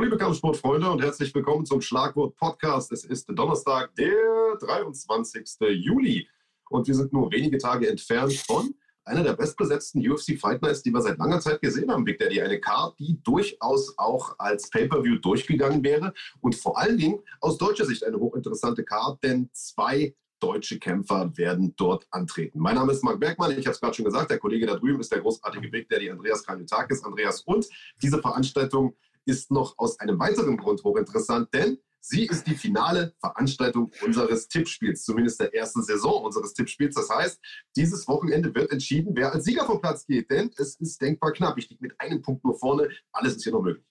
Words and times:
Hallo 0.00 0.08
liebe 0.08 0.16
Kampfsportfreunde 0.16 0.90
und 0.90 1.02
herzlich 1.02 1.34
willkommen 1.34 1.66
zum 1.66 1.82
Schlagwort 1.82 2.34
Podcast. 2.34 2.90
Es 2.90 3.04
ist 3.04 3.26
Donnerstag, 3.28 3.94
der 3.96 4.14
23. 4.58 5.46
Juli 5.72 6.26
und 6.70 6.88
wir 6.88 6.94
sind 6.94 7.12
nur 7.12 7.30
wenige 7.30 7.58
Tage 7.58 7.86
entfernt 7.86 8.32
von 8.32 8.74
einer 9.04 9.22
der 9.22 9.34
bestbesetzten 9.34 10.00
UFC 10.00 10.40
Fight 10.40 10.62
Nights, 10.62 10.82
die 10.82 10.90
wir 10.90 11.02
seit 11.02 11.18
langer 11.18 11.38
Zeit 11.40 11.60
gesehen 11.60 11.92
haben, 11.92 12.04
Big 12.04 12.18
Daddy. 12.18 12.40
Eine 12.40 12.58
Card, 12.58 12.98
die 12.98 13.20
durchaus 13.22 13.92
auch 13.98 14.36
als 14.38 14.70
Pay-Per-View 14.70 15.16
durchgegangen 15.16 15.84
wäre 15.84 16.14
und 16.40 16.54
vor 16.54 16.78
allen 16.78 16.96
Dingen 16.96 17.20
aus 17.42 17.58
deutscher 17.58 17.84
Sicht 17.84 18.02
eine 18.02 18.18
hochinteressante 18.18 18.84
Card, 18.84 19.22
denn 19.22 19.50
zwei 19.52 20.14
deutsche 20.40 20.78
Kämpfer 20.78 21.36
werden 21.36 21.74
dort 21.76 22.06
antreten. 22.10 22.58
Mein 22.58 22.76
Name 22.76 22.92
ist 22.92 23.04
Marc 23.04 23.20
Bergmann, 23.20 23.50
ich 23.50 23.66
habe 23.66 23.74
es 23.74 23.80
gerade 23.82 23.92
schon 23.92 24.06
gesagt, 24.06 24.30
der 24.30 24.38
Kollege 24.38 24.64
da 24.64 24.76
drüben 24.76 25.00
ist 25.00 25.12
der 25.12 25.20
großartige 25.20 25.68
Big 25.68 25.90
Daddy 25.90 26.08
Andreas 26.08 26.42
Kranjotakis. 26.42 27.04
Andreas 27.04 27.42
und 27.42 27.68
diese 28.00 28.18
Veranstaltung 28.22 28.96
ist 29.26 29.50
noch 29.50 29.74
aus 29.78 29.98
einem 30.00 30.18
weiteren 30.18 30.56
Grund 30.56 30.82
hochinteressant, 30.82 31.52
denn 31.52 31.78
sie 32.00 32.26
ist 32.26 32.46
die 32.46 32.54
finale 32.54 33.14
Veranstaltung 33.20 33.90
unseres 34.04 34.48
Tippspiels, 34.48 35.04
zumindest 35.04 35.40
der 35.40 35.54
ersten 35.54 35.82
Saison 35.82 36.24
unseres 36.24 36.54
Tippspiels. 36.54 36.94
Das 36.94 37.10
heißt, 37.10 37.40
dieses 37.76 38.08
Wochenende 38.08 38.54
wird 38.54 38.70
entschieden, 38.72 39.12
wer 39.14 39.32
als 39.32 39.44
Sieger 39.44 39.66
vom 39.66 39.80
Platz 39.80 40.06
geht, 40.06 40.30
denn 40.30 40.50
es 40.56 40.76
ist 40.80 41.00
denkbar 41.00 41.32
knapp. 41.32 41.58
Ich 41.58 41.68
liege 41.68 41.82
mit 41.82 42.00
einem 42.00 42.22
Punkt 42.22 42.44
nur 42.44 42.58
vorne, 42.58 42.88
alles 43.12 43.36
ist 43.36 43.44
hier 43.44 43.52
noch 43.52 43.62
möglich. 43.62 43.89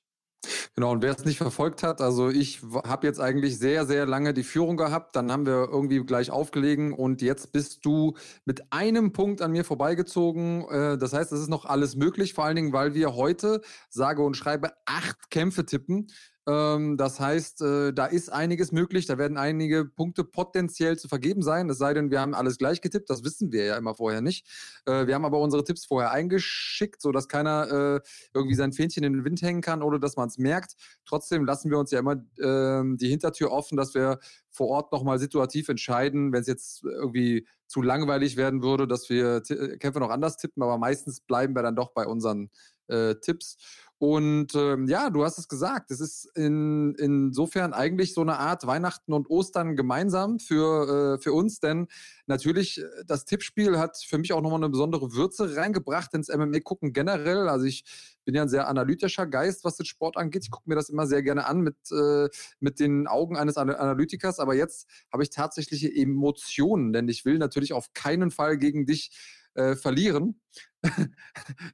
Genau, 0.76 0.92
und 0.92 1.02
wer 1.02 1.12
es 1.12 1.26
nicht 1.26 1.38
verfolgt 1.38 1.84
hat, 1.84 2.00
also 2.00 2.30
ich 2.30 2.62
habe 2.86 3.06
jetzt 3.06 3.20
eigentlich 3.20 3.58
sehr, 3.60 3.86
sehr 3.86 4.06
lange 4.06 4.34
die 4.34 4.44
Führung 4.44 4.78
gehabt, 4.78 5.16
dann 5.16 5.32
haben 5.32 5.46
wir 5.46 5.68
irgendwie 5.70 6.00
gleich 6.06 6.32
aufgelegen 6.32 6.94
und 6.94 7.22
jetzt 7.22 7.52
bist 7.52 7.84
du 7.86 8.16
mit 8.46 8.72
einem 8.72 9.12
Punkt 9.12 9.42
an 9.42 9.52
mir 9.52 9.66
vorbeigezogen. 9.66 10.66
Äh, 10.70 10.98
das 10.98 11.12
heißt, 11.12 11.34
es 11.34 11.42
ist 11.42 11.50
noch 11.50 11.66
alles 11.66 11.96
möglich, 11.96 12.34
vor 12.34 12.46
allen 12.46 12.56
Dingen, 12.56 12.72
weil 12.72 12.94
wir 12.94 13.16
heute, 13.16 13.62
sage 13.90 14.22
und 14.22 14.38
schreibe, 14.38 14.72
acht 14.86 15.30
Kämpfe 15.30 15.66
tippen. 15.66 16.08
Ähm, 16.48 16.98
das 16.98 17.20
heißt, 17.20 17.62
äh, 17.62 17.94
da 17.94 18.06
ist 18.06 18.32
einiges 18.32 18.72
möglich, 18.72 19.06
da 19.06 19.18
werden 19.18 19.38
einige 19.38 19.86
Punkte 19.86 20.24
potenziell 20.24 20.98
zu 20.98 21.08
vergeben 21.08 21.42
sein, 21.42 21.70
es 21.70 21.78
sei 21.78 21.94
denn, 21.94 22.12
wir 22.12 22.22
haben 22.22 22.34
alles 22.34 22.58
gleich 22.58 22.82
getippt, 22.82 23.10
das 23.10 23.24
wissen 23.24 23.52
wir 23.52 23.66
ja 23.66 23.78
immer 23.78 23.96
vorher 23.96 24.22
nicht. 24.22 24.48
Äh, 24.86 25.08
wir 25.08 25.16
haben 25.16 25.26
aber 25.26 25.40
unsere 25.40 25.64
Tipps 25.64 25.86
vorher 25.86 26.12
eingeschickt, 26.12 27.02
sodass 27.02 27.28
keiner 27.28 28.00
äh, 28.04 28.10
irgendwie 28.34 28.56
sein 28.56 28.72
Fähnchen 28.72 29.04
in 29.04 29.14
den 29.14 29.26
Wind 29.26 29.42
hängen 29.42 29.62
kann 29.62 29.84
oder 29.84 30.00
dass 30.00 30.16
man 30.16 30.30
es 30.30 30.38
merkt. 30.38 30.76
Trotzdem 31.06 31.46
lassen 31.46 31.70
wir 31.70 31.78
uns 31.78 31.92
ja 31.92 32.00
immer 32.00 32.16
ähm, 32.42 32.98
die 32.98 33.10
Hintertür 33.10 33.52
offen, 33.52 33.78
dass 33.78 33.94
wir 33.94 34.20
vor 34.52 34.68
Ort 34.70 34.92
nochmal 34.92 35.20
situativ 35.20 35.70
entscheiden, 35.70 36.32
wenn 36.34 36.42
es 36.42 36.48
jetzt 36.48 36.84
irgendwie 36.84 37.48
zu 37.68 37.82
langweilig 37.82 38.36
werden 38.36 38.64
würde, 38.64 38.88
dass 38.88 39.10
wir 39.10 39.42
Kämpfe 39.80 40.00
noch 40.00 40.10
anders 40.10 40.38
tippen, 40.38 40.64
aber 40.64 40.80
meistens 40.80 41.22
bleiben 41.22 41.56
wir 41.56 41.62
dann 41.62 41.76
doch 41.76 41.92
bei 41.94 42.08
unseren 42.08 42.50
äh, 42.88 43.16
Tipps. 43.16 43.58
Und 44.00 44.56
ähm, 44.56 44.88
ja, 44.88 45.10
du 45.10 45.26
hast 45.26 45.38
es 45.38 45.50
gesagt, 45.50 45.92
es 45.92 46.00
ist 46.00 46.26
in, 46.38 46.96
insofern 46.96 47.74
eigentlich 47.74 48.14
so 48.14 48.22
eine 48.22 48.40
Art 48.40 48.66
Weihnachten 48.66 49.12
und 49.12 49.30
Ostern 49.30 49.76
gemeinsam 49.76 50.40
für, 50.40 51.18
äh, 51.18 51.22
für 51.22 51.34
uns, 51.34 51.60
denn 51.60 51.88
natürlich, 52.26 52.78
äh, 52.80 52.86
das 53.06 53.26
Tippspiel 53.26 53.78
hat 53.78 53.98
für 53.98 54.18
mich 54.18 54.32
auch 54.32 54.42
nochmal 54.42 54.60
eine 54.60 54.70
besondere 54.70 55.12
Würze 55.12 55.54
reingebracht 55.54 56.14
ins 56.14 56.30
MMA-Gucken 56.30 56.94
generell. 56.94 57.50
Also 57.50 57.66
ich 57.66 57.84
bin 58.24 58.36
ja 58.36 58.44
ein 58.44 58.50
sehr 58.50 58.70
analytischer 58.70 59.28
Geist, 59.28 59.66
was 59.66 59.76
den 59.76 59.86
Sport 59.86 60.16
angeht. 60.16 60.44
Ich 60.46 60.52
gucke 60.52 60.70
mir 60.70 60.76
das 60.76 60.88
immer 60.90 61.06
sehr 61.06 61.22
gerne 61.22 61.46
an 61.46 61.60
mit, 61.60 61.76
äh, 61.92 62.30
mit 62.62 62.80
den 62.80 63.06
Augen 63.06 63.36
eines 63.36 63.58
Analytikers, 63.58 64.40
aber 64.40 64.56
jetzt 64.56 64.88
habe 65.12 65.24
ich 65.24 65.30
tatsächliche 65.30 65.94
Emotionen, 65.94 66.94
denn 66.94 67.10
ich 67.10 67.26
will 67.26 67.38
natürlich 67.38 67.74
auf 67.74 67.92
keinen 67.94 68.32
Fall 68.32 68.58
gegen 68.58 68.86
dich 68.86 69.12
äh, 69.54 69.76
verlieren. 69.76 70.40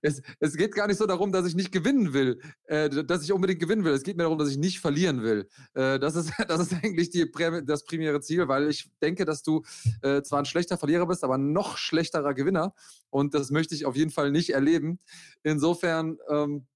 es, 0.01 0.21
es 0.39 0.57
geht 0.57 0.73
gar 0.73 0.87
nicht 0.87 0.97
so 0.97 1.05
darum, 1.05 1.31
dass 1.31 1.45
ich 1.45 1.55
nicht 1.55 1.71
gewinnen 1.71 2.13
will, 2.13 2.39
äh, 2.65 2.89
dass 2.89 3.23
ich 3.23 3.31
unbedingt 3.31 3.59
gewinnen 3.59 3.83
will. 3.83 3.93
Es 3.93 4.03
geht 4.03 4.17
mir 4.17 4.23
darum, 4.23 4.37
dass 4.37 4.49
ich 4.49 4.57
nicht 4.57 4.79
verlieren 4.79 5.21
will. 5.21 5.47
Äh, 5.73 5.99
das, 5.99 6.15
ist, 6.15 6.31
das 6.47 6.59
ist 6.59 6.73
eigentlich 6.73 7.09
die, 7.11 7.31
das 7.65 7.85
primäre 7.85 8.21
Ziel, 8.21 8.47
weil 8.47 8.69
ich 8.69 8.89
denke, 9.01 9.25
dass 9.25 9.43
du 9.43 9.63
äh, 10.01 10.21
zwar 10.23 10.39
ein 10.39 10.45
schlechter 10.45 10.77
Verlierer 10.77 11.07
bist, 11.07 11.23
aber 11.23 11.37
noch 11.37 11.77
schlechterer 11.77 12.33
Gewinner. 12.33 12.73
Und 13.09 13.33
das 13.33 13.51
möchte 13.51 13.75
ich 13.75 13.85
auf 13.85 13.95
jeden 13.95 14.11
Fall 14.11 14.31
nicht 14.31 14.51
erleben. 14.51 14.99
Insofern. 15.43 16.17
Ähm, 16.29 16.67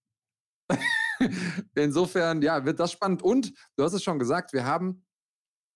Insofern, 1.75 2.41
ja, 2.41 2.65
wird 2.65 2.79
das 2.79 2.91
spannend. 2.91 3.21
Und 3.21 3.53
du 3.75 3.83
hast 3.83 3.93
es 3.93 4.03
schon 4.03 4.19
gesagt, 4.19 4.53
wir 4.53 4.65
haben 4.65 5.03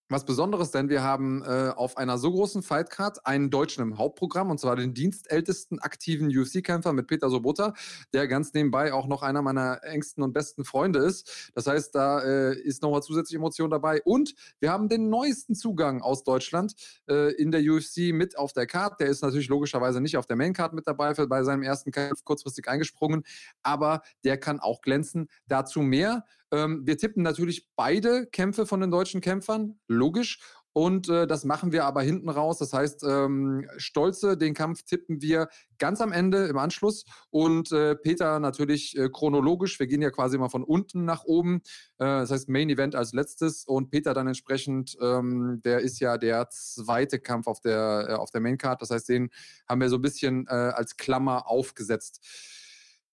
was 0.09 0.25
Besonderes, 0.25 0.71
denn 0.71 0.89
wir 0.89 1.01
haben 1.01 1.43
äh, 1.43 1.71
auf 1.75 1.97
einer 1.97 2.17
so 2.17 2.31
großen 2.31 2.61
Fightcard 2.61 3.25
einen 3.25 3.49
Deutschen 3.49 3.81
im 3.81 3.97
Hauptprogramm, 3.97 4.51
und 4.51 4.59
zwar 4.59 4.75
den 4.75 4.93
dienstältesten 4.93 5.79
aktiven 5.79 6.27
UFC-Kämpfer 6.27 6.93
mit 6.93 7.07
Peter 7.07 7.29
Sobota, 7.29 7.73
der 8.13 8.27
ganz 8.27 8.53
nebenbei 8.53 8.93
auch 8.93 9.07
noch 9.07 9.23
einer 9.23 9.41
meiner 9.41 9.83
engsten 9.83 10.23
und 10.23 10.33
besten 10.33 10.65
Freunde 10.65 10.99
ist. 10.99 11.51
Das 11.55 11.67
heißt, 11.67 11.95
da 11.95 12.21
äh, 12.21 12.55
ist 12.59 12.81
nochmal 12.81 13.01
zusätzliche 13.01 13.37
Emotion 13.37 13.69
dabei. 13.69 14.01
Und 14.03 14.35
wir 14.59 14.71
haben 14.71 14.89
den 14.89 15.09
neuesten 15.09 15.55
Zugang 15.55 16.01
aus 16.01 16.23
Deutschland 16.23 16.73
äh, 17.09 17.33
in 17.33 17.51
der 17.51 17.61
UFC 17.61 18.13
mit 18.13 18.37
auf 18.37 18.53
der 18.53 18.67
Card. 18.67 18.99
Der 18.99 19.07
ist 19.07 19.21
natürlich 19.21 19.47
logischerweise 19.47 20.01
nicht 20.01 20.17
auf 20.17 20.25
der 20.25 20.35
Maincard 20.35 20.73
mit 20.73 20.87
dabei, 20.87 21.13
bei 21.13 21.43
seinem 21.43 21.63
ersten 21.63 21.91
Kampf 21.91 22.23
kurzfristig 22.23 22.67
eingesprungen, 22.67 23.23
aber 23.63 24.01
der 24.23 24.37
kann 24.37 24.59
auch 24.59 24.81
glänzen. 24.81 25.29
Dazu 25.47 25.81
mehr. 25.81 26.25
Ähm, 26.53 26.85
wir 26.85 26.97
tippen 26.97 27.23
natürlich 27.23 27.67
beide 27.75 28.27
Kämpfe 28.27 28.67
von 28.67 28.79
den 28.79 28.91
deutschen 28.91 29.21
Kämpfern, 29.21 29.79
logisch. 29.87 30.39
Und 30.75 31.07
äh, 31.07 31.27
das 31.27 31.45
machen 31.45 31.71
wir 31.71 31.85
aber 31.85 32.01
hinten 32.01 32.29
raus. 32.29 32.57
Das 32.57 32.73
heißt, 32.73 33.03
ähm, 33.03 33.67
Stolze, 33.77 34.37
den 34.37 34.55
Kampf 34.55 34.81
tippen 34.83 35.21
wir 35.21 35.47
ganz 35.77 36.01
am 36.01 36.11
Ende 36.11 36.45
im 36.47 36.57
Anschluss. 36.57 37.05
Und 37.29 37.71
äh, 37.71 37.95
Peter 37.95 38.39
natürlich 38.39 38.97
äh, 38.97 39.09
chronologisch. 39.09 39.79
Wir 39.79 39.85
gehen 39.85 40.01
ja 40.01 40.09
quasi 40.09 40.35
immer 40.35 40.49
von 40.49 40.63
unten 40.63 41.05
nach 41.05 41.25
oben. 41.25 41.61
Äh, 41.99 42.05
das 42.05 42.31
heißt, 42.31 42.49
Main 42.49 42.71
Event 42.71 42.95
als 42.95 43.13
letztes. 43.13 43.65
Und 43.65 43.91
Peter 43.91 44.15
dann 44.15 44.27
entsprechend, 44.27 44.97
ähm, 44.99 45.61
der 45.63 45.79
ist 45.79 45.99
ja 45.99 46.17
der 46.17 46.49
zweite 46.49 47.19
Kampf 47.19 47.45
auf 47.45 47.61
der, 47.61 48.07
äh, 48.09 48.13
auf 48.13 48.31
der 48.31 48.41
Main 48.41 48.57
Card. 48.57 48.81
Das 48.81 48.89
heißt, 48.89 49.09
den 49.09 49.29
haben 49.69 49.81
wir 49.81 49.89
so 49.89 49.97
ein 49.97 50.01
bisschen 50.01 50.47
äh, 50.47 50.51
als 50.51 50.97
Klammer 50.97 51.47
aufgesetzt. 51.47 52.19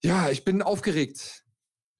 Ja, 0.03 0.31
ich 0.31 0.45
bin 0.47 0.62
aufgeregt. 0.62 1.45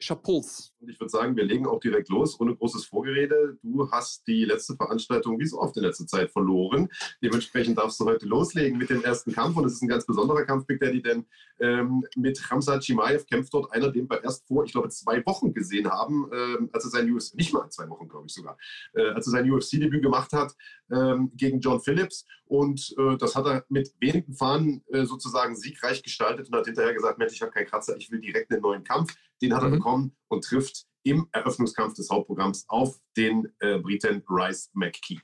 Chapeaus. 0.03 0.70
Und 0.81 0.89
ich 0.89 0.99
würde 0.99 1.11
sagen, 1.11 1.37
wir 1.37 1.45
legen 1.45 1.67
auch 1.67 1.79
direkt 1.79 2.09
los, 2.09 2.41
ohne 2.41 2.57
großes 2.57 2.87
Vorgerede. 2.87 3.59
Du 3.63 3.91
hast 3.91 4.27
die 4.27 4.45
letzte 4.47 4.77
Veranstaltung 4.77 5.39
wie 5.39 5.47
so 5.47 5.61
oft 5.61 5.77
in 5.77 5.83
letzter 5.83 6.07
Zeit 6.07 6.31
verloren. 6.31 6.89
Dementsprechend 7.23 7.77
darfst 7.77 8.01
du 8.01 8.07
heute 8.07 8.27
loslegen 8.27 8.79
mit 8.79 8.89
dem 8.89 9.05
ersten 9.05 9.33
Kampf. 9.33 9.57
Und 9.57 9.67
es 9.67 9.75
ist 9.75 9.83
ein 9.83 9.89
ganz 9.89 10.07
besonderer 10.07 10.45
Kampf, 10.45 10.67
Big 10.67 10.81
Daddy, 10.81 11.03
denn 11.03 11.27
ähm, 11.61 12.05
mit 12.17 12.41
Ramsat 12.51 12.83
Chimaev 12.83 13.27
kämpft 13.27 13.53
dort 13.53 13.71
einer, 13.73 13.91
den 13.91 14.09
wir 14.09 14.25
erst 14.25 14.47
vor, 14.47 14.65
ich 14.65 14.73
glaube, 14.73 14.89
zwei 14.89 15.25
Wochen 15.27 15.53
gesehen 15.53 15.91
haben, 15.91 16.31
ähm, 16.33 16.71
als 16.73 16.85
er 16.85 16.91
sein 16.91 17.13
UFC, 17.13 17.35
nicht 17.35 17.53
mal 17.53 17.69
zwei 17.69 17.89
Wochen, 17.91 18.09
glaube 18.09 18.27
ich 18.27 18.33
sogar, 18.33 18.57
äh, 18.95 19.11
als 19.11 19.27
er 19.27 19.33
sein 19.33 19.51
UFC-Debüt 19.51 20.03
gemacht 20.03 20.33
hat 20.33 20.55
ähm, 20.91 21.31
gegen 21.35 21.61
John 21.61 21.81
Phillips. 21.81 22.25
Und 22.47 22.95
äh, 22.99 23.17
das 23.17 23.37
hat 23.37 23.47
er 23.47 23.65
mit 23.69 23.95
wenigen 24.01 24.35
Fahnen 24.35 24.83
äh, 24.89 25.05
sozusagen 25.05 25.55
siegreich 25.55 26.03
gestaltet 26.03 26.49
und 26.49 26.59
hat 26.59 26.67
hinterher 26.67 26.95
gesagt, 26.95 27.19
Mensch, 27.19 27.35
ich 27.35 27.43
habe 27.43 27.53
keinen 27.53 27.67
Kratzer, 27.67 27.97
ich 27.97 28.11
will 28.11 28.21
direkt 28.21 28.51
einen 28.51 28.63
neuen 28.63 28.83
Kampf. 28.83 29.15
Den 29.43 29.55
hat 29.55 29.63
er 29.63 29.69
mhm. 29.69 29.75
bekommen 29.75 30.17
und 30.29 30.45
trifft 30.45 30.70
im 31.03 31.29
Eröffnungskampf 31.33 31.95
des 31.95 32.11
Hauptprogramms 32.11 32.65
auf 32.69 33.01
den 33.17 33.53
äh, 33.61 33.79
Briten 33.79 34.23
Rice 34.29 34.71
McKee. 34.75 35.21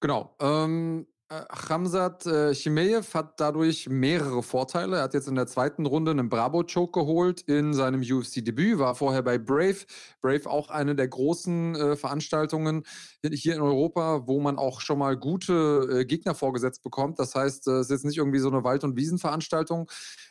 Genau. 0.00 0.36
Ähm, 0.40 1.06
äh, 1.08 1.17
Hamzat 1.30 2.24
äh, 2.24 2.54
Chimeev 2.54 3.12
hat 3.12 3.38
dadurch 3.38 3.86
mehrere 3.86 4.42
Vorteile. 4.42 4.96
Er 4.96 5.02
hat 5.02 5.12
jetzt 5.12 5.28
in 5.28 5.34
der 5.34 5.46
zweiten 5.46 5.84
Runde 5.84 6.10
einen 6.10 6.30
Bravo-Choke 6.30 7.00
geholt 7.00 7.42
in 7.42 7.74
seinem 7.74 8.00
UFC-Debüt, 8.00 8.78
war 8.78 8.94
vorher 8.94 9.22
bei 9.22 9.36
Brave. 9.36 9.76
Brave 10.22 10.48
auch 10.48 10.70
eine 10.70 10.96
der 10.96 11.06
großen 11.08 11.74
äh, 11.74 11.96
Veranstaltungen 11.96 12.84
hier 13.30 13.54
in 13.54 13.60
Europa, 13.60 14.26
wo 14.26 14.40
man 14.40 14.56
auch 14.56 14.80
schon 14.80 14.98
mal 14.98 15.18
gute 15.18 16.00
äh, 16.00 16.04
Gegner 16.06 16.34
vorgesetzt 16.34 16.82
bekommt. 16.82 17.18
Das 17.18 17.34
heißt, 17.34 17.68
äh, 17.68 17.72
es 17.72 17.86
ist 17.86 17.90
jetzt 17.90 18.04
nicht 18.06 18.16
irgendwie 18.16 18.38
so 18.38 18.48
eine 18.48 18.64
Wald- 18.64 18.84
und 18.84 18.96
Wiesenveranstaltung. 18.96 19.90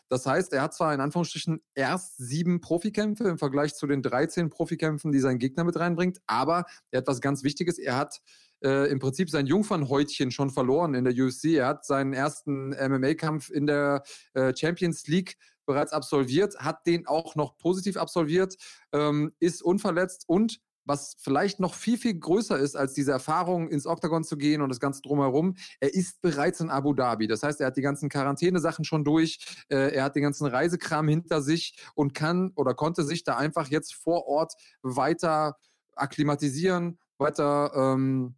Das 0.09 0.25
heißt, 0.25 0.51
er 0.53 0.63
hat 0.63 0.73
zwar 0.73 0.95
in 0.95 1.01
Anführungsstrichen 1.01 1.61
erst 1.75 2.17
sieben 2.17 2.59
Profikämpfe 2.59 3.25
im 3.25 3.38
Vergleich 3.38 3.75
zu 3.75 3.85
den 3.85 4.01
13 4.01 4.49
Profikämpfen, 4.49 5.11
die 5.11 5.19
sein 5.19 5.38
Gegner 5.38 5.63
mit 5.63 5.77
reinbringt, 5.77 6.21
aber 6.25 6.65
er 6.89 6.99
hat 7.01 7.07
was 7.07 7.21
ganz 7.21 7.44
Wichtiges. 7.44 7.77
Er 7.77 7.97
hat 7.97 8.21
äh, 8.63 8.89
im 8.89 9.00
Prinzip 9.00 9.30
sein 9.30 9.48
Jungfernhäutchen 9.48 10.31
schon 10.31 10.50
verloren 10.50 10.94
in 10.94 11.04
der 11.04 11.13
UFC. 11.13 11.56
Er 11.56 11.68
hat 11.68 11.86
seinen 11.86 12.13
ersten 12.13 12.69
MMA-Kampf 12.69 13.50
in 13.50 13.68
der 13.68 14.04
äh, 14.33 14.54
Champions 14.56 15.07
League 15.07 15.38
bereits 15.65 15.92
absolviert, 15.92 16.57
hat 16.59 16.88
den 16.88 17.07
auch 17.07 17.36
noch 17.36 17.57
positiv 17.57 17.98
absolviert, 17.98 18.56
ähm, 18.94 19.33
ist 19.39 19.62
unverletzt 19.62 20.24
und 20.27 20.59
was 20.88 21.18
vielleicht 21.19 21.59
noch 21.59 21.74
viel, 21.74 21.98
viel 21.98 22.18
größer 22.18 22.57
ist 22.57 22.75
als 22.75 22.94
diese 22.94 23.12
Erfahrung, 23.12 23.68
ins 23.68 23.86
Oktagon 23.86 24.24
zu 24.24 24.38
gehen 24.38 24.62
und 24.62 24.69
das 24.69 24.80
Ganze 24.80 25.01
drumherum. 25.01 25.56
Er 25.81 25.94
ist 25.94 26.21
bereits 26.21 26.62
in 26.62 26.69
Abu 26.69 26.94
Dhabi. 26.94 27.27
Das 27.27 27.44
heißt, 27.44 27.59
er 27.59 27.68
hat 27.68 27.77
die 27.77 27.81
ganzen 27.81 28.09
Quarantänesachen 28.09 28.86
schon 28.86 29.04
durch, 29.04 29.38
äh, 29.69 29.94
er 29.94 30.06
hat 30.06 30.15
den 30.15 30.24
ganzen 30.24 30.48
Reisekram 30.48 31.07
hinter 31.09 31.42
sich 31.42 31.77
und 31.94 32.13
kann 32.13 32.51
oder 32.56 32.74
konnte 32.74 33.04
sich 33.04 33.24
da 33.24 33.36
einfach 33.36 33.68
jetzt 33.68 33.94
vor 33.95 34.27
Ort 34.27 34.54
weiter 34.81 35.57
akklimatisieren, 35.95 37.00
weiter 37.18 37.71
ähm, 37.75 38.36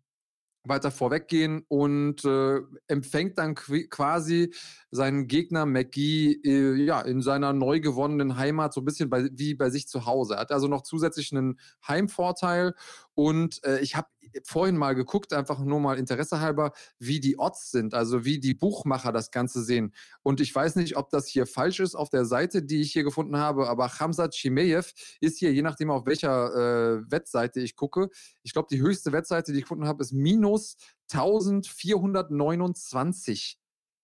weiter 0.69 0.91
vorweggehen 0.91 1.65
und 1.67 2.23
äh, 2.23 2.59
empfängt 2.87 3.37
dann 3.37 3.55
quasi 3.55 4.53
seinen 4.91 5.27
Gegner 5.27 5.65
McGee 5.65 6.39
äh, 6.43 6.75
ja, 6.75 7.01
in 7.01 7.21
seiner 7.21 7.53
neu 7.53 7.79
gewonnenen 7.79 8.37
Heimat 8.37 8.73
so 8.73 8.81
ein 8.81 8.85
bisschen 8.85 9.09
bei, 9.09 9.29
wie 9.33 9.55
bei 9.55 9.69
sich 9.69 9.87
zu 9.87 10.05
Hause. 10.05 10.35
Er 10.35 10.41
hat 10.41 10.51
also 10.51 10.67
noch 10.67 10.83
zusätzlich 10.83 11.31
einen 11.31 11.59
Heimvorteil 11.87 12.73
und 13.19 13.61
äh, 13.65 13.81
ich 13.81 13.97
habe 13.97 14.07
vorhin 14.45 14.77
mal 14.77 14.95
geguckt, 14.95 15.33
einfach 15.33 15.59
nur 15.59 15.81
mal 15.81 15.99
Interesse 15.99 16.39
halber, 16.39 16.71
wie 16.99 17.19
die 17.19 17.37
Odds 17.37 17.69
sind, 17.69 17.93
also 17.93 18.23
wie 18.23 18.39
die 18.39 18.53
Buchmacher 18.53 19.11
das 19.11 19.31
Ganze 19.31 19.61
sehen. 19.61 19.93
Und 20.23 20.39
ich 20.39 20.55
weiß 20.55 20.77
nicht, 20.77 20.95
ob 20.95 21.09
das 21.09 21.27
hier 21.27 21.45
falsch 21.45 21.81
ist 21.81 21.95
auf 21.95 22.09
der 22.09 22.23
Seite, 22.23 22.63
die 22.63 22.79
ich 22.79 22.93
hier 22.93 23.03
gefunden 23.03 23.35
habe, 23.35 23.67
aber 23.67 23.89
Hamzat 23.99 24.35
Chimeyev 24.35 24.93
ist 25.19 25.37
hier, 25.37 25.51
je 25.51 25.63
nachdem 25.63 25.91
auf 25.91 26.05
welcher 26.05 26.55
äh, 26.55 27.01
Wettseite 27.11 27.59
ich 27.59 27.75
gucke, 27.75 28.07
ich 28.41 28.53
glaube, 28.53 28.69
die 28.71 28.79
höchste 28.79 29.11
Wettseite, 29.11 29.51
die 29.51 29.57
ich 29.57 29.65
gefunden 29.65 29.85
habe, 29.85 30.01
ist 30.01 30.13
minus 30.13 30.77
1429. 31.11 33.59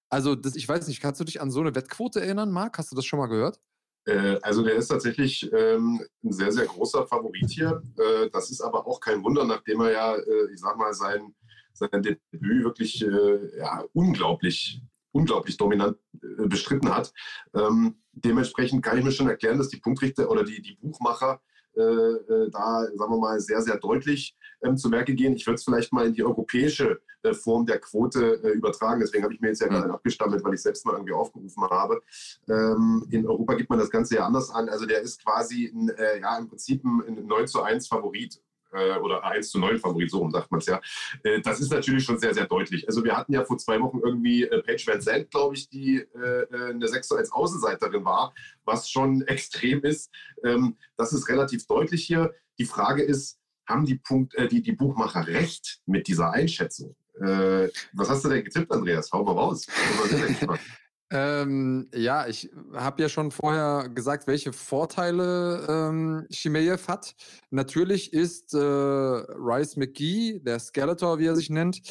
Also, 0.09 0.35
das, 0.35 0.57
ich 0.57 0.67
weiß 0.67 0.89
nicht, 0.89 1.01
kannst 1.01 1.21
du 1.21 1.23
dich 1.23 1.39
an 1.39 1.51
so 1.51 1.61
eine 1.61 1.73
Wettquote 1.73 2.19
erinnern, 2.19 2.51
Marc? 2.51 2.79
Hast 2.79 2.91
du 2.91 2.97
das 2.97 3.05
schon 3.05 3.19
mal 3.19 3.27
gehört? 3.27 3.61
Äh, 4.05 4.39
also 4.41 4.63
der 4.63 4.75
ist 4.75 4.87
tatsächlich 4.87 5.51
ähm, 5.53 6.01
ein 6.23 6.31
sehr, 6.31 6.51
sehr 6.51 6.65
großer 6.65 7.07
Favorit 7.07 7.49
hier. 7.49 7.81
Äh, 7.97 8.29
das 8.31 8.51
ist 8.51 8.61
aber 8.61 8.87
auch 8.87 8.99
kein 8.99 9.23
Wunder, 9.23 9.45
nachdem 9.45 9.81
er 9.81 9.91
ja, 9.91 10.15
äh, 10.15 10.53
ich 10.53 10.59
sag 10.59 10.77
mal, 10.77 10.93
sein, 10.93 11.35
sein 11.73 12.01
Debüt 12.01 12.63
wirklich 12.63 13.01
äh, 13.03 13.57
ja, 13.57 13.83
unglaublich, 13.93 14.81
unglaublich 15.11 15.57
dominant 15.57 15.97
äh, 16.21 16.47
bestritten 16.47 16.93
hat. 16.93 17.11
Ähm, 17.53 18.01
dementsprechend 18.11 18.83
kann 18.83 18.97
ich 18.97 19.03
mir 19.03 19.11
schon 19.11 19.29
erklären, 19.29 19.57
dass 19.57 19.69
die 19.69 19.79
Punktrichter 19.79 20.29
oder 20.29 20.43
die, 20.43 20.61
die 20.61 20.75
Buchmacher 20.75 21.41
da, 21.75 22.85
sagen 22.95 23.11
wir 23.11 23.17
mal, 23.17 23.39
sehr, 23.39 23.61
sehr 23.61 23.77
deutlich 23.77 24.35
ähm, 24.63 24.77
zu 24.77 24.91
Werke 24.91 25.13
gehen. 25.13 25.33
Ich 25.33 25.45
würde 25.45 25.55
es 25.55 25.63
vielleicht 25.63 25.93
mal 25.93 26.07
in 26.07 26.13
die 26.13 26.23
europäische 26.23 27.01
äh, 27.25 27.33
Form 27.33 27.65
der 27.65 27.79
Quote 27.79 28.41
äh, 28.43 28.49
übertragen. 28.49 28.99
Deswegen 28.99 29.23
habe 29.23 29.33
ich 29.33 29.41
mir 29.41 29.49
jetzt 29.49 29.61
ja 29.61 29.67
gerade 29.67 29.91
abgestammelt, 29.91 30.43
weil 30.43 30.53
ich 30.53 30.61
selbst 30.61 30.85
mal 30.85 30.93
irgendwie 30.93 31.13
aufgerufen 31.13 31.63
habe. 31.63 32.01
Ähm, 32.47 33.05
in 33.09 33.27
Europa 33.27 33.55
gibt 33.55 33.69
man 33.69 33.79
das 33.79 33.89
Ganze 33.89 34.15
ja 34.15 34.25
anders 34.25 34.49
an. 34.49 34.69
Also 34.69 34.85
der 34.85 35.01
ist 35.01 35.23
quasi 35.23 35.71
ein, 35.73 35.89
äh, 35.89 36.19
ja, 36.21 36.37
im 36.37 36.47
Prinzip 36.47 36.83
ein, 36.83 37.01
ein 37.07 37.25
9 37.25 37.47
zu 37.47 37.61
1 37.61 37.87
Favorit 37.87 38.41
äh, 38.75 38.99
oder 38.99 39.23
1 39.23 39.49
zu 39.49 39.59
9 39.59 39.79
Favorit, 39.79 40.11
so 40.11 40.19
rum 40.19 40.31
sagt 40.31 40.51
man 40.51 40.59
es 40.59 40.67
ja. 40.67 40.81
Äh, 41.23 41.41
das 41.41 41.59
ist 41.59 41.71
natürlich 41.71 42.03
schon 42.03 42.19
sehr, 42.19 42.33
sehr 42.33 42.45
deutlich. 42.45 42.87
Also 42.87 43.03
wir 43.03 43.15
hatten 43.15 43.33
ja 43.33 43.43
vor 43.45 43.57
zwei 43.57 43.79
Wochen 43.81 43.99
irgendwie 44.03 44.43
äh, 44.43 44.61
Paige 44.61 44.83
Van 44.87 45.01
Zandt, 45.01 45.31
glaube 45.31 45.55
ich, 45.55 45.69
die 45.69 45.97
äh, 45.97 46.41
äh 46.43 46.69
eine 46.71 46.87
6 46.87 47.07
zu 47.07 47.15
1 47.15 47.31
Außenseiterin 47.31 48.05
war, 48.05 48.33
was 48.65 48.89
schon 48.89 49.21
extrem 49.27 49.81
ist. 49.83 50.11
Ähm, 50.43 50.77
das 50.97 51.13
ist 51.13 51.29
relativ 51.29 51.65
deutlich 51.67 52.05
hier. 52.05 52.33
Die 52.59 52.65
Frage 52.65 53.03
ist, 53.03 53.39
haben 53.67 53.85
die, 53.85 53.95
Punkt, 53.95 54.35
äh, 54.35 54.47
die, 54.47 54.61
die 54.61 54.73
Buchmacher 54.73 55.27
recht 55.27 55.81
mit 55.85 56.07
dieser 56.07 56.31
Einschätzung? 56.31 56.95
Äh, 57.19 57.69
was 57.93 58.09
hast 58.09 58.25
du 58.25 58.29
denn 58.29 58.43
getippt, 58.43 58.71
Andreas? 58.71 59.11
Hau 59.11 59.23
mal 59.23 59.31
raus. 59.31 59.65
Ähm, 61.17 61.87
ja, 61.95 62.27
ich 62.27 62.49
habe 62.73 63.01
ja 63.01 63.07
schon 63.07 63.31
vorher 63.31 63.87
gesagt, 63.87 64.27
welche 64.27 64.51
Vorteile 64.51 65.65
ähm, 65.69 66.27
Shimeyev 66.29 66.89
hat. 66.89 67.15
Natürlich 67.51 68.11
ist 68.11 68.53
äh, 68.53 68.57
Rice 68.57 69.77
McGee, 69.77 70.41
der 70.43 70.59
Skeletor, 70.59 71.17
wie 71.17 71.27
er 71.27 71.37
sich 71.37 71.49
nennt, 71.49 71.81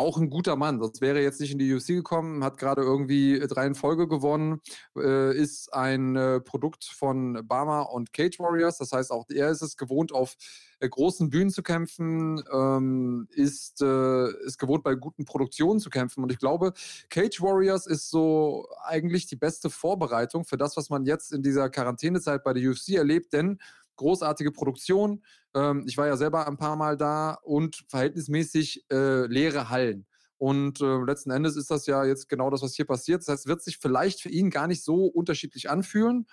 auch 0.00 0.16
ein 0.16 0.30
guter 0.30 0.56
Mann. 0.56 0.80
Sonst 0.80 1.02
wäre 1.02 1.18
er 1.18 1.24
jetzt 1.24 1.40
nicht 1.40 1.52
in 1.52 1.58
die 1.58 1.72
UFC 1.72 1.88
gekommen, 1.88 2.42
hat 2.42 2.56
gerade 2.56 2.80
irgendwie 2.80 3.38
drei 3.38 3.66
in 3.66 3.74
Folge 3.74 4.08
gewonnen, 4.08 4.60
äh, 4.96 5.36
ist 5.36 5.72
ein 5.74 6.16
äh, 6.16 6.40
Produkt 6.40 6.84
von 6.84 7.46
Bama 7.46 7.82
und 7.82 8.14
Cage 8.14 8.38
Warriors. 8.38 8.78
Das 8.78 8.92
heißt, 8.92 9.10
auch 9.10 9.26
er 9.28 9.50
ist 9.50 9.60
es 9.60 9.76
gewohnt, 9.76 10.12
auf 10.12 10.36
äh, 10.80 10.88
großen 10.88 11.28
Bühnen 11.28 11.50
zu 11.50 11.62
kämpfen, 11.62 12.42
ähm, 12.50 13.28
ist, 13.30 13.82
äh, 13.82 14.30
ist 14.46 14.58
gewohnt, 14.58 14.82
bei 14.82 14.94
guten 14.94 15.26
Produktionen 15.26 15.80
zu 15.80 15.90
kämpfen. 15.90 16.24
Und 16.24 16.32
ich 16.32 16.38
glaube, 16.38 16.72
Cage 17.10 17.42
Warriors 17.42 17.86
ist 17.86 18.08
so 18.08 18.66
eigentlich 18.84 19.26
die 19.26 19.36
beste 19.36 19.68
Vorbereitung 19.68 20.44
für 20.44 20.56
das, 20.56 20.78
was 20.78 20.88
man 20.88 21.04
jetzt 21.04 21.30
in 21.32 21.42
dieser 21.42 21.68
Quarantänezeit 21.68 22.42
bei 22.42 22.54
der 22.54 22.70
UFC 22.70 22.94
erlebt, 22.94 23.34
denn 23.34 23.58
großartige 23.96 24.50
Produktion. 24.50 25.22
Ähm, 25.54 25.84
ich 25.86 25.96
war 25.96 26.06
ja 26.06 26.16
selber 26.16 26.46
ein 26.46 26.56
paar 26.56 26.76
Mal 26.76 26.96
da 26.96 27.38
und 27.42 27.84
verhältnismäßig 27.88 28.86
äh, 28.90 29.26
leere 29.26 29.70
Hallen. 29.70 30.06
Und 30.38 30.80
äh, 30.80 31.04
letzten 31.04 31.30
Endes 31.30 31.56
ist 31.56 31.70
das 31.70 31.86
ja 31.86 32.04
jetzt 32.04 32.28
genau 32.28 32.48
das, 32.48 32.62
was 32.62 32.74
hier 32.74 32.86
passiert. 32.86 33.20
Das 33.20 33.28
heißt, 33.28 33.40
es 33.40 33.46
wird 33.46 33.62
sich 33.62 33.78
vielleicht 33.78 34.22
für 34.22 34.30
ihn 34.30 34.48
gar 34.50 34.66
nicht 34.66 34.82
so 34.82 35.04
unterschiedlich 35.04 35.68
anfühlen. 35.68 36.26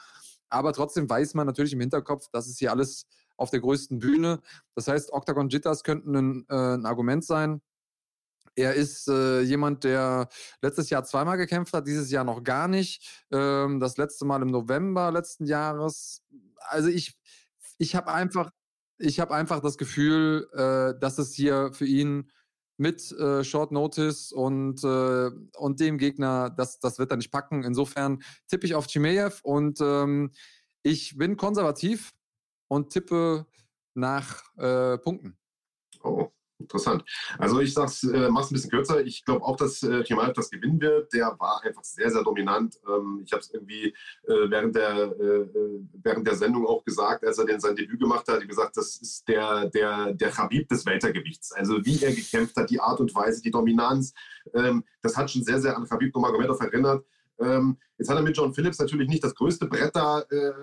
Aber 0.50 0.72
trotzdem 0.72 1.10
weiß 1.10 1.34
man 1.34 1.46
natürlich 1.46 1.74
im 1.74 1.81
Hinterkopf, 1.81 2.30
dass 2.31 2.48
es 2.48 2.58
hier 2.58 2.72
alles 2.72 3.06
auf 3.36 3.50
der 3.50 3.60
größten 3.60 4.00
Bühne. 4.00 4.40
Das 4.75 4.88
heißt, 4.88 5.12
Octagon 5.12 5.50
Jitters 5.50 5.84
könnten 5.84 6.16
ein, 6.16 6.46
äh, 6.50 6.75
ein 6.75 6.86
Argument 6.86 7.25
sein. 7.25 7.62
Er 8.56 8.74
ist 8.74 9.08
äh, 9.08 9.42
jemand, 9.42 9.84
der 9.84 10.30
letztes 10.62 10.90
Jahr 10.90 11.04
zweimal 11.04 11.38
gekämpft 11.38 11.74
hat, 11.74 11.86
dieses 11.86 12.10
Jahr 12.10 12.24
noch 12.24 12.44
gar 12.44 12.68
nicht. 12.68 13.24
Ähm, 13.31 13.80
das 13.80 13.98
letzte 13.98 14.25
Mal 14.25 14.42
im 14.42 14.48
November 14.48 15.12
letzten 15.12 15.46
Jahres. 15.46 16.24
Also 16.70 16.90
ich, 16.90 17.16
ich 17.78 17.96
habe 17.96 18.12
einfach, 18.12 18.50
ich 18.98 19.20
habe 19.20 19.34
einfach 19.34 19.62
das 19.62 19.78
Gefühl, 19.78 20.48
äh, 20.54 21.00
dass 21.00 21.18
es 21.18 21.34
hier 21.34 21.72
für 21.74 21.86
ihn 21.86 22.32
mit 22.78 23.12
äh, 23.12 23.44
Short 23.44 23.72
Notice 23.72 24.32
und, 24.32 24.84
äh, 24.84 25.32
und 25.58 25.80
dem 25.80 25.98
Gegner, 25.98 26.50
das, 26.50 26.80
das 26.80 27.00
wird 27.00 27.12
er 27.12 27.18
nicht 27.18 27.32
packen. 27.32 27.64
Insofern 27.64 28.22
tippe 28.48 28.66
ich 28.66 28.76
auf 28.76 28.86
Chimeyev 28.88 29.42
und 29.44 29.82
ähm, 29.82 30.32
ich 30.84 31.18
bin 31.18 31.38
konservativ 31.38 32.14
und 32.68 32.92
tippe 32.92 33.48
nach 33.96 34.44
äh, 34.58 34.98
Punkten. 35.00 35.38
Oh, 36.04 36.30
Interessant. 36.59 37.04
Also 37.38 37.59
ich 37.59 37.74
sag's, 37.74 38.04
äh, 38.04 38.30
mach's 38.30 38.50
ein 38.50 38.56
bisschen 38.56 38.71
kürzer. 38.71 39.06
Ich 39.06 39.24
glaube 39.24 39.45
auch, 39.45 39.57
dass 39.57 39.83
äh, 39.83 40.04
Kemal 40.04 40.33
das 40.33 40.50
gewinnen 40.50 40.81
wird. 40.81 41.13
Der 41.13 41.36
war 41.38 41.62
einfach 41.63 41.83
sehr, 41.83 42.09
sehr 42.09 42.24
dominant. 42.24 42.80
Ähm, 42.88 43.21
ich 43.24 43.31
habe 43.31 43.42
es 43.42 43.54
irgendwie 43.54 43.94
äh, 44.27 44.50
während, 44.50 44.75
der, 44.75 45.15
äh, 45.19 45.42
äh, 45.42 45.80
während 46.01 46.25
der 46.25 46.36
Sendung 46.36 46.65
auch 46.65 46.83
gesagt, 46.83 47.24
als 47.24 47.38
er 47.38 47.45
den 47.45 47.59
sein 47.59 47.75
Debüt 47.75 48.00
gemacht 48.00 48.27
hat, 48.27 48.48
gesagt, 48.48 48.75
das 48.75 48.98
ist 48.98 49.27
der, 49.27 49.69
der, 49.69 50.13
der 50.13 50.36
Habib 50.36 50.68
des 50.69 50.86
Weltergewichts. 50.86 51.51
Also 51.51 51.86
wie 51.86 52.01
er 52.04 52.13
gekämpft 52.13 52.56
hat, 52.57 52.71
die 52.71 52.80
Art 52.80 53.00
und 53.00 53.13
Weise, 53.13 53.42
die 53.42 53.51
Dominanz, 53.51 54.13
ähm, 54.56 54.83
das 55.03 55.15
hat 55.15 55.30
schon 55.30 55.44
sehr, 55.44 55.62
sehr 55.62 55.77
an 55.77 55.88
Habib 55.89 56.13
Nurmagomedov 56.15 56.60
erinnert. 56.60 57.06
Ähm, 57.39 57.78
jetzt 57.98 58.10
hat 58.10 58.18
er 58.18 58.24
mit 58.24 58.36
John 58.36 58.54
Phillips 58.54 58.80
natürlich 58.80 59.07
nicht 59.07 59.24
das 59.24 59.36
größte 59.36 59.68
Brett 59.68 59.95
da 59.95 60.22
äh, 60.22 60.54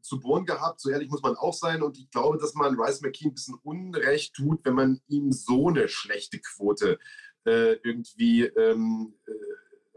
zu 0.00 0.20
bohren 0.20 0.44
gehabt, 0.44 0.80
so 0.80 0.90
ehrlich 0.90 1.08
muss 1.08 1.22
man 1.22 1.36
auch 1.36 1.54
sein. 1.54 1.82
Und 1.82 1.98
ich 1.98 2.10
glaube, 2.10 2.38
dass 2.38 2.54
man 2.54 2.78
Rice 2.78 3.00
McKean 3.00 3.30
ein 3.30 3.34
bisschen 3.34 3.58
Unrecht 3.62 4.34
tut, 4.34 4.64
wenn 4.64 4.74
man 4.74 5.00
ihm 5.08 5.32
so 5.32 5.68
eine 5.68 5.88
schlechte 5.88 6.40
Quote 6.40 6.98
äh, 7.44 7.74
irgendwie 7.84 8.44
ähm, 8.44 9.14
äh, 9.26 9.32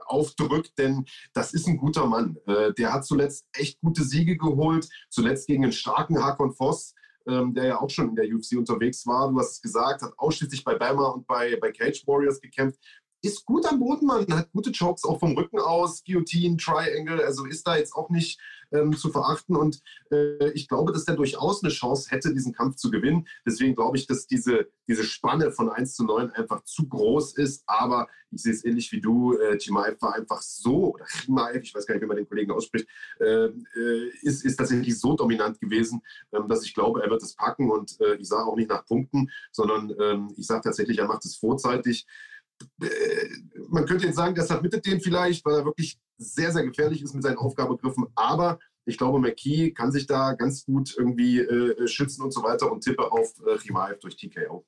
aufdrückt, 0.06 0.78
denn 0.78 1.06
das 1.34 1.54
ist 1.54 1.68
ein 1.68 1.78
guter 1.78 2.06
Mann. 2.06 2.38
Äh, 2.46 2.74
der 2.74 2.94
hat 2.94 3.06
zuletzt 3.06 3.46
echt 3.54 3.82
gute 3.82 4.04
Siege 4.04 4.38
geholt, 4.38 4.88
zuletzt 5.10 5.48
gegen 5.48 5.64
einen 5.64 5.74
starken 5.74 6.24
Hakon 6.24 6.54
Voss. 6.54 6.94
Ähm, 7.30 7.54
der 7.54 7.66
ja 7.66 7.82
auch 7.82 7.90
schon 7.90 8.08
in 8.08 8.16
der 8.16 8.26
UFC 8.34 8.58
unterwegs 8.58 9.06
war. 9.06 9.30
Du 9.30 9.38
hast 9.38 9.52
es 9.52 9.62
gesagt, 9.62 10.02
hat 10.02 10.14
ausschließlich 10.16 10.64
bei 10.64 10.76
Bama 10.76 11.08
und 11.10 11.28
bei, 11.28 11.58
bei 11.60 11.74
Cage 11.74 12.08
Warriors 12.08 12.40
gekämpft 12.40 12.80
ist 13.22 13.46
gut 13.46 13.66
am 13.66 13.80
Boden, 13.80 14.06
man 14.06 14.26
hat 14.32 14.52
gute 14.52 14.72
Chokes 14.72 15.04
auch 15.04 15.20
vom 15.20 15.36
Rücken 15.36 15.60
aus, 15.60 16.04
Guillotine, 16.04 16.58
Triangle, 16.58 17.24
also 17.24 17.46
ist 17.46 17.68
da 17.68 17.78
jetzt 17.78 17.94
auch 17.94 18.10
nicht 18.10 18.40
ähm, 18.72 18.96
zu 18.96 19.10
verachten. 19.10 19.56
Und 19.56 19.82
äh, 20.12 20.52
ich 20.52 20.68
glaube, 20.68 20.92
dass 20.92 21.06
der 21.06 21.16
durchaus 21.16 21.64
eine 21.64 21.72
Chance 21.72 22.10
hätte, 22.10 22.34
diesen 22.34 22.54
Kampf 22.54 22.76
zu 22.76 22.92
gewinnen. 22.92 23.28
Deswegen 23.46 23.76
glaube 23.76 23.98
ich, 23.98 24.08
dass 24.08 24.28
diese, 24.28 24.68
diese 24.88 25.04
Spanne 25.04 25.52
von 25.52 25.70
1 25.70 25.96
zu 25.96 26.04
9 26.04 26.32
einfach 26.32 26.64
zu 26.64 26.88
groß 26.88 27.38
ist. 27.38 27.64
Aber 27.68 28.08
ich 28.32 28.42
sehe 28.42 28.54
es 28.54 28.66
ähnlich 28.66 28.92
wie 28.92 29.02
du. 29.02 29.38
Äh, 29.38 29.58
Chimaev 29.58 30.02
war 30.02 30.16
einfach 30.16 30.42
so, 30.42 30.94
oder 30.94 31.06
Chimaev, 31.06 31.62
ich 31.64 31.74
weiß 31.74 31.86
gar 31.86 31.96
nicht, 31.96 32.04
wie 32.04 32.08
man 32.08 32.18
den 32.18 32.28
Kollegen 32.28 32.52
ausspricht, 32.52 32.88
äh, 33.20 33.46
äh, 33.46 34.12
ist, 34.22 34.44
ist 34.44 34.58
tatsächlich 34.58 35.00
so 35.00 35.16
dominant 35.16 35.60
gewesen, 35.60 36.02
ähm, 36.34 36.48
dass 36.48 36.64
ich 36.64 36.74
glaube, 36.74 37.04
er 37.04 37.10
wird 37.10 37.24
es 37.24 37.36
packen. 37.36 37.72
Und 37.72 38.00
äh, 38.02 38.16
ich 38.16 38.28
sage 38.28 38.46
auch 38.46 38.56
nicht 38.56 38.70
nach 38.70 38.86
Punkten, 38.86 39.30
sondern 39.52 39.94
ähm, 40.00 40.34
ich 40.38 40.46
sage 40.46 40.62
tatsächlich, 40.62 41.00
er 41.00 41.08
macht 41.08 41.26
es 41.26 41.36
vorzeitig. 41.36 42.06
Äh, 42.82 42.88
man 43.70 43.86
könnte 43.86 44.06
jetzt 44.06 44.16
sagen, 44.16 44.36
das 44.36 44.48
submittet 44.48 44.86
den 44.86 45.02
vielleicht, 45.02 45.46
weil 45.46 45.56
er 45.56 45.66
wirklich 45.66 46.00
sehr, 46.18 46.52
sehr 46.52 46.66
gefährlich 46.66 47.02
ist 47.02 47.14
mit 47.14 47.24
seinen 47.24 47.38
Aufgabegriffen. 47.38 48.08
Aber 48.16 48.60
ich 48.86 48.98
glaube, 48.98 49.20
McKee 49.20 49.72
kann 49.72 49.92
sich 49.92 50.08
da 50.08 50.34
ganz 50.34 50.66
gut 50.66 50.96
irgendwie 50.98 51.40
äh, 51.40 51.88
schützen 51.88 52.24
und 52.24 52.32
so 52.32 52.44
weiter 52.44 52.72
und 52.72 52.84
tippe 52.84 53.12
auf 53.12 53.34
äh, 53.46 53.58
Chimaev 53.60 54.00
durch 54.00 54.16
TKO. 54.16 54.66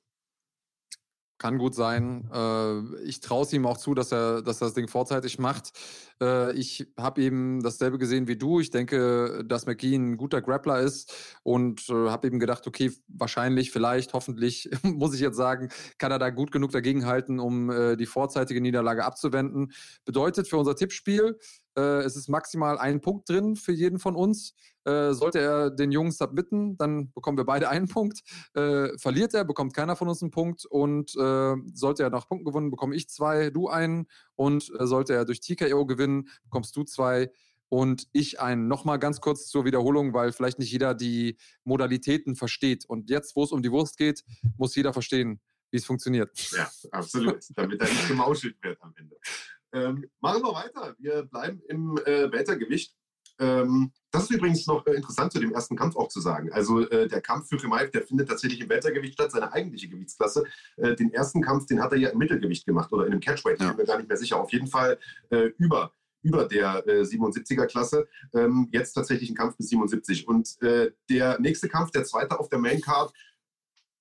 Kann 1.38 1.56
gut 1.56 1.74
sein. 1.74 2.28
Äh, 2.30 3.02
ich 3.04 3.20
traue 3.20 3.44
es 3.44 3.52
ihm 3.54 3.64
auch 3.64 3.78
zu, 3.78 3.94
dass 3.94 4.12
er, 4.12 4.42
dass 4.42 4.60
er 4.60 4.66
das 4.66 4.74
Ding 4.74 4.88
vorzeitig 4.88 5.38
macht. 5.38 5.72
Äh, 6.20 6.52
ich 6.52 6.92
habe 6.98 7.22
eben 7.22 7.62
dasselbe 7.62 7.98
gesehen 7.98 8.28
wie 8.28 8.36
du. 8.36 8.60
Ich 8.60 8.70
denke, 8.70 9.44
dass 9.44 9.66
McGee 9.66 9.94
ein 9.94 10.16
guter 10.16 10.42
Grappler 10.42 10.80
ist 10.80 11.38
und 11.42 11.88
äh, 11.88 11.92
habe 11.92 12.26
eben 12.26 12.38
gedacht, 12.38 12.66
okay, 12.66 12.92
wahrscheinlich, 13.08 13.70
vielleicht, 13.70 14.12
hoffentlich, 14.12 14.70
muss 14.82 15.14
ich 15.14 15.20
jetzt 15.20 15.36
sagen, 15.36 15.70
kann 15.98 16.12
er 16.12 16.18
da 16.18 16.30
gut 16.30 16.52
genug 16.52 16.72
dagegenhalten, 16.72 17.40
um 17.40 17.70
äh, 17.70 17.96
die 17.96 18.06
vorzeitige 18.06 18.60
Niederlage 18.60 19.04
abzuwenden. 19.04 19.72
Bedeutet 20.04 20.48
für 20.48 20.58
unser 20.58 20.76
Tippspiel, 20.76 21.38
äh, 21.76 22.02
es 22.02 22.16
ist 22.16 22.28
maximal 22.28 22.78
ein 22.78 23.00
Punkt 23.00 23.28
drin 23.28 23.56
für 23.56 23.72
jeden 23.72 23.98
von 23.98 24.16
uns. 24.16 24.54
Äh, 24.84 25.12
sollte 25.12 25.38
er 25.38 25.70
den 25.70 25.92
Jungen 25.92 26.10
submitten, 26.10 26.76
dann 26.78 27.12
bekommen 27.12 27.36
wir 27.36 27.44
beide 27.44 27.68
einen 27.70 27.88
Punkt. 27.88 28.20
Verliert 28.52 29.34
er, 29.34 29.44
bekommt 29.44 29.74
keiner 29.74 29.96
von 29.96 30.08
uns 30.08 30.22
einen 30.22 30.30
Punkt. 30.30 30.64
Und 30.64 31.10
sollte 31.10 32.02
er 32.02 32.10
nach 32.10 32.26
Punkten 32.28 32.46
gewinnen, 32.46 32.70
bekomme 32.70 32.96
ich 32.96 33.08
zwei, 33.08 33.50
du 33.50 33.68
einen. 33.68 34.06
Und 34.40 34.72
äh, 34.78 34.86
sollte 34.86 35.12
er 35.12 35.26
durch 35.26 35.40
TKO 35.40 35.84
gewinnen, 35.84 36.30
bekommst 36.44 36.74
du 36.74 36.82
zwei 36.82 37.30
und 37.68 38.08
ich 38.12 38.40
einen. 38.40 38.68
Nochmal 38.68 38.98
ganz 38.98 39.20
kurz 39.20 39.48
zur 39.48 39.66
Wiederholung, 39.66 40.14
weil 40.14 40.32
vielleicht 40.32 40.58
nicht 40.58 40.72
jeder 40.72 40.94
die 40.94 41.36
Modalitäten 41.64 42.36
versteht. 42.36 42.86
Und 42.86 43.10
jetzt, 43.10 43.36
wo 43.36 43.44
es 43.44 43.52
um 43.52 43.60
die 43.60 43.70
Wurst 43.70 43.98
geht, 43.98 44.24
muss 44.56 44.74
jeder 44.74 44.94
verstehen, 44.94 45.42
wie 45.70 45.76
es 45.76 45.84
funktioniert. 45.84 46.30
Ja, 46.52 46.70
absolut. 46.90 47.44
Damit 47.50 47.82
er 47.82 47.88
nicht 47.90 48.08
gemauschelt 48.08 48.56
wird 48.62 48.80
am 48.80 48.94
Ende. 48.96 49.18
Ähm, 49.74 50.10
machen 50.20 50.42
wir 50.42 50.54
weiter. 50.54 50.96
Wir 50.98 51.22
bleiben 51.24 51.60
im 51.68 51.98
äh, 52.06 52.32
Weltergewicht. 52.32 52.96
Ähm, 53.40 53.90
das 54.12 54.24
ist 54.24 54.30
übrigens 54.30 54.66
noch 54.66 54.86
äh, 54.86 54.92
interessant 54.92 55.32
zu 55.32 55.40
dem 55.40 55.52
ersten 55.52 55.76
Kampf 55.76 55.96
auch 55.96 56.08
zu 56.08 56.20
sagen. 56.20 56.52
Also 56.52 56.88
äh, 56.88 57.08
der 57.08 57.20
Kampf 57.20 57.48
für 57.48 57.58
Chimaev, 57.58 57.90
der 57.90 58.02
findet 58.02 58.28
tatsächlich 58.28 58.60
im 58.60 58.68
Weltergewicht 58.68 59.14
statt, 59.14 59.32
seine 59.32 59.52
eigentliche 59.52 59.88
Gewichtsklasse. 59.88 60.44
Äh, 60.76 60.94
den 60.94 61.12
ersten 61.12 61.40
Kampf, 61.40 61.66
den 61.66 61.82
hat 61.82 61.92
er 61.92 61.98
ja 61.98 62.10
im 62.10 62.18
Mittelgewicht 62.18 62.66
gemacht 62.66 62.92
oder 62.92 63.06
in 63.06 63.12
einem 63.12 63.20
Catchweight, 63.20 63.58
ja. 63.58 63.70
ich 63.70 63.76
bin 63.76 63.84
mir 63.84 63.86
gar 63.86 63.98
nicht 63.98 64.08
mehr 64.08 64.18
sicher. 64.18 64.38
Auf 64.38 64.52
jeden 64.52 64.66
Fall 64.66 64.98
äh, 65.30 65.50
über 65.58 65.92
über 66.22 66.44
der 66.44 66.86
äh, 66.86 67.00
77er 67.00 67.64
Klasse. 67.64 68.06
Ähm, 68.34 68.68
jetzt 68.72 68.92
tatsächlich 68.92 69.30
ein 69.30 69.34
Kampf 69.34 69.56
bis 69.56 69.70
77. 69.70 70.28
Und 70.28 70.60
äh, 70.60 70.92
der 71.08 71.40
nächste 71.40 71.66
Kampf, 71.66 71.92
der 71.92 72.04
zweite 72.04 72.38
auf 72.38 72.50
der 72.50 72.58
Main 72.58 72.82
Card, 72.82 73.12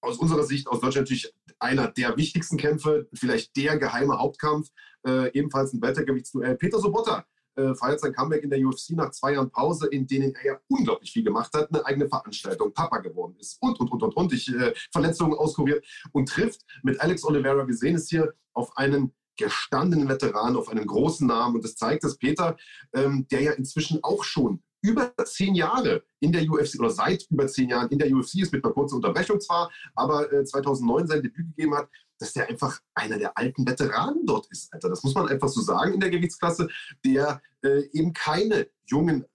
aus 0.02 0.18
unserer 0.18 0.44
Sicht 0.44 0.68
aus 0.68 0.82
Deutschland 0.82 1.10
natürlich 1.10 1.34
einer 1.60 1.88
der 1.88 2.16
wichtigsten 2.18 2.58
Kämpfe, 2.58 3.08
vielleicht 3.14 3.56
der 3.58 3.78
geheime 3.78 4.18
Hauptkampf, 4.18 4.70
äh, 5.06 5.32
ebenfalls 5.32 5.74
ein 5.74 5.82
Weltergewichtsduell. 5.82 6.56
Peter 6.56 6.80
Sobotta 6.80 7.26
äh, 7.60 7.76
feiert 7.76 8.00
sein 8.00 8.14
Comeback 8.14 8.44
in 8.44 8.50
der 8.50 8.60
UFC 8.60 8.92
nach 8.92 9.12
zwei 9.12 9.34
Jahren 9.34 9.52
Pause, 9.52 9.88
in 9.88 10.08
denen 10.08 10.34
er 10.36 10.46
ja 10.46 10.60
unglaublich 10.68 11.12
viel 11.12 11.24
gemacht 11.24 11.54
hat, 11.54 11.70
eine 11.70 11.86
eigene 11.86 12.08
Veranstaltung, 12.08 12.74
Papa 12.74 13.00
geworden 13.00 13.36
ist 13.40 13.62
und, 13.62 13.80
und, 13.80 13.92
und, 13.92 14.04
und, 14.04 14.16
und, 14.16 14.34
ich, 14.34 14.54
äh, 14.54 14.74
Verletzungen 14.92 15.34
auskuriert 15.34 15.86
und 16.12 16.30
trifft 16.30 16.62
mit 16.84 17.00
Alex 17.02 17.24
Oliveira, 17.24 17.68
wir 17.68 17.76
sehen 17.76 17.96
es 17.96 18.10
hier, 18.10 18.34
auf 18.54 18.76
einen 18.78 19.14
gestandenen 19.38 20.10
Veteran, 20.10 20.58
auf 20.58 20.68
einen 20.68 20.86
großen 20.86 21.26
Namen. 21.26 21.56
Und 21.56 21.64
das 21.64 21.76
zeigt, 21.76 22.04
dass 22.04 22.18
Peter, 22.18 22.58
ähm, 22.94 23.26
der 23.32 23.42
ja 23.42 23.52
inzwischen 23.54 24.04
auch 24.04 24.24
schon 24.24 24.62
über 24.82 25.14
zehn 25.26 25.56
Jahre 25.56 26.04
in 26.20 26.32
der 26.32 26.50
UFC 26.50 26.80
oder 26.80 26.90
seit 26.90 27.26
über 27.30 27.48
zehn 27.48 27.70
Jahren 27.70 27.90
in 27.90 28.00
der 28.00 28.12
UFC 28.12 28.36
ist, 28.36 28.54
mit 28.54 28.64
einer 28.64 28.74
kurzen 28.74 28.96
Unterbrechung 28.96 29.40
zwar, 29.40 29.72
aber 29.96 30.32
äh, 30.32 30.44
2009 30.44 31.08
sein 31.08 31.22
Debüt 31.22 31.48
gegeben 31.56 31.76
hat, 31.76 31.90
dass 32.20 32.34
der 32.34 32.50
einfach 32.50 32.80
einer 32.94 33.18
der 33.18 33.38
alten 33.38 33.68
Veteranen 33.68 34.26
dort 34.26 34.48
ist, 34.52 34.74
Alter. 34.74 34.90
Das 34.90 35.04
muss 35.04 35.16
man 35.16 35.28
einfach 35.28 35.48
so 35.48 35.62
sagen 35.62 35.94
in 35.94 36.00
der 36.00 36.10
Gewichtsklasse, 36.10 36.68
der 37.06 37.42
äh, 37.64 37.84
eben 37.92 38.14
keine 38.14 38.68
jungen, 38.86 39.26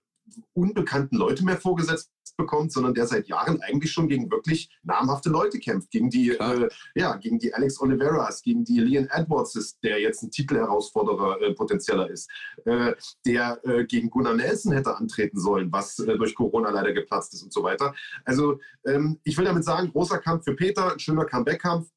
unbekannten 0.53 1.17
Leute 1.17 1.45
mehr 1.45 1.59
vorgesetzt 1.59 2.11
bekommt, 2.37 2.73
sondern 2.73 2.95
der 2.95 3.07
seit 3.07 3.29
Jahren 3.29 3.61
eigentlich 3.63 3.93
schon 3.93 4.09
gegen 4.09 4.31
wirklich 4.31 4.71
namhafte 4.83 5.31
Leute 5.31 5.59
kämpft. 5.59 5.91
Gegen 5.91 6.11
die, 6.11 6.31
äh, 6.31 6.69
ja, 6.95 7.17
gegen 7.17 7.39
die 7.39 7.55
Alex 7.55 7.81
Oliveras, 7.81 8.43
gegen 8.43 8.65
die 8.65 8.81
Leon 8.81 9.09
Edwards 9.11 9.55
ist, 9.57 9.79
der 9.83 10.01
jetzt 10.01 10.23
ein 10.23 10.31
Titelherausforderer 10.31 11.41
äh, 11.41 11.55
potenzieller 11.55 12.11
ist, 12.11 12.31
äh, 12.65 12.95
der 13.27 13.61
äh, 13.65 13.85
gegen 13.85 14.11
Gunnar 14.11 14.35
Nelson 14.35 14.73
hätte 14.73 14.97
antreten 14.97 15.39
sollen, 15.39 15.71
was 15.73 15.99
äh, 16.01 16.17
durch 16.17 16.35
Corona 16.35 16.71
leider 16.71 16.93
geplatzt 16.93 17.35
ist 17.35 17.43
und 17.43 17.53
so 17.53 17.63
weiter. 17.63 17.95
Also 18.25 18.59
ähm, 18.87 19.21
ich 19.25 19.37
will 19.39 19.45
damit 19.45 19.65
sagen, 19.65 19.91
großer 19.91 20.19
Kampf 20.19 20.45
für 20.45 20.55
Peter, 20.55 20.93
ein 20.93 20.99
schöner 20.99 21.25
Comeback-Kampf 21.25 21.89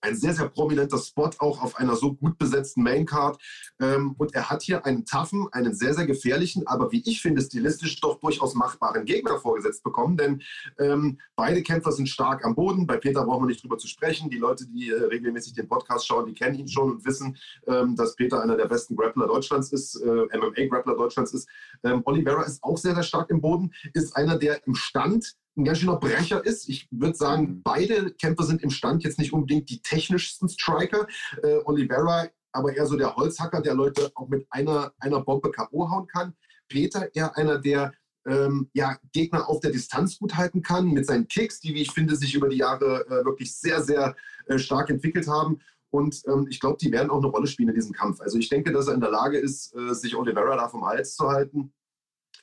ein 0.00 0.16
sehr, 0.16 0.34
sehr 0.34 0.48
prominenter 0.48 0.98
Spot 0.98 1.30
auch 1.38 1.62
auf 1.62 1.76
einer 1.76 1.96
so 1.96 2.14
gut 2.14 2.38
besetzten 2.38 2.82
Maincard. 2.82 3.40
Ähm, 3.80 4.14
und 4.18 4.34
er 4.34 4.50
hat 4.50 4.62
hier 4.62 4.84
einen 4.86 5.04
taffen, 5.04 5.48
einen 5.52 5.74
sehr, 5.74 5.94
sehr 5.94 6.06
gefährlichen, 6.06 6.66
aber 6.66 6.92
wie 6.92 7.02
ich 7.04 7.20
finde, 7.20 7.42
stilistisch 7.42 8.00
doch 8.00 8.20
durchaus 8.20 8.54
machbaren 8.54 9.04
Gegner 9.04 9.38
vorgesetzt 9.38 9.82
bekommen. 9.82 10.16
Denn 10.16 10.42
ähm, 10.78 11.18
beide 11.36 11.62
Kämpfer 11.62 11.92
sind 11.92 12.08
stark 12.08 12.44
am 12.44 12.54
Boden. 12.54 12.86
Bei 12.86 12.96
Peter 12.96 13.24
brauchen 13.24 13.44
wir 13.44 13.48
nicht 13.48 13.62
drüber 13.62 13.78
zu 13.78 13.88
sprechen. 13.88 14.30
Die 14.30 14.38
Leute, 14.38 14.66
die 14.66 14.90
äh, 14.90 15.04
regelmäßig 15.04 15.54
den 15.54 15.68
Podcast 15.68 16.06
schauen, 16.06 16.26
die 16.26 16.34
kennen 16.34 16.58
ihn 16.58 16.68
schon 16.68 16.90
und 16.90 17.04
wissen, 17.04 17.36
ähm, 17.66 17.96
dass 17.96 18.16
Peter 18.16 18.42
einer 18.42 18.56
der 18.56 18.66
besten 18.66 18.96
Grappler 18.96 19.26
Deutschlands 19.26 19.72
ist, 19.72 19.96
äh, 19.96 20.36
MMA-Grappler 20.36 20.96
Deutschlands 20.96 21.32
ist. 21.32 21.48
Ähm, 21.82 22.02
Oliveira 22.04 22.42
ist 22.42 22.62
auch 22.62 22.76
sehr, 22.76 22.94
sehr 22.94 23.02
stark 23.02 23.30
im 23.30 23.40
Boden, 23.40 23.72
ist 23.94 24.16
einer, 24.16 24.38
der 24.38 24.66
im 24.66 24.74
Stand 24.74 25.34
ein 25.58 25.64
ganz 25.64 25.78
schöner 25.78 25.96
Brecher 25.96 26.44
ist. 26.44 26.68
Ich 26.68 26.88
würde 26.90 27.16
sagen, 27.16 27.42
mhm. 27.42 27.62
beide 27.62 28.12
Kämpfer 28.12 28.44
sind 28.44 28.62
im 28.62 28.70
Stand 28.70 29.04
jetzt 29.04 29.18
nicht 29.18 29.32
unbedingt 29.32 29.68
die 29.68 29.82
technischsten 29.82 30.48
Striker. 30.48 31.06
Äh, 31.42 31.58
Oliveira 31.64 32.28
aber 32.52 32.74
eher 32.74 32.86
so 32.86 32.96
der 32.96 33.14
Holzhacker, 33.14 33.60
der 33.60 33.74
Leute 33.74 34.10
auch 34.14 34.28
mit 34.28 34.46
einer, 34.50 34.92
einer 34.98 35.20
Bombe 35.20 35.50
K.O. 35.50 35.90
hauen 35.90 36.06
kann. 36.06 36.34
Peter 36.68 37.14
eher 37.14 37.36
einer, 37.36 37.58
der 37.58 37.92
ähm, 38.26 38.70
ja, 38.72 38.96
Gegner 39.12 39.48
auf 39.48 39.60
der 39.60 39.70
Distanz 39.70 40.18
gut 40.18 40.36
halten 40.36 40.62
kann, 40.62 40.88
mit 40.88 41.06
seinen 41.06 41.28
Kicks, 41.28 41.60
die, 41.60 41.74
wie 41.74 41.82
ich 41.82 41.92
finde, 41.92 42.16
sich 42.16 42.34
über 42.34 42.48
die 42.48 42.58
Jahre 42.58 43.06
äh, 43.06 43.24
wirklich 43.24 43.54
sehr, 43.54 43.82
sehr 43.82 44.16
äh, 44.46 44.58
stark 44.58 44.90
entwickelt 44.90 45.28
haben. 45.28 45.60
Und 45.90 46.22
ähm, 46.26 46.46
ich 46.50 46.60
glaube, 46.60 46.76
die 46.80 46.92
werden 46.92 47.10
auch 47.10 47.18
eine 47.18 47.28
Rolle 47.28 47.46
spielen 47.46 47.70
in 47.70 47.74
diesem 47.74 47.94
Kampf. 47.94 48.20
Also 48.20 48.38
ich 48.38 48.48
denke, 48.48 48.72
dass 48.72 48.88
er 48.88 48.94
in 48.94 49.00
der 49.00 49.10
Lage 49.10 49.38
ist, 49.38 49.74
äh, 49.74 49.94
sich 49.94 50.14
Oliveira 50.14 50.56
da 50.56 50.68
vom 50.68 50.84
Hals 50.84 51.14
zu 51.14 51.28
halten 51.28 51.72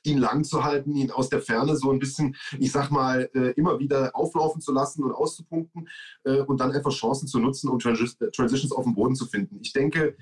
ihn 0.06 0.18
lang 0.18 0.44
zu 0.44 0.64
halten, 0.64 0.94
ihn 0.94 1.10
aus 1.10 1.28
der 1.28 1.40
Ferne 1.40 1.76
so 1.76 1.90
ein 1.90 1.98
bisschen, 1.98 2.36
ich 2.58 2.72
sag 2.72 2.90
mal, 2.90 3.30
äh, 3.34 3.52
immer 3.52 3.78
wieder 3.78 4.14
auflaufen 4.14 4.60
zu 4.60 4.72
lassen 4.72 5.04
und 5.04 5.12
auszupunkten 5.12 5.88
äh, 6.24 6.40
und 6.40 6.60
dann 6.60 6.72
einfach 6.72 6.92
Chancen 6.92 7.28
zu 7.28 7.38
nutzen, 7.38 7.68
um 7.68 7.78
Transitions 7.78 8.72
auf 8.72 8.84
dem 8.84 8.94
Boden 8.94 9.16
zu 9.16 9.26
finden. 9.26 9.58
Ich 9.60 9.72
denke 9.72 10.16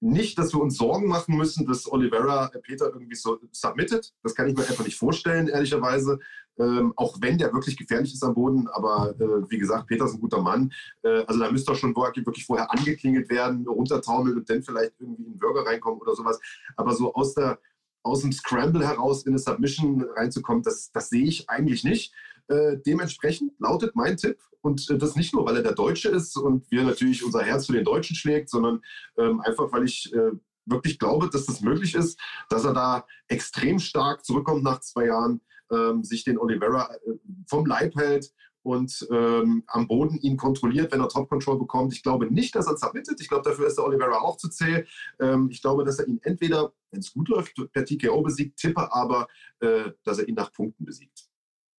nicht, 0.00 0.38
dass 0.38 0.54
wir 0.54 0.60
uns 0.60 0.76
Sorgen 0.76 1.08
machen 1.08 1.36
müssen, 1.36 1.66
dass 1.66 1.90
Oliveira 1.90 2.50
äh, 2.54 2.58
Peter 2.60 2.86
irgendwie 2.92 3.16
so 3.16 3.38
submittet. 3.50 4.14
Das 4.22 4.34
kann 4.34 4.48
ich 4.48 4.56
mir 4.56 4.62
einfach 4.62 4.84
nicht 4.84 4.96
vorstellen, 4.96 5.48
ehrlicherweise. 5.48 6.20
Ähm, 6.58 6.92
auch 6.96 7.16
wenn 7.20 7.38
der 7.38 7.52
wirklich 7.52 7.76
gefährlich 7.76 8.12
ist 8.12 8.24
am 8.24 8.34
Boden. 8.34 8.68
Aber 8.68 9.14
äh, 9.18 9.50
wie 9.50 9.58
gesagt, 9.58 9.86
Peter 9.86 10.04
ist 10.04 10.14
ein 10.14 10.20
guter 10.20 10.40
Mann. 10.40 10.72
Äh, 11.02 11.24
also 11.26 11.40
da 11.40 11.50
müsste 11.50 11.72
doch 11.72 11.78
schon 11.78 11.94
wirklich 11.94 12.46
vorher 12.46 12.70
angeklingelt 12.72 13.30
werden, 13.30 13.66
runtertaumeln 13.66 14.36
und 14.36 14.50
dann 14.50 14.62
vielleicht 14.62 14.92
irgendwie 14.98 15.24
in 15.24 15.32
den 15.32 15.38
Burger 15.38 15.66
reinkommen 15.66 16.00
oder 16.00 16.14
sowas. 16.14 16.40
Aber 16.76 16.94
so 16.94 17.14
aus 17.14 17.34
der, 17.34 17.58
aus 18.02 18.22
dem 18.22 18.32
Scramble 18.32 18.86
heraus 18.86 19.24
in 19.24 19.32
eine 19.32 19.38
Submission 19.38 20.04
reinzukommen, 20.16 20.62
das, 20.62 20.90
das 20.92 21.10
sehe 21.10 21.24
ich 21.24 21.48
eigentlich 21.50 21.84
nicht. 21.84 22.12
Äh, 22.48 22.78
dementsprechend 22.86 23.52
lautet 23.58 23.94
mein 23.94 24.16
Tipp, 24.16 24.38
und 24.60 24.88
äh, 24.90 24.98
das 24.98 25.16
nicht 25.16 25.34
nur, 25.34 25.46
weil 25.46 25.56
er 25.56 25.62
der 25.62 25.74
Deutsche 25.74 26.08
ist 26.08 26.36
und 26.36 26.70
wir 26.70 26.84
natürlich 26.84 27.24
unser 27.24 27.42
Herz 27.42 27.66
für 27.66 27.72
den 27.72 27.84
Deutschen 27.84 28.16
schlägt, 28.16 28.50
sondern 28.50 28.80
ähm, 29.16 29.40
einfach, 29.40 29.72
weil 29.72 29.84
ich 29.84 30.12
äh, 30.12 30.32
wirklich 30.66 30.98
glaube, 30.98 31.30
dass 31.30 31.46
das 31.46 31.60
möglich 31.60 31.94
ist, 31.94 32.20
dass 32.48 32.64
er 32.64 32.74
da 32.74 33.06
extrem 33.28 33.78
stark 33.78 34.24
zurückkommt 34.24 34.62
nach 34.62 34.80
zwei 34.80 35.06
Jahren, 35.06 35.40
ähm, 35.70 36.02
sich 36.02 36.24
den 36.24 36.38
Oliveira 36.38 36.94
äh, 36.94 37.18
vom 37.46 37.66
Leib 37.66 37.94
hält 37.96 38.32
und 38.68 39.08
ähm, 39.10 39.64
am 39.66 39.88
Boden 39.88 40.18
ihn 40.18 40.36
kontrolliert, 40.36 40.92
wenn 40.92 41.00
er 41.00 41.08
Top 41.08 41.30
Control 41.30 41.58
bekommt. 41.58 41.94
Ich 41.94 42.02
glaube 42.02 42.26
nicht, 42.30 42.54
dass 42.54 42.66
er 42.66 42.76
submittet. 42.76 43.18
Ich 43.18 43.28
glaube, 43.28 43.48
dafür 43.48 43.66
ist 43.66 43.78
der 43.78 43.84
Oliveira 43.86 44.18
auch 44.18 44.36
zu 44.36 44.50
zäh. 44.50 44.84
Ähm, 45.18 45.48
ich 45.50 45.62
glaube, 45.62 45.84
dass 45.84 45.98
er 45.98 46.06
ihn 46.06 46.20
entweder, 46.22 46.74
wenn 46.90 47.00
es 47.00 47.10
gut 47.10 47.28
läuft, 47.28 47.54
per 47.72 47.84
TKO 47.84 48.20
besiegt, 48.20 48.58
tippe 48.58 48.92
aber, 48.92 49.26
äh, 49.60 49.92
dass 50.04 50.18
er 50.18 50.28
ihn 50.28 50.34
nach 50.34 50.52
Punkten 50.52 50.84
besiegt. 50.84 51.28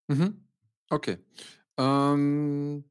Mhm. 0.08 0.44
Okay. 0.90 1.20
Ähm, 1.78 2.84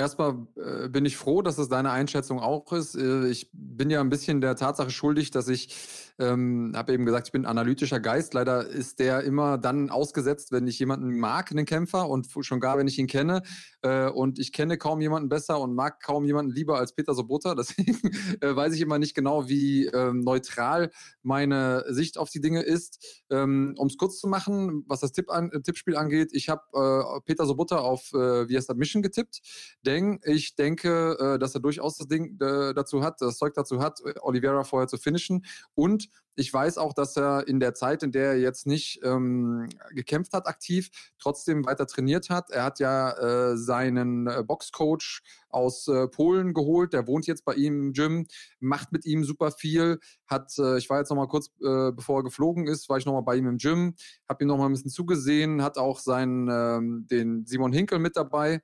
Erstmal 0.00 0.46
äh, 0.56 0.88
bin 0.88 1.04
ich 1.04 1.18
froh, 1.18 1.42
dass 1.42 1.58
es 1.58 1.68
deine 1.68 1.90
Einschätzung 1.90 2.40
auch 2.40 2.72
ist. 2.72 2.94
Äh, 2.94 3.28
ich 3.28 3.50
bin 3.52 3.90
ja 3.90 4.00
ein 4.00 4.08
bisschen 4.08 4.40
der 4.40 4.56
Tatsache 4.56 4.88
schuldig, 4.88 5.30
dass 5.30 5.46
ich, 5.48 5.76
ähm, 6.20 6.72
habe 6.76 6.92
eben 6.92 7.06
gesagt, 7.06 7.28
ich 7.28 7.32
bin 7.32 7.46
analytischer 7.46 7.98
Geist. 7.98 8.34
Leider 8.34 8.66
ist 8.66 8.98
der 8.98 9.22
immer 9.24 9.58
dann 9.58 9.90
ausgesetzt, 9.90 10.52
wenn 10.52 10.66
ich 10.66 10.78
jemanden 10.78 11.18
mag, 11.18 11.50
einen 11.50 11.64
Kämpfer, 11.64 12.08
und 12.08 12.28
schon 12.42 12.60
gar, 12.60 12.78
wenn 12.78 12.86
ich 12.86 12.98
ihn 12.98 13.06
kenne. 13.06 13.42
Äh, 13.82 14.08
und 14.08 14.38
ich 14.38 14.52
kenne 14.52 14.76
kaum 14.76 15.00
jemanden 15.00 15.28
besser 15.28 15.60
und 15.60 15.74
mag 15.74 16.00
kaum 16.02 16.24
jemanden 16.24 16.52
lieber 16.52 16.78
als 16.78 16.94
Peter 16.94 17.14
Sobota. 17.14 17.54
Deswegen 17.60 17.98
äh, 18.40 18.54
weiß 18.54 18.74
ich 18.74 18.82
immer 18.82 18.98
nicht 18.98 19.14
genau, 19.14 19.48
wie 19.48 19.86
ähm, 19.86 20.20
neutral 20.20 20.90
meine 21.22 21.84
Sicht 21.88 22.18
auf 22.18 22.28
die 22.30 22.40
Dinge 22.40 22.62
ist. 22.62 23.24
Ähm, 23.30 23.74
um 23.78 23.86
es 23.86 23.96
kurz 23.96 24.18
zu 24.18 24.28
machen, 24.28 24.84
was 24.86 25.00
das 25.00 25.12
Tipp 25.12 25.30
an, 25.30 25.50
Tippspiel 25.64 25.96
angeht, 25.96 26.30
ich 26.32 26.48
habe 26.48 26.62
äh, 26.74 27.20
Peter 27.24 27.46
Sobota 27.46 27.78
auf 27.78 28.12
äh, 28.12 28.48
via 28.48 28.60
Submission 28.60 29.02
getippt 29.02 29.40
Deng. 29.86 30.20
Ich 30.24 30.54
denke, 30.54 31.16
äh, 31.18 31.38
dass 31.38 31.54
er 31.54 31.60
durchaus 31.60 31.96
das 31.96 32.08
Ding 32.08 32.38
äh, 32.40 32.74
dazu 32.74 33.02
hat, 33.02 33.20
das 33.20 33.38
Zeug 33.38 33.54
dazu 33.54 33.80
hat, 33.80 34.00
Oliveira 34.20 34.64
vorher 34.64 34.88
zu 34.88 34.98
finishen. 34.98 35.44
Und 35.74 36.09
ich 36.40 36.52
weiß 36.52 36.78
auch, 36.78 36.94
dass 36.94 37.16
er 37.16 37.46
in 37.48 37.60
der 37.60 37.74
Zeit, 37.74 38.02
in 38.02 38.12
der 38.12 38.32
er 38.32 38.38
jetzt 38.38 38.66
nicht 38.66 39.00
ähm, 39.02 39.68
gekämpft 39.90 40.32
hat, 40.32 40.46
aktiv, 40.46 40.90
trotzdem 41.18 41.66
weiter 41.66 41.86
trainiert 41.86 42.30
hat. 42.30 42.50
Er 42.50 42.64
hat 42.64 42.80
ja 42.80 43.10
äh, 43.52 43.56
seinen 43.56 44.26
äh, 44.26 44.42
Boxcoach 44.46 45.22
aus 45.50 45.86
äh, 45.88 46.08
Polen 46.08 46.54
geholt. 46.54 46.92
Der 46.92 47.06
wohnt 47.06 47.26
jetzt 47.26 47.44
bei 47.44 47.54
ihm 47.54 47.80
im 47.82 47.92
Gym, 47.92 48.26
macht 48.58 48.90
mit 48.92 49.04
ihm 49.04 49.24
super 49.24 49.50
viel. 49.50 49.98
Hat, 50.26 50.52
äh, 50.58 50.78
ich 50.78 50.88
war 50.88 50.98
jetzt 50.98 51.10
noch 51.10 51.16
mal 51.16 51.28
kurz, 51.28 51.48
äh, 51.62 51.92
bevor 51.92 52.20
er 52.20 52.24
geflogen 52.24 52.66
ist, 52.66 52.88
war 52.88 52.96
ich 52.96 53.06
noch 53.06 53.12
mal 53.12 53.20
bei 53.20 53.36
ihm 53.36 53.46
im 53.46 53.58
Gym, 53.58 53.94
habe 54.28 54.44
ihm 54.44 54.48
noch 54.48 54.56
mal 54.56 54.66
ein 54.66 54.72
bisschen 54.72 54.90
zugesehen. 54.90 55.62
Hat 55.62 55.78
auch 55.78 55.98
seinen, 55.98 56.48
ähm, 56.50 57.06
den 57.10 57.44
Simon 57.44 57.72
Hinkel 57.72 57.98
mit 57.98 58.16
dabei 58.16 58.62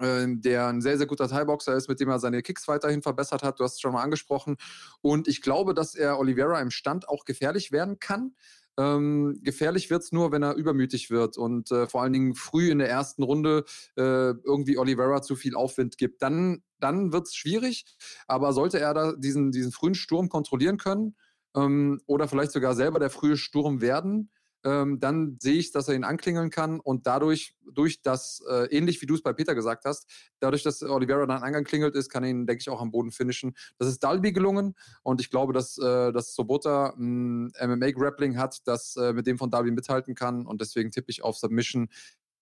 der 0.00 0.68
ein 0.68 0.80
sehr, 0.80 0.96
sehr 0.96 1.06
guter 1.06 1.28
Thai-Boxer 1.28 1.74
ist, 1.74 1.88
mit 1.88 1.98
dem 2.00 2.08
er 2.08 2.18
seine 2.18 2.42
Kicks 2.42 2.68
weiterhin 2.68 3.02
verbessert 3.02 3.42
hat. 3.42 3.58
Du 3.58 3.64
hast 3.64 3.74
es 3.74 3.80
schon 3.80 3.92
mal 3.92 4.02
angesprochen. 4.02 4.56
Und 5.00 5.26
ich 5.28 5.42
glaube, 5.42 5.74
dass 5.74 5.94
er 5.94 6.18
Oliveira 6.18 6.60
im 6.60 6.70
Stand 6.70 7.08
auch 7.08 7.24
gefährlich 7.24 7.72
werden 7.72 7.98
kann. 7.98 8.34
Ähm, 8.78 9.40
gefährlich 9.42 9.90
wird 9.90 10.04
es 10.04 10.12
nur, 10.12 10.30
wenn 10.30 10.44
er 10.44 10.54
übermütig 10.54 11.10
wird 11.10 11.36
und 11.36 11.72
äh, 11.72 11.88
vor 11.88 12.02
allen 12.02 12.12
Dingen 12.12 12.34
früh 12.36 12.70
in 12.70 12.78
der 12.78 12.88
ersten 12.88 13.24
Runde 13.24 13.64
äh, 13.96 14.02
irgendwie 14.44 14.78
Oliveira 14.78 15.20
zu 15.20 15.34
viel 15.34 15.56
Aufwind 15.56 15.98
gibt. 15.98 16.22
Dann, 16.22 16.62
dann 16.78 17.12
wird 17.12 17.26
es 17.26 17.34
schwierig. 17.34 17.84
Aber 18.28 18.52
sollte 18.52 18.78
er 18.78 18.94
da 18.94 19.14
diesen, 19.16 19.50
diesen 19.50 19.72
frühen 19.72 19.96
Sturm 19.96 20.28
kontrollieren 20.28 20.76
können 20.76 21.16
ähm, 21.56 22.00
oder 22.06 22.28
vielleicht 22.28 22.52
sogar 22.52 22.76
selber 22.76 23.00
der 23.00 23.10
frühe 23.10 23.36
Sturm 23.36 23.80
werden, 23.80 24.30
ähm, 24.64 25.00
dann 25.00 25.38
sehe 25.40 25.54
ich, 25.54 25.72
dass 25.72 25.88
er 25.88 25.94
ihn 25.94 26.04
anklingeln 26.04 26.50
kann 26.50 26.80
und 26.80 27.06
dadurch, 27.06 27.54
durch 27.72 28.02
das, 28.02 28.42
äh, 28.48 28.64
ähnlich 28.76 29.00
wie 29.00 29.06
du 29.06 29.14
es 29.14 29.22
bei 29.22 29.32
Peter 29.32 29.54
gesagt 29.54 29.84
hast, 29.84 30.08
dadurch, 30.40 30.62
dass 30.62 30.82
Oliveira 30.82 31.26
dann 31.26 31.42
angeklingelt 31.42 31.94
ist, 31.94 32.08
kann 32.10 32.24
er 32.24 32.30
ihn, 32.30 32.46
denke 32.46 32.60
ich, 32.60 32.70
auch 32.70 32.80
am 32.80 32.90
Boden 32.90 33.12
finishen. 33.12 33.54
Das 33.78 33.88
ist 33.88 34.02
Dalby 34.02 34.32
gelungen 34.32 34.74
und 35.02 35.20
ich 35.20 35.30
glaube, 35.30 35.52
dass, 35.52 35.78
äh, 35.78 36.12
dass 36.12 36.34
Sobota 36.34 36.94
MMA-Grappling 36.96 38.36
hat, 38.36 38.66
das 38.66 38.96
äh, 38.96 39.12
mit 39.12 39.26
dem 39.26 39.38
von 39.38 39.50
Dalby 39.50 39.70
mithalten 39.70 40.14
kann 40.14 40.46
und 40.46 40.60
deswegen 40.60 40.90
tippe 40.90 41.10
ich 41.10 41.22
auf 41.22 41.36
Submission 41.36 41.88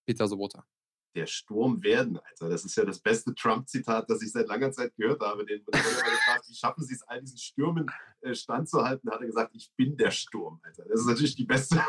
Peter 0.06 0.28
Sobota 0.28 0.64
der 1.16 1.26
Sturm 1.26 1.82
werden, 1.82 2.18
Alter. 2.18 2.50
Das 2.50 2.64
ist 2.64 2.76
ja 2.76 2.84
das 2.84 3.00
beste 3.00 3.34
Trump-Zitat, 3.34 4.08
das 4.08 4.22
ich 4.22 4.30
seit 4.30 4.48
langer 4.48 4.70
Zeit 4.70 4.94
gehört 4.96 5.20
habe. 5.22 5.46
Den 5.46 5.64
gefragt, 5.64 6.44
wie 6.48 6.54
schaffen 6.54 6.84
Sie 6.84 6.94
es, 6.94 7.02
all 7.02 7.20
diesen 7.20 7.38
Stürmen 7.38 7.90
äh, 8.20 8.34
standzuhalten? 8.34 9.10
Hat 9.10 9.20
er 9.20 9.26
gesagt, 9.26 9.54
ich 9.54 9.72
bin 9.76 9.96
der 9.96 10.10
Sturm, 10.10 10.60
Alter. 10.62 10.84
Das 10.84 11.00
ist 11.00 11.06
natürlich 11.06 11.34
die 11.34 11.46
beste, 11.46 11.82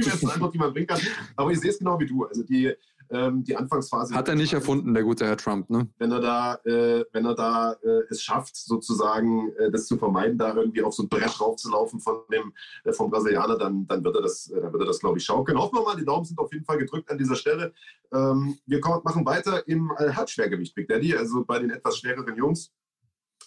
beste 0.00 0.32
Antwort, 0.32 0.54
die 0.54 0.58
man 0.58 0.72
bringen 0.72 0.86
kann. 0.86 1.00
Aber 1.36 1.50
ich 1.50 1.60
sehe 1.60 1.70
es 1.70 1.78
genau 1.78 1.98
wie 2.00 2.06
du. 2.06 2.24
Also 2.24 2.42
die, 2.42 2.72
ähm, 3.10 3.44
die 3.44 3.54
Anfangsphase. 3.54 4.14
Hat 4.14 4.28
er 4.28 4.34
nicht 4.34 4.52
erfunden, 4.52 4.94
der 4.94 5.02
gute 5.02 5.26
Herr 5.26 5.36
Trump, 5.36 5.68
ne? 5.68 5.88
Wenn 5.98 6.10
er 6.12 6.20
da, 6.20 6.54
äh, 6.64 7.04
wenn 7.12 7.26
er 7.26 7.34
da 7.34 7.72
äh, 7.82 8.02
es 8.08 8.22
schafft, 8.22 8.56
sozusagen 8.56 9.52
äh, 9.58 9.70
das 9.70 9.86
zu 9.86 9.98
vermeiden, 9.98 10.38
da 10.38 10.54
irgendwie 10.54 10.82
auf 10.82 10.94
so 10.94 11.02
ein 11.02 11.08
Brett 11.08 11.38
draufzulaufen 11.38 12.00
von 12.00 12.22
dem 12.32 12.52
äh, 12.84 12.92
vom 12.92 13.10
Brasilianer, 13.10 13.58
dann, 13.58 13.86
dann 13.86 14.02
wird 14.02 14.16
er 14.16 14.22
das, 14.22 14.48
äh, 14.48 14.60
dann 14.60 14.72
wird 14.72 14.82
er 14.82 14.86
das, 14.86 15.00
glaube 15.00 15.18
ich, 15.18 15.24
schaukeln. 15.24 15.58
Hoffen 15.58 15.76
wir 15.78 15.82
mal, 15.82 15.96
die 15.96 16.04
Daumen 16.04 16.24
sind 16.24 16.38
auf 16.38 16.52
jeden 16.52 16.64
Fall 16.64 16.78
gedrückt 16.78 17.10
an 17.10 17.18
dieser 17.18 17.36
Stelle. 17.36 17.72
Ähm, 18.12 18.56
wir 18.66 18.80
kommen, 18.80 19.02
machen 19.04 19.26
weiter 19.26 19.66
im 19.68 19.92
äh, 19.98 20.12
Halbschwergewicht, 20.12 20.74
Big 20.74 20.88
Daddy, 20.88 21.14
also 21.14 21.44
bei 21.44 21.58
den 21.58 21.70
etwas 21.70 21.98
schwereren 21.98 22.36
Jungs 22.36 22.72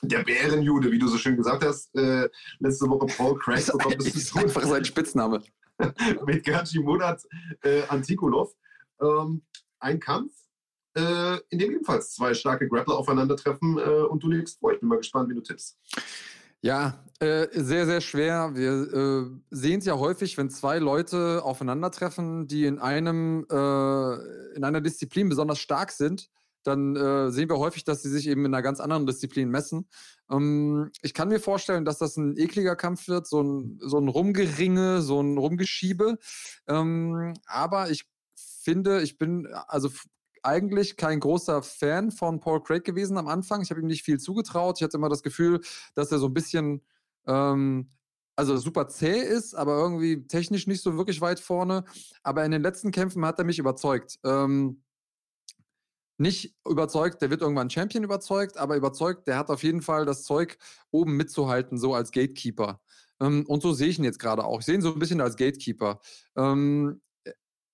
der 0.02 0.24
Bärenjude, 0.24 0.92
wie 0.92 1.00
du 1.00 1.08
so 1.08 1.18
schön 1.18 1.36
gesagt 1.36 1.64
hast, 1.64 1.96
äh, 1.96 2.30
letzte 2.60 2.88
Woche 2.90 3.08
Paul 3.08 3.38
Craig 3.40 3.66
bekommt. 3.72 3.98
Das 3.98 4.08
ist 4.08 4.36
einfach 4.36 4.64
sein 4.64 4.86
Spitzname. 4.86 5.42
mit 6.26 6.46
Gachi 6.46 6.80
Murat 6.80 7.22
äh, 7.64 7.84
Antikulov. 7.88 8.54
Ähm, 9.02 9.44
ein 9.80 10.00
Kampf, 10.00 10.34
äh, 10.96 11.38
in 11.50 11.60
dem 11.60 11.74
ebenfalls 11.74 12.14
zwei 12.14 12.34
starke 12.34 12.68
Grappler 12.68 12.98
aufeinandertreffen 12.98 13.78
äh, 13.78 13.82
und 13.82 14.24
du 14.24 14.30
legst 14.30 14.60
vor. 14.60 14.74
Ich 14.74 14.80
bin 14.80 14.90
mal 14.90 14.98
gespannt, 14.98 15.30
wie 15.30 15.36
du 15.36 15.42
tippst. 15.42 15.78
Ja, 16.62 17.04
äh, 17.20 17.48
sehr, 17.52 17.86
sehr 17.86 18.02
schwer. 18.02 18.56
Wir 18.56 18.72
äh, 18.72 19.26
sehen 19.52 19.80
es 19.80 19.86
ja 19.86 19.98
häufig, 19.98 20.38
wenn 20.38 20.50
zwei 20.50 20.80
Leute 20.80 21.42
aufeinandertreffen, 21.44 22.48
die 22.48 22.66
in 22.66 22.80
einem 22.80 23.46
äh, 23.52 24.56
in 24.56 24.64
einer 24.64 24.82
Disziplin 24.82 25.30
besonders 25.30 25.60
stark 25.60 25.92
sind, 25.92 26.30
dann 26.66 26.96
äh, 26.96 27.32
sehen 27.32 27.50
wir 27.50 27.60
häufig, 27.60 27.84
dass 27.84 28.02
sie 28.02 28.10
sich 28.10 28.28
eben 28.28 28.46
in 28.46 28.54
einer 28.54 28.64
ganz 28.64 28.80
anderen 28.80 29.06
Disziplin 29.06 29.50
messen. 29.50 29.88
Ähm, 30.30 30.92
ich 31.02 31.14
kann 31.14 31.30
mir 31.30 31.40
vorstellen, 31.40 31.86
dass 31.86 31.98
das 31.98 32.18
ein 32.18 32.38
ekliger 32.38 32.76
Kampf 32.76 33.08
wird, 33.08 33.28
so 33.28 33.42
ein, 33.42 33.78
so 33.82 34.00
ein 34.00 34.08
Rumgeringe, 34.08 35.02
so 35.02 35.22
ein 35.22 35.38
Rumgeschiebe. 35.38 36.18
Ähm, 36.68 37.34
aber 37.46 37.92
ich 37.92 38.06
finde, 38.36 39.02
ich 39.02 39.18
bin 39.18 39.48
also 39.68 39.90
eigentlich 40.42 40.98
kein 40.98 41.20
großer 41.20 41.64
Fan 41.64 42.12
von 42.12 42.40
Paul 42.40 42.62
Craig 42.64 42.84
gewesen 42.84 43.18
am 43.18 43.28
Anfang. 43.28 43.62
Ich 43.62 43.72
habe 43.72 43.82
ihm 43.82 43.88
nicht 43.88 44.04
viel 44.04 44.20
zugetraut. 44.20 44.78
Ich 44.80 44.84
hatte 44.84 44.98
immer 44.98 45.10
das 45.10 45.24
Gefühl, 45.24 45.62
dass 45.96 46.12
er 46.12 46.20
so 46.20 46.28
ein 46.28 46.34
bisschen, 46.34 46.82
ähm, 47.28 47.92
also 48.36 48.58
super 48.58 48.88
zäh 48.88 49.20
ist, 49.20 49.56
aber 49.56 49.78
irgendwie 49.78 50.28
technisch 50.28 50.68
nicht 50.68 50.84
so 50.84 50.98
wirklich 50.98 51.22
weit 51.22 51.40
vorne. 51.40 51.84
Aber 52.22 52.46
in 52.46 52.52
den 52.52 52.62
letzten 52.62 52.92
Kämpfen 52.92 53.26
hat 53.26 53.40
er 53.40 53.46
mich 53.46 53.60
überzeugt. 53.60 54.20
Ähm, 54.24 54.84
nicht 56.18 56.56
überzeugt, 56.68 57.22
der 57.22 57.30
wird 57.30 57.42
irgendwann 57.42 57.70
Champion 57.70 58.04
überzeugt, 58.04 58.58
aber 58.58 58.76
überzeugt, 58.76 59.28
der 59.28 59.38
hat 59.38 59.50
auf 59.50 59.64
jeden 59.64 59.82
Fall 59.82 60.06
das 60.06 60.24
Zeug, 60.24 60.58
oben 60.92 61.18
mitzuhalten, 61.18 61.78
so 61.78 61.94
als 61.94 62.12
Gatekeeper. 62.12 62.80
Ähm, 63.20 63.46
und 63.48 63.62
so 63.62 63.74
sehe 63.74 63.90
ich 63.90 64.00
ihn 64.00 64.06
jetzt 64.06 64.20
gerade 64.20 64.44
auch. 64.46 64.60
Ich 64.60 64.66
sehe 64.66 64.76
ihn 64.76 64.82
so 64.82 64.94
ein 64.94 65.00
bisschen 65.00 65.22
als 65.22 65.36
Gatekeeper. 65.36 66.00
Ähm, 66.36 67.02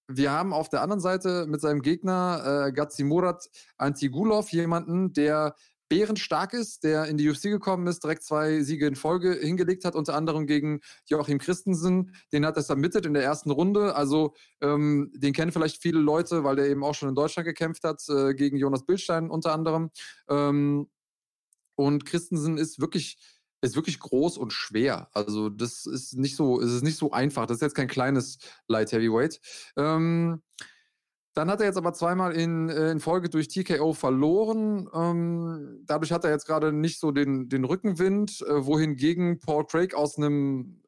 wir 0.08 0.32
haben 0.32 0.54
auf 0.54 0.70
der 0.70 0.82
anderen 0.82 1.00
Seite 1.00 1.46
mit 1.48 1.62
seinem 1.62 1.82
Gegner 1.82 2.68
äh, 2.68 2.72
Gazimurat 2.74 3.50
Antigulov 3.78 4.52
jemanden, 4.52 5.14
der 5.14 5.56
bärenstark 5.92 6.54
ist, 6.54 6.86
der 6.86 7.08
in 7.08 7.18
die 7.18 7.30
UFC 7.30 7.44
gekommen 7.44 7.86
ist, 7.86 8.02
direkt 8.02 8.24
zwei 8.24 8.62
Siege 8.62 8.88
in 8.88 8.96
Folge 8.96 9.34
hingelegt 9.34 9.84
hat, 9.84 9.94
unter 9.94 10.16
anderem 10.16 10.48
gegen 10.48 10.80
Joachim 11.06 11.38
Christensen. 11.38 12.16
Den 12.32 12.46
hat 12.46 12.56
er 12.56 12.64
submitted 12.64 13.06
in 13.06 13.14
der 13.14 13.24
ersten 13.24 13.52
Runde. 13.52 13.94
Also 13.94 14.34
ähm, 14.62 15.12
den 15.14 15.34
kennen 15.34 15.52
vielleicht 15.52 15.82
viele 15.82 16.00
Leute, 16.00 16.46
weil 16.46 16.56
der 16.56 16.70
eben 16.70 16.86
auch 16.86 16.96
schon 16.96 17.10
in 17.10 17.16
Deutschland 17.16 17.46
gekämpft 17.46 17.84
hat, 17.84 18.02
äh, 18.08 18.34
gegen 18.34 18.56
Jonas 18.56 18.86
Bildstein 18.86 19.30
unter 19.30 19.52
anderem. 19.52 19.92
Ähm, 20.30 20.88
und 21.76 22.06
Christensen 22.06 22.58
ist 22.58 22.80
wirklich 22.80 23.18
ist 23.64 23.76
wirklich 23.76 24.00
groß 24.00 24.38
und 24.38 24.54
schwer. 24.54 25.10
Also 25.14 25.50
das 25.50 25.86
ist 25.86 26.14
nicht 26.14 26.36
so, 26.38 26.62
es 26.62 26.72
ist 26.72 26.84
nicht 26.84 26.98
so 26.98 27.12
einfach. 27.12 27.46
Das 27.46 27.58
ist 27.58 27.62
jetzt 27.62 27.76
kein 27.76 27.90
kleines 27.90 28.40
Light 28.68 28.92
Heavyweight. 28.94 29.40
Ähm, 29.76 30.42
dann 31.34 31.50
hat 31.50 31.62
er 31.62 31.68
jetzt 31.68 31.78
aber 31.78 31.94
zweimal 31.94 32.34
in, 32.34 32.70
äh, 32.70 32.92
in 32.92 33.00
Folge 33.00 33.30
durch 33.30 33.48
TKO 33.48 33.94
verloren. 33.94 34.90
Ähm, 34.94 35.84
dadurch 35.86 36.12
hat 36.12 36.26
er 36.26 36.32
jetzt 36.32 36.46
gerade 36.46 36.74
nicht 36.74 37.00
so 37.00 37.12
den, 37.12 37.48
den 37.48 37.64
Rückenwind, 37.64 38.42
äh, 38.42 38.66
wohingegen 38.66 39.40
Paul 39.40 39.66
Craig 39.66 39.94
aus 39.94 40.18
einem 40.18 40.82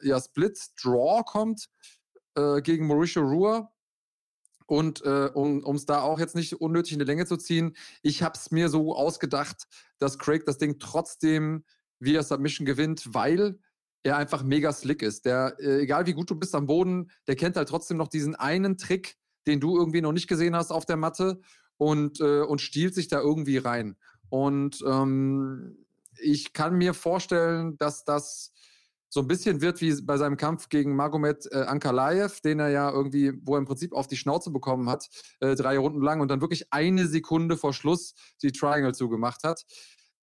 äh, 0.00 0.08
ja, 0.08 0.20
Split-Draw 0.20 1.24
kommt 1.24 1.68
äh, 2.36 2.62
gegen 2.62 2.86
Mauricio 2.86 3.22
Rua. 3.22 3.72
Und 4.66 5.02
äh, 5.02 5.30
um 5.32 5.76
es 5.76 5.86
da 5.86 6.02
auch 6.02 6.20
jetzt 6.20 6.36
nicht 6.36 6.60
unnötig 6.60 6.92
in 6.92 6.98
die 6.98 7.06
Länge 7.06 7.24
zu 7.24 7.38
ziehen, 7.38 7.74
ich 8.02 8.22
habe 8.22 8.36
es 8.36 8.50
mir 8.50 8.68
so 8.68 8.94
ausgedacht, 8.94 9.66
dass 9.98 10.18
Craig 10.18 10.44
das 10.44 10.58
Ding 10.58 10.78
trotzdem 10.78 11.64
via 12.00 12.22
Submission 12.22 12.66
gewinnt, 12.66 13.14
weil 13.14 13.58
er 14.02 14.18
einfach 14.18 14.42
mega 14.42 14.72
slick 14.72 15.02
ist. 15.02 15.24
Der, 15.24 15.56
äh, 15.58 15.80
egal 15.80 16.06
wie 16.06 16.12
gut 16.12 16.30
du 16.30 16.34
bist 16.34 16.54
am 16.54 16.66
Boden, 16.66 17.10
der 17.26 17.34
kennt 17.34 17.56
halt 17.56 17.70
trotzdem 17.70 17.96
noch 17.96 18.08
diesen 18.08 18.34
einen 18.34 18.76
Trick, 18.76 19.16
den 19.48 19.60
du 19.60 19.76
irgendwie 19.76 20.00
noch 20.00 20.12
nicht 20.12 20.28
gesehen 20.28 20.54
hast 20.54 20.70
auf 20.70 20.84
der 20.86 20.96
Matte 20.96 21.40
und, 21.78 22.20
äh, 22.20 22.42
und 22.42 22.60
stiehlt 22.60 22.94
sich 22.94 23.08
da 23.08 23.20
irgendwie 23.20 23.56
rein. 23.56 23.96
Und 24.28 24.84
ähm, 24.86 25.86
ich 26.20 26.52
kann 26.52 26.76
mir 26.76 26.94
vorstellen, 26.94 27.76
dass 27.78 28.04
das 28.04 28.52
so 29.10 29.20
ein 29.20 29.26
bisschen 29.26 29.62
wird 29.62 29.80
wie 29.80 30.02
bei 30.02 30.18
seinem 30.18 30.36
Kampf 30.36 30.68
gegen 30.68 30.94
Magomed 30.94 31.48
äh, 31.50 31.62
Ankalaev, 31.62 32.40
den 32.42 32.60
er 32.60 32.68
ja 32.68 32.90
irgendwie, 32.90 33.32
wo 33.42 33.54
er 33.54 33.58
im 33.58 33.64
Prinzip 33.64 33.94
auf 33.94 34.06
die 34.06 34.18
Schnauze 34.18 34.50
bekommen 34.50 34.90
hat, 34.90 35.08
äh, 35.40 35.54
drei 35.54 35.78
Runden 35.78 36.02
lang 36.02 36.20
und 36.20 36.28
dann 36.28 36.42
wirklich 36.42 36.72
eine 36.72 37.06
Sekunde 37.06 37.56
vor 37.56 37.72
Schluss 37.72 38.14
die 38.42 38.52
Triangle 38.52 38.94
zugemacht 38.94 39.44
hat. 39.44 39.64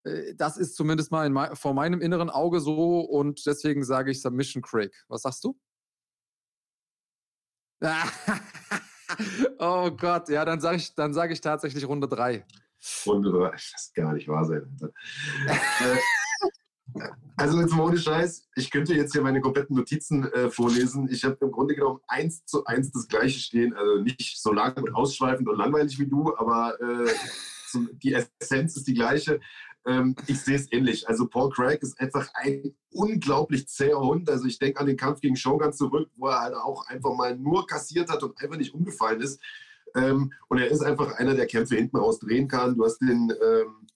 Äh, 0.03 0.35
das 0.35 0.57
ist 0.57 0.75
zumindest 0.75 1.11
mal 1.11 1.25
in, 1.25 1.55
vor 1.55 1.73
meinem 1.73 1.99
inneren 1.99 2.29
Auge 2.29 2.59
so 2.59 2.99
und 2.99 3.45
deswegen 3.47 3.83
sage 3.83 4.11
ich 4.11 4.21
Submission 4.21 4.61
Craig. 4.61 4.93
Was 5.07 5.23
sagst 5.23 5.43
du? 5.43 5.57
oh 9.59 9.91
Gott, 9.91 10.29
ja, 10.29 10.45
dann 10.45 10.59
sage 10.59 10.77
ich, 10.77 10.93
sag 10.95 11.31
ich 11.31 11.41
tatsächlich 11.41 11.87
Runde 11.87 12.07
3. 12.07 12.45
Runde 13.05 13.31
3, 13.31 13.51
das 13.51 13.91
kann 13.95 14.05
gar 14.05 14.13
nicht 14.13 14.27
wahr 14.27 14.45
sein. 14.45 14.77
Äh, 15.47 15.97
also 17.37 17.59
jetzt 17.59 17.77
ohne 17.77 17.97
Scheiß, 17.97 18.47
ich 18.55 18.71
könnte 18.71 18.93
jetzt 18.93 19.11
hier 19.11 19.21
meine 19.21 19.41
kompletten 19.41 19.75
Notizen 19.75 20.31
äh, 20.31 20.49
vorlesen. 20.49 21.09
Ich 21.11 21.25
habe 21.25 21.37
im 21.41 21.51
Grunde 21.51 21.75
genommen 21.75 21.99
eins 22.07 22.45
zu 22.45 22.63
eins 22.65 22.91
das 22.91 23.07
gleiche 23.07 23.39
stehen. 23.39 23.73
Also 23.75 24.01
nicht 24.01 24.41
so 24.41 24.53
lang 24.53 24.77
und 24.77 24.95
ausschweifend 24.95 25.49
und 25.49 25.57
langweilig 25.57 25.99
wie 25.99 26.07
du, 26.07 26.35
aber 26.37 26.79
äh, 26.79 27.11
die 28.03 28.13
Essenz 28.13 28.77
ist 28.77 28.87
die 28.87 28.93
gleiche. 28.93 29.41
Ähm, 29.85 30.15
ich 30.27 30.41
sehe 30.41 30.55
es 30.55 30.71
ähnlich. 30.71 31.07
Also 31.07 31.27
Paul 31.27 31.49
Craig 31.51 31.81
ist 31.81 31.99
einfach 31.99 32.29
ein 32.33 32.75
unglaublich 32.91 33.67
zäher 33.67 33.99
Hund. 33.99 34.29
Also 34.29 34.45
ich 34.45 34.57
denke 34.57 34.79
an 34.79 34.87
den 34.87 34.97
Kampf 34.97 35.21
gegen 35.21 35.35
Shogun 35.35 35.73
zurück, 35.73 36.09
wo 36.15 36.27
er 36.27 36.41
halt 36.41 36.55
auch 36.55 36.87
einfach 36.87 37.13
mal 37.15 37.37
nur 37.37 37.67
kassiert 37.67 38.09
hat 38.09 38.23
und 38.23 38.39
einfach 38.41 38.57
nicht 38.57 38.73
umgefallen 38.73 39.21
ist. 39.21 39.39
Ähm, 39.95 40.33
und 40.49 40.57
er 40.57 40.69
ist 40.69 40.81
einfach 40.81 41.13
einer, 41.13 41.35
der 41.35 41.47
Kämpfe 41.47 41.75
hinten 41.75 41.97
raus 41.97 42.19
drehen 42.19 42.47
kann. 42.47 42.75
Du 42.75 42.85
hast 42.85 42.99
den, 42.99 43.31
ähm, 43.41 43.87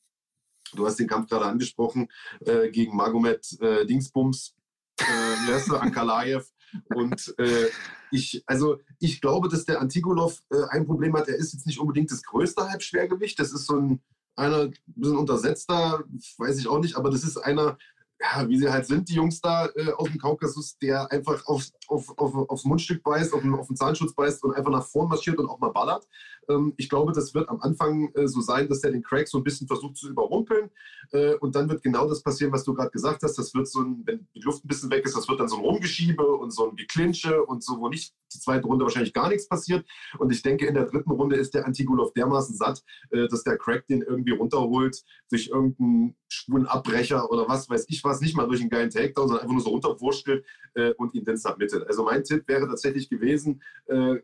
du 0.74 0.86
hast 0.86 0.98
den 0.98 1.08
Kampf 1.08 1.30
gerade 1.30 1.46
angesprochen 1.46 2.08
äh, 2.42 2.70
gegen 2.70 2.96
Magomed 2.96 3.60
äh, 3.62 3.86
Dingsbums. 3.86 4.56
äh, 5.00 5.76
Ankalaev. 5.76 6.46
Und 6.94 7.34
äh, 7.40 7.68
ich, 8.12 8.44
also 8.46 8.80
ich 9.00 9.22
glaube, 9.22 9.50
dass 9.50 9.66
der 9.66 9.82
Antigolov 9.82 10.42
äh, 10.52 10.64
ein 10.70 10.86
Problem 10.86 11.16
hat. 11.16 11.28
Er 11.28 11.36
ist 11.36 11.54
jetzt 11.54 11.66
nicht 11.66 11.80
unbedingt 11.80 12.12
das 12.12 12.24
größte 12.24 12.70
Halbschwergewicht. 12.70 13.40
Das 13.40 13.52
ist 13.52 13.66
so 13.66 13.78
ein 13.78 14.02
einer 14.40 14.64
ein 14.64 14.74
bisschen 14.88 15.18
untersetzter, 15.18 16.04
weiß 16.38 16.58
ich 16.60 16.68
auch 16.68 16.80
nicht, 16.80 16.96
aber 16.96 17.10
das 17.10 17.24
ist 17.24 17.38
einer, 17.38 17.78
ja, 18.20 18.48
wie 18.50 18.58
sie 18.58 18.70
halt 18.70 18.86
sind, 18.86 19.10
die 19.10 19.16
Jungs 19.16 19.42
da 19.42 19.68
äh, 19.76 19.92
aus 19.92 20.10
dem 20.10 20.18
Kaukasus, 20.18 20.78
der 20.78 21.12
einfach 21.12 21.46
auf, 21.46 21.66
auf, 21.88 22.18
auf, 22.18 22.50
aufs 22.50 22.66
Mundstück 22.66 23.04
beißt, 23.04 23.34
auf 23.34 23.42
den, 23.42 23.54
auf 23.54 23.68
den 23.68 23.76
Zahnschutz 23.76 24.14
beißt 24.14 24.44
und 24.44 24.56
einfach 24.56 24.72
nach 24.72 24.86
vorn 24.86 25.08
marschiert 25.08 25.38
und 25.38 25.50
auch 25.50 25.60
mal 25.60 25.72
ballert. 25.72 26.08
Ähm, 26.50 26.74
ich 26.78 26.90
glaube, 26.90 27.14
das 27.14 27.34
wird 27.34 27.48
am 27.50 27.62
Anfang 27.62 28.12
äh, 28.16 28.28
so 28.28 28.42
sein, 28.42 28.68
dass 28.68 28.82
der 28.82 28.92
den 28.92 29.04
Craig 29.04 29.28
so 29.28 29.38
ein 29.38 29.44
bisschen 29.44 29.68
versucht 29.68 29.98
zu 29.98 30.10
überrumpeln. 30.10 30.70
Äh, 31.12 31.36
und 31.36 31.56
dann 31.56 31.70
wird 31.70 31.82
genau 31.84 32.08
das 32.08 32.22
passieren, 32.22 32.52
was 32.52 32.64
du 32.64 32.74
gerade 32.74 32.92
gesagt 32.92 33.24
hast. 33.24 33.38
Das 33.38 33.54
wird 33.54 33.68
so 33.68 33.82
ein, 33.82 34.02
wenn 34.06 34.28
die 34.36 34.42
Luft 34.42 34.66
ein 34.66 34.68
bisschen 34.68 34.92
weg 34.92 35.06
ist, 35.06 35.16
das 35.16 35.28
wird 35.30 35.40
dann 35.40 35.48
so 35.48 35.58
ein 35.58 35.62
Rumgeschiebe 35.62 36.26
und 36.26 36.52
so 36.52 36.70
ein 36.70 36.76
Geklinsche 36.76 37.44
und 37.46 37.64
so, 37.64 37.80
wo 37.80 37.90
nicht 37.90 38.14
die 38.34 38.40
zweite 38.40 38.66
Runde 38.66 38.86
wahrscheinlich 38.86 39.14
gar 39.14 39.30
nichts 39.30 39.48
passiert. 39.48 39.86
Und 40.18 40.32
ich 40.32 40.42
denke, 40.42 40.66
in 40.66 40.74
der 40.74 40.86
dritten 40.86 41.12
Runde 41.12 41.36
ist 41.36 41.54
der 41.54 41.66
Antigulov 41.66 42.14
dermaßen 42.14 42.56
satt, 42.56 42.84
äh, 43.12 43.28
dass 43.28 43.44
der 43.44 43.58
Craig 43.58 43.86
den 43.88 44.02
irgendwie 44.02 44.32
runterholt 44.32 45.04
durch 45.30 45.48
irgendeinen 45.48 46.16
schwulen 46.28 46.68
Abbrecher 46.68 47.30
oder 47.32 47.48
was 47.48 47.70
weiß 47.70 47.86
ich 47.90 48.04
was, 48.04 48.22
nicht 48.22 48.36
mal 48.36 48.48
durch 48.48 48.62
einen 48.62 48.70
geilen 48.70 48.90
Takedown, 48.90 49.28
sondern 49.28 49.44
einfach 49.44 49.54
nur 49.54 49.64
so 49.64 49.70
runterwurstelt 49.70 50.46
äh, 50.76 50.94
und 50.94 51.14
ihn 51.14 51.24
dann 51.24 51.38
submittet. 51.38 51.88
Also 51.88 52.04
mein 52.04 52.24
Tipp 52.24 52.48
wäre 52.48 52.68
tatsächlich 52.68 53.10
gewesen, 53.10 53.62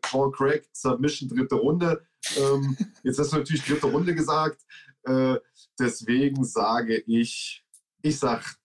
Paul 0.01 0.31
Craig, 0.31 0.67
Submission, 0.71 1.29
dritte 1.29 1.55
Runde. 1.55 2.05
Ähm, 2.37 2.77
jetzt 3.03 3.19
hast 3.19 3.33
du 3.33 3.37
natürlich 3.37 3.63
dritte 3.63 3.87
Runde 3.87 4.15
gesagt. 4.15 4.61
Äh, 5.03 5.35
deswegen 5.79 6.43
sage 6.43 6.97
ich, 7.05 7.63
ich 8.01 8.19
sag, 8.19 8.55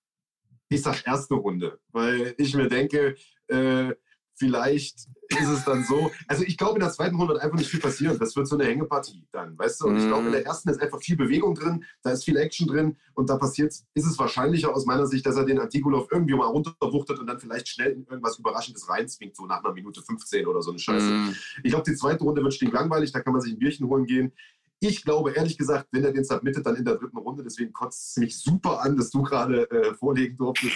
ich 0.69 0.83
sag 0.83 1.07
erste 1.07 1.35
Runde, 1.35 1.81
weil 1.89 2.35
ich 2.39 2.55
mir 2.55 2.69
denke, 2.69 3.17
äh, 3.49 3.93
vielleicht 4.41 5.07
ist 5.29 5.49
es 5.49 5.65
dann 5.65 5.85
so. 5.85 6.11
Also 6.27 6.43
ich 6.43 6.57
glaube, 6.57 6.75
in 6.75 6.81
der 6.81 6.91
zweiten 6.91 7.15
Runde 7.15 7.35
wird 7.35 7.43
einfach 7.43 7.59
nicht 7.59 7.71
viel 7.71 7.79
passieren. 7.79 8.19
Das 8.19 8.35
wird 8.35 8.49
so 8.49 8.57
eine 8.57 8.65
Hängepartie 8.65 9.29
dann, 9.31 9.57
weißt 9.57 9.81
du? 9.81 9.87
Und 9.87 9.99
ich 9.99 10.07
glaube, 10.07 10.27
in 10.27 10.33
der 10.33 10.41
mhm. 10.41 10.47
ersten 10.47 10.71
ist 10.71 10.81
einfach 10.81 11.01
viel 11.01 11.17
Bewegung 11.17 11.55
drin, 11.55 11.85
da 12.03 12.11
ist 12.11 12.25
viel 12.25 12.37
Action 12.37 12.67
drin 12.67 12.97
und 13.15 13.31
da 13.31 13.37
passiert, 13.37 13.73
ist 13.73 14.07
es 14.07 14.19
wahrscheinlicher 14.19 14.75
aus 14.75 14.87
meiner 14.87 15.07
Sicht, 15.07 15.25
dass 15.27 15.37
er 15.37 15.45
den 15.45 15.61
Antigulov 15.61 16.09
irgendwie 16.11 16.35
mal 16.35 16.47
runterwuchtet 16.47 17.21
und 17.21 17.27
dann 17.27 17.39
vielleicht 17.39 17.69
schnell 17.69 17.93
in 17.93 18.07
irgendwas 18.07 18.39
Überraschendes 18.39 18.89
reinzwingt, 18.89 19.37
so 19.37 19.47
nach 19.47 19.63
einer 19.63 19.75
Minute 19.75 20.03
15 20.03 20.47
oder 20.47 20.63
so 20.63 20.71
eine 20.71 20.81
Scheiße. 20.81 21.07
Mm. 21.07 21.37
Ich 21.63 21.71
glaube, 21.71 21.89
die 21.89 21.97
zweite 21.97 22.25
Runde 22.25 22.43
wird 22.43 22.55
stinkangweilig, 22.55 23.13
da 23.13 23.21
kann 23.21 23.33
man 23.33 23.43
sich 23.43 23.53
ein 23.53 23.59
Bierchen 23.59 23.87
holen 23.87 24.07
gehen. 24.07 24.33
Ich 24.81 25.05
glaube 25.05 25.33
ehrlich 25.33 25.59
gesagt, 25.59 25.89
wenn 25.93 26.05
er 26.05 26.13
den 26.13 26.25
submittet, 26.25 26.65
dann 26.65 26.75
in 26.75 26.87
der 26.87 26.97
dritten 26.97 27.19
Runde. 27.19 27.45
Deswegen 27.45 27.71
kotzt 27.71 28.11
es 28.11 28.17
mich 28.17 28.39
super 28.39 28.81
an, 28.81 28.97
dass 28.97 29.11
du 29.11 29.23
gerade 29.23 29.71
äh, 29.71 29.95
vorlegen 29.95 30.39
durftest. 30.39 30.75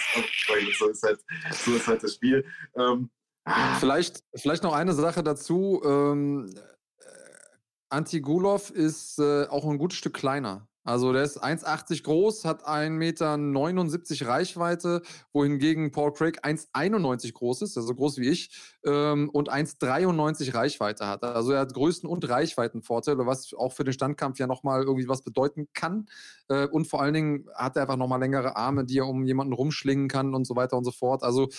so, 0.77 0.87
ist 0.87 1.01
halt, 1.01 1.19
so 1.51 1.73
ist 1.73 1.87
halt 1.87 2.03
das 2.03 2.13
Spiel. 2.13 2.45
Ähm, 2.77 3.09
Ah. 3.45 3.75
Vielleicht, 3.79 4.23
vielleicht 4.35 4.63
noch 4.63 4.73
eine 4.73 4.93
Sache 4.93 5.23
dazu. 5.23 5.81
Ähm, 5.85 6.53
äh, 6.99 7.03
Antigulov 7.89 8.71
ist 8.71 9.19
äh, 9.19 9.45
auch 9.47 9.65
ein 9.65 9.77
gutes 9.77 9.97
Stück 9.97 10.15
kleiner. 10.15 10.67
Also 10.85 11.11
der 11.13 11.23
ist 11.23 11.43
1,80 11.43 12.03
groß, 12.03 12.45
hat 12.45 12.63
1,79 12.67 12.89
Meter 12.91 14.27
Reichweite, 14.27 15.01
wohingegen 15.33 15.91
Paul 15.91 16.13
Craig 16.13 16.45
1,91 16.45 17.33
groß 17.33 17.63
ist, 17.63 17.75
also 17.75 17.87
so 17.87 17.95
groß 17.95 18.19
wie 18.19 18.29
ich, 18.29 18.51
ähm, 18.85 19.31
und 19.31 19.51
1,93 19.51 20.53
Reichweite 20.53 21.07
hat. 21.07 21.23
Also 21.23 21.53
er 21.53 21.61
hat 21.61 21.73
Größen- 21.73 22.05
und 22.05 22.29
Reichweitenvorteile, 22.29 23.25
was 23.25 23.51
auch 23.55 23.73
für 23.73 23.83
den 23.83 23.93
Standkampf 23.93 24.37
ja 24.37 24.45
nochmal 24.45 24.83
irgendwie 24.83 25.09
was 25.09 25.23
bedeuten 25.23 25.67
kann. 25.73 26.05
Äh, 26.49 26.67
und 26.67 26.85
vor 26.85 27.01
allen 27.01 27.15
Dingen 27.15 27.49
hat 27.55 27.75
er 27.77 27.83
einfach 27.83 27.97
nochmal 27.97 28.19
längere 28.19 28.55
Arme, 28.55 28.85
die 28.85 28.99
er 28.99 29.07
um 29.07 29.25
jemanden 29.25 29.53
rumschlingen 29.53 30.07
kann 30.07 30.35
und 30.35 30.45
so 30.45 30.55
weiter 30.55 30.77
und 30.77 30.83
so 30.83 30.91
fort. 30.91 31.23
Also 31.23 31.49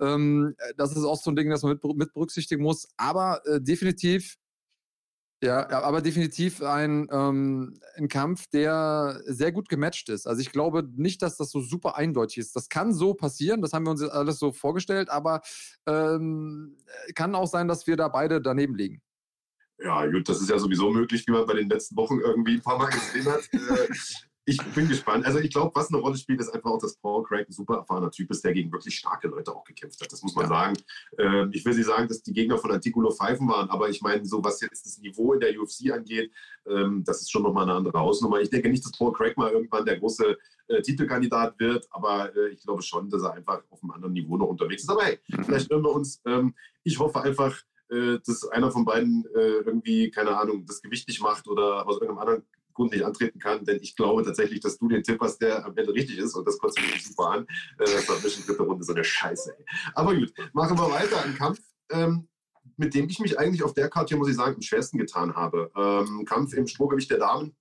ähm, 0.00 0.54
äh, 0.58 0.74
das 0.76 0.96
ist 0.96 1.04
auch 1.04 1.20
so 1.20 1.30
ein 1.30 1.36
Ding, 1.36 1.50
das 1.50 1.62
man 1.62 1.72
mit, 1.72 1.96
mit 1.96 2.12
berücksichtigen 2.12 2.62
muss. 2.62 2.88
Aber 2.96 3.40
äh, 3.46 3.60
definitiv, 3.60 4.36
ja, 5.42 5.68
aber 5.68 6.00
definitiv 6.00 6.62
ein, 6.62 7.08
ähm, 7.10 7.78
ein 7.96 8.08
Kampf, 8.08 8.46
der 8.48 9.20
sehr 9.26 9.52
gut 9.52 9.68
gematcht 9.68 10.08
ist. 10.08 10.26
Also 10.26 10.40
ich 10.40 10.50
glaube 10.50 10.88
nicht, 10.96 11.20
dass 11.20 11.36
das 11.36 11.50
so 11.50 11.60
super 11.60 11.96
eindeutig 11.96 12.38
ist. 12.38 12.56
Das 12.56 12.68
kann 12.68 12.94
so 12.94 13.12
passieren, 13.12 13.60
das 13.60 13.72
haben 13.72 13.84
wir 13.84 13.90
uns 13.90 14.00
jetzt 14.00 14.12
alles 14.12 14.38
so 14.38 14.52
vorgestellt, 14.52 15.10
aber 15.10 15.42
ähm, 15.86 16.78
kann 17.14 17.34
auch 17.34 17.48
sein, 17.48 17.68
dass 17.68 17.86
wir 17.86 17.96
da 17.96 18.08
beide 18.08 18.40
daneben 18.40 18.74
liegen. 18.74 19.02
Ja, 19.78 20.06
gut, 20.06 20.26
das 20.28 20.40
ist 20.40 20.48
ja 20.48 20.58
sowieso 20.58 20.90
möglich, 20.90 21.26
wie 21.26 21.32
man 21.32 21.46
bei 21.46 21.54
den 21.54 21.68
letzten 21.68 21.96
Wochen 21.96 22.18
irgendwie 22.18 22.54
ein 22.54 22.62
paar 22.62 22.78
Mal 22.78 22.88
gesehen 22.88 23.26
hat. 23.26 23.48
Ich 24.48 24.58
bin 24.76 24.86
gespannt. 24.86 25.26
Also 25.26 25.40
ich 25.40 25.50
glaube, 25.50 25.74
was 25.74 25.92
eine 25.92 26.00
Rolle 26.00 26.16
spielt, 26.16 26.40
ist 26.40 26.50
einfach 26.50 26.70
auch, 26.70 26.78
dass 26.78 26.96
Paul 26.98 27.24
Craig 27.24 27.48
ein 27.48 27.52
super 27.52 27.78
erfahrener 27.78 28.12
Typ 28.12 28.30
ist, 28.30 28.44
der 28.44 28.52
gegen 28.52 28.70
wirklich 28.70 28.96
starke 28.96 29.26
Leute 29.26 29.52
auch 29.52 29.64
gekämpft 29.64 30.00
hat. 30.00 30.12
Das 30.12 30.22
muss 30.22 30.36
man 30.36 30.44
ja. 30.44 30.48
sagen. 30.48 30.76
Ähm, 31.18 31.50
ich 31.52 31.64
will 31.64 31.74
nicht 31.74 31.86
sagen, 31.86 32.06
dass 32.06 32.22
die 32.22 32.32
Gegner 32.32 32.56
von 32.56 32.70
Anticulo 32.70 33.10
Pfeifen 33.10 33.48
waren, 33.48 33.68
aber 33.70 33.88
ich 33.88 34.02
meine, 34.02 34.24
so 34.24 34.44
was 34.44 34.60
jetzt 34.60 34.86
das 34.86 34.98
Niveau 34.98 35.32
in 35.32 35.40
der 35.40 35.60
UFC 35.60 35.90
angeht, 35.90 36.30
ähm, 36.68 37.02
das 37.04 37.22
ist 37.22 37.32
schon 37.32 37.42
nochmal 37.42 37.64
eine 37.64 37.74
andere 37.74 37.98
Hausnummer. 37.98 38.40
Ich 38.40 38.48
denke 38.48 38.68
nicht, 38.68 38.84
dass 38.84 38.92
Paul 38.92 39.12
Craig 39.12 39.36
mal 39.36 39.50
irgendwann 39.50 39.84
der 39.84 39.98
große 39.98 40.38
äh, 40.68 40.80
Titelkandidat 40.80 41.58
wird, 41.58 41.88
aber 41.90 42.34
äh, 42.36 42.50
ich 42.50 42.62
glaube 42.62 42.82
schon, 42.82 43.10
dass 43.10 43.22
er 43.22 43.34
einfach 43.34 43.64
auf 43.70 43.82
einem 43.82 43.90
anderen 43.90 44.12
Niveau 44.12 44.36
noch 44.36 44.46
unterwegs 44.46 44.84
ist. 44.84 44.90
Aber 44.90 45.02
hey, 45.02 45.18
mhm. 45.26 45.42
vielleicht 45.44 45.70
hören 45.70 45.82
wir 45.82 45.92
uns. 45.92 46.20
Ähm, 46.24 46.54
ich 46.84 47.00
hoffe 47.00 47.20
einfach, 47.20 47.60
äh, 47.88 48.18
dass 48.24 48.46
einer 48.48 48.70
von 48.70 48.84
beiden 48.84 49.24
äh, 49.34 49.58
irgendwie, 49.64 50.08
keine 50.12 50.38
Ahnung, 50.38 50.64
das 50.66 50.82
Gewicht 50.82 51.08
nicht 51.08 51.20
macht 51.20 51.48
oder 51.48 51.84
aus 51.84 52.00
irgendeinem 52.00 52.18
anderen 52.18 52.42
Nicht 52.78 53.04
antreten 53.04 53.38
kann, 53.38 53.64
denn 53.64 53.78
ich 53.80 53.96
glaube 53.96 54.22
tatsächlich, 54.22 54.60
dass 54.60 54.78
du 54.78 54.88
den 54.88 55.02
Tipp 55.02 55.18
hast, 55.20 55.38
der 55.38 55.64
am 55.64 55.76
Ende 55.76 55.92
richtig 55.92 56.18
ist 56.18 56.34
und 56.34 56.46
das 56.46 56.58
kotzt 56.58 56.78
mich 56.78 57.04
super 57.04 57.30
an. 57.30 57.46
Äh, 57.78 57.84
das 57.84 58.08
war 58.08 58.20
Mission 58.20 58.44
dritte 58.46 58.62
Runde 58.62 58.84
so 58.84 58.92
eine 58.92 59.04
Scheiße. 59.04 59.56
Ey. 59.58 59.64
Aber 59.94 60.14
gut, 60.14 60.32
machen 60.52 60.78
wir 60.78 60.90
weiter. 60.90 61.24
Ein 61.24 61.34
Kampf, 61.34 61.58
ähm, 61.90 62.28
mit 62.76 62.94
dem 62.94 63.08
ich 63.08 63.18
mich 63.18 63.38
eigentlich 63.38 63.62
auf 63.62 63.74
der 63.74 63.88
Karte 63.88 64.10
hier, 64.10 64.18
muss 64.18 64.28
ich 64.28 64.36
sagen, 64.36 64.56
am 64.56 64.62
schwersten 64.62 64.98
getan 64.98 65.34
habe. 65.34 65.70
Ähm, 65.76 66.24
Kampf 66.26 66.52
im 66.52 66.66
Strohgewicht 66.66 67.10
der 67.10 67.18
Damen. 67.18 67.56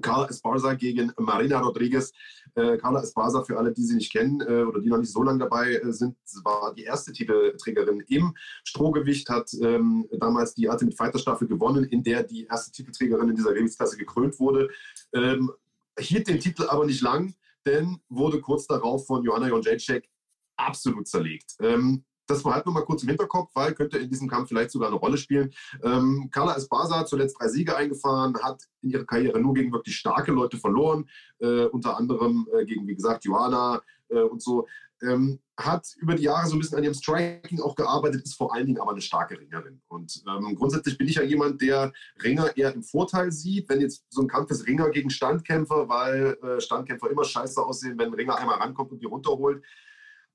Carla 0.00 0.28
Esparza 0.28 0.74
gegen 0.74 1.12
Marina 1.18 1.60
Rodriguez. 1.60 2.12
Äh, 2.54 2.78
Carla 2.78 3.02
Esparza, 3.02 3.42
für 3.42 3.58
alle, 3.58 3.72
die 3.72 3.82
sie 3.82 3.96
nicht 3.96 4.12
kennen 4.12 4.40
äh, 4.40 4.62
oder 4.62 4.80
die 4.80 4.88
noch 4.88 4.98
nicht 4.98 5.12
so 5.12 5.22
lange 5.22 5.38
dabei 5.38 5.74
äh, 5.74 5.92
sind, 5.92 6.16
war 6.42 6.74
die 6.74 6.84
erste 6.84 7.12
Titelträgerin 7.12 8.00
im 8.08 8.34
Strohgewicht, 8.64 9.28
hat 9.28 9.50
ähm, 9.60 10.06
damals 10.18 10.54
die 10.54 10.68
Ultimate 10.68 10.96
Fighter 10.96 11.18
Staffel 11.18 11.48
gewonnen, 11.48 11.84
in 11.84 12.02
der 12.02 12.22
die 12.22 12.46
erste 12.46 12.72
Titelträgerin 12.72 13.28
in 13.28 13.36
dieser 13.36 13.52
Gewichtsklasse 13.52 13.96
gekrönt 13.96 14.38
wurde. 14.40 14.68
Ähm, 15.12 15.52
hielt 15.98 16.28
den 16.28 16.40
Titel 16.40 16.64
aber 16.64 16.86
nicht 16.86 17.02
lang, 17.02 17.34
denn 17.66 17.98
wurde 18.08 18.40
kurz 18.40 18.66
darauf 18.66 19.06
von 19.06 19.22
Johanna 19.24 19.48
Jonjacek 19.48 20.08
absolut 20.56 21.06
zerlegt. 21.06 21.56
Ähm, 21.60 22.04
das 22.26 22.42
behalten 22.42 22.68
wir 22.68 22.72
mal 22.72 22.84
kurz 22.84 23.02
im 23.02 23.08
Hinterkopf, 23.08 23.50
weil 23.54 23.74
könnte 23.74 23.98
in 23.98 24.10
diesem 24.10 24.28
Kampf 24.28 24.48
vielleicht 24.48 24.70
sogar 24.70 24.88
eine 24.88 24.98
Rolle 24.98 25.16
spielen. 25.18 25.52
Ähm, 25.82 26.28
Carla 26.32 26.56
Esparza 26.56 26.98
hat 26.98 27.08
zuletzt 27.08 27.40
drei 27.40 27.48
Siege 27.48 27.76
eingefahren, 27.76 28.34
hat 28.42 28.62
in 28.82 28.90
ihrer 28.90 29.04
Karriere 29.04 29.40
nur 29.40 29.54
gegen 29.54 29.72
wirklich 29.72 29.96
starke 29.96 30.32
Leute 30.32 30.56
verloren, 30.56 31.08
äh, 31.38 31.64
unter 31.66 31.96
anderem 31.96 32.48
äh, 32.54 32.64
gegen, 32.64 32.86
wie 32.86 32.94
gesagt, 32.94 33.24
Johanna 33.24 33.80
äh, 34.08 34.20
und 34.20 34.42
so. 34.42 34.66
Ähm, 35.02 35.40
hat 35.58 35.86
über 35.98 36.14
die 36.14 36.24
Jahre 36.24 36.46
so 36.46 36.56
ein 36.56 36.58
bisschen 36.58 36.78
an 36.78 36.84
ihrem 36.84 36.94
Striking 36.94 37.60
auch 37.60 37.74
gearbeitet, 37.74 38.22
ist 38.22 38.34
vor 38.34 38.54
allen 38.54 38.66
Dingen 38.66 38.80
aber 38.80 38.92
eine 38.92 39.00
starke 39.00 39.38
Ringerin. 39.38 39.80
Und 39.88 40.22
ähm, 40.26 40.54
grundsätzlich 40.54 40.98
bin 40.98 41.08
ich 41.08 41.16
ja 41.16 41.22
jemand, 41.22 41.60
der 41.60 41.92
Ringer 42.22 42.56
eher 42.56 42.74
im 42.74 42.82
Vorteil 42.82 43.32
sieht, 43.32 43.68
wenn 43.68 43.80
jetzt 43.80 44.04
so 44.10 44.22
ein 44.22 44.28
Kampf 44.28 44.50
ist 44.50 44.66
Ringer 44.66 44.90
gegen 44.90 45.10
Standkämpfer, 45.10 45.88
weil 45.88 46.38
äh, 46.42 46.60
Standkämpfer 46.60 47.10
immer 47.10 47.24
scheiße 47.24 47.62
aussehen, 47.62 47.98
wenn 47.98 48.08
ein 48.08 48.14
Ringer 48.14 48.36
einmal 48.36 48.58
rankommt 48.58 48.92
und 48.92 49.00
die 49.00 49.06
runterholt. 49.06 49.62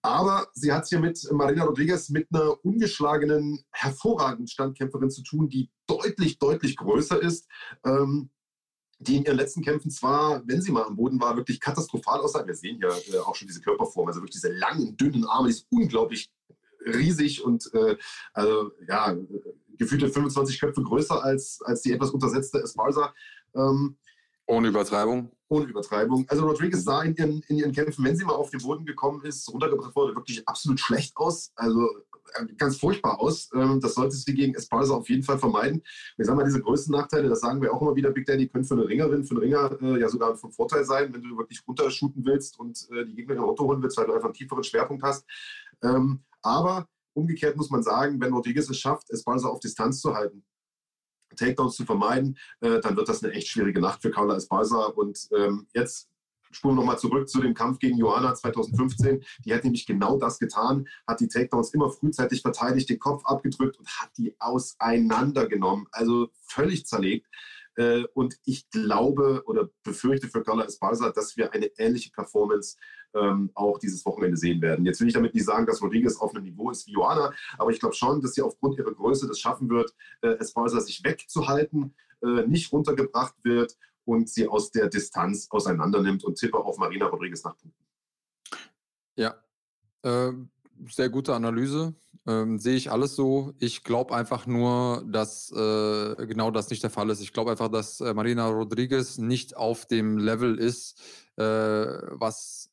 Aber 0.03 0.47
sie 0.53 0.71
hat 0.73 0.83
es 0.83 0.89
hier 0.89 0.99
mit 0.99 1.19
Marina 1.31 1.63
Rodriguez 1.63 2.09
mit 2.09 2.27
einer 2.33 2.63
ungeschlagenen, 2.65 3.63
hervorragenden 3.71 4.47
Standkämpferin 4.47 5.11
zu 5.11 5.23
tun, 5.23 5.47
die 5.47 5.69
deutlich, 5.87 6.39
deutlich 6.39 6.75
größer 6.75 7.21
ist. 7.21 7.47
Ähm, 7.85 8.31
die 9.01 9.17
in 9.17 9.23
ihren 9.23 9.37
letzten 9.37 9.63
Kämpfen 9.63 9.89
zwar, 9.89 10.43
wenn 10.47 10.61
sie 10.61 10.71
mal 10.71 10.83
am 10.83 10.95
Boden 10.95 11.19
war, 11.19 11.35
wirklich 11.35 11.59
katastrophal 11.59 12.19
aussah. 12.19 12.45
Wir 12.45 12.53
sehen 12.53 12.77
hier 12.77 12.93
äh, 13.13 13.17
auch 13.19 13.35
schon 13.35 13.47
diese 13.47 13.61
Körperform, 13.61 14.07
also 14.07 14.21
wirklich 14.21 14.39
diese 14.39 14.53
langen, 14.53 14.95
dünnen 14.95 15.25
Arme, 15.25 15.47
die 15.47 15.55
ist 15.55 15.65
unglaublich 15.71 16.31
riesig 16.85 17.43
und 17.43 17.69
äh, 17.73 17.97
also, 18.33 18.71
ja, 18.87 19.15
gefühlte 19.77 20.09
25 20.09 20.59
Köpfe 20.59 20.83
größer 20.83 21.23
als, 21.23 21.59
als 21.63 21.81
die 21.81 21.91
etwas 21.91 22.11
untersetzte 22.11 22.59
Esparza. 22.59 23.13
Ähm, 23.55 23.97
ohne 24.45 24.67
Übertreibung. 24.67 25.31
Ohne 25.51 25.65
Übertreibung. 25.65 26.25
Also 26.29 26.47
Rodriguez 26.47 26.81
sah 26.85 27.01
in 27.03 27.13
ihren, 27.15 27.41
in 27.49 27.57
ihren 27.57 27.73
Kämpfen, 27.73 28.05
wenn 28.05 28.15
sie 28.15 28.23
mal 28.23 28.35
auf 28.35 28.51
den 28.51 28.61
Boden 28.61 28.85
gekommen 28.85 29.21
ist, 29.25 29.51
runtergebracht 29.51 29.93
wurde, 29.97 30.15
wirklich 30.15 30.47
absolut 30.47 30.79
schlecht 30.79 31.17
aus. 31.17 31.51
Also 31.55 31.89
äh, 32.35 32.45
ganz 32.57 32.77
furchtbar 32.77 33.19
aus. 33.19 33.49
Ähm, 33.53 33.81
das 33.81 33.95
sollte 33.95 34.15
sie 34.15 34.33
gegen 34.33 34.55
Esparza 34.55 34.93
auf 34.93 35.09
jeden 35.09 35.23
Fall 35.23 35.37
vermeiden. 35.39 35.83
Wir 36.15 36.25
sagen 36.25 36.37
mal, 36.37 36.45
diese 36.45 36.61
größten 36.61 36.93
Nachteile, 36.93 37.27
das 37.27 37.41
sagen 37.41 37.61
wir 37.61 37.73
auch 37.73 37.81
immer 37.81 37.97
wieder, 37.97 38.11
Big 38.11 38.27
Daddy, 38.27 38.47
können 38.47 38.63
für 38.63 38.75
eine 38.75 38.87
Ringerin, 38.87 39.25
für 39.25 39.31
einen 39.31 39.43
Ringer 39.43 39.77
äh, 39.81 39.99
ja 39.99 40.07
sogar 40.07 40.37
von 40.37 40.53
Vorteil 40.53 40.85
sein, 40.85 41.13
wenn 41.13 41.21
du 41.21 41.37
wirklich 41.37 41.61
runtershooten 41.67 42.25
willst 42.25 42.57
und 42.57 42.87
äh, 42.91 43.05
die 43.05 43.15
Gegnerin 43.15 43.43
runterholen 43.43 43.83
willst, 43.83 43.97
weil 43.97 44.05
du 44.05 44.13
einfach 44.13 44.27
einen 44.27 44.33
tieferen 44.33 44.63
Schwerpunkt 44.63 45.03
hast. 45.03 45.25
Ähm, 45.83 46.21
aber 46.41 46.87
umgekehrt 47.13 47.57
muss 47.57 47.69
man 47.69 47.83
sagen, 47.83 48.21
wenn 48.21 48.31
Rodriguez 48.31 48.69
es 48.69 48.77
schafft, 48.77 49.09
Esparza 49.09 49.49
auf 49.49 49.59
Distanz 49.59 49.99
zu 49.99 50.13
halten, 50.13 50.45
Takedowns 51.36 51.76
zu 51.76 51.86
vermeiden, 51.86 52.38
äh, 52.62 52.80
dann 52.80 52.96
wird 52.96 53.10
das 53.10 53.24
eine 53.24 53.34
echt 53.34 53.48
schwierige 53.48 53.82
Nacht 53.82 54.02
für 54.02 54.12
Carla 54.12 54.36
Esparza. 54.36 54.86
Und 54.86 55.28
ähm, 55.36 55.67
jetzt 55.74 56.10
spulen 56.52 56.76
wir 56.76 56.82
nochmal 56.82 57.00
zurück 57.00 57.30
zu 57.30 57.41
dem 57.41 57.54
Kampf 57.54 57.80
gegen 57.80 57.98
Johanna 57.98 58.34
2015. 58.34 59.24
Die 59.46 59.54
hat 59.54 59.63
nämlich 59.63 59.86
genau 59.86 60.17
das 60.17 60.39
getan, 60.39 60.88
hat 61.08 61.20
die 61.20 61.28
Takedowns 61.28 61.74
immer 61.74 61.89
frühzeitig 61.89 62.41
verteidigt, 62.41 62.89
den 62.89 63.00
Kopf 63.00 63.26
abgedrückt 63.26 63.80
und 63.80 63.88
hat 64.00 64.12
die 64.17 64.36
auseinandergenommen. 64.39 65.88
Also 65.91 66.30
völlig 66.41 66.86
zerlegt. 66.86 67.28
Äh, 67.82 68.04
und 68.13 68.38
ich 68.46 68.70
glaube 68.70 69.41
oder 69.46 69.70
befürchte 69.84 70.28
für 70.28 70.44
Carla 70.44 70.65
Esparza, 70.65 71.10
dass 71.10 71.36
wir 71.36 71.52
eine 71.52 71.65
ähnliche 71.78 72.12
Performance 72.12 72.78
ähm, 73.15 73.50
auch 73.56 73.80
dieses 73.80 74.06
Wochenende 74.06 74.38
sehen 74.38 74.62
werden. 74.62 74.86
Jetzt 74.86 75.02
will 75.02 75.08
ich 75.08 75.15
damit 75.15 75.34
nicht 75.34 75.46
sagen, 75.46 75.65
dass 75.65 75.82
Rodriguez 75.82 76.17
auf 76.17 76.36
einem 76.36 76.44
Niveau 76.44 76.70
ist 76.70 76.86
wie 76.86 76.91
Johanna, 76.91 77.34
aber 77.58 77.72
ich 77.72 77.80
glaube 77.80 77.96
schon, 77.96 78.22
dass 78.22 78.36
sie 78.36 78.44
aufgrund 78.44 78.78
ihrer 78.78 78.94
Größe 78.94 79.28
das 79.28 79.39
schaffen 79.39 79.70
wird, 79.70 79.96
äh, 80.22 80.38
Esparza 80.38 80.80
sich 80.80 81.04
wegzuhalten, 81.04 81.96
äh, 82.22 82.46
nicht 82.46 82.72
runtergebracht 82.72 83.34
wird 83.44 83.76
und 84.06 84.30
sie 84.30 84.48
aus 84.48 84.70
der 84.72 84.88
Distanz 84.88 85.48
auseinandernimmt 85.50 86.24
und 86.24 86.36
tippe 86.36 86.60
auf 86.60 86.78
Marina 86.78 87.08
Rodriguez 87.08 87.44
nach 87.44 87.58
Punkten. 87.58 87.84
Ja, 89.15 89.44
äh, 90.04 90.34
sehr 90.89 91.10
gute 91.10 91.34
Analyse. 91.34 91.96
Ähm, 92.28 92.60
sehe 92.60 92.76
ich 92.76 92.91
alles 92.91 93.15
so. 93.15 93.54
Ich 93.60 93.84
glaube 93.84 94.15
einfach 94.15 94.46
nur, 94.46 95.04
dass 95.08 95.52
äh, 95.52 96.28
genau 96.28 96.52
das 96.52 96.70
nicht 96.70 96.84
der 96.84 96.89
Fall 96.89 97.10
ist. 97.10 97.22
Ich 97.22 97.34
glaube 97.34 97.52
einfach, 97.52 97.70
dass 97.70 98.00
äh, 98.00 98.13
Marina 98.13 98.48
Rodriguez 98.48 99.17
nicht 99.17 99.58
auf 99.58 99.86
dem 99.86 100.17
Level 100.17 100.58
ist, 100.58 101.00
äh, 101.38 101.44
was 101.44 102.70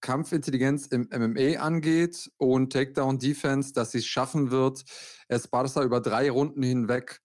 Kampfintelligenz 0.00 0.86
im 0.86 1.08
MMA 1.12 1.60
angeht 1.60 2.30
und 2.38 2.72
Takedown-Defense, 2.72 3.72
dass 3.72 3.92
sie 3.92 3.98
es 3.98 4.06
schaffen 4.06 4.50
wird, 4.50 4.84
Esparza 5.28 5.82
über 5.82 6.00
drei 6.00 6.30
Runden 6.30 6.62
hinweg 6.62 7.20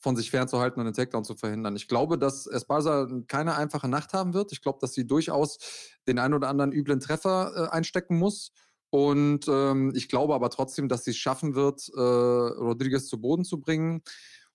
von 0.00 0.14
sich 0.14 0.30
fernzuhalten 0.30 0.80
und 0.80 0.86
den 0.86 0.94
Takedown 0.94 1.24
zu 1.24 1.34
verhindern. 1.34 1.74
Ich 1.74 1.88
glaube, 1.88 2.18
dass 2.18 2.46
Esparza 2.46 3.08
keine 3.26 3.56
einfache 3.56 3.88
Nacht 3.88 4.12
haben 4.12 4.32
wird. 4.32 4.52
Ich 4.52 4.62
glaube, 4.62 4.78
dass 4.80 4.94
sie 4.94 5.06
durchaus 5.06 5.58
den 6.06 6.18
einen 6.18 6.34
oder 6.34 6.48
anderen 6.48 6.72
üblen 6.72 7.00
Treffer 7.00 7.52
äh, 7.54 7.74
einstecken 7.74 8.16
muss. 8.16 8.52
Und 8.90 9.46
ähm, 9.48 9.92
ich 9.94 10.08
glaube 10.08 10.34
aber 10.34 10.50
trotzdem, 10.50 10.88
dass 10.88 11.04
sie 11.04 11.10
es 11.10 11.16
schaffen 11.16 11.54
wird, 11.54 11.88
äh, 11.94 12.00
Rodriguez 12.00 13.06
zu 13.06 13.20
Boden 13.20 13.44
zu 13.44 13.60
bringen. 13.60 14.02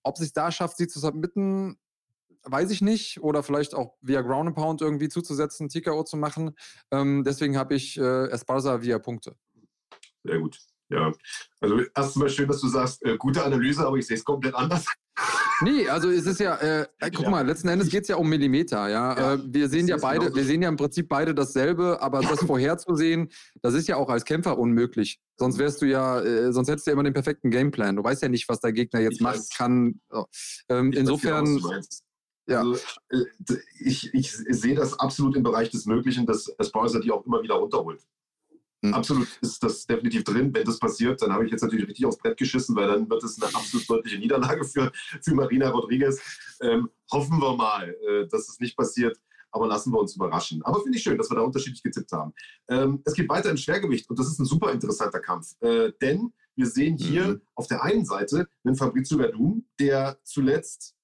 Ob 0.01 0.17
sie 0.17 0.25
es 0.25 0.33
da 0.33 0.51
schafft, 0.51 0.77
sie 0.77 0.87
zu 0.87 0.99
submitten, 0.99 1.77
weiß 2.43 2.71
ich 2.71 2.81
nicht. 2.81 3.21
Oder 3.21 3.43
vielleicht 3.43 3.75
auch 3.75 3.95
via 4.01 4.21
Ground 4.21 4.47
and 4.47 4.55
Pound 4.55 4.81
irgendwie 4.81 5.09
zuzusetzen, 5.09 5.69
TKO 5.69 6.03
zu 6.03 6.17
machen. 6.17 6.55
Ähm, 6.91 7.23
deswegen 7.23 7.57
habe 7.57 7.75
ich 7.75 7.97
äh, 7.97 8.27
Esparza 8.29 8.81
via 8.81 8.99
Punkte. 8.99 9.35
Sehr 10.23 10.39
gut. 10.39 10.59
Ja, 10.89 11.11
also 11.59 11.81
erstmal 11.95 12.29
schön, 12.29 12.47
dass 12.47 12.61
du 12.61 12.67
sagst, 12.67 13.03
äh, 13.03 13.17
gute 13.17 13.43
Analyse, 13.43 13.85
aber 13.85 13.97
ich 13.97 14.05
sehe 14.05 14.17
es 14.17 14.23
komplett 14.23 14.53
anders. 14.53 14.85
Nee, 15.63 15.87
also 15.87 16.09
es 16.09 16.25
ist 16.25 16.39
ja, 16.39 16.55
äh, 16.55 16.85
äh 16.99 17.11
guck 17.11 17.29
mal, 17.29 17.45
letzten 17.45 17.67
Endes 17.69 17.89
geht 17.89 18.03
es 18.03 18.07
ja 18.09 18.17
um 18.17 18.27
Millimeter, 18.27 18.89
ja. 18.89 19.17
ja 19.17 19.33
äh, 19.33 19.39
wir 19.45 19.69
sehen 19.69 19.87
ja 19.87 19.97
beide, 19.97 20.25
genau 20.25 20.35
wir 20.35 20.43
sehen 20.43 20.61
ja 20.61 20.69
im 20.69 20.77
Prinzip 20.77 21.07
beide 21.07 21.33
dasselbe, 21.33 22.01
aber 22.01 22.21
das 22.21 22.39
vorherzusehen, 22.45 23.29
das 23.61 23.73
ist 23.73 23.87
ja 23.87 23.95
auch 23.95 24.09
als 24.09 24.25
Kämpfer 24.25 24.57
unmöglich. 24.57 25.19
Sonst 25.37 25.57
wärst 25.57 25.81
du 25.81 25.85
ja, 25.85 26.21
äh, 26.21 26.51
sonst 26.51 26.69
hättest 26.69 26.85
du 26.87 26.91
ja 26.91 26.93
immer 26.93 27.03
den 27.03 27.13
perfekten 27.13 27.49
Gameplan. 27.49 27.95
Du 27.95 28.03
weißt 28.03 28.21
ja 28.21 28.29
nicht, 28.29 28.47
was 28.49 28.59
der 28.59 28.73
Gegner 28.73 28.99
jetzt 28.99 29.15
ich 29.15 29.21
macht, 29.21 29.37
weiß. 29.37 29.49
kann. 29.49 29.99
Ähm, 30.69 30.91
insofern. 30.91 31.45
Weiß, 31.63 32.03
ja. 32.47 32.59
Also, 32.59 32.75
äh, 33.09 33.55
ich, 33.79 34.13
ich 34.13 34.31
sehe 34.31 34.75
das 34.75 34.99
absolut 34.99 35.35
im 35.35 35.43
Bereich 35.43 35.69
des 35.69 35.85
Möglichen, 35.85 36.25
dass 36.25 36.49
Esparza 36.57 36.99
die 36.99 37.11
auch 37.11 37.25
immer 37.25 37.41
wieder 37.41 37.55
runterholt. 37.55 38.01
Mhm. 38.83 38.93
Absolut 38.93 39.27
ist 39.41 39.63
das 39.63 39.87
definitiv 39.87 40.25
drin. 40.25 40.53
Wenn 40.53 40.65
das 40.65 40.77
passiert, 40.77 41.21
dann 41.21 41.31
habe 41.31 41.45
ich 41.45 41.51
jetzt 41.51 41.61
natürlich 41.61 41.87
richtig 41.87 42.05
aufs 42.05 42.17
Brett 42.17 42.37
geschissen, 42.37 42.75
weil 42.75 42.87
dann 42.87 43.09
wird 43.09 43.23
es 43.23 43.41
eine 43.41 43.55
absolut 43.55 43.89
deutliche 43.89 44.19
Niederlage 44.19 44.65
für, 44.65 44.91
für 45.21 45.33
Marina 45.33 45.69
Rodriguez. 45.69 46.19
Ähm, 46.61 46.89
hoffen 47.11 47.39
wir 47.39 47.55
mal, 47.55 47.95
äh, 48.07 48.27
dass 48.27 48.49
es 48.49 48.59
nicht 48.59 48.75
passiert, 48.75 49.17
aber 49.51 49.67
lassen 49.67 49.93
wir 49.93 49.99
uns 49.99 50.15
überraschen. 50.15 50.61
Aber 50.63 50.81
finde 50.81 50.97
ich 50.97 51.03
schön, 51.03 51.17
dass 51.17 51.31
wir 51.31 51.35
da 51.35 51.43
unterschiedlich 51.43 51.81
getippt 51.81 52.11
haben. 52.11 52.33
Ähm, 52.67 53.01
es 53.05 53.13
geht 53.13 53.29
weiter 53.29 53.49
im 53.49 53.57
Schwergewicht 53.57 54.09
und 54.09 54.19
das 54.19 54.27
ist 54.27 54.39
ein 54.39 54.45
super 54.45 54.73
interessanter 54.73 55.21
Kampf, 55.21 55.53
äh, 55.61 55.93
denn 56.01 56.33
wir 56.55 56.67
sehen 56.67 56.97
hier 56.97 57.27
mhm. 57.27 57.41
auf 57.55 57.67
der 57.67 57.83
einen 57.83 58.05
Seite 58.05 58.47
einen 58.65 58.75
Fabrizio 58.75 59.17
Verdun, 59.17 59.65
der 59.79 60.19
zuletzt 60.23 60.95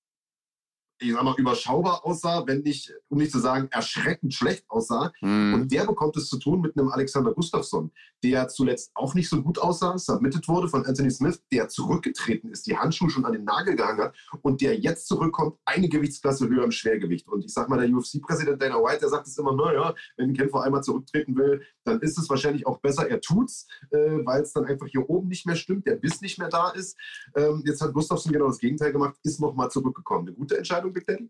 ich 1.00 1.14
sag 1.14 1.24
mal, 1.24 1.36
überschaubar 1.38 2.06
aussah, 2.06 2.46
wenn 2.46 2.62
nicht, 2.62 2.94
um 3.10 3.18
nicht 3.18 3.32
zu 3.32 3.40
sagen, 3.40 3.68
erschreckend 3.72 4.34
schlecht 4.34 4.66
aussah. 4.70 5.12
Mm. 5.22 5.54
Und 5.54 5.72
der 5.72 5.86
bekommt 5.86 6.18
es 6.18 6.28
zu 6.28 6.38
tun 6.38 6.62
mit 6.62 6.78
einem 6.78 6.90
Alexander 6.90 7.34
Gustafsson, 7.34 7.92
der 8.24 8.48
zuletzt 8.50 8.92
auch 8.96 9.14
nicht 9.16 9.30
so 9.30 9.42
gut 9.42 9.60
aussah, 9.60 9.98
submitted 9.98 10.48
wurde 10.48 10.68
von 10.68 10.86
Anthony 10.86 11.10
Smith, 11.12 11.42
der 11.52 11.70
zurückgetreten 11.70 12.52
ist, 12.52 12.68
die 12.68 12.78
Handschuhe 12.78 13.10
schon 13.10 13.26
an 13.26 13.34
den 13.34 13.44
Nagel 13.44 13.76
gehangen 13.76 14.02
hat 14.02 14.16
und 14.42 14.62
der 14.62 14.78
jetzt 14.80 15.08
zurückkommt, 15.08 15.58
eine 15.66 15.88
Gewichtsklasse 15.90 16.50
höher 16.50 16.64
im 16.64 16.72
Schwergewicht. 16.72 17.28
Und 17.28 17.46
ich 17.46 17.54
sag 17.54 17.70
mal, 17.70 17.80
der 17.80 17.90
UFC-Präsident 17.96 18.62
Dana 18.62 18.76
White, 18.76 19.00
der 19.02 19.10
sagt 19.10 19.28
es 19.28 19.38
immer, 19.38 19.56
naja, 19.56 19.94
wenn 20.18 20.30
ein 20.30 20.34
Kämpfer 20.36 20.64
einmal 20.64 20.84
zurücktreten 20.84 21.36
will, 21.36 21.62
dann 21.84 22.00
ist 22.02 22.18
es 22.18 22.30
wahrscheinlich 22.30 22.68
auch 22.68 22.80
besser, 22.80 23.10
er 23.10 23.22
tut's, 23.22 23.68
äh, 23.92 24.20
weil 24.26 24.44
es 24.44 24.54
dann 24.54 24.66
einfach 24.66 24.88
hier 24.88 25.10
oben 25.10 25.28
nicht 25.28 25.46
mehr 25.46 25.56
stimmt, 25.56 25.88
der 25.88 25.96
Biss 25.96 26.22
nicht 26.22 26.40
mehr 26.40 26.50
da 26.50 26.70
ist. 26.70 26.98
Ähm, 27.36 27.64
jetzt 27.66 27.82
hat 27.82 27.94
Gustafsson 27.94 28.32
genau 28.32 28.48
das 28.48 28.60
Gegenteil 28.60 28.92
gemacht, 28.92 29.16
ist 29.24 29.40
nochmal 29.40 29.72
zurückgekommen. 29.72 30.28
Eine 30.28 30.36
gute 30.36 30.58
Entscheidung, 30.58 30.88
Big 30.93 31.06
Daddy? 31.06 31.30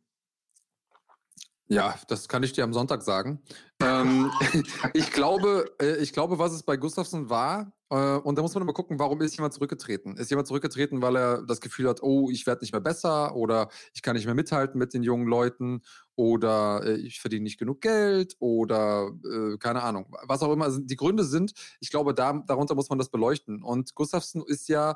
Ja, 1.71 1.95
das 2.07 2.27
kann 2.27 2.41
ich 2.41 2.53
dir 2.53 2.63
am 2.63 2.73
Sonntag 2.73 3.03
sagen. 3.03 3.43
ähm, 3.81 4.31
ich, 4.93 5.11
glaube, 5.11 5.71
äh, 5.79 5.97
ich 5.97 6.13
glaube, 6.13 6.39
was 6.39 6.51
es 6.51 6.63
bei 6.63 6.77
Gustafsson 6.77 7.29
war, 7.29 7.71
äh, 7.91 8.17
und 8.17 8.37
da 8.37 8.41
muss 8.41 8.55
man 8.55 8.63
immer 8.63 8.73
gucken, 8.73 8.97
warum 8.97 9.21
ist 9.21 9.35
jemand 9.35 9.53
zurückgetreten? 9.53 10.17
Ist 10.17 10.31
jemand 10.31 10.47
zurückgetreten, 10.47 11.01
weil 11.03 11.15
er 11.15 11.43
das 11.43 11.61
Gefühl 11.61 11.87
hat, 11.87 12.01
oh, 12.01 12.29
ich 12.31 12.47
werde 12.47 12.61
nicht 12.61 12.71
mehr 12.71 12.81
besser 12.81 13.35
oder 13.35 13.69
ich 13.93 14.01
kann 14.01 14.15
nicht 14.15 14.25
mehr 14.25 14.33
mithalten 14.33 14.79
mit 14.79 14.95
den 14.95 15.03
jungen 15.03 15.27
Leuten 15.27 15.81
oder 16.15 16.83
äh, 16.85 16.95
ich 16.95 17.19
verdiene 17.19 17.43
nicht 17.43 17.59
genug 17.59 17.81
Geld 17.81 18.35
oder 18.39 19.11
äh, 19.23 19.57
keine 19.57 19.83
Ahnung, 19.83 20.15
was 20.23 20.41
auch 20.41 20.51
immer 20.51 20.69
die 20.71 20.95
Gründe 20.95 21.23
sind. 21.23 21.53
Ich 21.79 21.91
glaube, 21.91 22.15
da, 22.15 22.33
darunter 22.47 22.73
muss 22.73 22.89
man 22.89 22.97
das 22.97 23.09
beleuchten. 23.09 23.63
Und 23.63 23.95
Gustafsson 23.95 24.43
ist 24.45 24.69
ja 24.69 24.95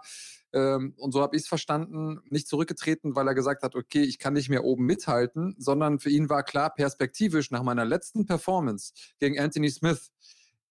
ähm, 0.54 0.94
und 0.98 1.12
so 1.12 1.22
habe 1.22 1.36
ich 1.36 1.44
es 1.44 1.48
verstanden, 1.48 2.22
nicht 2.30 2.48
zurückgetreten, 2.48 3.16
weil 3.16 3.28
er 3.28 3.36
gesagt 3.36 3.63
hat, 3.63 3.76
okay, 3.76 4.04
ich 4.04 4.20
kann 4.20 4.34
nicht 4.34 4.50
mehr 4.50 4.63
oben 4.63 4.86
mithalten, 4.86 5.56
sondern 5.58 6.00
für 6.00 6.10
ihn 6.10 6.30
war 6.30 6.44
klar, 6.44 6.74
perspektivisch 6.74 7.52
nach 7.52 7.63
meiner 7.63 7.86
letzten 7.86 8.26
Performance 8.26 8.94
gegen 9.20 9.39
Anthony 9.39 9.70
Smith 9.70 10.12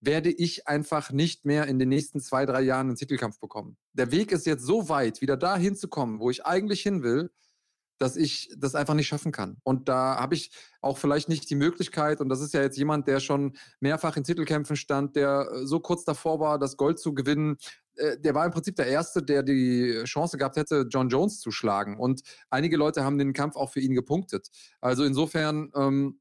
werde 0.01 0.31
ich 0.31 0.67
einfach 0.67 1.13
nicht 1.13 1.45
mehr 1.45 1.67
in 1.67 1.79
den 1.79 1.89
nächsten 1.89 2.21
zwei, 2.21 2.45
drei 2.45 2.63
Jahren 2.63 2.89
einen 2.89 2.97
Titelkampf 2.97 3.39
bekommen. 3.39 3.77
Der 3.93 4.11
Weg 4.11 4.33
ist 4.33 4.47
jetzt 4.47 4.65
so 4.65 4.89
weit, 4.89 5.21
wieder 5.21 5.37
da 5.37 5.57
hinzukommen, 5.57 6.19
wo 6.19 6.29
ich 6.29 6.45
eigentlich 6.45 6.83
hin 6.83 7.03
will, 7.03 7.31
dass 8.03 8.17
ich 8.17 8.51
das 8.57 8.75
einfach 8.75 8.95
nicht 8.95 9.07
schaffen 9.07 9.31
kann. 9.31 9.59
Und 9.63 9.89
da 9.89 10.17
habe 10.17 10.35
ich 10.35 10.51
auch 10.81 10.99
vielleicht 10.99 11.29
nicht 11.29 11.49
die 11.49 11.55
Möglichkeit, 11.55 12.21
und 12.21 12.29
das 12.29 12.41
ist 12.41 12.53
ja 12.53 12.61
jetzt 12.61 12.77
jemand, 12.77 13.07
der 13.07 13.21
schon 13.21 13.57
mehrfach 13.79 14.17
in 14.17 14.25
Titelkämpfen 14.25 14.75
stand, 14.75 15.15
der 15.15 15.49
äh, 15.53 15.67
so 15.67 15.79
kurz 15.79 16.05
davor 16.05 16.41
war, 16.41 16.59
das 16.59 16.77
Gold 16.77 16.99
zu 16.99 17.15
gewinnen, 17.15 17.59
äh, 17.95 18.19
der 18.19 18.35
war 18.35 18.45
im 18.45 18.51
Prinzip 18.51 18.75
der 18.75 18.89
Erste, 18.89 19.23
der 19.23 19.45
die 19.45 20.03
Chance 20.03 20.37
gehabt 20.37 20.57
hätte, 20.57 20.87
John 20.91 21.11
Jones 21.11 21.39
zu 21.39 21.53
schlagen. 21.53 21.97
Und 21.97 22.23
einige 22.51 22.77
Leute 22.77 23.05
haben 23.05 23.19
den 23.19 23.33
Kampf 23.33 23.55
auch 23.55 23.71
für 23.71 23.81
ihn 23.81 23.95
gepunktet. 23.95 24.49
Also 24.81 25.05
insofern 25.05 25.71
ähm, 25.77 26.19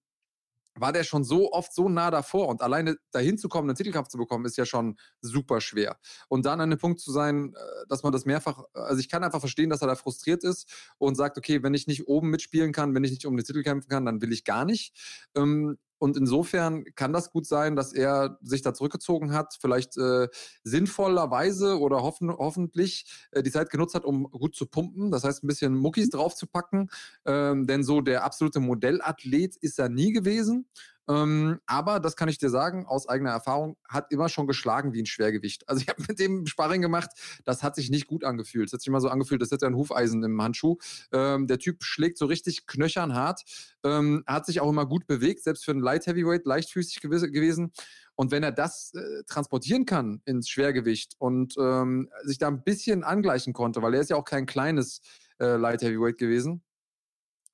war 0.76 0.94
der 0.94 1.04
schon 1.04 1.24
so 1.24 1.52
oft 1.52 1.74
so 1.74 1.90
nah 1.90 2.12
davor 2.12 2.48
und 2.48 2.62
alleine 2.62 2.98
dahin 3.12 3.38
zu 3.38 3.50
kommen, 3.50 3.70
einen 3.70 3.76
Titelkampf 3.76 4.08
zu 4.08 4.18
bekommen, 4.18 4.46
ist 4.46 4.58
ja 4.58 4.66
schon 4.66 4.98
super 5.22 5.62
schwer. 5.62 5.98
Und 6.30 6.46
dann 6.46 6.62
an 6.62 6.70
dem 6.70 6.80
Punkt 6.80 7.00
zu 7.00 7.12
sein, 7.12 7.54
äh, 7.56 7.88
dass 7.88 8.04
man 8.04 8.12
das 8.12 8.26
mehrfach, 8.26 8.64
also 8.74 9.00
ich 9.00 9.10
kann 9.10 9.24
einfach 9.24 9.40
verstehen, 9.40 9.70
dass 9.70 9.82
er 9.82 9.88
da 9.88 9.96
frustriert 9.96 10.44
ist 10.44 10.94
und 10.98 11.16
sagt, 11.16 11.38
okay, 11.38 11.64
wenn 11.64 11.74
ich 11.74 11.88
nicht 11.88 12.08
oben 12.08 12.30
mitspielen 12.30 12.72
kann, 12.72 12.96
wenn 12.96 13.04
ich 13.04 13.12
nicht 13.12 13.26
um 13.26 13.36
den 13.36 13.46
Titel 13.46 13.64
kämpfen 13.64 13.90
kann, 13.90 14.06
dann 14.06 14.22
will 14.22 14.32
ich 14.32 14.44
gar 14.44 14.66
nicht. 14.66 14.94
Ähm, 15.36 15.78
und 16.02 16.18
insofern 16.18 16.84
kann 16.96 17.14
das 17.14 17.30
gut 17.30 17.46
sein, 17.46 17.76
dass 17.76 17.94
er 17.94 18.40
sich 18.42 18.64
da 18.64 18.74
zurückgezogen 18.74 19.34
hat, 19.34 19.56
vielleicht 19.62 19.98
äh, 19.98 20.30
sinnvollerweise 20.64 21.80
oder 21.80 22.02
hoffen, 22.02 22.32
hoffentlich 22.32 23.06
äh, 23.30 23.44
die 23.44 23.52
Zeit 23.52 23.70
genutzt 23.70 23.94
hat, 23.94 24.04
um 24.04 24.24
gut 24.24 24.56
zu 24.56 24.66
pumpen. 24.66 25.12
Das 25.12 25.24
heißt, 25.24 25.44
ein 25.44 25.48
bisschen 25.48 25.76
Muckis 25.76 26.10
draufzupacken. 26.10 26.90
Ähm, 27.26 27.68
denn 27.68 27.84
so 27.84 28.02
der 28.02 28.24
absolute 28.24 28.60
Modellathlet 28.60 29.56
ist 29.58 29.78
er 29.78 29.90
nie 29.90 30.12
gewesen. 30.12 30.66
Ähm, 31.12 31.60
aber 31.66 32.00
das 32.00 32.16
kann 32.16 32.30
ich 32.30 32.38
dir 32.38 32.50
sagen, 32.50 32.86
aus 32.86 33.10
eigener 33.10 33.32
Erfahrung, 33.32 33.76
hat 33.88 34.12
immer 34.12 34.30
schon 34.30 34.48
geschlagen 34.48 34.94
wie 34.94 35.02
ein 35.02 35.06
Schwergewicht. 35.06 35.68
Also 35.68 35.82
ich 35.82 35.90
habe 35.90 36.04
mit 36.08 36.20
dem 36.20 36.46
Sparring 36.46 36.82
gemacht, 36.82 37.10
das 37.44 37.64
hat 37.64 37.76
sich 37.76 37.90
nicht 37.90 38.08
gut 38.08 38.24
angefühlt. 38.24 38.68
Es 38.68 38.74
hat 38.74 38.82
sich 38.82 38.88
immer 38.88 39.02
so 39.02 39.10
angefühlt, 39.10 39.42
als 39.42 39.52
hätte 39.52 39.68
ein 39.68 39.76
Hufeisen 39.76 40.24
im 40.24 40.42
Handschuh. 40.42 40.78
Ähm, 41.12 41.48
der 41.48 41.60
Typ 41.60 41.84
schlägt 41.84 42.18
so 42.18 42.26
richtig 42.26 42.66
knöchernhart, 42.66 43.42
ähm, 43.84 44.24
hat 44.26 44.46
sich 44.46 44.62
auch 44.62 44.70
immer 44.70 44.86
gut 44.86 45.08
bewegt, 45.08 45.44
selbst 45.44 45.66
für 45.66 45.72
einen 45.72 45.82
Light 45.82 46.08
Heavyweight 46.08 46.46
leichtfüßig 46.46 47.02
gewesen. 47.02 47.74
Und 48.16 48.32
wenn 48.32 48.44
er 48.44 48.52
das 48.52 48.94
äh, 48.94 49.24
transportieren 49.26 49.86
kann 49.86 50.22
ins 50.26 50.50
Schwergewicht 50.50 51.16
und 51.18 51.56
ähm, 51.58 52.10
sich 52.24 52.38
da 52.38 52.48
ein 52.48 52.64
bisschen 52.64 53.04
angleichen 53.04 53.54
konnte, 53.54 53.82
weil 53.82 53.96
er 53.96 54.02
ist 54.02 54.10
ja 54.10 54.16
auch 54.16 54.26
kein 54.26 54.46
kleines 54.46 55.02
äh, 55.40 55.56
Light 55.58 55.82
Heavyweight 55.82 56.18
gewesen, 56.18 56.62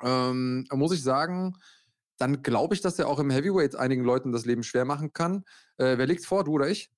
ähm, 0.03 0.65
muss 0.71 0.93
ich 0.93 1.01
sagen, 1.01 1.55
dann 2.17 2.41
glaube 2.41 2.75
ich, 2.75 2.81
dass 2.81 2.99
er 2.99 3.07
auch 3.07 3.19
im 3.19 3.29
Heavyweight 3.29 3.75
einigen 3.75 4.03
Leuten 4.03 4.31
das 4.31 4.45
Leben 4.45 4.63
schwer 4.63 4.85
machen 4.85 5.13
kann. 5.13 5.43
Äh, 5.77 5.97
wer 5.97 6.07
liegt 6.07 6.25
vor, 6.25 6.43
du 6.43 6.53
oder 6.53 6.69
ich? 6.69 6.91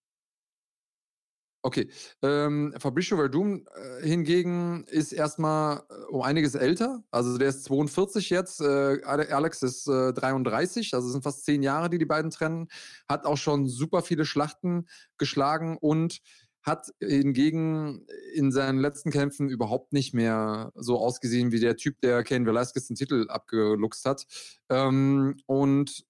Okay. 1.61 1.89
Ähm, 2.21 2.73
Fabricio 2.77 3.17
Verdum 3.17 3.65
äh, 3.75 4.07
hingegen 4.07 4.85
ist 4.85 5.11
erstmal 5.11 5.83
äh, 5.89 6.05
um 6.09 6.21
einiges 6.21 6.55
älter. 6.55 7.03
Also 7.11 7.37
der 7.37 7.49
ist 7.49 7.65
42 7.65 8.29
jetzt. 8.29 8.61
Äh, 8.61 9.01
Alex 9.03 9.61
ist 9.61 9.85
äh, 9.87 10.13
33. 10.13 10.93
Also 10.93 11.07
es 11.07 11.13
sind 11.13 11.23
fast 11.23 11.43
zehn 11.43 11.61
Jahre, 11.61 11.89
die 11.89 11.97
die 11.97 12.05
beiden 12.05 12.31
trennen. 12.31 12.69
Hat 13.09 13.25
auch 13.25 13.35
schon 13.35 13.67
super 13.67 14.01
viele 14.03 14.23
Schlachten 14.23 14.87
geschlagen 15.17 15.77
und 15.77 16.21
hat 16.61 16.91
hingegen 16.99 18.05
in 18.33 18.51
seinen 18.51 18.79
letzten 18.79 19.11
Kämpfen 19.11 19.49
überhaupt 19.49 19.93
nicht 19.93 20.13
mehr 20.13 20.71
so 20.75 20.97
ausgesehen 20.97 21.51
wie 21.51 21.59
der 21.59 21.77
Typ, 21.77 22.01
der 22.01 22.23
Ken 22.23 22.45
Velasquez 22.45 22.87
den 22.87 22.95
Titel 22.95 23.27
abgeluchst 23.29 24.05
hat. 24.05 24.25
Ähm, 24.69 25.37
und 25.45 26.05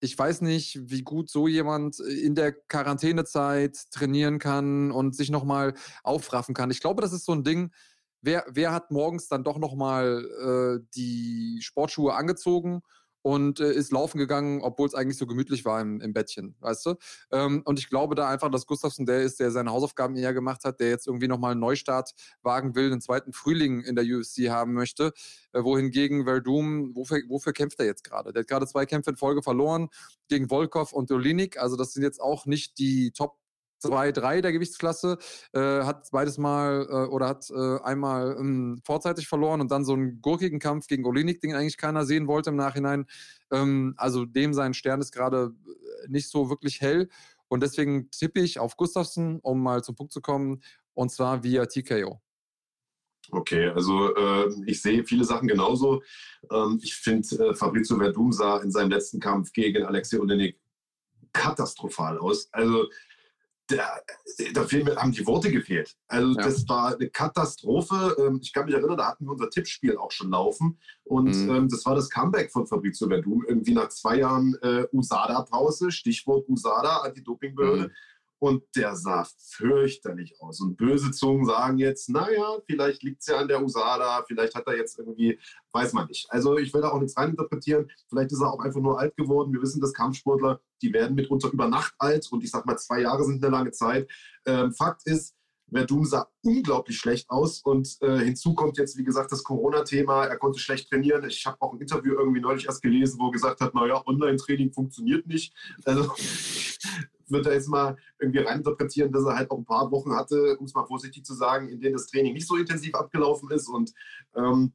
ich 0.00 0.18
weiß 0.18 0.42
nicht, 0.42 0.90
wie 0.90 1.02
gut 1.02 1.30
so 1.30 1.48
jemand 1.48 2.00
in 2.00 2.34
der 2.34 2.52
Quarantänezeit 2.52 3.90
trainieren 3.90 4.38
kann 4.38 4.90
und 4.90 5.16
sich 5.16 5.30
nochmal 5.30 5.74
aufraffen 6.02 6.54
kann. 6.54 6.70
Ich 6.70 6.80
glaube, 6.80 7.00
das 7.00 7.12
ist 7.12 7.24
so 7.24 7.32
ein 7.32 7.44
Ding. 7.44 7.72
Wer, 8.20 8.44
wer 8.48 8.72
hat 8.72 8.90
morgens 8.90 9.28
dann 9.28 9.44
doch 9.44 9.58
nochmal 9.58 10.24
äh, 10.80 10.86
die 10.94 11.60
Sportschuhe 11.62 12.14
angezogen 12.14 12.82
und 13.26 13.58
äh, 13.58 13.72
ist 13.72 13.90
laufen 13.90 14.18
gegangen, 14.18 14.60
obwohl 14.62 14.86
es 14.86 14.94
eigentlich 14.94 15.18
so 15.18 15.26
gemütlich 15.26 15.64
war 15.64 15.80
im, 15.80 16.00
im 16.00 16.12
Bettchen, 16.12 16.54
weißt 16.60 16.86
du? 16.86 16.94
Ähm, 17.32 17.62
und 17.64 17.80
ich 17.80 17.88
glaube 17.88 18.14
da 18.14 18.28
einfach, 18.28 18.52
dass 18.52 18.66
Gustafsson 18.66 19.04
der 19.04 19.22
ist, 19.22 19.40
der 19.40 19.50
seine 19.50 19.72
Hausaufgaben 19.72 20.14
eher 20.14 20.32
gemacht 20.32 20.62
hat, 20.62 20.78
der 20.78 20.90
jetzt 20.90 21.08
irgendwie 21.08 21.26
nochmal 21.26 21.50
einen 21.50 21.60
Neustart 21.60 22.12
wagen 22.42 22.76
will, 22.76 22.92
einen 22.92 23.00
zweiten 23.00 23.32
Frühling 23.32 23.80
in 23.80 23.96
der 23.96 24.04
UFC 24.04 24.48
haben 24.48 24.74
möchte, 24.74 25.12
äh, 25.52 25.64
wohingegen 25.64 26.24
Verdum, 26.24 26.94
wofür, 26.94 27.20
wofür 27.26 27.52
kämpft 27.52 27.80
er 27.80 27.86
jetzt 27.86 28.04
gerade? 28.04 28.32
Der 28.32 28.42
hat 28.42 28.48
gerade 28.48 28.66
zwei 28.68 28.86
Kämpfe 28.86 29.10
in 29.10 29.16
Folge 29.16 29.42
verloren 29.42 29.88
gegen 30.28 30.48
Volkov 30.48 30.92
und 30.92 31.10
Olinik, 31.10 31.58
also 31.58 31.74
das 31.74 31.94
sind 31.94 32.04
jetzt 32.04 32.20
auch 32.20 32.46
nicht 32.46 32.78
die 32.78 33.10
Top 33.10 33.40
2, 33.78 34.12
3 34.12 34.40
der 34.40 34.52
Gewichtsklasse, 34.52 35.18
äh, 35.52 35.82
hat 35.82 36.08
beides 36.10 36.38
mal 36.38 36.86
äh, 36.88 37.10
oder 37.10 37.28
hat 37.28 37.50
äh, 37.50 37.80
einmal 37.82 38.36
ähm, 38.38 38.80
vorzeitig 38.84 39.28
verloren 39.28 39.60
und 39.60 39.70
dann 39.70 39.84
so 39.84 39.92
einen 39.92 40.20
gurkigen 40.20 40.58
Kampf 40.58 40.86
gegen 40.86 41.04
Olinik, 41.04 41.40
den 41.40 41.54
eigentlich 41.54 41.76
keiner 41.76 42.04
sehen 42.04 42.26
wollte 42.26 42.50
im 42.50 42.56
Nachhinein. 42.56 43.06
Ähm, 43.52 43.94
also 43.96 44.24
dem 44.24 44.54
sein 44.54 44.74
Stern 44.74 45.00
ist 45.00 45.12
gerade 45.12 45.54
äh, 45.66 46.08
nicht 46.08 46.28
so 46.28 46.50
wirklich 46.50 46.80
hell 46.80 47.08
und 47.48 47.62
deswegen 47.62 48.10
tippe 48.10 48.40
ich 48.40 48.58
auf 48.58 48.76
Gustafsson, 48.76 49.40
um 49.42 49.62
mal 49.62 49.82
zum 49.82 49.94
Punkt 49.94 50.12
zu 50.12 50.20
kommen, 50.20 50.62
und 50.94 51.10
zwar 51.10 51.42
via 51.44 51.66
TKO. 51.66 52.20
Okay, 53.30 53.68
also 53.68 54.14
äh, 54.14 54.52
ich 54.66 54.80
sehe 54.80 55.04
viele 55.04 55.24
Sachen 55.24 55.48
genauso. 55.48 56.02
Ähm, 56.50 56.78
ich 56.82 56.94
finde, 56.94 57.48
äh, 57.48 57.54
Fabrizio 57.54 57.96
Verdum 57.96 58.32
sah 58.32 58.58
in 58.58 58.70
seinem 58.70 58.90
letzten 58.90 59.20
Kampf 59.20 59.52
gegen 59.52 59.84
Alexei 59.84 60.18
Olenik 60.20 60.58
katastrophal 61.32 62.18
aus. 62.18 62.48
Also 62.52 62.86
da, 63.68 64.00
da 64.54 64.64
fehlen, 64.64 64.96
haben 64.96 65.12
die 65.12 65.26
Worte 65.26 65.50
gefehlt. 65.50 65.96
Also 66.08 66.34
ja. 66.34 66.44
das 66.44 66.68
war 66.68 66.94
eine 66.94 67.08
Katastrophe. 67.10 68.16
Ähm, 68.18 68.38
ich 68.42 68.52
kann 68.52 68.66
mich 68.66 68.74
erinnern, 68.74 68.96
da 68.96 69.08
hatten 69.08 69.24
wir 69.26 69.32
unser 69.32 69.50
Tippspiel 69.50 69.96
auch 69.96 70.10
schon 70.10 70.30
laufen. 70.30 70.78
Und 71.04 71.34
mhm. 71.34 71.54
ähm, 71.54 71.68
das 71.68 71.84
war 71.84 71.94
das 71.94 72.10
Comeback 72.10 72.52
von 72.52 72.66
Fabrizio 72.66 73.08
Verdum. 73.08 73.44
Irgendwie 73.46 73.74
nach 73.74 73.88
zwei 73.88 74.18
Jahren 74.18 74.56
äh, 74.62 74.86
USADA-Pause, 74.92 75.90
Stichwort 75.90 76.48
USADA, 76.48 77.02
Anti-Doping-Behörde. 77.02 77.88
Mhm. 77.88 77.92
Und 78.38 78.64
der 78.76 78.94
sah 78.96 79.26
fürchterlich 79.50 80.40
aus. 80.40 80.60
Und 80.60 80.76
böse 80.76 81.10
Zungen 81.10 81.46
sagen 81.46 81.78
jetzt, 81.78 82.10
naja, 82.10 82.58
vielleicht 82.66 83.02
liegt 83.02 83.20
es 83.20 83.28
ja 83.28 83.38
an 83.38 83.48
der 83.48 83.62
USADA, 83.62 84.24
vielleicht 84.26 84.54
hat 84.54 84.66
er 84.66 84.76
jetzt 84.76 84.98
irgendwie, 84.98 85.38
weiß 85.72 85.94
man 85.94 86.06
nicht. 86.06 86.26
Also 86.30 86.58
ich 86.58 86.72
will 86.74 86.82
da 86.82 86.90
auch 86.90 87.00
nichts 87.00 87.16
reininterpretieren. 87.16 87.90
Vielleicht 88.08 88.32
ist 88.32 88.40
er 88.40 88.52
auch 88.52 88.60
einfach 88.60 88.80
nur 88.80 89.00
alt 89.00 89.16
geworden. 89.16 89.52
Wir 89.52 89.62
wissen, 89.62 89.80
dass 89.80 89.94
Kampfsportler, 89.94 90.60
die 90.82 90.92
werden 90.92 91.14
mitunter 91.14 91.50
über 91.50 91.68
Nacht 91.68 91.94
alt. 91.98 92.28
Und 92.30 92.44
ich 92.44 92.50
sag 92.50 92.66
mal, 92.66 92.76
zwei 92.76 93.00
Jahre 93.00 93.24
sind 93.24 93.42
eine 93.42 93.54
lange 93.54 93.70
Zeit. 93.70 94.10
Ähm, 94.44 94.72
Fakt 94.72 95.06
ist, 95.06 95.34
Verdum 95.72 96.04
sah 96.04 96.28
unglaublich 96.42 96.96
schlecht 96.96 97.28
aus 97.28 97.60
und 97.60 97.96
äh, 98.00 98.18
hinzu 98.18 98.54
kommt 98.54 98.78
jetzt, 98.78 98.96
wie 98.96 99.04
gesagt, 99.04 99.32
das 99.32 99.42
Corona-Thema. 99.42 100.26
Er 100.26 100.36
konnte 100.36 100.60
schlecht 100.60 100.88
trainieren. 100.88 101.24
Ich 101.28 101.44
habe 101.44 101.56
auch 101.60 101.72
ein 101.72 101.80
Interview 101.80 102.14
irgendwie 102.14 102.40
neulich 102.40 102.66
erst 102.66 102.82
gelesen, 102.82 103.18
wo 103.18 103.26
er 103.26 103.32
gesagt 103.32 103.60
hat, 103.60 103.74
naja, 103.74 104.00
Online-Training 104.06 104.72
funktioniert 104.72 105.26
nicht. 105.26 105.54
Also 105.84 106.12
würde 107.28 107.52
jetzt 107.52 107.68
mal 107.68 107.96
irgendwie 108.18 108.40
reininterpretieren, 108.40 109.12
dass 109.12 109.24
er 109.24 109.36
halt 109.36 109.50
auch 109.50 109.58
ein 109.58 109.64
paar 109.64 109.90
Wochen 109.90 110.14
hatte, 110.14 110.56
um 110.58 110.66
es 110.66 110.74
mal 110.74 110.86
vorsichtig 110.86 111.24
zu 111.24 111.34
sagen, 111.34 111.68
in 111.68 111.80
denen 111.80 111.94
das 111.94 112.06
Training 112.06 112.34
nicht 112.34 112.46
so 112.46 112.56
intensiv 112.56 112.94
abgelaufen 112.94 113.50
ist. 113.50 113.68
Und 113.68 113.92
ähm, 114.34 114.72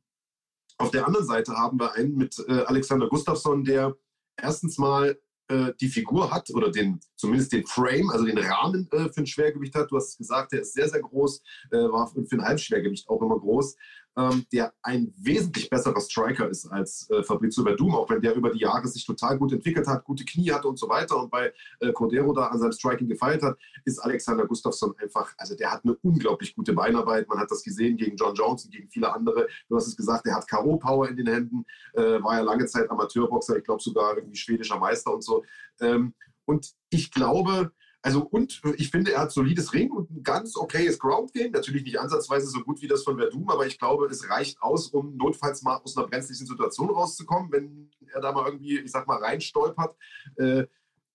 auf 0.78 0.92
der 0.92 1.06
anderen 1.06 1.26
Seite 1.26 1.54
haben 1.54 1.80
wir 1.80 1.94
einen 1.94 2.16
mit 2.16 2.38
äh, 2.48 2.64
Alexander 2.64 3.08
Gustafsson, 3.08 3.64
der 3.64 3.96
erstens 4.38 4.78
mal 4.78 5.18
äh, 5.48 5.74
die 5.80 5.90
Figur 5.90 6.32
hat 6.32 6.50
oder 6.52 6.72
den, 6.72 7.00
zumindest 7.16 7.52
den 7.52 7.66
Frame, 7.66 8.10
also 8.10 8.26
den 8.26 8.38
Rahmen 8.38 8.88
äh, 8.92 9.10
für 9.10 9.22
ein 9.22 9.28
Schwergewicht 9.28 9.76
hat. 9.76 9.92
Du 9.92 9.98
hast 9.98 10.18
gesagt, 10.18 10.54
der 10.54 10.62
ist 10.62 10.74
sehr, 10.74 10.90
sehr 10.90 11.02
groß, 11.02 11.44
äh, 11.72 11.78
war 11.78 12.08
für 12.08 12.22
ein 12.32 12.44
Halbschwergewicht 12.44 13.10
auch 13.10 13.22
immer 13.22 13.40
groß 13.40 13.76
ähm, 14.18 14.46
der 14.52 14.74
ein 14.82 15.14
wesentlich 15.18 15.70
besserer 15.70 16.00
Striker 16.02 16.50
ist 16.50 16.66
als 16.68 17.10
äh, 17.10 17.24
Fabrizio 17.24 17.64
Verdum, 17.64 17.96
auch 17.96 18.10
wenn 18.10 18.22
der 18.22 18.36
über 18.36 18.52
die 18.52 18.60
Jahre 18.60 18.88
sich 18.88 19.06
total 19.06 19.38
gut 19.38 19.54
entwickelt 19.54 19.88
hat, 19.88 20.04
gute 20.04 20.26
Knie 20.26 20.52
hatte 20.52 20.68
und 20.68 20.78
so 20.78 20.90
weiter 20.90 21.18
und 21.18 21.32
bei 21.32 21.54
äh, 21.80 21.92
Cordero 21.94 22.34
da 22.34 22.48
an 22.48 22.60
seinem 22.60 22.74
Striking 22.74 23.08
gefeilt 23.08 23.42
hat, 23.42 23.58
ist 23.86 24.00
Alexander 24.00 24.46
Gustafsson 24.46 24.94
einfach, 24.98 25.34
also 25.38 25.56
der 25.56 25.72
hat 25.72 25.86
eine 25.86 25.96
unglaublich 26.02 26.56
gute 26.56 26.74
Beinarbeit. 26.74 27.28
Man 27.30 27.40
hat 27.40 27.52
das 27.52 27.64
gesehen 27.64 27.98
gegen 27.98 28.18
John 28.18 28.36
Jones 28.36 28.66
und 28.66 28.72
gegen 28.72 28.90
viele 28.90 29.14
andere. 29.14 29.48
Du 29.70 29.76
hast 29.76 29.88
es 29.88 29.96
gesagt, 29.96 30.26
der 30.26 30.36
hat 30.36 30.48
K.O.-Power 30.48 31.08
in 31.08 31.16
den 31.16 31.28
Händen, 31.28 31.66
äh, 31.94 32.22
war 32.22 32.36
ja 32.36 32.42
lange 32.42 32.66
Zeit 32.66 32.90
Amateurboxer, 32.90 33.58
ich 33.58 33.64
glaube 33.64 33.82
sogar 33.82 34.18
irgendwie 34.18 34.38
schwedischer 34.38 34.78
Meister 34.78 35.14
und 35.14 35.24
so. 35.24 35.44
Ähm, 35.80 36.14
und 36.46 36.74
ich 36.90 37.12
glaube, 37.12 37.72
also 38.02 38.22
und 38.24 38.62
ich 38.78 38.90
finde, 38.90 39.14
er 39.14 39.22
hat 39.22 39.32
solides 39.32 39.74
Ring 39.74 39.92
und 39.92 40.10
ein 40.10 40.24
ganz 40.24 40.58
okayes 40.58 40.98
Ground 40.98 41.34
Game. 41.34 41.52
Natürlich 41.52 41.84
nicht 41.84 42.00
ansatzweise 42.00 42.48
so 42.48 42.62
gut 42.62 42.82
wie 42.82 42.88
das 42.88 43.04
von 43.04 43.18
Verdum, 43.18 43.48
aber 43.50 43.68
ich 43.68 43.78
glaube, 43.78 44.08
es 44.08 44.28
reicht 44.30 44.62
aus, 44.62 44.88
um 44.88 45.16
notfalls 45.18 45.62
mal 45.62 45.78
aus 45.78 45.96
einer 45.96 46.08
brenzlichen 46.08 46.48
Situation 46.48 46.90
rauszukommen, 46.90 47.52
wenn 47.52 47.92
er 48.12 48.22
da 48.22 48.32
mal 48.32 48.46
irgendwie, 48.46 48.80
ich 48.80 48.92
sag 48.92 49.08
mal, 49.08 49.18
reinstolpert. 49.18 49.96
Äh, 50.38 50.66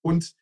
und 0.01 0.33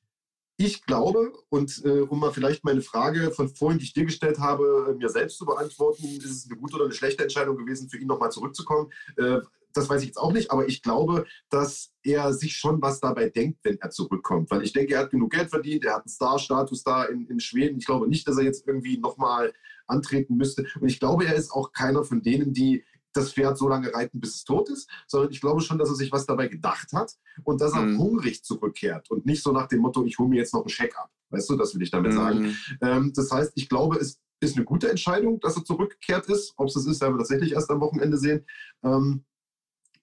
ich 0.57 0.85
glaube, 0.85 1.33
und 1.49 1.83
äh, 1.83 2.01
um 2.01 2.19
mal 2.19 2.31
vielleicht 2.31 2.63
meine 2.63 2.81
Frage 2.81 3.31
von 3.31 3.49
vorhin, 3.49 3.79
die 3.79 3.85
ich 3.85 3.93
dir 3.93 4.05
gestellt 4.05 4.39
habe, 4.39 4.95
mir 4.97 5.09
selbst 5.09 5.37
zu 5.37 5.45
beantworten, 5.45 6.05
ist 6.05 6.25
es 6.25 6.49
eine 6.49 6.59
gute 6.59 6.75
oder 6.75 6.85
eine 6.85 6.93
schlechte 6.93 7.23
Entscheidung 7.23 7.57
gewesen, 7.57 7.89
für 7.89 7.97
ihn 7.97 8.07
nochmal 8.07 8.31
zurückzukommen? 8.31 8.91
Äh, 9.17 9.39
das 9.75 9.89
weiß 9.89 10.01
ich 10.01 10.07
jetzt 10.07 10.17
auch 10.17 10.31
nicht, 10.31 10.51
aber 10.51 10.67
ich 10.67 10.81
glaube, 10.81 11.25
dass 11.49 11.91
er 12.03 12.33
sich 12.33 12.55
schon 12.55 12.81
was 12.81 12.99
dabei 12.99 13.29
denkt, 13.29 13.59
wenn 13.63 13.79
er 13.79 13.89
zurückkommt. 13.89 14.49
Weil 14.51 14.63
ich 14.63 14.73
denke, 14.73 14.93
er 14.93 15.01
hat 15.01 15.11
genug 15.11 15.31
Geld 15.31 15.49
verdient, 15.49 15.85
er 15.85 15.95
hat 15.95 16.03
einen 16.03 16.09
Star-Status 16.09 16.83
da 16.83 17.03
in, 17.03 17.27
in 17.27 17.39
Schweden. 17.39 17.77
Ich 17.77 17.85
glaube 17.85 18.07
nicht, 18.07 18.27
dass 18.27 18.37
er 18.37 18.43
jetzt 18.43 18.67
irgendwie 18.67 18.97
nochmal 18.97 19.53
antreten 19.87 20.37
müsste. 20.37 20.65
Und 20.79 20.87
ich 20.87 20.99
glaube, 20.99 21.25
er 21.25 21.35
ist 21.35 21.51
auch 21.51 21.71
keiner 21.71 22.03
von 22.03 22.21
denen, 22.21 22.53
die 22.53 22.83
das 23.13 23.33
Pferd 23.33 23.57
so 23.57 23.69
lange 23.69 23.93
reiten, 23.93 24.19
bis 24.19 24.35
es 24.35 24.43
tot 24.43 24.69
ist, 24.69 24.89
sondern 25.07 25.31
ich 25.31 25.39
glaube 25.39 25.61
schon, 25.61 25.77
dass 25.77 25.89
er 25.89 25.95
sich 25.95 26.11
was 26.11 26.25
dabei 26.25 26.47
gedacht 26.47 26.91
hat 26.93 27.13
und 27.43 27.61
dass 27.61 27.73
er 27.73 27.83
mhm. 27.83 27.97
hungrig 27.97 28.43
zurückkehrt 28.43 29.09
und 29.09 29.25
nicht 29.25 29.41
so 29.41 29.51
nach 29.51 29.67
dem 29.67 29.79
Motto, 29.79 30.03
ich 30.05 30.19
hole 30.19 30.29
mir 30.29 30.37
jetzt 30.37 30.53
noch 30.53 30.61
einen 30.61 30.69
Scheck 30.69 30.97
ab. 30.97 31.09
Weißt 31.29 31.49
du, 31.49 31.55
das 31.55 31.73
will 31.73 31.81
ich 31.81 31.91
damit 31.91 32.11
mhm. 32.11 32.17
sagen. 32.17 32.57
Ähm, 32.81 33.13
das 33.15 33.31
heißt, 33.31 33.53
ich 33.55 33.69
glaube, 33.69 33.97
es 33.97 34.19
ist 34.41 34.57
eine 34.57 34.65
gute 34.65 34.89
Entscheidung, 34.89 35.39
dass 35.39 35.55
er 35.55 35.63
zurückgekehrt 35.63 36.27
ist. 36.27 36.53
Ob 36.57 36.67
es 36.67 36.73
das 36.73 36.85
ist, 36.85 37.01
werden 37.01 37.15
wir 37.15 37.19
tatsächlich 37.19 37.53
erst 37.53 37.71
am 37.71 37.79
Wochenende 37.79 38.17
sehen. 38.17 38.45
Ähm, 38.83 39.23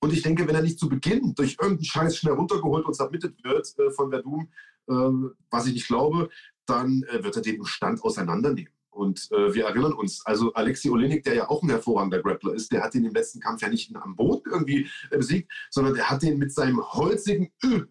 und 0.03 0.12
ich 0.12 0.23
denke, 0.23 0.47
wenn 0.49 0.55
er 0.57 0.62
nicht 0.62 0.81
zu 0.81 0.88
Beginn 0.88 1.33
durch 1.35 1.57
irgendeinen 1.61 1.85
Scheiß 1.85 2.17
schnell 2.17 2.35
runtergeholt 2.35 2.85
und 2.85 2.95
submitted 2.95 3.43
wird 3.45 3.73
äh, 3.79 3.91
von 3.93 4.11
Verdum, 4.11 4.49
äh, 4.88 4.95
was 5.51 5.67
ich 5.67 5.75
nicht 5.75 5.87
glaube, 5.87 6.29
dann 6.67 7.05
äh, 7.05 7.23
wird 7.23 7.37
er 7.37 7.43
den 7.43 7.57
im 7.57 7.65
Stand 7.65 8.03
auseinandernehmen. 8.03 8.73
Und 8.91 9.31
äh, 9.31 9.55
wir 9.55 9.67
erinnern 9.67 9.93
uns, 9.93 10.27
also 10.27 10.53
Alexi 10.55 10.91
Olenik, 10.91 11.23
der 11.23 11.35
ja 11.35 11.49
auch 11.49 11.62
ein 11.62 11.71
hervorragender 11.71 12.21
Grappler 12.21 12.53
ist, 12.53 12.73
der 12.73 12.83
hat 12.83 12.95
den 12.95 13.05
im 13.05 13.15
letzten 13.15 13.41
Kampf 13.41 13.62
ja 13.62 13.69
nicht 13.69 13.95
am 13.95 14.17
Boden 14.17 14.51
irgendwie 14.51 14.88
äh, 15.11 15.17
besiegt, 15.17 15.51
sondern 15.71 15.95
der 15.95 16.11
hat 16.11 16.23
den 16.23 16.37
mit 16.37 16.53
seinem 16.53 16.83
holzigen 16.83 17.53
Ö, 17.65 17.87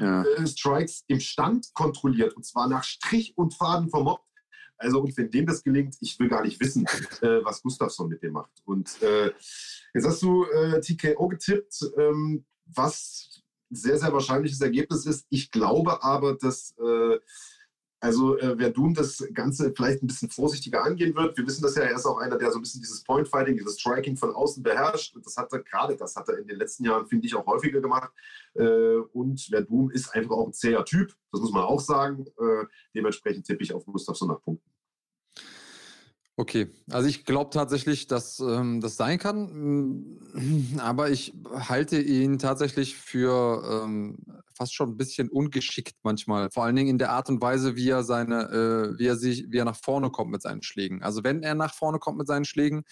ja. 0.00 0.24
äh, 0.24 0.46
Strikes 0.46 1.04
im 1.06 1.20
Stand 1.20 1.72
kontrolliert. 1.74 2.34
Und 2.34 2.44
zwar 2.44 2.68
nach 2.68 2.82
Strich 2.82 3.38
und 3.38 3.54
Faden 3.54 3.88
vermobbt. 3.88 4.24
Also, 4.78 5.00
und 5.00 5.16
wenn 5.16 5.30
dem 5.30 5.46
das 5.46 5.62
gelingt, 5.62 5.96
ich 6.00 6.18
will 6.18 6.28
gar 6.28 6.42
nicht 6.44 6.60
wissen, 6.60 6.86
äh, 7.22 7.44
was 7.44 7.62
Gustafsson 7.62 8.08
mit 8.08 8.22
dem 8.22 8.32
macht. 8.32 8.50
Und 8.64 9.02
äh, 9.02 9.32
jetzt 9.94 10.06
hast 10.06 10.22
du 10.22 10.44
äh, 10.44 10.80
TKO 10.80 11.28
getippt, 11.28 11.80
ähm, 11.96 12.44
was 12.66 13.42
sehr, 13.70 13.98
sehr 13.98 14.12
wahrscheinliches 14.12 14.60
Ergebnis 14.60 15.06
ist. 15.06 15.26
Ich 15.30 15.50
glaube 15.50 16.02
aber, 16.02 16.34
dass 16.34 16.74
äh, 16.78 17.18
also 18.06 18.38
äh, 18.38 18.56
Verdun 18.56 18.94
das 18.94 19.26
Ganze 19.34 19.72
vielleicht 19.74 20.00
ein 20.00 20.06
bisschen 20.06 20.30
vorsichtiger 20.30 20.84
angehen 20.84 21.14
wird. 21.16 21.36
Wir 21.36 21.44
wissen 21.44 21.62
das 21.62 21.74
ja, 21.74 21.82
er 21.82 21.96
ist 21.96 22.06
auch 22.06 22.18
einer, 22.18 22.38
der 22.38 22.52
so 22.52 22.58
ein 22.58 22.62
bisschen 22.62 22.80
dieses 22.80 23.02
Point-Fighting, 23.02 23.56
dieses 23.56 23.80
Striking 23.80 24.16
von 24.16 24.32
außen 24.32 24.62
beherrscht. 24.62 25.16
Und 25.16 25.26
das 25.26 25.36
hat 25.36 25.52
er 25.52 25.64
gerade, 25.64 25.96
das 25.96 26.14
hat 26.14 26.28
er 26.28 26.38
in 26.38 26.46
den 26.46 26.56
letzten 26.56 26.84
Jahren, 26.84 27.08
finde 27.08 27.26
ich, 27.26 27.34
auch 27.34 27.46
häufiger 27.46 27.80
gemacht. 27.80 28.12
Äh, 28.54 28.98
und 29.12 29.40
Verdun 29.40 29.90
ist 29.90 30.14
einfach 30.14 30.36
auch 30.36 30.46
ein 30.46 30.52
zäher 30.52 30.84
Typ, 30.84 31.16
das 31.32 31.40
muss 31.40 31.50
man 31.50 31.64
auch 31.64 31.80
sagen. 31.80 32.26
Äh, 32.38 32.66
dementsprechend 32.94 33.44
tippe 33.44 33.64
ich 33.64 33.74
auf 33.74 33.84
Gustafsson 33.84 34.28
nach 34.28 34.40
Punkten. 34.40 34.70
Okay, 36.36 36.68
also 36.90 37.08
ich 37.08 37.24
glaube 37.24 37.50
tatsächlich, 37.50 38.06
dass 38.06 38.38
ähm, 38.38 38.80
das 38.80 38.96
sein 38.96 39.18
kann, 39.18 40.74
mm, 40.74 40.78
aber 40.78 41.10
ich 41.10 41.34
halte 41.50 41.98
ihn 41.98 42.38
tatsächlich 42.38 42.94
für, 42.94 43.82
ähm, 43.84 44.18
fast 44.56 44.74
schon 44.74 44.90
ein 44.90 44.96
bisschen 44.96 45.28
ungeschickt 45.28 45.96
manchmal. 46.02 46.50
Vor 46.50 46.64
allen 46.64 46.76
Dingen 46.76 46.90
in 46.90 46.98
der 46.98 47.10
Art 47.10 47.28
und 47.28 47.40
Weise, 47.40 47.76
wie 47.76 47.90
er 47.90 48.02
seine, 48.02 48.42
äh, 48.94 48.98
wie 48.98 49.06
er 49.06 49.16
sich, 49.16 49.46
wie 49.50 49.58
er 49.58 49.64
nach 49.64 49.76
vorne 49.76 50.10
kommt 50.10 50.30
mit 50.30 50.42
seinen 50.42 50.62
Schlägen. 50.62 51.02
Also 51.02 51.22
wenn 51.24 51.42
er 51.42 51.54
nach 51.54 51.74
vorne 51.74 51.98
kommt 51.98 52.18
mit 52.18 52.26
seinen 52.26 52.44
Schlägen, 52.44 52.84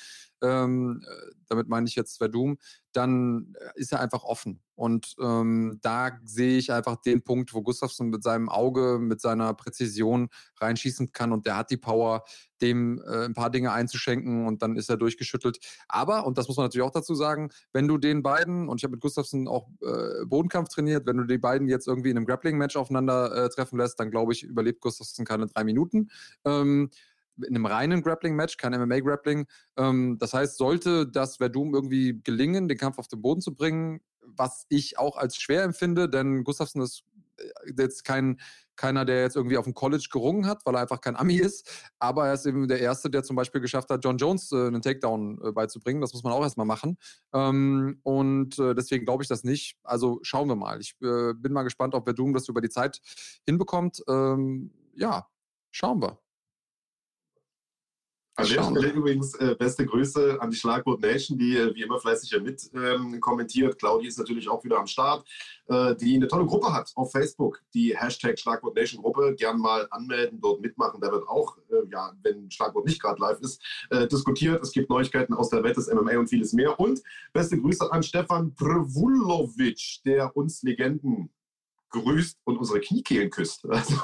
ähm, 0.44 1.02
äh, 1.02 1.34
damit 1.48 1.68
meine 1.68 1.86
ich 1.86 1.94
jetzt 1.94 2.18
Verdum, 2.18 2.58
dann 2.92 3.54
äh, 3.58 3.80
ist 3.80 3.92
er 3.92 4.00
einfach 4.00 4.24
offen. 4.24 4.60
Und 4.76 5.14
ähm, 5.20 5.78
da 5.82 6.18
sehe 6.24 6.58
ich 6.58 6.72
einfach 6.72 6.96
den 6.96 7.22
Punkt, 7.22 7.54
wo 7.54 7.62
Gustafsson 7.62 8.08
mit 8.08 8.22
seinem 8.24 8.48
Auge, 8.48 8.98
mit 9.00 9.20
seiner 9.20 9.54
Präzision 9.54 10.28
reinschießen 10.60 11.12
kann 11.12 11.32
und 11.32 11.46
der 11.46 11.56
hat 11.56 11.70
die 11.70 11.76
Power, 11.76 12.24
dem 12.60 13.00
äh, 13.06 13.26
ein 13.26 13.34
paar 13.34 13.50
Dinge 13.50 13.72
einzuschenken 13.72 14.46
und 14.46 14.62
dann 14.62 14.76
ist 14.76 14.88
er 14.88 14.96
durchgeschüttelt. 14.96 15.58
Aber, 15.88 16.26
und 16.26 16.38
das 16.38 16.48
muss 16.48 16.56
man 16.56 16.66
natürlich 16.66 16.86
auch 16.86 16.92
dazu 16.92 17.14
sagen, 17.14 17.50
wenn 17.72 17.86
du 17.86 17.98
den 17.98 18.22
beiden, 18.22 18.68
und 18.68 18.80
ich 18.80 18.84
habe 18.84 18.92
mit 18.92 19.00
Gustafsson 19.00 19.46
auch 19.46 19.68
äh, 19.82 20.24
Bodenkampf 20.26 20.68
trainiert, 20.68 21.06
wenn 21.06 21.18
du 21.18 21.24
die 21.24 21.38
beiden 21.38 21.68
jetzt 21.68 21.86
irgendwie 21.86 22.10
in 22.10 22.16
einem 22.16 22.26
Grappling-Match 22.26 22.76
aufeinander 22.76 23.44
äh, 23.44 23.48
treffen 23.48 23.78
lässt, 23.78 24.00
dann 24.00 24.10
glaube 24.10 24.32
ich, 24.32 24.42
überlebt 24.42 24.80
Gustafsson 24.80 25.24
keine 25.24 25.46
drei 25.46 25.62
Minuten. 25.64 26.10
Ähm, 26.44 26.90
in 27.38 27.54
einem 27.54 27.66
reinen 27.66 28.02
Grappling-Match, 28.02 28.56
kein 28.56 28.72
MMA-Grappling. 28.72 29.46
Ähm, 29.76 30.16
das 30.18 30.34
heißt, 30.34 30.56
sollte 30.56 31.06
das 31.06 31.36
Verdum 31.36 31.74
irgendwie 31.74 32.20
gelingen, 32.22 32.68
den 32.68 32.78
Kampf 32.78 32.98
auf 32.98 33.08
den 33.08 33.22
Boden 33.22 33.40
zu 33.40 33.54
bringen, 33.54 34.00
was 34.20 34.66
ich 34.68 34.98
auch 34.98 35.16
als 35.16 35.36
schwer 35.36 35.62
empfinde, 35.62 36.08
denn 36.08 36.44
Gustafsson 36.44 36.82
ist 36.82 37.04
äh, 37.38 37.72
jetzt 37.78 38.04
kein, 38.04 38.40
keiner, 38.76 39.04
der 39.04 39.22
jetzt 39.22 39.36
irgendwie 39.36 39.56
auf 39.56 39.64
dem 39.64 39.74
College 39.74 40.08
gerungen 40.10 40.46
hat, 40.46 40.64
weil 40.64 40.74
er 40.74 40.82
einfach 40.82 41.00
kein 41.00 41.16
Ami 41.16 41.36
ist, 41.36 41.70
aber 41.98 42.26
er 42.26 42.34
ist 42.34 42.46
eben 42.46 42.66
der 42.68 42.80
Erste, 42.80 43.10
der 43.10 43.22
zum 43.22 43.36
Beispiel 43.36 43.60
geschafft 43.60 43.90
hat, 43.90 44.04
John 44.04 44.18
Jones 44.18 44.50
äh, 44.52 44.66
einen 44.66 44.82
Takedown 44.82 45.40
äh, 45.44 45.52
beizubringen. 45.52 46.00
Das 46.00 46.12
muss 46.12 46.24
man 46.24 46.32
auch 46.32 46.42
erstmal 46.42 46.66
machen. 46.66 46.98
Ähm, 47.32 48.00
und 48.02 48.58
äh, 48.58 48.74
deswegen 48.74 49.04
glaube 49.04 49.22
ich 49.22 49.28
das 49.28 49.44
nicht. 49.44 49.76
Also 49.82 50.18
schauen 50.22 50.48
wir 50.48 50.56
mal. 50.56 50.80
Ich 50.80 50.94
äh, 51.02 51.34
bin 51.34 51.52
mal 51.52 51.62
gespannt, 51.62 51.94
ob 51.94 52.04
Verdum 52.04 52.32
das 52.34 52.48
über 52.48 52.60
die 52.60 52.70
Zeit 52.70 53.00
hinbekommt. 53.46 54.02
Ähm, 54.08 54.72
ja, 54.94 55.28
schauen 55.70 56.02
wir. 56.02 56.23
An 58.36 58.48
der 58.48 58.64
Stelle 58.64 58.88
übrigens 58.90 59.34
äh, 59.36 59.54
beste 59.56 59.86
Grüße 59.86 60.38
an 60.40 60.50
die 60.50 60.56
Schlagwort 60.56 61.00
Nation, 61.00 61.38
die 61.38 61.56
äh, 61.56 61.72
wie 61.72 61.82
immer 61.82 62.00
fleißig 62.00 62.30
hier 62.30 62.40
mit 62.40 62.68
ähm, 62.74 63.20
kommentiert. 63.20 63.78
Claudi 63.78 64.08
ist 64.08 64.18
natürlich 64.18 64.48
auch 64.48 64.64
wieder 64.64 64.80
am 64.80 64.88
Start, 64.88 65.24
äh, 65.68 65.94
die 65.94 66.16
eine 66.16 66.26
tolle 66.26 66.44
Gruppe 66.44 66.72
hat 66.72 66.90
auf 66.96 67.12
Facebook, 67.12 67.62
die 67.74 67.96
Hashtag 67.96 68.36
Schlagwort 68.36 68.74
Nation 68.74 69.02
Gruppe. 69.02 69.36
Gern 69.36 69.60
mal 69.60 69.86
anmelden, 69.90 70.40
dort 70.40 70.60
mitmachen. 70.60 71.00
Da 71.00 71.12
wird 71.12 71.28
auch, 71.28 71.56
äh, 71.70 71.88
ja, 71.92 72.12
wenn 72.22 72.50
Schlagwort 72.50 72.86
nicht 72.86 73.00
gerade 73.00 73.20
live 73.20 73.38
ist, 73.40 73.62
äh, 73.90 74.08
diskutiert. 74.08 74.60
Es 74.64 74.72
gibt 74.72 74.90
Neuigkeiten 74.90 75.34
aus 75.34 75.50
der 75.50 75.62
Welt 75.62 75.76
des 75.76 75.86
MMA 75.86 76.18
und 76.18 76.28
vieles 76.28 76.52
mehr. 76.52 76.80
Und 76.80 77.02
beste 77.32 77.60
Grüße 77.60 77.92
an 77.92 78.02
Stefan 78.02 78.52
Prvulovic, 78.56 80.02
der 80.04 80.36
uns 80.36 80.62
Legenden 80.64 81.30
grüßt 81.90 82.40
und 82.42 82.56
unsere 82.56 82.80
Kniekehlen 82.80 83.30
küsst. 83.30 83.64
Also, 83.68 83.94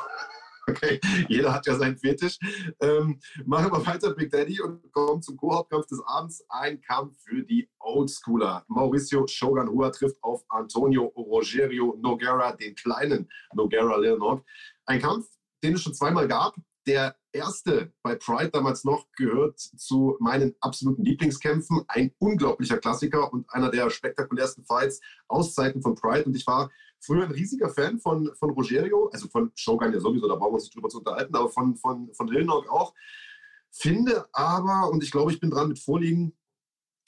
Okay, 0.70 1.00
jeder 1.28 1.52
hat 1.52 1.66
ja 1.66 1.74
seinen 1.74 1.96
Fetisch. 1.96 2.38
Ähm, 2.80 3.18
machen 3.44 3.72
wir 3.72 3.84
weiter, 3.84 4.14
Big 4.14 4.30
Daddy, 4.30 4.60
und 4.60 4.90
kommen 4.92 5.20
zum 5.20 5.36
Co-Hauptkampf 5.36 5.86
des 5.86 6.00
Abends. 6.06 6.44
Ein 6.48 6.80
Kampf 6.80 7.16
für 7.24 7.42
die 7.42 7.68
Oldschooler. 7.80 8.64
Mauricio 8.68 9.26
Shogun 9.26 9.68
Hua 9.68 9.90
trifft 9.90 10.22
auf 10.22 10.44
Antonio 10.48 11.06
Rogerio 11.16 11.96
Noguera, 12.00 12.52
den 12.52 12.74
kleinen 12.74 13.28
Noguera 13.54 13.96
Leonard. 13.96 14.44
Ein 14.86 15.00
Kampf, 15.00 15.26
den 15.64 15.74
es 15.74 15.82
schon 15.82 15.94
zweimal 15.94 16.28
gab. 16.28 16.54
Der 16.86 17.16
erste 17.32 17.92
bei 18.02 18.14
Pride 18.14 18.50
damals 18.50 18.84
noch 18.84 19.06
gehört 19.16 19.58
zu 19.58 20.16
meinen 20.20 20.54
absoluten 20.60 21.04
Lieblingskämpfen. 21.04 21.84
Ein 21.88 22.12
unglaublicher 22.18 22.78
Klassiker 22.78 23.32
und 23.32 23.48
einer 23.50 23.70
der 23.70 23.90
spektakulärsten 23.90 24.64
Fights 24.64 25.00
aus 25.28 25.54
Zeiten 25.54 25.82
von 25.82 25.94
Pride. 25.94 26.24
Und 26.24 26.36
ich 26.36 26.46
war 26.46 26.70
früher 27.00 27.24
ein 27.24 27.30
riesiger 27.30 27.70
Fan 27.70 27.98
von, 27.98 28.30
von 28.38 28.50
Rogerio, 28.50 29.08
also 29.12 29.28
von 29.28 29.50
Shogun 29.54 29.92
ja 29.92 30.00
sowieso, 30.00 30.28
da 30.28 30.36
brauchen 30.36 30.52
wir 30.52 30.54
uns 30.54 30.64
nicht 30.64 30.76
drüber 30.76 30.88
zu 30.88 30.98
unterhalten, 30.98 31.34
aber 31.34 31.48
von, 31.48 31.76
von, 31.76 32.12
von 32.14 32.28
Lilnock 32.28 32.70
auch. 32.70 32.94
Finde 33.70 34.26
aber, 34.32 34.90
und 34.90 35.02
ich 35.02 35.10
glaube, 35.10 35.32
ich 35.32 35.40
bin 35.40 35.50
dran 35.50 35.68
mit 35.68 35.78
Vorliegen, 35.78 36.36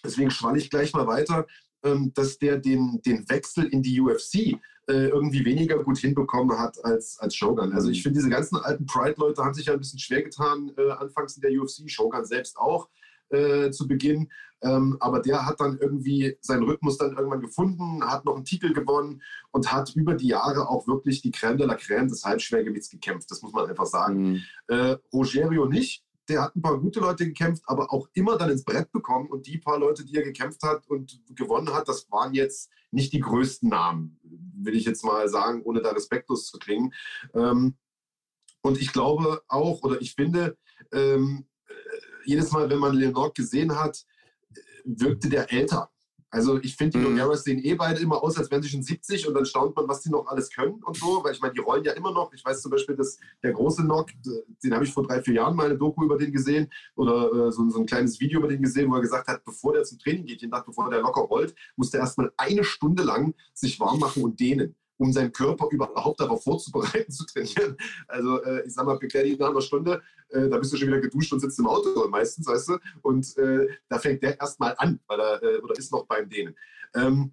deswegen 0.04 0.30
schwalle 0.30 0.58
ich 0.58 0.70
gleich 0.70 0.92
mal 0.92 1.06
weiter, 1.06 1.46
ähm, 1.84 2.12
dass 2.14 2.38
der 2.38 2.58
den, 2.58 3.00
den 3.04 3.28
Wechsel 3.28 3.66
in 3.66 3.82
die 3.82 4.00
UFC 4.00 4.60
äh, 4.88 5.08
irgendwie 5.08 5.44
weniger 5.44 5.82
gut 5.82 5.98
hinbekommen 5.98 6.58
hat 6.58 6.82
als, 6.84 7.18
als 7.18 7.34
Shogun. 7.34 7.72
Also 7.72 7.90
ich 7.90 7.98
mhm. 7.98 8.02
finde, 8.02 8.18
diese 8.18 8.30
ganzen 8.30 8.56
alten 8.56 8.86
Pride-Leute 8.86 9.44
haben 9.44 9.54
sich 9.54 9.66
ja 9.66 9.74
ein 9.74 9.78
bisschen 9.78 9.98
schwer 9.98 10.22
getan, 10.22 10.72
äh, 10.76 10.90
anfangs 10.90 11.36
in 11.36 11.42
der 11.42 11.52
UFC, 11.52 11.88
Shogun 11.90 12.24
selbst 12.24 12.56
auch 12.56 12.88
äh, 13.32 13.70
zu 13.70 13.88
Beginn. 13.88 14.30
Ähm, 14.62 14.96
aber 15.00 15.20
der 15.20 15.44
hat 15.44 15.60
dann 15.60 15.78
irgendwie 15.78 16.36
seinen 16.40 16.62
Rhythmus 16.62 16.96
dann 16.96 17.16
irgendwann 17.16 17.40
gefunden, 17.40 18.04
hat 18.04 18.24
noch 18.24 18.36
einen 18.36 18.44
Titel 18.44 18.72
gewonnen 18.72 19.22
und 19.50 19.72
hat 19.72 19.94
über 19.96 20.14
die 20.14 20.28
Jahre 20.28 20.68
auch 20.68 20.86
wirklich 20.86 21.20
die 21.20 21.32
Crème 21.32 21.56
de 21.56 21.66
la 21.66 21.74
Crème 21.74 22.08
des 22.08 22.24
Halbschwergewichts 22.24 22.88
gekämpft. 22.88 23.30
Das 23.30 23.42
muss 23.42 23.52
man 23.52 23.68
einfach 23.68 23.86
sagen. 23.86 24.22
Mhm. 24.22 24.42
Äh, 24.68 24.96
Rogerio 25.12 25.66
nicht. 25.66 26.04
Der 26.28 26.42
hat 26.42 26.54
ein 26.54 26.62
paar 26.62 26.78
gute 26.78 27.00
Leute 27.00 27.26
gekämpft, 27.26 27.64
aber 27.66 27.92
auch 27.92 28.08
immer 28.14 28.38
dann 28.38 28.50
ins 28.50 28.64
Brett 28.64 28.92
bekommen. 28.92 29.28
Und 29.28 29.48
die 29.48 29.58
paar 29.58 29.80
Leute, 29.80 30.04
die 30.04 30.14
er 30.14 30.22
gekämpft 30.22 30.62
hat 30.62 30.86
und 30.86 31.20
gewonnen 31.34 31.74
hat, 31.74 31.88
das 31.88 32.08
waren 32.12 32.32
jetzt 32.32 32.70
nicht 32.92 33.12
die 33.12 33.20
größten 33.20 33.68
Namen, 33.68 34.20
will 34.22 34.76
ich 34.76 34.84
jetzt 34.84 35.04
mal 35.04 35.28
sagen, 35.28 35.62
ohne 35.64 35.82
da 35.82 35.90
respektlos 35.90 36.46
zu 36.46 36.58
klingen. 36.58 36.94
Ähm, 37.34 37.74
und 38.62 38.80
ich 38.80 38.92
glaube 38.92 39.42
auch, 39.48 39.82
oder 39.82 40.00
ich 40.00 40.14
finde, 40.14 40.56
ähm, 40.92 41.46
jedes 42.24 42.52
Mal, 42.52 42.68
wenn 42.70 42.78
man 42.78 42.94
Leonard 42.94 43.34
gesehen 43.34 43.74
hat, 43.76 44.04
wirkte 44.84 45.28
der 45.28 45.52
älter. 45.52 45.90
Also 46.32 46.58
ich 46.62 46.76
finde, 46.76 46.98
die 46.98 47.04
mhm. 47.04 47.14
Nogueras 47.14 47.44
sehen 47.44 47.62
eh 47.62 47.74
beide 47.74 48.00
immer 48.00 48.22
aus, 48.22 48.38
als 48.38 48.50
wären 48.50 48.62
sie 48.62 48.70
schon 48.70 48.82
70 48.82 49.28
und 49.28 49.34
dann 49.34 49.44
staunt 49.44 49.76
man, 49.76 49.86
was 49.86 50.00
die 50.00 50.08
noch 50.08 50.26
alles 50.26 50.50
können 50.50 50.82
und 50.82 50.96
so, 50.96 51.22
weil 51.22 51.32
ich 51.32 51.40
meine, 51.42 51.52
die 51.52 51.60
rollen 51.60 51.84
ja 51.84 51.92
immer 51.92 52.10
noch. 52.10 52.32
Ich 52.32 52.42
weiß 52.42 52.62
zum 52.62 52.70
Beispiel, 52.70 52.96
dass 52.96 53.18
der 53.42 53.52
große 53.52 53.84
Nock, 53.84 54.08
den 54.64 54.74
habe 54.74 54.82
ich 54.82 54.90
vor 54.90 55.06
drei, 55.06 55.20
vier 55.20 55.34
Jahren 55.34 55.54
mal 55.54 55.66
eine 55.66 55.76
Doku 55.76 56.02
über 56.02 56.16
den 56.16 56.32
gesehen 56.32 56.72
oder 56.96 57.48
äh, 57.48 57.52
so, 57.52 57.68
so, 57.68 57.80
ein 57.80 57.86
kleines 57.86 58.18
Video 58.18 58.38
über 58.38 58.48
den 58.48 58.62
gesehen, 58.62 58.90
wo 58.90 58.94
er 58.94 59.02
gesagt 59.02 59.28
hat, 59.28 59.44
bevor 59.44 59.74
der 59.74 59.84
zum 59.84 59.98
Training 59.98 60.24
geht, 60.24 60.40
jeden 60.40 60.50
Tag, 60.50 60.64
bevor 60.64 60.88
der 60.88 61.02
locker 61.02 61.20
rollt, 61.20 61.54
muss 61.76 61.90
der 61.90 62.00
erstmal 62.00 62.32
eine 62.38 62.64
Stunde 62.64 63.02
lang 63.02 63.34
sich 63.52 63.78
warm 63.78 64.00
machen 64.00 64.22
und 64.22 64.40
dehnen 64.40 64.74
um 64.98 65.12
seinen 65.12 65.32
Körper 65.32 65.68
überhaupt 65.70 66.20
darauf 66.20 66.44
vorzubereiten, 66.44 67.10
zu 67.12 67.24
trainieren. 67.26 67.76
Also 68.08 68.42
äh, 68.42 68.66
ich 68.66 68.74
sag 68.74 68.86
mal, 68.86 68.98
Piccadilly 68.98 69.36
nach 69.36 69.50
einer 69.50 69.60
Stunde, 69.60 70.02
äh, 70.28 70.48
da 70.48 70.58
bist 70.58 70.72
du 70.72 70.76
schon 70.76 70.88
wieder 70.88 71.00
geduscht 71.00 71.32
und 71.32 71.40
sitzt 71.40 71.58
im 71.58 71.66
Auto 71.66 72.08
meistens, 72.08 72.46
weißt 72.46 72.68
du? 72.68 72.78
Und 73.02 73.36
äh, 73.38 73.66
da 73.88 73.98
fängt 73.98 74.22
der 74.22 74.38
erstmal 74.40 74.74
an, 74.78 75.00
weil 75.06 75.20
er, 75.20 75.42
äh, 75.42 75.58
oder 75.58 75.76
ist 75.76 75.92
noch 75.92 76.06
beim 76.06 76.28
Dehnen. 76.28 76.54
Ähm, 76.94 77.32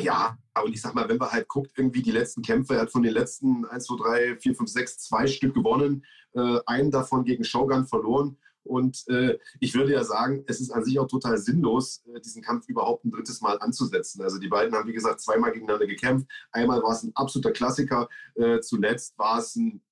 ja, 0.00 0.38
und 0.64 0.72
ich 0.72 0.80
sag 0.80 0.94
mal, 0.94 1.08
wenn 1.08 1.18
man 1.18 1.30
halt 1.30 1.48
guckt, 1.48 1.72
irgendwie 1.76 2.02
die 2.02 2.10
letzten 2.10 2.42
Kämpfe, 2.42 2.74
er 2.74 2.82
hat 2.82 2.92
von 2.92 3.02
den 3.02 3.12
letzten 3.12 3.66
1, 3.66 3.84
2, 3.84 3.96
3, 4.02 4.36
4, 4.38 4.54
5, 4.54 4.70
6, 4.70 4.98
zwei 4.98 5.26
Stück 5.26 5.54
gewonnen, 5.54 6.04
äh, 6.34 6.58
einen 6.66 6.90
davon 6.90 7.24
gegen 7.24 7.44
Shogun 7.44 7.86
verloren. 7.86 8.38
Und 8.66 9.04
äh, 9.08 9.38
ich 9.60 9.74
würde 9.74 9.92
ja 9.92 10.04
sagen, 10.04 10.44
es 10.46 10.60
ist 10.60 10.70
an 10.70 10.84
sich 10.84 10.98
auch 10.98 11.08
total 11.08 11.38
sinnlos, 11.38 12.02
äh, 12.06 12.20
diesen 12.20 12.42
Kampf 12.42 12.68
überhaupt 12.68 13.04
ein 13.04 13.10
drittes 13.10 13.40
Mal 13.40 13.58
anzusetzen. 13.60 14.22
Also 14.22 14.38
die 14.38 14.48
beiden 14.48 14.74
haben, 14.74 14.88
wie 14.88 14.92
gesagt, 14.92 15.20
zweimal 15.20 15.52
gegeneinander 15.52 15.86
gekämpft. 15.86 16.26
Einmal 16.52 16.82
war 16.82 16.92
es 16.92 17.02
ein 17.02 17.12
absoluter 17.14 17.52
Klassiker, 17.52 18.08
äh, 18.34 18.60
zuletzt 18.60 19.18
war 19.18 19.38
es 19.38 19.56
ein, 19.56 19.82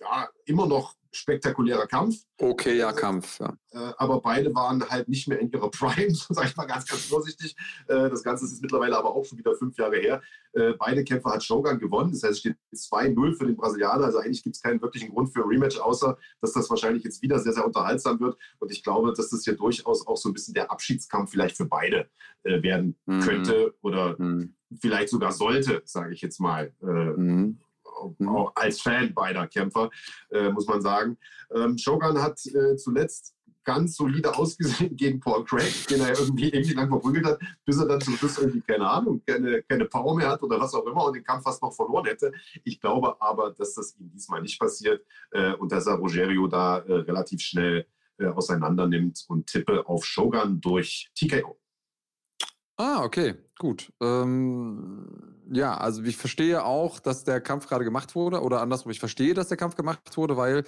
ja, 0.00 0.28
immer 0.44 0.66
noch 0.66 0.94
spektakulärer 1.10 1.86
Kampf. 1.86 2.16
Okay, 2.38 2.76
ja, 2.76 2.92
Kampf. 2.92 3.40
Ja. 3.40 3.56
Äh, 3.72 3.92
aber 3.96 4.20
beide 4.20 4.54
waren 4.54 4.86
halt 4.88 5.08
nicht 5.08 5.26
mehr 5.26 5.38
in 5.38 5.50
ihrer 5.50 5.70
Prime, 5.70 6.14
sage 6.14 6.48
ich 6.48 6.56
mal 6.56 6.66
ganz, 6.66 6.86
ganz 6.86 7.04
vorsichtig. 7.06 7.56
Äh, 7.86 8.10
das 8.10 8.22
Ganze 8.22 8.44
ist 8.44 8.60
mittlerweile 8.62 8.96
aber 8.96 9.14
auch 9.14 9.24
schon 9.24 9.38
wieder 9.38 9.54
fünf 9.54 9.76
Jahre 9.78 9.96
her. 9.96 10.22
Äh, 10.52 10.74
beide 10.78 11.04
Kämpfer 11.04 11.30
hat 11.30 11.42
Shogun 11.42 11.78
gewonnen. 11.78 12.12
Das 12.12 12.22
heißt, 12.22 12.32
es 12.32 12.38
steht 12.40 12.56
2-0 12.74 13.36
für 13.36 13.46
den 13.46 13.56
Brasilianer. 13.56 14.04
Also 14.04 14.18
eigentlich 14.18 14.42
gibt 14.42 14.56
es 14.56 14.62
keinen 14.62 14.80
wirklichen 14.82 15.10
Grund 15.10 15.32
für 15.32 15.40
ein 15.40 15.48
Rematch, 15.48 15.78
außer 15.78 16.18
dass 16.40 16.52
das 16.52 16.68
wahrscheinlich 16.70 17.04
jetzt 17.04 17.22
wieder 17.22 17.38
sehr, 17.38 17.52
sehr 17.52 17.66
unterhaltsam 17.66 18.20
wird. 18.20 18.36
Und 18.58 18.70
ich 18.70 18.82
glaube, 18.82 19.12
dass 19.12 19.30
das 19.30 19.44
hier 19.44 19.56
durchaus 19.56 20.06
auch 20.06 20.16
so 20.16 20.28
ein 20.28 20.34
bisschen 20.34 20.54
der 20.54 20.70
Abschiedskampf 20.70 21.30
vielleicht 21.30 21.56
für 21.56 21.66
beide 21.66 22.08
werden 22.44 22.96
mhm. 23.04 23.20
könnte 23.20 23.74
oder 23.82 24.14
mhm. 24.18 24.54
vielleicht 24.80 25.08
sogar 25.08 25.32
sollte, 25.32 25.82
sage 25.84 26.14
ich 26.14 26.20
jetzt 26.20 26.40
mal. 26.40 26.72
Mhm 26.80 27.38
mhm. 27.38 27.58
Auch 27.98 28.52
als 28.54 28.80
Fan 28.80 29.12
beider 29.14 29.46
Kämpfer, 29.46 29.90
äh, 30.30 30.50
muss 30.50 30.66
man 30.66 30.80
sagen. 30.80 31.18
Ähm, 31.54 31.76
Shogun 31.78 32.20
hat 32.20 32.38
äh, 32.46 32.76
zuletzt 32.76 33.34
ganz 33.68 33.96
solide 33.96 34.34
ausgesehen 34.34 34.96
gegen 34.96 35.20
Paul 35.20 35.44
Craig, 35.44 35.86
den 35.88 36.00
er 36.00 36.18
irgendwie 36.18 36.48
ewig 36.48 36.74
lang 36.74 36.88
verprügelt 36.88 37.26
hat, 37.26 37.38
bis 37.66 37.78
er 37.78 37.86
dann 37.86 38.00
zum 38.00 38.16
Schluss 38.16 38.38
irgendwie, 38.38 38.62
keine 38.62 38.88
Ahnung, 38.88 39.22
keine, 39.26 39.62
keine 39.62 39.84
Power 39.84 40.16
mehr 40.16 40.30
hat 40.30 40.42
oder 40.42 40.58
was 40.58 40.72
auch 40.72 40.86
immer 40.86 41.04
und 41.04 41.14
den 41.14 41.22
Kampf 41.22 41.42
fast 41.42 41.62
noch 41.62 41.74
verloren 41.74 42.06
hätte. 42.06 42.32
Ich 42.64 42.80
glaube 42.80 43.20
aber, 43.20 43.50
dass 43.50 43.74
das 43.74 43.94
ihm 43.98 44.10
diesmal 44.10 44.40
nicht 44.40 44.58
passiert 44.58 45.04
äh, 45.32 45.52
und 45.52 45.70
dass 45.70 45.86
er 45.86 45.96
Rogerio 45.96 46.46
da 46.46 46.78
äh, 46.78 46.94
relativ 46.94 47.42
schnell 47.42 47.86
äh, 48.16 48.28
auseinander 48.28 48.86
nimmt 48.86 49.22
und 49.28 49.46
tippe 49.46 49.86
auf 49.86 50.02
Shogun 50.06 50.62
durch 50.62 51.10
TKO. 51.14 51.60
Ah, 52.78 53.02
okay, 53.04 53.34
gut. 53.58 53.92
Ähm 54.00 55.06
Ja, 55.50 55.76
also 55.76 56.02
ich 56.02 56.16
verstehe 56.16 56.64
auch, 56.64 57.00
dass 57.00 57.24
der 57.24 57.40
Kampf 57.40 57.66
gerade 57.68 57.84
gemacht 57.84 58.14
wurde 58.14 58.42
oder 58.42 58.60
andersrum, 58.60 58.90
ich 58.92 59.00
verstehe, 59.00 59.32
dass 59.34 59.48
der 59.48 59.56
Kampf 59.56 59.76
gemacht 59.76 60.16
wurde, 60.16 60.36
weil 60.36 60.64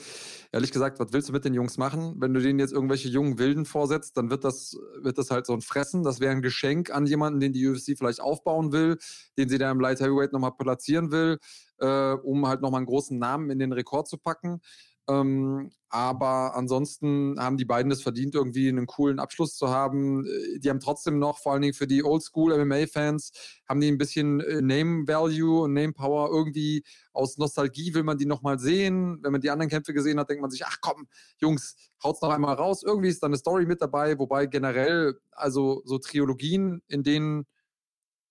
ehrlich 0.52 0.72
gesagt, 0.72 0.98
was 0.98 1.12
willst 1.12 1.28
du 1.28 1.32
mit 1.32 1.44
den 1.44 1.52
Jungs 1.54 1.76
machen? 1.78 2.14
Wenn 2.18 2.32
du 2.34 2.40
denen 2.40 2.58
jetzt 2.58 2.72
irgendwelche 2.72 3.08
jungen 3.08 3.38
Wilden 3.38 3.66
vorsetzt, 3.66 4.16
dann 4.16 4.30
wird 4.30 4.44
das, 4.44 4.76
wird 5.02 5.18
das 5.18 5.30
halt 5.30 5.46
so 5.46 5.52
ein 5.52 5.60
Fressen. 5.60 6.02
Das 6.02 6.20
wäre 6.20 6.32
ein 6.32 6.42
Geschenk 6.42 6.90
an 6.90 7.06
jemanden, 7.06 7.40
den 7.40 7.52
die 7.52 7.66
UFC 7.68 7.96
vielleicht 7.98 8.20
aufbauen 8.20 8.72
will, 8.72 8.96
den 9.38 9.48
sie 9.48 9.58
da 9.58 9.70
im 9.70 9.80
Light 9.80 10.00
Heavyweight 10.00 10.32
nochmal 10.32 10.52
platzieren 10.56 11.10
will, 11.12 11.38
äh, 11.78 12.12
um 12.12 12.46
halt 12.48 12.62
nochmal 12.62 12.78
einen 12.78 12.86
großen 12.86 13.18
Namen 13.18 13.50
in 13.50 13.58
den 13.58 13.72
Rekord 13.72 14.08
zu 14.08 14.16
packen. 14.18 14.60
Ähm, 15.08 15.70
aber 15.88 16.54
ansonsten 16.54 17.34
haben 17.38 17.56
die 17.56 17.64
beiden 17.64 17.90
es 17.90 18.02
verdient, 18.02 18.34
irgendwie 18.34 18.68
einen 18.68 18.86
coolen 18.86 19.18
Abschluss 19.18 19.56
zu 19.56 19.68
haben. 19.70 20.24
Äh, 20.24 20.58
die 20.60 20.70
haben 20.70 20.78
trotzdem 20.80 21.18
noch, 21.18 21.38
vor 21.38 21.52
allen 21.52 21.62
Dingen 21.62 21.74
für 21.74 21.86
die 21.86 22.04
Oldschool 22.04 22.56
MMA-Fans, 22.64 23.32
haben 23.68 23.80
die 23.80 23.88
ein 23.88 23.98
bisschen 23.98 24.40
äh, 24.40 24.60
Name 24.60 25.08
Value 25.08 25.62
und 25.62 25.72
Name 25.72 25.92
Power. 25.92 26.30
Irgendwie 26.30 26.84
aus 27.12 27.38
Nostalgie 27.38 27.92
will 27.94 28.04
man 28.04 28.18
die 28.18 28.26
nochmal 28.26 28.58
sehen. 28.58 29.18
Wenn 29.22 29.32
man 29.32 29.40
die 29.40 29.50
anderen 29.50 29.70
Kämpfe 29.70 29.92
gesehen 29.92 30.20
hat, 30.20 30.30
denkt 30.30 30.42
man 30.42 30.50
sich, 30.50 30.64
ach 30.64 30.78
komm, 30.80 31.08
Jungs, 31.38 31.76
haut's 32.04 32.22
noch 32.22 32.30
einmal 32.30 32.54
raus. 32.54 32.82
Irgendwie 32.84 33.08
ist 33.08 33.22
da 33.22 33.26
eine 33.26 33.36
Story 33.36 33.66
mit 33.66 33.82
dabei, 33.82 34.18
wobei 34.18 34.46
generell, 34.46 35.18
also 35.32 35.82
so 35.84 35.98
Trilogien, 35.98 36.82
in 36.88 37.02
denen 37.02 37.46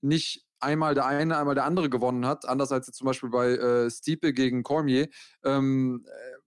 nicht 0.01 0.45
einmal 0.59 0.93
der 0.93 1.05
eine, 1.05 1.37
einmal 1.37 1.55
der 1.55 1.65
andere 1.65 1.89
gewonnen 1.89 2.25
hat, 2.25 2.47
anders 2.47 2.71
als 2.71 2.87
jetzt 2.87 2.97
zum 2.97 3.05
Beispiel 3.05 3.29
bei 3.29 3.51
äh, 3.51 3.89
Stiepe 3.89 4.33
gegen 4.33 4.63
Cormier, 4.63 5.07
ähm, 5.43 6.05
äh, 6.05 6.38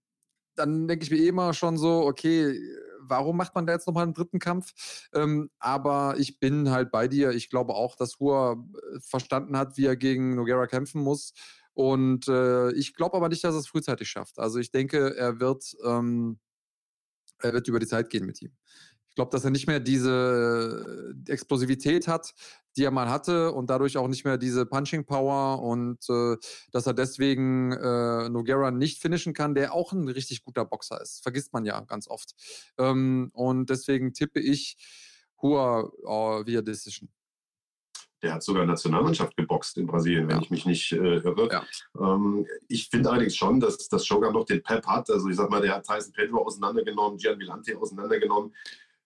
dann 0.55 0.87
denke 0.87 1.03
ich 1.03 1.11
mir 1.11 1.27
immer 1.27 1.53
schon 1.53 1.77
so, 1.77 2.05
okay, 2.05 2.59
warum 2.99 3.37
macht 3.37 3.55
man 3.55 3.65
da 3.65 3.73
jetzt 3.73 3.87
nochmal 3.87 4.03
einen 4.03 4.13
dritten 4.13 4.39
Kampf? 4.39 4.73
Ähm, 5.13 5.49
aber 5.59 6.15
ich 6.17 6.39
bin 6.39 6.71
halt 6.71 6.91
bei 6.91 7.07
dir. 7.07 7.31
Ich 7.31 7.49
glaube 7.49 7.73
auch, 7.73 7.95
dass 7.95 8.19
Hua 8.19 8.53
äh, 8.53 8.99
verstanden 9.01 9.57
hat, 9.57 9.77
wie 9.77 9.85
er 9.85 9.95
gegen 9.95 10.35
Noguera 10.35 10.67
kämpfen 10.67 11.01
muss. 11.01 11.33
Und 11.73 12.27
äh, 12.27 12.71
ich 12.73 12.93
glaube 12.93 13.17
aber 13.17 13.29
nicht, 13.29 13.43
dass 13.43 13.55
er 13.55 13.59
es 13.59 13.67
frühzeitig 13.67 14.09
schafft. 14.09 14.39
Also 14.39 14.59
ich 14.59 14.71
denke, 14.71 15.15
er 15.17 15.39
wird, 15.39 15.75
ähm, 15.83 16.39
er 17.39 17.53
wird 17.53 17.67
über 17.67 17.79
die 17.79 17.87
Zeit 17.87 18.09
gehen 18.09 18.25
mit 18.25 18.41
ihm. 18.41 18.55
Ich 19.13 19.15
glaube, 19.15 19.29
dass 19.29 19.45
er 19.45 19.51
nicht 19.51 19.67
mehr 19.67 19.79
diese 19.79 21.13
äh, 21.27 21.31
Explosivität 21.31 22.07
hat, 22.07 22.33
die 22.75 22.83
er 22.83 22.89
mal 22.89 23.11
hatte 23.11 23.51
und 23.51 23.69
dadurch 23.69 23.95
auch 23.95 24.07
nicht 24.07 24.25
mehr 24.25 24.39
diese 24.39 24.65
Punching 24.65 25.05
Power 25.05 25.61
und 25.61 25.99
äh, 26.09 26.35
dass 26.71 26.87
er 26.87 26.95
deswegen 26.95 27.73
äh, 27.73 28.27
Noguera 28.29 28.71
nicht 28.71 28.99
finishen 28.99 29.35
kann, 29.35 29.53
der 29.53 29.71
auch 29.75 29.91
ein 29.91 30.07
richtig 30.07 30.43
guter 30.43 30.65
Boxer 30.65 30.99
ist. 30.99 31.21
Vergisst 31.21 31.53
man 31.53 31.63
ja 31.63 31.79
ganz 31.81 32.07
oft. 32.07 32.33
Ähm, 32.79 33.29
und 33.33 33.69
deswegen 33.69 34.13
tippe 34.13 34.39
ich 34.39 34.77
Hua 35.43 35.91
uh, 36.03 36.43
via 36.47 36.63
Decision. 36.63 37.07
Der 38.23 38.33
hat 38.33 38.41
sogar 38.41 38.65
Nationalmannschaft 38.65 39.37
geboxt 39.37 39.77
in 39.77 39.85
Brasilien, 39.85 40.27
wenn 40.27 40.37
ja. 40.37 40.41
ich 40.41 40.49
mich 40.49 40.65
nicht 40.65 40.91
äh, 40.93 41.17
irre. 41.17 41.49
Ja. 41.51 41.63
Ähm, 41.99 42.47
ich 42.67 42.89
finde 42.89 43.11
allerdings 43.11 43.35
schon, 43.35 43.59
dass, 43.59 43.77
dass 43.89 44.07
Shogun 44.07 44.33
noch 44.33 44.45
den 44.45 44.63
Pep 44.63 44.87
hat. 44.87 45.07
Also 45.11 45.29
ich 45.29 45.35
sag 45.35 45.51
mal, 45.51 45.61
der 45.61 45.75
hat 45.75 45.85
Tyson 45.85 46.13
Pedro 46.13 46.43
auseinandergenommen, 46.43 47.19
Gian 47.19 47.37
Villante 47.37 47.77
auseinandergenommen. 47.77 48.51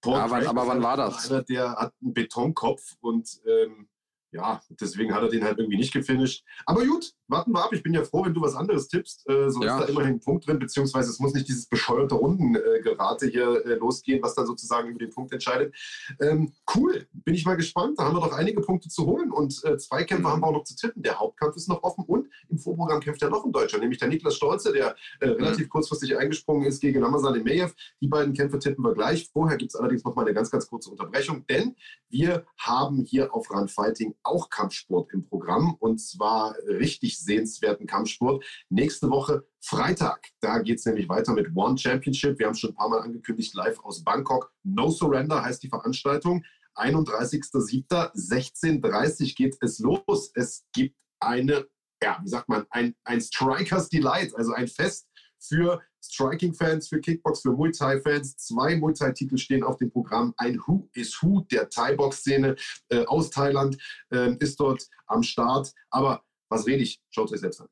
Paul 0.01 0.13
ja, 0.13 0.25
aber, 0.25 0.47
aber 0.47 0.67
wann 0.67 0.83
war 0.83 0.97
das? 0.97 1.31
Einer, 1.31 1.43
der 1.43 1.71
hat 1.71 1.93
einen 2.01 2.13
Betonkopf 2.13 2.95
und 3.01 3.41
ähm, 3.45 3.89
ja, 4.31 4.61
deswegen 4.69 5.13
hat 5.13 5.23
er 5.23 5.29
den 5.29 5.43
halt 5.43 5.57
irgendwie 5.57 5.77
nicht 5.77 5.93
gefinisht. 5.93 6.43
Aber 6.65 6.85
gut, 6.85 7.13
warten 7.27 7.51
wir 7.51 7.63
ab. 7.63 7.73
Ich 7.73 7.83
bin 7.83 7.93
ja 7.93 8.03
froh, 8.03 8.25
wenn 8.25 8.33
du 8.33 8.41
was 8.41 8.55
anderes 8.55 8.87
tippst. 8.87 9.27
Äh, 9.29 9.49
so 9.49 9.63
ja. 9.63 9.79
ist 9.79 9.87
da 9.87 9.89
immerhin 9.89 10.15
ein 10.15 10.19
Punkt 10.19 10.47
drin, 10.47 10.59
beziehungsweise 10.59 11.09
es 11.09 11.19
muss 11.19 11.33
nicht 11.33 11.47
dieses 11.47 11.67
bescheuerte 11.67 12.15
Rundengerate 12.15 13.27
hier 13.27 13.65
äh, 13.65 13.75
losgehen, 13.75 14.21
was 14.21 14.35
dann 14.35 14.45
sozusagen 14.45 14.89
über 14.89 14.99
den 14.99 15.11
Punkt 15.11 15.31
entscheidet. 15.31 15.73
Ähm, 16.19 16.53
cool, 16.75 17.07
bin 17.13 17.35
ich 17.35 17.45
mal 17.45 17.55
gespannt. 17.55 17.97
Da 17.99 18.05
haben 18.05 18.15
wir 18.15 18.21
doch 18.21 18.33
einige 18.33 18.61
Punkte 18.61 18.89
zu 18.89 19.05
holen 19.05 19.31
und 19.31 19.63
äh, 19.63 19.77
zwei 19.77 20.03
Kämpfe 20.03 20.27
mhm. 20.27 20.31
haben 20.31 20.41
wir 20.41 20.47
auch 20.47 20.53
noch 20.53 20.63
zu 20.63 20.75
tippen. 20.75 21.03
Der 21.03 21.19
Hauptkampf 21.19 21.55
ist 21.55 21.69
noch 21.69 21.83
offen 21.83 22.03
und 22.05 22.27
im 22.49 22.59
Vorprogramm 22.59 22.99
kämpft 22.99 23.21
ja 23.21 23.29
noch 23.29 23.45
ein 23.45 23.51
Deutscher, 23.51 23.77
nämlich 23.77 23.99
der 23.99 24.09
Niklas 24.09 24.35
Stolze, 24.35 24.73
der 24.73 24.95
äh, 25.21 25.27
mhm. 25.27 25.33
relativ 25.33 25.69
kurzfristig 25.69 26.17
eingesprungen 26.17 26.65
ist 26.67 26.81
gegen 26.81 27.01
Ramazan 27.01 27.35
Emeyev. 27.35 27.73
Die 28.01 28.07
beiden 28.07 28.33
Kämpfe 28.33 28.59
tippen 28.59 28.83
wir 28.83 28.93
gleich. 28.93 29.29
Vorher 29.31 29.57
gibt 29.57 29.71
es 29.71 29.79
allerdings 29.79 30.03
noch 30.03 30.15
mal 30.15 30.23
eine 30.23 30.33
ganz, 30.33 30.51
ganz 30.51 30.67
kurze 30.67 30.89
Unterbrechung, 30.89 31.45
denn 31.47 31.75
wir 32.09 32.45
haben 32.57 33.03
hier 33.03 33.33
auf 33.33 33.49
Run 33.51 33.67
Fighting 33.67 34.15
auch 34.27 34.49
Kampfsport 34.49 35.13
im 35.13 35.27
Programm 35.27 35.75
und 35.79 35.99
zwar 35.99 36.55
richtig 36.67 37.19
sehenswerten 37.19 37.85
Kampfsport. 37.87 38.45
Nächste 38.69 39.09
Woche 39.09 39.45
Freitag, 39.59 40.27
da 40.39 40.59
geht 40.59 40.77
es 40.79 40.85
nämlich 40.85 41.09
weiter 41.09 41.33
mit 41.33 41.53
One 41.55 41.77
Championship. 41.77 42.39
Wir 42.39 42.47
haben 42.47 42.55
schon 42.55 42.69
ein 42.71 42.75
paar 42.75 42.89
Mal 42.89 43.01
angekündigt, 43.01 43.53
live 43.53 43.79
aus 43.79 44.01
Bangkok. 44.03 44.51
No 44.63 44.89
Surrender 44.89 45.43
heißt 45.43 45.61
die 45.63 45.69
Veranstaltung. 45.69 46.43
31.07.16.30 46.75 49.35
geht 49.35 49.57
es 49.61 49.79
los. 49.79 50.31
Es 50.35 50.65
gibt 50.73 50.95
eine, 51.19 51.67
ja, 52.01 52.19
wie 52.21 52.29
sagt 52.29 52.49
man, 52.49 52.65
ein, 52.69 52.95
ein 53.03 53.21
Strikers 53.21 53.89
Delight, 53.89 54.35
also 54.35 54.53
ein 54.53 54.67
Fest 54.67 55.07
für 55.39 55.81
Striking-Fans, 56.11 56.87
für 56.89 56.99
Kickbox, 56.99 57.41
für 57.41 57.51
Muay 57.51 57.71
Thai-Fans. 57.71 58.37
Zwei 58.37 58.75
Muay 58.75 58.93
Thai-Titel 58.93 59.37
stehen 59.37 59.63
auf 59.63 59.77
dem 59.77 59.91
Programm. 59.91 60.33
Ein 60.37 60.59
Who 60.65 60.89
is 60.93 61.21
Who 61.21 61.41
der 61.51 61.69
Thai-Box-Szene 61.69 62.55
äh, 62.89 63.05
aus 63.05 63.29
Thailand 63.29 63.77
äh, 64.11 64.35
ist 64.39 64.59
dort 64.59 64.87
am 65.07 65.23
Start. 65.23 65.73
Aber 65.89 66.23
was 66.49 66.65
rede 66.65 66.83
ich? 66.83 67.01
Schaut 67.09 67.31
euch 67.31 67.39
selbst 67.39 67.61
an. 67.61 67.67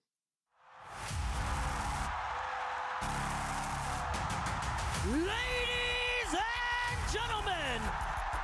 Ladies 5.05 6.33
and 6.33 7.13
gentlemen, 7.13 7.81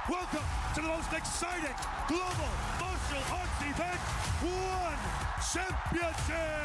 welcome 0.08 0.46
to 0.76 0.82
the 0.82 0.88
most 0.88 1.12
exciting 1.12 1.76
global 2.08 2.52
martial 2.80 3.24
arts 3.34 3.62
event, 3.62 4.02
One 4.42 5.02
Championship! 5.42 6.62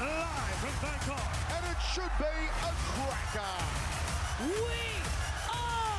Live 0.00 0.56
from 0.60 0.74
Bangkok. 0.82 1.23
Should 1.94 2.10
be 2.18 2.24
a 2.24 2.72
cracker. 2.90 3.54
We 4.40 4.50
are 5.48 5.94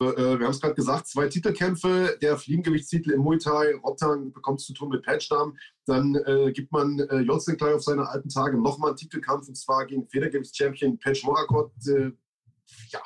one! 0.00 0.14
Äh, 0.18 0.38
wir 0.40 0.46
haben 0.46 0.50
es 0.50 0.60
gerade 0.60 0.74
gesagt, 0.74 1.06
zwei 1.06 1.28
Titelkämpfe, 1.28 2.18
der 2.20 2.36
Fliegengewichtstitel 2.36 3.12
im 3.12 3.20
Muay 3.20 3.38
Thai, 3.38 3.76
Rottang 3.76 4.32
bekommt 4.32 4.60
zu 4.60 4.72
tun 4.74 4.88
mit 4.88 5.04
Patchdam. 5.04 5.56
Dann 5.86 6.16
äh, 6.16 6.50
gibt 6.50 6.72
man 6.72 6.98
äh, 6.98 7.20
Jocelyn 7.20 7.56
Klein 7.56 7.74
auf 7.74 7.84
seine 7.84 8.08
alten 8.08 8.30
Tage 8.30 8.60
nochmal 8.60 8.90
einen 8.90 8.96
Titelkampf 8.96 9.46
und 9.46 9.54
zwar 9.54 9.86
gegen 9.86 10.08
Federgewichtschampion 10.08 10.98
Patch 10.98 11.22
Morakot. 11.22 11.70
Äh, 11.86 12.10
ja, 12.88 13.00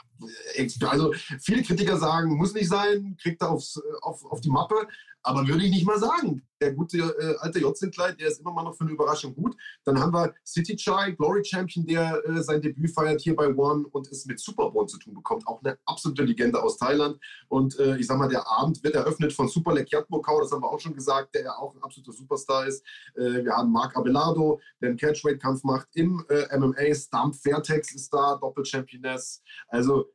also 0.89 1.12
viele 1.41 1.62
Kritiker 1.62 1.99
sagen, 1.99 2.37
muss 2.37 2.55
nicht 2.55 2.68
sein, 2.68 3.16
kriegt 3.20 3.43
er 3.43 3.51
aufs, 3.51 3.81
auf, 4.01 4.24
auf 4.24 4.41
die 4.41 4.51
Mappe. 4.51 4.87
Aber 5.23 5.47
würde 5.47 5.64
ich 5.64 5.71
nicht 5.71 5.87
mal 5.87 5.99
sagen. 5.99 6.43
Der 6.61 6.73
gute 6.73 6.99
äh, 6.99 7.37
alte 7.39 7.61
Jotzinkleid, 7.61 8.19
der 8.21 8.29
ist 8.29 8.41
immer 8.41 8.53
mal 8.53 8.64
noch 8.64 8.75
für 8.77 8.83
eine 8.83 8.93
Überraschung 8.93 9.35
gut. 9.35 9.57
Dann 9.85 10.01
haben 10.01 10.12
wir 10.12 10.35
City 10.45 10.75
Chai, 10.75 11.12
Glory 11.12 11.45
Champion, 11.45 11.87
der 11.87 12.21
äh, 12.27 12.43
sein 12.43 12.61
Debüt 12.61 12.91
feiert 12.91 13.21
hier 13.21 13.37
bei 13.37 13.47
One 13.47 13.87
und 13.93 14.09
es 14.09 14.27
mit 14.27 14.41
Superborn 14.41 14.89
zu 14.89 14.99
tun 14.99 15.14
bekommt. 15.14 15.47
Auch 15.47 15.62
eine 15.62 15.79
absolute 15.85 16.25
Legende 16.25 16.61
aus 16.61 16.77
Thailand. 16.77 17.19
Und 17.49 17.79
äh, 17.79 17.97
ich 17.99 18.07
sag 18.07 18.19
mal, 18.19 18.29
der 18.29 18.49
Abend 18.49 18.83
wird 18.83 18.97
eröffnet 18.97 19.33
von 19.33 19.49
Super 19.49 19.75
Lek 19.75 19.93
Yatmokau, 19.93 20.41
das 20.41 20.51
haben 20.51 20.62
wir 20.62 20.71
auch 20.71 20.81
schon 20.81 20.95
gesagt, 20.95 21.35
der 21.35 21.45
ja 21.45 21.53
auch 21.57 21.75
ein 21.75 21.83
absoluter 21.83 22.12
Superstar 22.12 22.66
ist. 22.66 22.85
Äh, 23.14 23.45
wir 23.45 23.53
haben 23.53 23.71
Marc 23.71 23.97
Abelardo, 23.97 24.61
der 24.81 24.91
einen 24.91 24.99
Catchweight-Kampf 24.99 25.62
macht 25.62 25.89
im 25.95 26.25
äh, 26.29 26.59
MMA. 26.59 26.95
Stump 26.95 27.37
Fairtex 27.37 27.95
ist 27.95 28.12
da, 28.12 28.37
Doppel-Championess. 28.37 29.43
Also 29.69 30.11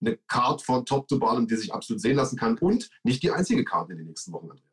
eine 0.00 0.16
Card 0.26 0.62
von 0.62 0.84
Top 0.84 1.08
to 1.08 1.18
Bottom, 1.18 1.46
die 1.46 1.56
sich 1.56 1.72
absolut 1.72 2.00
sehen 2.00 2.16
lassen 2.16 2.36
kann 2.36 2.58
und 2.58 2.90
nicht 3.02 3.22
die 3.22 3.30
einzige 3.30 3.64
Card 3.64 3.90
in 3.90 3.98
den 3.98 4.06
nächsten 4.06 4.32
Wochen, 4.32 4.50
Andreas. 4.50 4.69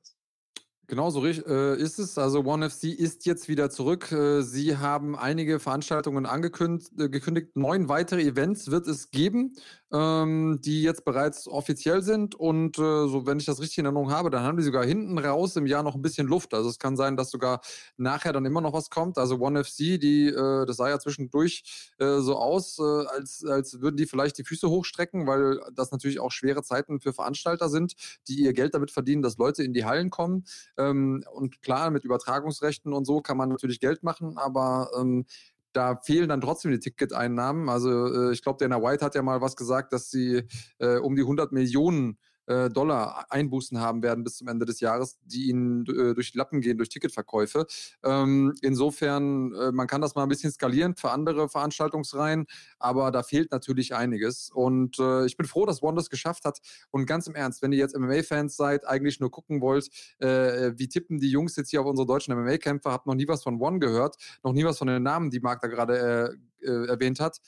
Genau 0.89 1.09
so 1.09 1.25
äh, 1.25 1.77
ist 1.77 1.99
es. 1.99 2.17
Also 2.17 2.45
One 2.45 2.69
FC 2.69 2.85
ist 2.85 3.25
jetzt 3.25 3.49
wieder 3.49 3.69
zurück. 3.69 4.09
Äh, 4.13 4.41
Sie 4.41 4.77
haben 4.77 5.17
einige 5.17 5.59
Veranstaltungen 5.59 6.25
angekündigt. 6.25 6.93
Äh. 6.97 7.41
Neun 7.55 7.89
weitere 7.89 8.21
Events 8.21 8.71
wird 8.71 8.88
es 8.88 9.11
geben, 9.11 9.57
ähm, 9.91 10.61
die 10.63 10.83
jetzt 10.83 11.03
bereits 11.03 11.49
offiziell 11.49 12.03
sind. 12.03 12.35
Und 12.35 12.77
äh, 12.77 12.81
so, 12.81 13.25
wenn 13.25 13.38
ich 13.38 13.43
das 13.43 13.59
richtig 13.59 13.79
in 13.79 13.85
Erinnerung 13.85 14.11
habe, 14.11 14.29
dann 14.29 14.43
haben 14.43 14.55
die 14.55 14.63
sogar 14.63 14.85
hinten 14.85 15.17
raus 15.17 15.57
im 15.57 15.65
Jahr 15.65 15.83
noch 15.83 15.93
ein 15.93 16.01
bisschen 16.01 16.25
Luft. 16.25 16.53
Also 16.53 16.69
es 16.69 16.79
kann 16.79 16.95
sein, 16.95 17.17
dass 17.17 17.31
sogar 17.31 17.59
nachher 17.97 18.31
dann 18.31 18.45
immer 18.45 18.61
noch 18.61 18.71
was 18.71 18.89
kommt. 18.89 19.17
Also 19.17 19.41
One 19.41 19.65
FC, 19.65 19.99
die, 19.99 20.27
äh, 20.27 20.65
das 20.65 20.77
sah 20.77 20.88
ja 20.88 20.99
zwischendurch 20.99 21.91
äh, 21.97 22.19
so 22.19 22.38
aus, 22.38 22.79
als, 22.79 23.43
als 23.43 23.81
würden 23.81 23.97
die 23.97 24.05
vielleicht 24.05 24.38
die 24.38 24.45
Füße 24.45 24.69
hochstrecken, 24.69 25.27
weil 25.27 25.59
das 25.73 25.91
natürlich 25.91 26.21
auch 26.21 26.31
schwere 26.31 26.63
Zeiten 26.63 27.01
für 27.01 27.11
Veranstalter 27.11 27.67
sind, 27.67 27.95
die 28.29 28.35
ihr 28.35 28.53
Geld 28.53 28.73
damit 28.73 28.91
verdienen, 28.91 29.21
dass 29.21 29.38
Leute 29.38 29.63
in 29.63 29.73
die 29.73 29.83
Hallen 29.83 30.11
kommen. 30.11 30.45
Ähm, 30.78 31.23
und 31.34 31.61
klar, 31.61 31.89
mit 31.89 32.03
Übertragungsrechten 32.03 32.93
und 32.93 33.05
so 33.05 33.21
kann 33.21 33.38
man 33.38 33.49
natürlich 33.49 33.80
Geld 33.80 34.03
machen, 34.03 34.38
aber 34.38 34.91
ähm, 34.99 35.25
da 35.73 35.97
fehlen 35.97 36.30
dann 36.30 36.41
trotzdem 36.41 36.71
die 36.71 36.80
Ticketeinnahmen. 36.80 37.69
Also 37.69 38.30
äh, 38.30 38.34
ich 38.34 38.41
glaube, 38.41 38.57
Dana 38.59 38.82
White 38.82 39.05
hat 39.05 39.15
ja 39.15 39.21
mal 39.21 39.41
was 39.41 39.55
gesagt, 39.55 39.93
dass 39.93 40.09
sie 40.09 40.43
äh, 40.80 40.97
um 40.97 41.15
die 41.15 41.21
100 41.21 41.51
Millionen 41.51 42.17
äh, 42.47 42.69
Dollar 42.69 43.25
Einbußen 43.29 43.79
haben 43.79 44.01
werden 44.01 44.23
bis 44.23 44.37
zum 44.37 44.47
Ende 44.47 44.65
des 44.65 44.79
Jahres, 44.79 45.17
die 45.23 45.49
ihnen 45.49 45.85
äh, 45.85 46.13
durch 46.13 46.31
die 46.31 46.37
Lappen 46.37 46.61
gehen, 46.61 46.77
durch 46.77 46.89
Ticketverkäufe. 46.89 47.67
Ähm, 48.03 48.53
insofern, 48.61 49.53
äh, 49.53 49.71
man 49.71 49.87
kann 49.87 50.01
das 50.01 50.15
mal 50.15 50.23
ein 50.23 50.29
bisschen 50.29 50.51
skalieren 50.51 50.95
für 50.95 51.11
andere 51.11 51.49
Veranstaltungsreihen, 51.49 52.45
aber 52.79 53.11
da 53.11 53.23
fehlt 53.23 53.51
natürlich 53.51 53.93
einiges. 53.93 54.49
Und 54.53 54.99
äh, 54.99 55.25
ich 55.25 55.37
bin 55.37 55.45
froh, 55.45 55.65
dass 55.65 55.83
One 55.83 55.97
das 55.97 56.09
geschafft 56.09 56.45
hat. 56.45 56.59
Und 56.91 57.05
ganz 57.05 57.27
im 57.27 57.35
Ernst, 57.35 57.61
wenn 57.61 57.71
ihr 57.71 57.79
jetzt 57.79 57.97
MMA-Fans 57.97 58.55
seid, 58.55 58.87
eigentlich 58.87 59.19
nur 59.19 59.31
gucken 59.31 59.61
wollt, 59.61 59.89
äh, 60.19 60.71
wie 60.77 60.87
tippen 60.87 61.19
die 61.19 61.29
Jungs 61.29 61.55
jetzt 61.55 61.69
hier 61.69 61.81
auf 61.81 61.87
unsere 61.87 62.07
deutschen 62.07 62.33
MMA-Kämpfer, 62.33 62.91
habt 62.91 63.07
noch 63.07 63.15
nie 63.15 63.27
was 63.27 63.43
von 63.43 63.61
One 63.61 63.79
gehört, 63.79 64.17
noch 64.43 64.53
nie 64.53 64.63
was 64.63 64.77
von 64.77 64.87
den 64.87 65.03
Namen, 65.03 65.29
die 65.29 65.39
Marc 65.39 65.61
da 65.61 65.67
gerade 65.67 66.37
äh, 66.63 66.67
äh, 66.67 66.87
erwähnt 66.87 67.19
hat 67.19 67.39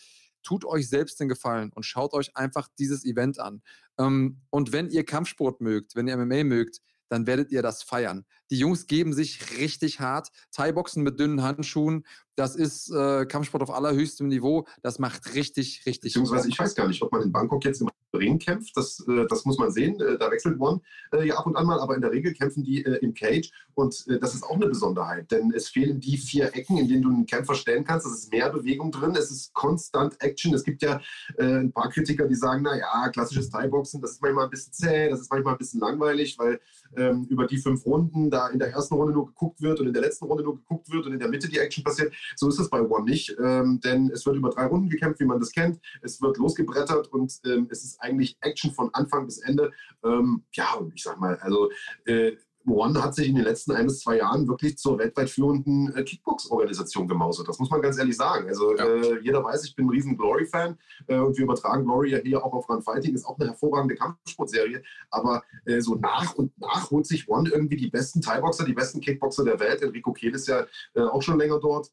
tut 0.43 0.65
euch 0.65 0.89
selbst 0.89 1.19
den 1.19 1.29
Gefallen 1.29 1.71
und 1.73 1.83
schaut 1.83 2.13
euch 2.13 2.35
einfach 2.35 2.67
dieses 2.77 3.05
Event 3.05 3.39
an. 3.39 3.61
Ähm, 3.97 4.41
und 4.49 4.71
wenn 4.71 4.89
ihr 4.89 5.05
Kampfsport 5.05 5.61
mögt, 5.61 5.95
wenn 5.95 6.07
ihr 6.07 6.17
MMA 6.17 6.43
mögt, 6.43 6.81
dann 7.09 7.27
werdet 7.27 7.51
ihr 7.51 7.61
das 7.61 7.83
feiern. 7.83 8.25
Die 8.51 8.57
Jungs 8.57 8.87
geben 8.87 9.13
sich 9.13 9.57
richtig 9.57 9.99
hart. 9.99 10.29
Thai-Boxen 10.51 11.03
mit 11.03 11.19
dünnen 11.19 11.41
Handschuhen, 11.41 12.05
das 12.35 12.55
ist 12.55 12.91
äh, 12.91 13.25
Kampfsport 13.25 13.63
auf 13.63 13.71
allerhöchstem 13.71 14.27
Niveau. 14.27 14.67
Das 14.81 14.99
macht 14.99 15.33
richtig, 15.33 15.83
richtig. 15.85 16.13
Beziehungsweise, 16.13 16.49
ich 16.49 16.57
weiß 16.57 16.75
gar 16.75 16.87
nicht, 16.87 17.01
ob 17.01 17.11
man 17.11 17.23
in 17.23 17.31
Bangkok 17.31 17.65
jetzt 17.65 17.81
im 17.81 17.89
Ring 18.14 18.39
kämpft. 18.39 18.76
Das, 18.76 19.05
äh, 19.07 19.26
das 19.28 19.45
muss 19.45 19.57
man 19.57 19.72
sehen. 19.72 19.99
Äh, 19.99 20.18
da 20.18 20.32
wechselt 20.32 20.60
One 20.60 20.82
äh, 21.12 21.28
ja 21.28 21.36
ab 21.38 21.45
und 21.45 21.55
an 21.55 21.66
mal, 21.66 21.80
aber 21.80 21.95
in 21.95 22.01
der 22.01 22.12
Regel 22.12 22.34
kämpfen 22.34 22.64
die 22.64 22.82
im 22.82 23.14
Cage. 23.14 23.51
Und 23.74 24.05
das 24.22 24.36
ist 24.36 24.43
auch 24.43 24.55
eine 24.55 24.68
Besonderheit, 24.68 25.32
denn 25.32 25.53
es 25.55 25.70
fehlen 25.70 25.99
die 25.99 26.18
vier 26.18 26.53
Ecken, 26.53 26.78
in 26.78 26.88
denen 26.89 27.01
du 27.01 27.10
einen 27.10 27.26
Kämpfer 27.26 27.55
stellen 27.55 27.86
kannst. 27.86 28.05
Es 28.05 28.14
ist 28.14 28.32
mehr 28.32 28.49
Bewegung 28.49 28.91
drin. 28.91 29.16
Es 29.16 29.32
ist 29.32 29.53
konstant 29.53 30.22
Action. 30.22 30.53
Es 30.53 30.64
gibt 30.64 30.82
ja 30.82 30.99
ein 31.38 31.72
paar 31.72 31.89
Kritiker, 31.89 32.28
die 32.28 32.36
sagen, 32.36 32.64
na 32.64 32.78
ja, 32.78 33.10
klassisches 33.10 33.49
Thai-Boxen, 33.49 34.01
das 34.01 34.12
ist 34.12 34.22
manchmal 34.22 34.45
ein 34.45 34.49
bisschen 34.49 34.74
zäh, 34.74 35.10
das 35.10 35.22
ist 35.22 35.32
manchmal 35.32 35.53
ein 35.53 35.57
bisschen 35.57 35.80
langweilig, 35.80 36.38
weil 36.38 36.60
ähm, 36.97 37.26
über 37.30 37.47
die 37.47 37.57
fünf 37.57 37.86
Runden 37.86 38.30
da 38.30 38.47
in 38.49 38.60
der 38.60 38.72
ersten 38.72 38.95
Runde 38.95 39.14
nur 39.14 39.28
geguckt 39.28 39.62
wird 39.62 39.80
und 39.80 39.88
in 39.88 39.93
der 39.93 40.01
letzten 40.01 40.26
Runde 40.26 40.43
nur 40.43 40.57
geguckt 40.57 40.91
wird 40.91 41.05
und 41.05 41.14
in 41.14 41.20
der 41.20 41.30
Mitte 41.30 41.47
die 41.47 41.60
Action 41.60 41.84
passiert. 41.84 42.14
So 42.36 42.49
ist 42.49 42.60
es 42.60 42.70
bei 42.70 42.82
One 42.82 43.05
nicht, 43.05 43.36
ähm, 43.41 43.80
denn 43.82 44.10
es 44.12 44.26
wird 44.26 44.36
über 44.36 44.49
drei 44.49 44.66
Runden 44.66 44.89
gekämpft, 44.89 45.20
wie 45.20 45.26
man 45.26 45.39
das 45.39 45.51
kennt. 45.51 45.80
Es 46.01 46.22
wird 46.22 46.38
losgebrettert 46.38 47.07
und 47.07 47.39
ähm, 47.45 47.68
es 47.70 47.84
ist 47.84 47.98
eigentlich 47.99 48.37
Action 48.41 48.71
von 48.73 48.89
Anfang 48.93 49.25
bis 49.25 49.39
Ende. 49.39 49.71
Ähm, 50.03 50.43
ja, 50.53 50.79
ich 50.93 51.03
sag 51.03 51.19
mal, 51.19 51.37
also 51.37 51.69
äh, 52.05 52.33
One 52.67 53.01
hat 53.01 53.15
sich 53.15 53.27
in 53.27 53.35
den 53.35 53.45
letzten 53.45 53.71
ein 53.71 53.85
bis 53.85 54.01
zwei 54.01 54.17
Jahren 54.17 54.47
wirklich 54.47 54.77
zur 54.77 54.99
weltweit 54.99 55.29
führenden 55.29 55.93
äh, 55.95 56.03
Kickbox-Organisation 56.03 57.07
gemausert. 57.07 57.47
Das 57.47 57.57
muss 57.59 57.69
man 57.69 57.81
ganz 57.81 57.97
ehrlich 57.97 58.17
sagen. 58.17 58.47
Also 58.47 58.75
ja. 58.75 58.85
äh, 58.85 59.19
jeder 59.21 59.43
weiß, 59.43 59.63
ich 59.65 59.75
bin 59.75 59.85
ein 59.85 59.89
riesen 59.89 60.17
Glory-Fan 60.17 60.77
äh, 61.07 61.17
und 61.17 61.37
wir 61.37 61.45
übertragen 61.45 61.85
Glory 61.85 62.11
ja 62.11 62.17
hier 62.19 62.43
auch 62.43 62.53
auf 62.53 62.69
Run 62.69 62.81
Fighting. 62.81 63.15
Ist 63.15 63.25
auch 63.25 63.39
eine 63.39 63.49
hervorragende 63.49 63.95
Kampfsportserie. 63.95 64.83
Aber 65.09 65.43
äh, 65.65 65.79
so 65.81 65.95
nach 65.95 66.35
und 66.35 66.57
nach 66.59 66.91
holt 66.91 67.07
sich 67.07 67.27
One 67.27 67.49
irgendwie 67.49 67.77
die 67.77 67.89
besten 67.89 68.21
Thai-Boxer, 68.21 68.65
die 68.65 68.73
besten 68.73 69.01
Kickboxer 69.01 69.45
der 69.45 69.59
Welt. 69.59 69.81
Enrico 69.81 70.11
Kehl 70.11 70.35
ist 70.35 70.47
ja 70.47 70.65
äh, 70.93 71.01
auch 71.01 71.21
schon 71.21 71.39
länger 71.39 71.59
dort 71.59 71.91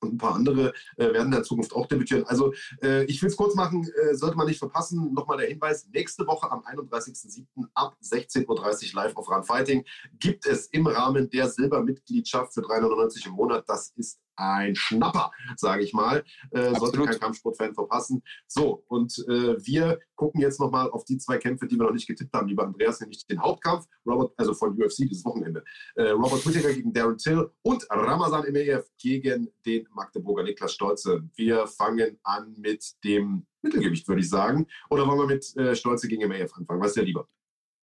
und 0.00 0.14
ein 0.14 0.18
paar 0.18 0.34
andere 0.34 0.72
äh, 0.96 1.12
werden 1.12 1.26
in 1.26 1.30
der 1.32 1.42
Zukunft 1.42 1.74
auch 1.74 1.86
debütieren. 1.86 2.24
Also 2.26 2.52
äh, 2.82 3.04
ich 3.04 3.20
will 3.22 3.28
es 3.28 3.36
kurz 3.36 3.54
machen, 3.54 3.88
äh, 4.02 4.14
sollte 4.14 4.36
man 4.36 4.46
nicht 4.46 4.58
verpassen. 4.58 5.12
Nochmal 5.12 5.38
der 5.38 5.48
Hinweis, 5.48 5.88
nächste 5.92 6.26
Woche 6.26 6.50
am 6.50 6.60
31.07. 6.60 7.46
ab 7.74 7.96
16.30 8.02 8.46
Uhr 8.46 9.02
live 9.02 9.16
auf 9.16 9.28
Run 9.28 9.44
Fighting 9.44 9.84
gibt 10.18 10.46
es 10.46 10.66
im 10.68 10.86
Rahmen 10.86 11.28
der 11.30 11.48
Silbermitgliedschaft 11.48 12.54
für 12.54 12.62
399 12.62 13.26
im 13.26 13.32
Monat, 13.32 13.64
das 13.68 13.90
ist 13.96 14.20
ein 14.38 14.74
Schnapper, 14.74 15.30
sage 15.56 15.82
ich 15.82 15.92
mal. 15.92 16.24
Äh, 16.50 16.74
sollte 16.76 17.02
kein 17.02 17.18
Kampfsportfan 17.18 17.74
verpassen. 17.74 18.22
So, 18.46 18.84
und 18.88 19.18
äh, 19.28 19.56
wir 19.64 19.98
gucken 20.14 20.40
jetzt 20.40 20.60
nochmal 20.60 20.90
auf 20.90 21.04
die 21.04 21.18
zwei 21.18 21.38
Kämpfe, 21.38 21.66
die 21.66 21.76
wir 21.76 21.84
noch 21.84 21.92
nicht 21.92 22.06
getippt 22.06 22.32
haben, 22.32 22.48
lieber 22.48 22.64
Andreas, 22.64 23.00
nämlich 23.00 23.26
den 23.26 23.40
Hauptkampf, 23.42 23.86
Robert, 24.06 24.32
also 24.36 24.54
von 24.54 24.80
UFC 24.80 24.98
dieses 24.98 25.24
Wochenende. 25.24 25.64
Äh, 25.96 26.10
Robert 26.10 26.46
Whittaker 26.46 26.72
gegen 26.72 26.92
Darren 26.92 27.18
Till 27.18 27.50
und 27.62 27.86
Ramazan 27.90 28.44
Emeyev 28.44 28.86
gegen 28.98 29.48
den 29.66 29.86
Magdeburger 29.94 30.44
Niklas 30.44 30.72
Stolze. 30.72 31.28
Wir 31.34 31.66
fangen 31.66 32.18
an 32.22 32.54
mit 32.58 32.84
dem 33.04 33.46
Mittelgewicht, 33.62 34.06
würde 34.08 34.20
ich 34.20 34.28
sagen. 34.28 34.66
Oder 34.90 35.06
wollen 35.06 35.18
wir 35.18 35.26
mit 35.26 35.56
äh, 35.56 35.74
Stolze 35.74 36.08
gegen 36.08 36.22
Emeyev 36.22 36.54
anfangen? 36.54 36.80
Was 36.80 36.88
ist 36.88 36.96
der 36.96 37.04
lieber? 37.04 37.28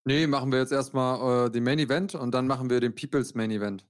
Nee, 0.08 0.28
machen 0.28 0.52
wir 0.52 0.60
jetzt 0.60 0.72
erstmal 0.72 1.48
äh, 1.48 1.50
den 1.50 1.64
Main 1.64 1.80
Event 1.80 2.14
und 2.14 2.32
dann 2.32 2.46
machen 2.46 2.70
wir 2.70 2.80
den 2.80 2.94
People's 2.94 3.34
Main 3.34 3.50
Event. 3.50 3.86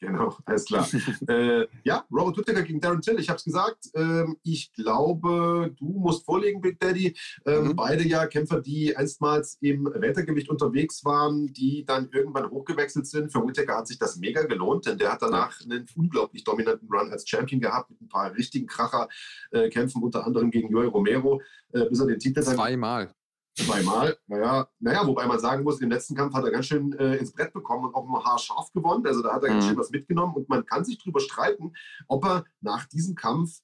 Genau, 0.00 0.34
alles 0.46 0.64
klar. 0.64 0.88
äh, 1.28 1.66
ja, 1.84 2.06
Robert 2.10 2.38
Whittaker 2.38 2.62
gegen 2.62 2.80
Darren 2.80 3.02
Till, 3.02 3.18
ich 3.20 3.28
habe 3.28 3.36
es 3.36 3.44
gesagt. 3.44 3.90
Ähm, 3.94 4.38
ich 4.42 4.72
glaube, 4.72 5.74
du 5.78 5.88
musst 5.90 6.24
vorlegen, 6.24 6.62
Big 6.62 6.80
Daddy. 6.80 7.14
Ähm, 7.44 7.68
mhm. 7.68 7.76
Beide 7.76 8.02
ja 8.08 8.26
Kämpfer, 8.26 8.62
die 8.62 8.96
einstmals 8.96 9.58
im 9.60 9.84
Weltergewicht 9.84 10.48
unterwegs 10.48 11.04
waren, 11.04 11.52
die 11.52 11.84
dann 11.84 12.08
irgendwann 12.12 12.48
hochgewechselt 12.50 13.06
sind. 13.06 13.30
Für 13.30 13.46
Whittaker 13.46 13.76
hat 13.76 13.88
sich 13.88 13.98
das 13.98 14.16
mega 14.16 14.42
gelohnt, 14.44 14.86
denn 14.86 14.96
der 14.96 15.12
hat 15.12 15.20
danach 15.20 15.60
einen 15.60 15.84
unglaublich 15.94 16.44
dominanten 16.44 16.88
Run 16.88 17.10
als 17.10 17.28
Champion 17.28 17.60
gehabt 17.60 17.90
mit 17.90 18.00
ein 18.00 18.08
paar 18.08 18.34
richtigen 18.34 18.66
Kracher-Kämpfen, 18.66 20.00
äh, 20.00 20.04
unter 20.04 20.26
anderem 20.26 20.50
gegen 20.50 20.70
Joel 20.70 20.88
Romero, 20.88 21.42
äh, 21.72 21.84
bis 21.84 22.00
er 22.00 22.06
den 22.06 22.18
Titel 22.18 22.40
Zweimal 22.42 23.14
zweimal. 23.56 24.16
Naja, 24.26 24.68
naja, 24.78 25.06
wobei 25.06 25.26
man 25.26 25.38
sagen 25.38 25.64
muss, 25.64 25.80
im 25.80 25.90
letzten 25.90 26.14
Kampf 26.14 26.34
hat 26.34 26.44
er 26.44 26.50
ganz 26.50 26.66
schön 26.66 26.92
äh, 26.94 27.16
ins 27.16 27.32
Brett 27.32 27.52
bekommen 27.52 27.86
und 27.86 27.94
auch 27.94 28.06
mal 28.06 28.24
haarscharf 28.24 28.72
gewonnen. 28.72 29.06
Also 29.06 29.22
da 29.22 29.32
hat 29.32 29.42
er 29.42 29.50
mhm. 29.50 29.54
ganz 29.54 29.66
schön 29.66 29.78
was 29.78 29.90
mitgenommen 29.90 30.34
und 30.34 30.48
man 30.48 30.64
kann 30.66 30.84
sich 30.84 30.98
darüber 30.98 31.20
streiten, 31.20 31.72
ob 32.08 32.24
er 32.24 32.44
nach 32.60 32.86
diesem 32.86 33.14
Kampf 33.14 33.60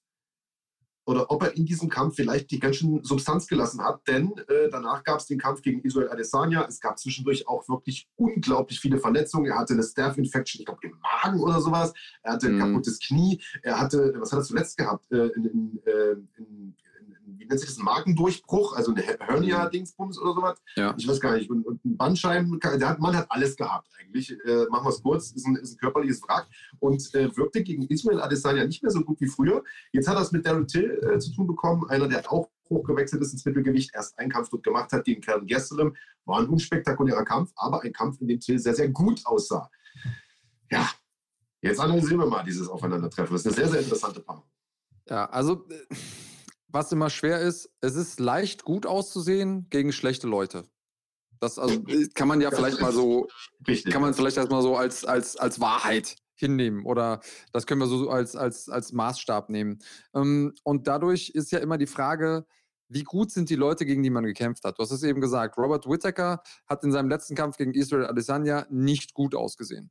oder 1.07 1.31
ob 1.31 1.43
er 1.45 1.57
in 1.57 1.65
diesem 1.65 1.89
Kampf 1.89 2.17
vielleicht 2.17 2.51
die 2.51 2.59
ganz 2.59 2.77
schön 2.77 3.03
Substanz 3.05 3.47
gelassen 3.47 3.83
hat, 3.83 4.01
denn 4.09 4.33
äh, 4.49 4.69
danach 4.71 5.05
gab 5.05 5.21
es 5.21 5.27
den 5.27 5.39
Kampf 5.39 5.63
gegen 5.63 5.81
Israel 5.83 6.11
Adesanya. 6.11 6.67
Es 6.69 6.81
gab 6.81 6.99
zwischendurch 6.99 7.47
auch 7.47 7.69
wirklich 7.69 8.09
unglaublich 8.17 8.81
viele 8.81 8.99
Verletzungen. 8.99 9.47
Er 9.47 9.57
hatte 9.57 9.75
eine 9.75 9.85
Staph-Infection, 9.85 10.61
ich 10.61 10.67
glaube 10.67 10.81
im 10.83 10.99
Magen 11.01 11.41
oder 11.41 11.61
sowas. 11.61 11.93
Er 12.23 12.33
hatte 12.33 12.49
ein 12.49 12.57
mhm. 12.57 12.61
kaputtes 12.61 12.99
Knie. 12.99 13.41
Er 13.63 13.81
hatte, 13.81 14.15
was 14.19 14.33
hat 14.33 14.41
er 14.41 14.45
zuletzt 14.45 14.77
gehabt? 14.77 15.11
Äh, 15.13 15.29
in, 15.29 15.45
in, 15.45 15.83
äh, 15.87 16.17
in, 16.39 16.77
wie 17.27 17.47
nennt 17.47 17.61
sich 17.61 17.69
das, 17.69 17.79
ein 17.79 17.85
Markendurchbruch, 17.85 18.77
also 18.77 18.93
eine 18.93 19.03
Hernia-Dingsbums 19.03 20.19
oder 20.19 20.35
sowas. 20.35 20.63
Ja. 20.77 20.95
Ich 20.97 21.07
weiß 21.07 21.21
gar 21.21 21.37
nicht. 21.37 21.51
Und, 21.51 21.67
und 21.67 21.85
ein 21.85 21.97
Bandscheiben, 21.97 22.59
der 22.61 22.89
hat, 22.89 23.01
Mann 23.01 23.17
hat 23.17 23.31
alles 23.31 23.57
gehabt 23.57 23.89
eigentlich. 23.99 24.31
Äh, 24.45 24.67
machen 24.71 24.85
wir 24.85 24.91
es 24.91 25.03
kurz, 25.03 25.33
ist 25.33 25.47
ein, 25.47 25.57
ist 25.57 25.75
ein 25.75 25.79
körperliches 25.79 26.23
Wrack 26.23 26.47
und 26.79 27.15
äh, 27.15 27.35
wirkte 27.37 27.63
gegen 27.63 27.83
Ismail 27.83 28.21
Adesanya 28.21 28.65
nicht 28.65 28.83
mehr 28.83 28.93
so 28.93 29.01
gut 29.01 29.21
wie 29.21 29.27
früher. 29.27 29.63
Jetzt 29.93 30.09
hat 30.09 30.17
er 30.17 30.23
es 30.23 30.33
mit 30.33 30.47
Darren 30.47 30.67
Till 30.67 31.01
äh, 31.03 31.19
zu 31.19 31.33
tun 31.35 31.47
bekommen, 31.47 31.89
einer, 31.89 32.09
der 32.09 32.31
auch 32.31 32.49
hochgewechselt 32.69 33.23
ist 33.23 33.33
ins 33.33 33.45
Mittelgewicht, 33.45 33.91
erst 33.95 34.19
einen 34.19 34.31
Kampf 34.31 34.49
dort 34.51 34.63
gemacht 34.63 34.93
hat 34.93 35.05
gegen 35.05 35.21
Kevin 35.21 35.47
Gastelum. 35.47 35.95
War 36.25 36.41
ein 36.41 36.49
unspektakulärer 36.49 37.25
Kampf, 37.25 37.53
aber 37.57 37.83
ein 37.83 37.93
Kampf, 37.93 38.21
in 38.21 38.29
dem 38.29 38.41
Till 38.41 38.59
sehr, 38.59 38.75
sehr 38.75 38.89
gut 38.89 39.25
aussah. 39.25 39.71
Ja, 40.71 40.91
jetzt 41.61 41.79
analysieren 41.81 42.19
wir 42.19 42.27
mal 42.27 42.43
dieses 42.43 42.69
Aufeinandertreffen. 42.69 43.35
Das 43.35 43.43
ist 43.43 43.47
eine 43.47 43.55
sehr, 43.55 43.69
sehr 43.69 43.81
interessante 43.83 44.21
Paarung. 44.21 44.45
Ja, 45.09 45.27
also 45.27 45.65
äh, 45.69 45.95
was 46.69 46.93
immer 46.93 47.11
schwer 47.11 47.41
ist, 47.41 47.71
es 47.81 47.95
ist 47.95 48.21
leicht 48.21 48.65
gut 48.65 48.87
auszusehen 48.87 49.69
gegen 49.71 49.93
schlechte 49.93 50.27
Leute. 50.27 50.65
Das 51.41 51.59
also, 51.59 51.75
äh, 51.87 52.09
kann 52.15 52.29
man 52.29 52.41
ja 52.41 52.51
vielleicht 52.51 52.81
mal 52.81 52.93
so, 52.93 53.29
Richtig. 53.67 53.93
kann 53.93 54.03
man 54.03 54.15
vielleicht 54.15 54.37
erstmal 54.37 54.63
so 54.63 54.77
als, 54.77 55.05
als, 55.05 55.37
als 55.37 55.61
Wahrheit 55.61 56.17
hinnehmen 56.35 56.85
oder 56.85 57.21
das 57.53 57.67
können 57.67 57.81
wir 57.81 57.87
so 57.87 58.11
als, 58.11 58.37
als, 58.37 58.69
als 58.69 58.93
Maßstab 58.93 59.51
nehmen. 59.51 59.79
Ähm, 60.15 60.55
und 60.65 60.87
dadurch 60.87 61.31
ist 61.31 61.53
ja 61.53 61.59
immer 61.59 61.79
die 61.79 61.87
Frage, 61.87 62.47
wie 62.89 63.03
gut 63.03 63.33
sind 63.33 63.51
die 63.51 63.57
Leute, 63.57 63.85
gegen 63.85 64.03
die 64.03 64.11
man 64.11 64.25
gekämpft 64.25 64.65
hat? 64.65 64.79
Du 64.79 64.83
hast 64.83 64.93
es 64.93 65.03
eben 65.03 65.21
gesagt, 65.21 65.59
Robert 65.59 65.89
Whittaker 65.89 66.43
hat 66.67 66.85
in 66.85 66.93
seinem 66.93 67.09
letzten 67.09 67.35
Kampf 67.35 67.57
gegen 67.57 67.75
Israel 67.75 68.07
Adesanya 68.07 68.67
nicht 68.71 69.13
gut 69.13 69.35
ausgesehen. 69.35 69.91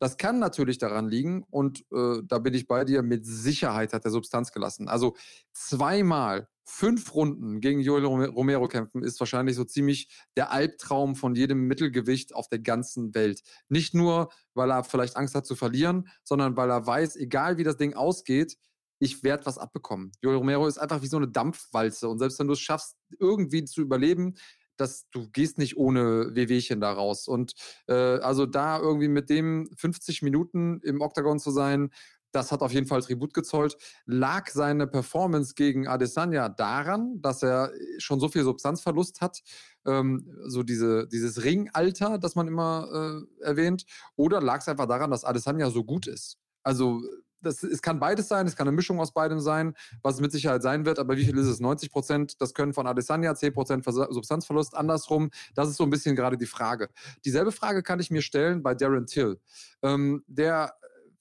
Das 0.00 0.16
kann 0.16 0.38
natürlich 0.38 0.78
daran 0.78 1.08
liegen 1.08 1.44
und 1.50 1.84
äh, 1.92 2.22
da 2.24 2.38
bin 2.38 2.54
ich 2.54 2.66
bei 2.66 2.84
dir, 2.84 3.02
mit 3.02 3.26
Sicherheit 3.26 3.92
hat 3.92 4.04
er 4.06 4.10
Substanz 4.10 4.50
gelassen. 4.50 4.88
Also 4.88 5.14
zweimal 5.52 6.48
fünf 6.64 7.14
Runden 7.14 7.60
gegen 7.60 7.80
Joel 7.80 8.06
Romero 8.06 8.66
kämpfen 8.66 9.02
ist 9.02 9.20
wahrscheinlich 9.20 9.56
so 9.56 9.64
ziemlich 9.64 10.08
der 10.36 10.52
Albtraum 10.52 11.16
von 11.16 11.34
jedem 11.34 11.66
Mittelgewicht 11.66 12.34
auf 12.34 12.48
der 12.48 12.60
ganzen 12.60 13.14
Welt. 13.14 13.42
Nicht 13.68 13.92
nur, 13.92 14.30
weil 14.54 14.70
er 14.70 14.84
vielleicht 14.84 15.16
Angst 15.16 15.34
hat 15.34 15.46
zu 15.46 15.54
verlieren, 15.54 16.08
sondern 16.24 16.56
weil 16.56 16.70
er 16.70 16.86
weiß, 16.86 17.16
egal 17.16 17.58
wie 17.58 17.64
das 17.64 17.76
Ding 17.76 17.92
ausgeht, 17.92 18.56
ich 19.00 19.22
werde 19.22 19.44
was 19.46 19.58
abbekommen. 19.58 20.12
Joel 20.22 20.36
Romero 20.36 20.66
ist 20.66 20.78
einfach 20.78 21.02
wie 21.02 21.08
so 21.08 21.16
eine 21.16 21.28
Dampfwalze 21.28 22.08
und 22.08 22.18
selbst 22.18 22.38
wenn 22.38 22.46
du 22.46 22.54
es 22.54 22.60
schaffst, 22.60 22.96
irgendwie 23.18 23.64
zu 23.64 23.82
überleben, 23.82 24.34
dass 24.80 25.08
du 25.10 25.28
gehst 25.30 25.58
nicht 25.58 25.76
ohne 25.76 26.34
Wehwehchen 26.34 26.80
da 26.80 26.92
raus. 26.92 27.28
Und 27.28 27.52
äh, 27.86 27.92
also 27.94 28.46
da 28.46 28.78
irgendwie 28.78 29.08
mit 29.08 29.30
dem 29.30 29.68
50 29.76 30.22
Minuten 30.22 30.80
im 30.82 31.00
Oktagon 31.00 31.38
zu 31.38 31.50
sein, 31.50 31.90
das 32.32 32.52
hat 32.52 32.62
auf 32.62 32.72
jeden 32.72 32.86
Fall 32.86 33.02
Tribut 33.02 33.34
gezollt. 33.34 33.76
Lag 34.06 34.48
seine 34.50 34.86
Performance 34.86 35.54
gegen 35.54 35.88
Adesanya 35.88 36.48
daran, 36.48 37.20
dass 37.20 37.42
er 37.42 37.72
schon 37.98 38.20
so 38.20 38.28
viel 38.28 38.44
Substanzverlust 38.44 39.20
hat, 39.20 39.40
ähm, 39.84 40.26
so 40.46 40.62
diese, 40.62 41.08
dieses 41.08 41.42
Ringalter, 41.42 42.18
das 42.18 42.36
man 42.36 42.46
immer 42.46 43.26
äh, 43.40 43.44
erwähnt, 43.44 43.84
oder 44.16 44.40
lag 44.40 44.60
es 44.60 44.68
einfach 44.68 44.86
daran, 44.86 45.10
dass 45.10 45.24
Adesanya 45.24 45.70
so 45.70 45.84
gut 45.84 46.06
ist? 46.06 46.38
Also 46.62 47.02
das, 47.42 47.62
es 47.62 47.82
kann 47.82 48.00
beides 48.00 48.28
sein, 48.28 48.46
es 48.46 48.56
kann 48.56 48.68
eine 48.68 48.76
Mischung 48.76 49.00
aus 49.00 49.12
beidem 49.12 49.40
sein, 49.40 49.74
was 50.02 50.16
es 50.16 50.20
mit 50.20 50.32
Sicherheit 50.32 50.62
sein 50.62 50.84
wird, 50.84 50.98
aber 50.98 51.16
wie 51.16 51.24
viel 51.24 51.36
ist 51.38 51.46
es? 51.46 51.60
90 51.60 51.90
Prozent, 51.90 52.40
das 52.40 52.54
können 52.54 52.72
von 52.72 52.86
Adesanya, 52.86 53.34
10 53.34 53.52
Prozent 53.52 53.84
Substanzverlust, 53.84 54.74
andersrum, 54.74 55.30
das 55.54 55.68
ist 55.68 55.76
so 55.76 55.84
ein 55.84 55.90
bisschen 55.90 56.16
gerade 56.16 56.36
die 56.36 56.46
Frage. 56.46 56.88
Dieselbe 57.24 57.52
Frage 57.52 57.82
kann 57.82 58.00
ich 58.00 58.10
mir 58.10 58.22
stellen 58.22 58.62
bei 58.62 58.74
Darren 58.74 59.06
Till. 59.06 59.40
Ähm, 59.82 60.24
der 60.26 60.74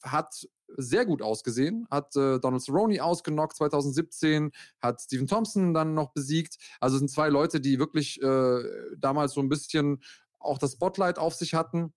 hat 0.03 0.47
sehr 0.77 1.05
gut 1.05 1.21
ausgesehen, 1.21 1.87
hat 1.89 2.15
äh, 2.15 2.39
Donald 2.39 2.61
Cerrone 2.61 3.03
ausgenockt 3.03 3.55
2017, 3.57 4.51
hat 4.81 5.01
Stephen 5.01 5.27
Thompson 5.27 5.73
dann 5.73 5.93
noch 5.93 6.11
besiegt. 6.13 6.57
Also 6.79 6.97
sind 6.97 7.09
zwei 7.09 7.29
Leute, 7.29 7.59
die 7.59 7.79
wirklich 7.79 8.21
äh, 8.21 8.59
damals 8.97 9.33
so 9.33 9.41
ein 9.41 9.49
bisschen 9.49 10.01
auch 10.39 10.57
das 10.57 10.73
Spotlight 10.73 11.19
auf 11.19 11.35
sich 11.35 11.53
hatten. 11.53 11.93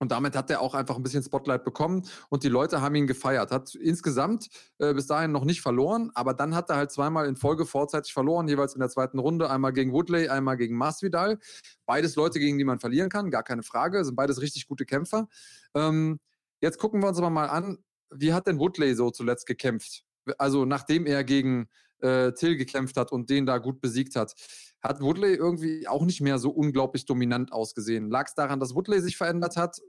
Und 0.00 0.12
damit 0.12 0.34
hat 0.34 0.50
er 0.50 0.62
auch 0.62 0.74
einfach 0.74 0.96
ein 0.96 1.02
bisschen 1.02 1.22
Spotlight 1.22 1.62
bekommen 1.62 2.06
und 2.30 2.42
die 2.42 2.48
Leute 2.48 2.80
haben 2.80 2.94
ihn 2.94 3.06
gefeiert. 3.06 3.50
Hat 3.50 3.74
insgesamt 3.74 4.48
äh, 4.78 4.94
bis 4.94 5.06
dahin 5.06 5.30
noch 5.30 5.44
nicht 5.44 5.60
verloren, 5.60 6.10
aber 6.14 6.32
dann 6.32 6.54
hat 6.54 6.70
er 6.70 6.76
halt 6.76 6.90
zweimal 6.90 7.26
in 7.26 7.36
Folge 7.36 7.66
vorzeitig 7.66 8.14
verloren, 8.14 8.48
jeweils 8.48 8.72
in 8.72 8.80
der 8.80 8.88
zweiten 8.88 9.18
Runde. 9.18 9.50
Einmal 9.50 9.74
gegen 9.74 9.92
Woodley, 9.92 10.28
einmal 10.28 10.56
gegen 10.56 10.74
Masvidal. 10.74 11.38
Beides 11.84 12.16
Leute, 12.16 12.40
gegen 12.40 12.56
die 12.56 12.64
man 12.64 12.80
verlieren 12.80 13.10
kann, 13.10 13.30
gar 13.30 13.42
keine 13.42 13.62
Frage. 13.62 14.02
Sind 14.02 14.16
beides 14.16 14.40
richtig 14.40 14.66
gute 14.66 14.86
Kämpfer. 14.86 15.28
Ähm, 15.74 16.18
jetzt 16.62 16.78
gucken 16.78 17.02
wir 17.02 17.08
uns 17.08 17.18
aber 17.18 17.28
mal 17.30 17.50
an, 17.50 17.76
wie 18.10 18.32
hat 18.32 18.46
denn 18.46 18.58
Woodley 18.58 18.94
so 18.94 19.10
zuletzt 19.10 19.46
gekämpft? 19.46 20.04
Also 20.38 20.64
nachdem 20.64 21.04
er 21.04 21.24
gegen 21.24 21.68
äh, 22.02 22.32
Till 22.32 22.56
gekämpft 22.56 22.96
hat 22.96 23.12
und 23.12 23.30
den 23.30 23.46
da 23.46 23.58
gut 23.58 23.80
besiegt 23.80 24.16
hat 24.16 24.34
hat 24.82 25.00
Woodley 25.00 25.34
irgendwie 25.34 25.86
auch 25.86 26.04
nicht 26.04 26.20
mehr 26.20 26.38
so 26.38 26.50
unglaublich 26.50 27.04
dominant 27.04 27.52
ausgesehen. 27.52 28.10
Lag 28.10 28.26
es 28.28 28.34
daran, 28.34 28.60
dass 28.60 28.74
Woodley 28.74 29.00
sich 29.00 29.16
verändert 29.16 29.56
hat? 29.56 29.80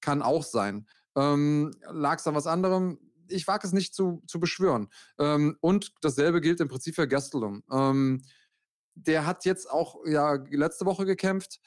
Kann 0.00 0.22
auch 0.22 0.44
sein. 0.44 0.86
Ähm, 1.16 1.72
Lag 1.90 2.18
es 2.18 2.26
an 2.26 2.34
was 2.34 2.46
anderem? 2.46 2.98
Ich 3.28 3.46
wage 3.46 3.66
es 3.66 3.72
nicht 3.72 3.94
zu, 3.94 4.22
zu 4.26 4.40
beschwören. 4.40 4.88
Ähm, 5.18 5.56
und 5.60 5.92
dasselbe 6.00 6.40
gilt 6.40 6.60
im 6.60 6.68
Prinzip 6.68 6.94
für 6.94 7.06
Gastelum. 7.06 7.62
Ähm, 7.70 8.22
der 8.94 9.26
hat 9.26 9.44
jetzt 9.44 9.70
auch 9.70 9.96
ja 10.06 10.34
letzte 10.50 10.86
Woche 10.86 11.04
gekämpft 11.04 11.60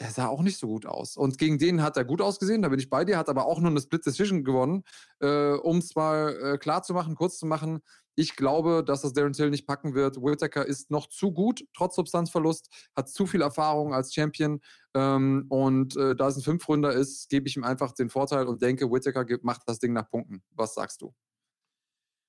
der 0.00 0.10
sah 0.10 0.28
auch 0.28 0.42
nicht 0.42 0.58
so 0.58 0.66
gut 0.66 0.86
aus. 0.86 1.16
Und 1.16 1.36
gegen 1.36 1.58
den 1.58 1.82
hat 1.82 1.96
er 1.98 2.06
gut 2.06 2.22
ausgesehen, 2.22 2.62
da 2.62 2.70
bin 2.70 2.80
ich 2.80 2.88
bei 2.88 3.04
dir, 3.04 3.18
hat 3.18 3.28
aber 3.28 3.44
auch 3.44 3.60
nur 3.60 3.70
eine 3.70 3.80
Split 3.80 4.06
Decision 4.06 4.44
gewonnen. 4.44 4.82
Äh, 5.20 5.52
um 5.52 5.78
es 5.78 5.94
mal 5.94 6.34
äh, 6.42 6.58
klar 6.58 6.82
zu 6.82 6.94
machen, 6.94 7.14
kurz 7.14 7.38
zu 7.38 7.44
machen, 7.44 7.80
ich 8.20 8.36
glaube, 8.36 8.84
dass 8.84 9.00
das 9.00 9.14
Darren 9.14 9.32
Till 9.32 9.48
nicht 9.48 9.66
packen 9.66 9.94
wird. 9.94 10.18
Whittaker 10.18 10.66
ist 10.66 10.90
noch 10.90 11.08
zu 11.08 11.32
gut, 11.32 11.64
trotz 11.74 11.96
Substanzverlust, 11.96 12.68
hat 12.94 13.08
zu 13.08 13.26
viel 13.26 13.40
Erfahrung 13.40 13.94
als 13.94 14.12
Champion. 14.12 14.60
Ähm, 14.94 15.46
und 15.48 15.96
äh, 15.96 16.14
da 16.14 16.28
es 16.28 16.36
ein 16.36 16.42
Fünfrunder 16.42 16.92
ist, 16.92 17.30
gebe 17.30 17.48
ich 17.48 17.56
ihm 17.56 17.64
einfach 17.64 17.92
den 17.92 18.10
Vorteil 18.10 18.46
und 18.46 18.60
denke, 18.60 18.90
Whittaker 18.90 19.24
macht 19.40 19.62
das 19.66 19.78
Ding 19.78 19.94
nach 19.94 20.10
Punkten. 20.10 20.42
Was 20.50 20.74
sagst 20.74 21.00
du? 21.00 21.14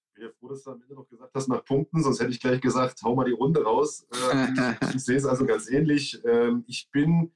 Ich 0.07 0.13
bin 0.13 0.23
ja 0.23 0.29
froh, 0.39 0.47
dass 0.47 0.63
du 0.63 0.71
am 0.71 0.81
Ende 0.81 0.95
noch 0.95 1.09
gesagt 1.09 1.31
hast, 1.33 1.49
nach 1.49 1.65
Punkten, 1.65 2.01
sonst 2.01 2.21
hätte 2.21 2.31
ich 2.31 2.39
gleich 2.39 2.61
gesagt, 2.61 3.01
hau 3.03 3.13
mal 3.13 3.25
die 3.25 3.33
Runde 3.33 3.61
raus. 3.61 4.07
Äh, 4.31 4.53
ich, 4.53 4.95
ich 4.95 5.03
sehe 5.03 5.17
es 5.17 5.25
also 5.25 5.45
ganz 5.45 5.69
ähnlich. 5.69 6.21
Ähm, 6.23 6.63
ich 6.67 6.89
bin 6.91 7.33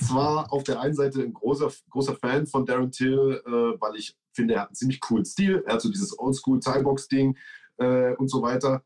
zwar 0.00 0.50
auf 0.52 0.64
der 0.64 0.80
einen 0.80 0.94
Seite 0.94 1.22
ein 1.22 1.34
großer, 1.34 1.70
großer 1.90 2.14
Fan 2.16 2.46
von 2.46 2.64
Darren 2.64 2.90
Till, 2.90 3.42
äh, 3.44 3.50
weil 3.50 3.96
ich 3.96 4.16
finde, 4.38 4.54
er 4.54 4.60
hat 4.62 4.68
einen 4.68 4.76
ziemlich 4.76 5.00
coolen 5.00 5.24
Stil. 5.24 5.64
Er 5.66 5.74
hat 5.74 5.82
so 5.82 5.90
dieses 5.90 6.16
Oldschool 6.18 6.60
Thai-Box-Ding 6.60 7.36
äh, 7.78 8.14
und 8.14 8.28
so 8.28 8.40
weiter. 8.40 8.84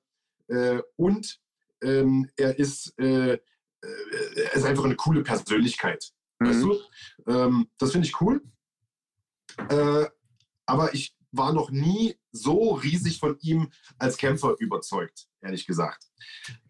Äh, 0.48 0.80
und 0.96 1.40
ähm, 1.82 2.30
er, 2.36 2.58
ist, 2.58 2.98
äh, 2.98 3.34
äh, 3.34 3.38
er 3.82 4.54
ist 4.54 4.64
einfach 4.64 4.84
eine 4.84 4.96
coole 4.96 5.22
Persönlichkeit. 5.22 6.12
Mhm. 6.38 6.46
Weißt 6.46 6.62
du? 6.62 6.78
Ähm, 7.26 7.68
das 7.78 7.92
finde 7.92 8.08
ich 8.08 8.20
cool. 8.20 8.42
Äh, 9.68 10.06
aber 10.64 10.94
ich 10.94 11.14
war 11.32 11.52
noch 11.52 11.70
nie 11.70 12.16
so 12.30 12.72
riesig 12.72 13.20
von 13.20 13.38
ihm 13.40 13.70
als 13.98 14.16
Kämpfer 14.16 14.56
überzeugt, 14.58 15.28
ehrlich 15.40 15.66
gesagt. 15.66 16.04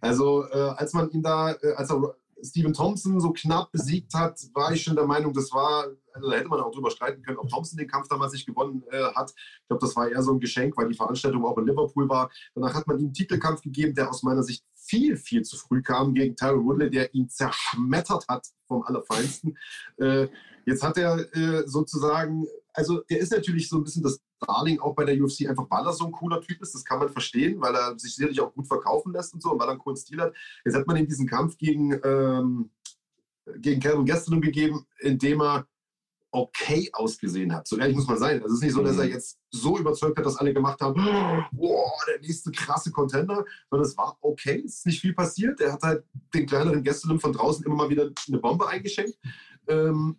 Also 0.00 0.42
als 0.42 0.92
man 0.92 1.10
ihn 1.10 1.22
da, 1.22 1.46
als 1.76 1.90
er 1.90 2.16
Steven 2.42 2.72
Thompson 2.72 3.20
so 3.20 3.32
knapp 3.32 3.70
besiegt 3.72 4.14
hat, 4.14 4.38
war 4.54 4.72
ich 4.72 4.82
schon 4.82 4.96
der 4.96 5.06
Meinung, 5.06 5.32
das 5.32 5.52
war, 5.52 5.86
also 6.12 6.30
da 6.30 6.36
hätte 6.36 6.48
man 6.48 6.60
auch 6.60 6.72
drüber 6.72 6.90
streiten 6.90 7.22
können, 7.22 7.38
ob 7.38 7.48
Thompson 7.48 7.78
den 7.78 7.88
Kampf 7.88 8.08
damals 8.08 8.32
nicht 8.32 8.46
gewonnen 8.46 8.82
äh, 8.90 9.04
hat. 9.14 9.32
Ich 9.36 9.68
glaube, 9.68 9.80
das 9.80 9.94
war 9.96 10.08
eher 10.10 10.22
so 10.22 10.32
ein 10.32 10.40
Geschenk, 10.40 10.76
weil 10.76 10.88
die 10.88 10.96
Veranstaltung 10.96 11.44
auch 11.44 11.56
in 11.58 11.66
Liverpool 11.66 12.08
war. 12.08 12.30
Danach 12.54 12.74
hat 12.74 12.86
man 12.86 12.98
ihm 12.98 13.06
einen 13.06 13.14
Titelkampf 13.14 13.62
gegeben, 13.62 13.94
der 13.94 14.10
aus 14.10 14.22
meiner 14.22 14.42
Sicht 14.42 14.64
viel, 14.74 15.16
viel 15.16 15.42
zu 15.42 15.56
früh 15.56 15.82
kam 15.82 16.14
gegen 16.14 16.36
Tyron 16.36 16.64
Woodley, 16.64 16.90
der 16.90 17.14
ihn 17.14 17.28
zerschmettert 17.28 18.26
hat 18.28 18.46
vom 18.66 18.82
Allerfeinsten. 18.82 19.56
Äh, 19.98 20.28
jetzt 20.66 20.82
hat 20.82 20.98
er 20.98 21.34
äh, 21.36 21.62
sozusagen, 21.66 22.46
also 22.72 23.00
der 23.08 23.20
ist 23.20 23.32
natürlich 23.32 23.68
so 23.68 23.76
ein 23.76 23.84
bisschen 23.84 24.02
das 24.02 24.20
Darling 24.46 24.80
auch 24.80 24.94
bei 24.94 25.04
der 25.04 25.20
UFC, 25.20 25.48
einfach 25.48 25.66
weil 25.70 25.86
er 25.86 25.92
so 25.92 26.06
ein 26.06 26.12
cooler 26.12 26.40
Typ 26.40 26.60
ist. 26.60 26.74
Das 26.74 26.84
kann 26.84 26.98
man 26.98 27.08
verstehen, 27.08 27.60
weil 27.60 27.74
er 27.74 27.98
sich 27.98 28.14
sicherlich 28.14 28.40
auch 28.40 28.52
gut 28.52 28.66
verkaufen 28.66 29.12
lässt 29.12 29.34
und 29.34 29.42
so 29.42 29.52
und 29.52 29.58
weil 29.58 29.68
er 29.68 29.72
einen 29.72 29.80
coolen 29.80 29.96
Stil 29.96 30.20
hat. 30.20 30.34
Jetzt 30.64 30.76
hat 30.76 30.86
man 30.86 30.96
ihm 30.96 31.06
diesen 31.06 31.26
Kampf 31.26 31.56
gegen, 31.58 31.98
ähm, 32.04 32.70
gegen 33.56 33.80
Calvin 33.80 34.06
Gastelum 34.06 34.40
gegeben, 34.40 34.86
in 35.00 35.18
dem 35.18 35.40
er 35.40 35.66
okay 36.32 36.88
ausgesehen 36.94 37.54
hat. 37.54 37.68
So 37.68 37.78
ehrlich 37.78 37.94
muss 37.94 38.06
man 38.06 38.18
sein. 38.18 38.42
Also 38.42 38.54
es 38.54 38.54
ist 38.54 38.62
nicht 38.62 38.72
so, 38.72 38.82
dass 38.82 38.96
er 38.96 39.04
mhm. 39.04 39.10
jetzt 39.10 39.38
so 39.50 39.78
überzeugt 39.78 40.18
hat, 40.18 40.24
dass 40.24 40.36
alle 40.36 40.54
gemacht 40.54 40.80
haben, 40.80 41.04
boah, 41.52 41.92
der 42.08 42.20
nächste 42.20 42.50
krasse 42.50 42.90
Contender, 42.90 43.44
sondern 43.70 43.86
es 43.86 43.96
war 43.96 44.16
okay, 44.22 44.62
es 44.64 44.78
ist 44.78 44.86
nicht 44.86 45.00
viel 45.00 45.12
passiert. 45.12 45.60
Er 45.60 45.74
hat 45.74 45.82
halt 45.82 46.04
den 46.34 46.46
kleineren 46.46 46.82
Gästelum 46.82 47.20
von 47.20 47.32
draußen 47.32 47.64
immer 47.66 47.76
mal 47.76 47.90
wieder 47.90 48.10
eine 48.28 48.38
Bombe 48.38 48.66
eingeschenkt. 48.66 49.18
Ähm, 49.68 50.16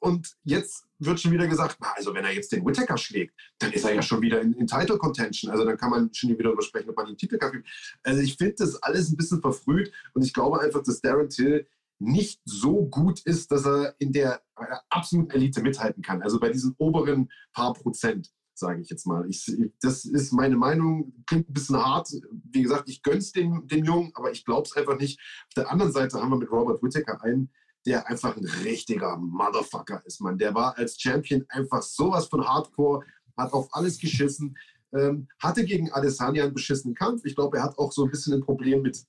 und 0.00 0.34
jetzt 0.44 0.86
wird 0.98 1.20
schon 1.20 1.32
wieder 1.32 1.46
gesagt, 1.46 1.76
na, 1.80 1.92
also 1.94 2.14
wenn 2.14 2.24
er 2.24 2.32
jetzt 2.32 2.52
den 2.52 2.64
Whittaker 2.64 2.96
schlägt, 2.96 3.34
dann 3.58 3.72
ist 3.72 3.84
er 3.84 3.94
ja 3.94 4.02
schon 4.02 4.20
wieder 4.20 4.40
in, 4.40 4.54
in 4.54 4.66
Title 4.66 4.98
Contention. 4.98 5.50
Also 5.50 5.64
dann 5.64 5.76
kann 5.76 5.90
man 5.90 6.12
schon 6.12 6.30
wieder 6.30 6.44
darüber 6.44 6.62
sprechen, 6.62 6.90
ob 6.90 6.96
man 6.96 7.06
den 7.06 7.16
Titel 7.16 7.38
kann. 7.38 7.62
Also 8.02 8.20
ich 8.20 8.36
finde 8.36 8.56
das 8.58 8.82
alles 8.82 9.10
ein 9.10 9.16
bisschen 9.16 9.40
verfrüht 9.40 9.92
und 10.14 10.24
ich 10.24 10.32
glaube 10.32 10.60
einfach, 10.60 10.82
dass 10.82 11.00
Darren 11.00 11.28
Till 11.28 11.66
nicht 11.98 12.40
so 12.44 12.86
gut 12.86 13.20
ist, 13.20 13.50
dass 13.50 13.66
er 13.66 13.94
in 13.98 14.12
der, 14.12 14.42
der 14.58 14.82
absoluten 14.88 15.30
Elite 15.30 15.60
mithalten 15.60 16.02
kann. 16.02 16.22
Also 16.22 16.40
bei 16.40 16.50
diesen 16.50 16.74
oberen 16.78 17.30
paar 17.52 17.74
Prozent, 17.74 18.30
sage 18.54 18.80
ich 18.80 18.88
jetzt 18.88 19.06
mal. 19.06 19.28
Ich, 19.28 19.44
das 19.82 20.06
ist 20.06 20.32
meine 20.32 20.56
Meinung, 20.56 21.12
klingt 21.26 21.50
ein 21.50 21.52
bisschen 21.52 21.76
hart. 21.76 22.08
Wie 22.50 22.62
gesagt, 22.62 22.88
ich 22.88 23.02
gönn's 23.02 23.32
dem, 23.32 23.66
dem 23.66 23.84
Jungen, 23.84 24.12
aber 24.14 24.32
ich 24.32 24.46
glaube 24.46 24.62
es 24.62 24.76
einfach 24.76 24.98
nicht. 24.98 25.20
Auf 25.48 25.54
der 25.54 25.70
anderen 25.70 25.92
Seite 25.92 26.20
haben 26.20 26.30
wir 26.30 26.38
mit 26.38 26.50
Robert 26.50 26.82
Whittaker 26.82 27.22
einen, 27.22 27.50
der 27.86 28.06
einfach 28.08 28.36
ein 28.36 28.46
richtiger 28.62 29.16
Motherfucker 29.16 30.02
ist, 30.04 30.20
man. 30.20 30.38
Der 30.38 30.54
war 30.54 30.76
als 30.76 31.00
Champion 31.00 31.44
einfach 31.48 31.82
sowas 31.82 32.26
von 32.26 32.46
Hardcore, 32.46 33.04
hat 33.36 33.52
auf 33.52 33.68
alles 33.72 33.98
geschissen, 33.98 34.56
ähm, 34.92 35.28
hatte 35.38 35.64
gegen 35.64 35.92
Adesanya 35.92 36.44
einen 36.44 36.54
beschissenen 36.54 36.94
Kampf. 36.94 37.24
Ich 37.24 37.34
glaube, 37.34 37.58
er 37.58 37.64
hat 37.64 37.78
auch 37.78 37.92
so 37.92 38.04
ein 38.04 38.10
bisschen 38.10 38.34
ein 38.34 38.42
Problem 38.42 38.82
mit, 38.82 39.04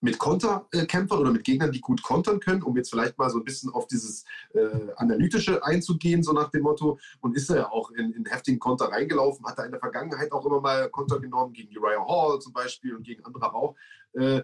mit 0.00 0.18
Konterkämpfern 0.18 1.18
oder 1.18 1.30
mit 1.30 1.44
Gegnern, 1.44 1.72
die 1.72 1.80
gut 1.80 2.02
kontern 2.02 2.40
können, 2.40 2.62
um 2.62 2.76
jetzt 2.76 2.90
vielleicht 2.90 3.16
mal 3.16 3.30
so 3.30 3.38
ein 3.38 3.44
bisschen 3.44 3.70
auf 3.70 3.86
dieses 3.86 4.24
äh, 4.52 4.92
Analytische 4.96 5.64
einzugehen, 5.64 6.22
so 6.22 6.32
nach 6.32 6.50
dem 6.50 6.62
Motto. 6.62 6.98
Und 7.20 7.36
ist 7.36 7.50
er 7.50 7.56
ja 7.56 7.70
auch 7.70 7.90
in, 7.92 8.12
in 8.12 8.26
heftigen 8.26 8.58
Konter 8.58 8.86
reingelaufen, 8.86 9.46
hat 9.46 9.58
er 9.58 9.66
in 9.66 9.72
der 9.72 9.80
Vergangenheit 9.80 10.32
auch 10.32 10.44
immer 10.44 10.60
mal 10.60 10.90
Konter 10.90 11.20
genommen, 11.20 11.52
gegen 11.52 11.76
Uriah 11.76 12.06
Hall 12.06 12.40
zum 12.40 12.52
Beispiel 12.52 12.94
und 12.94 13.04
gegen 13.04 13.24
andere 13.24 13.54
auch. 13.54 13.76
Äh, 14.12 14.42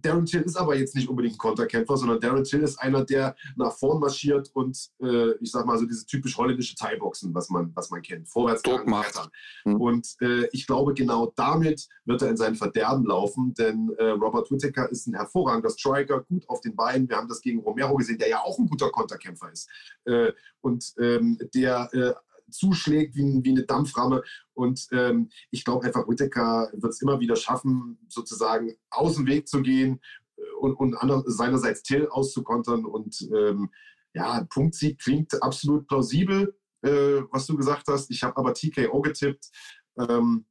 Darren 0.00 0.26
Till 0.26 0.42
ist 0.42 0.56
aber 0.56 0.76
jetzt 0.76 0.94
nicht 0.94 1.08
unbedingt 1.08 1.34
ein 1.34 1.38
Konterkämpfer, 1.38 1.96
sondern 1.96 2.20
Darren 2.20 2.44
Till 2.44 2.62
ist 2.62 2.78
einer, 2.78 3.04
der 3.04 3.36
nach 3.56 3.72
vorn 3.72 4.00
marschiert 4.00 4.50
und 4.54 4.90
äh, 5.00 5.32
ich 5.40 5.50
sag 5.50 5.66
mal 5.66 5.78
so 5.78 5.86
diese 5.86 6.06
typisch 6.06 6.36
holländische 6.36 6.74
Thai-Boxen, 6.74 7.34
was 7.34 7.50
man, 7.50 7.72
was 7.74 7.90
man 7.90 8.02
kennt. 8.02 8.28
Vorwärts 8.28 8.62
Druck 8.62 8.86
macht. 8.86 9.28
Mhm. 9.64 9.80
Und 9.80 10.16
äh, 10.20 10.46
ich 10.52 10.66
glaube, 10.66 10.94
genau 10.94 11.32
damit 11.36 11.88
wird 12.04 12.22
er 12.22 12.30
in 12.30 12.36
sein 12.36 12.54
Verderben 12.54 13.04
laufen, 13.04 13.54
denn 13.54 13.90
äh, 13.98 14.10
Robert 14.10 14.50
Whittaker 14.50 14.90
ist 14.90 15.06
ein 15.06 15.14
hervorragender 15.14 15.70
Striker, 15.70 16.22
gut 16.22 16.48
auf 16.48 16.60
den 16.60 16.76
Beinen. 16.76 17.08
Wir 17.08 17.16
haben 17.16 17.28
das 17.28 17.40
gegen 17.40 17.60
Romero 17.60 17.94
gesehen, 17.96 18.18
der 18.18 18.28
ja 18.28 18.40
auch 18.40 18.58
ein 18.58 18.68
guter 18.68 18.90
Konterkämpfer 18.90 19.50
ist. 19.52 19.68
Äh, 20.04 20.32
und 20.60 20.92
ähm, 20.98 21.38
der 21.54 21.88
äh, 21.92 22.12
zuschlägt 22.50 23.14
wie, 23.16 23.40
wie 23.42 23.50
eine 23.50 23.64
Dampframme. 23.64 24.22
Und 24.54 24.86
ähm, 24.92 25.30
ich 25.50 25.64
glaube 25.64 25.86
einfach, 25.86 26.08
Whittaker 26.08 26.70
wird 26.72 26.92
es 26.92 27.02
immer 27.02 27.20
wieder 27.20 27.36
schaffen, 27.36 27.98
sozusagen 28.08 28.74
aus 28.90 29.16
dem 29.16 29.26
Weg 29.26 29.48
zu 29.48 29.62
gehen 29.62 30.00
äh, 30.36 30.42
und, 30.60 30.74
und 30.74 30.96
ander, 30.96 31.22
seinerseits 31.26 31.82
Till 31.82 32.08
auszukontern. 32.08 32.84
Und 32.84 33.28
ähm, 33.34 33.70
ja, 34.14 34.44
Punktsieg 34.50 34.98
klingt 34.98 35.42
absolut 35.42 35.86
plausibel, 35.86 36.56
äh, 36.82 37.22
was 37.30 37.46
du 37.46 37.56
gesagt 37.56 37.88
hast. 37.88 38.10
Ich 38.10 38.22
habe 38.22 38.36
aber 38.36 38.54
TKO 38.54 39.00
getippt, 39.00 39.50
ähm, 39.98 40.46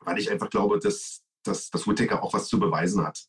weil 0.00 0.18
ich 0.18 0.30
einfach 0.30 0.50
glaube, 0.50 0.78
dass, 0.78 1.22
dass, 1.44 1.70
dass 1.70 1.86
Whittaker 1.86 2.22
auch 2.22 2.32
was 2.32 2.48
zu 2.48 2.58
beweisen 2.58 3.04
hat. 3.04 3.26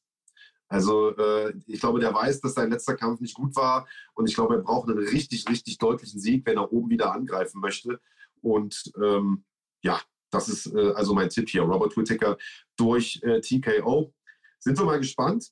Also 0.74 1.16
äh, 1.18 1.54
ich 1.68 1.80
glaube, 1.80 2.00
der 2.00 2.16
weiß, 2.16 2.42
dass 2.42 2.56
sein 2.56 2.72
letzter 2.72 2.96
Kampf 2.96 3.22
nicht 3.22 3.36
gut 3.36 3.56
war 3.56 3.88
und 4.16 4.28
ich 4.28 4.34
glaube, 4.34 4.56
er 4.56 4.62
braucht 4.62 4.90
einen 4.90 4.98
richtig, 4.98 5.48
richtig 5.48 5.78
deutlichen 5.78 6.20
Sieg, 6.20 6.48
wenn 6.48 6.58
er 6.58 6.74
oben 6.74 6.90
wieder 6.90 7.14
angreifen 7.14 7.62
möchte. 7.62 8.00
Und 8.42 8.92
ähm, 9.00 9.44
ja, 9.84 10.02
das 10.32 10.50
ist 10.50 10.74
äh, 10.74 10.94
also 10.96 11.14
mein 11.14 11.30
Tipp 11.30 11.48
hier. 11.48 11.62
Robert 11.62 11.96
Whittaker 11.96 12.38
durch 12.76 13.22
äh, 13.22 13.40
TKO. 13.40 14.16
Sind 14.58 14.80
wir 14.80 14.86
mal 14.86 14.98
gespannt. 14.98 15.50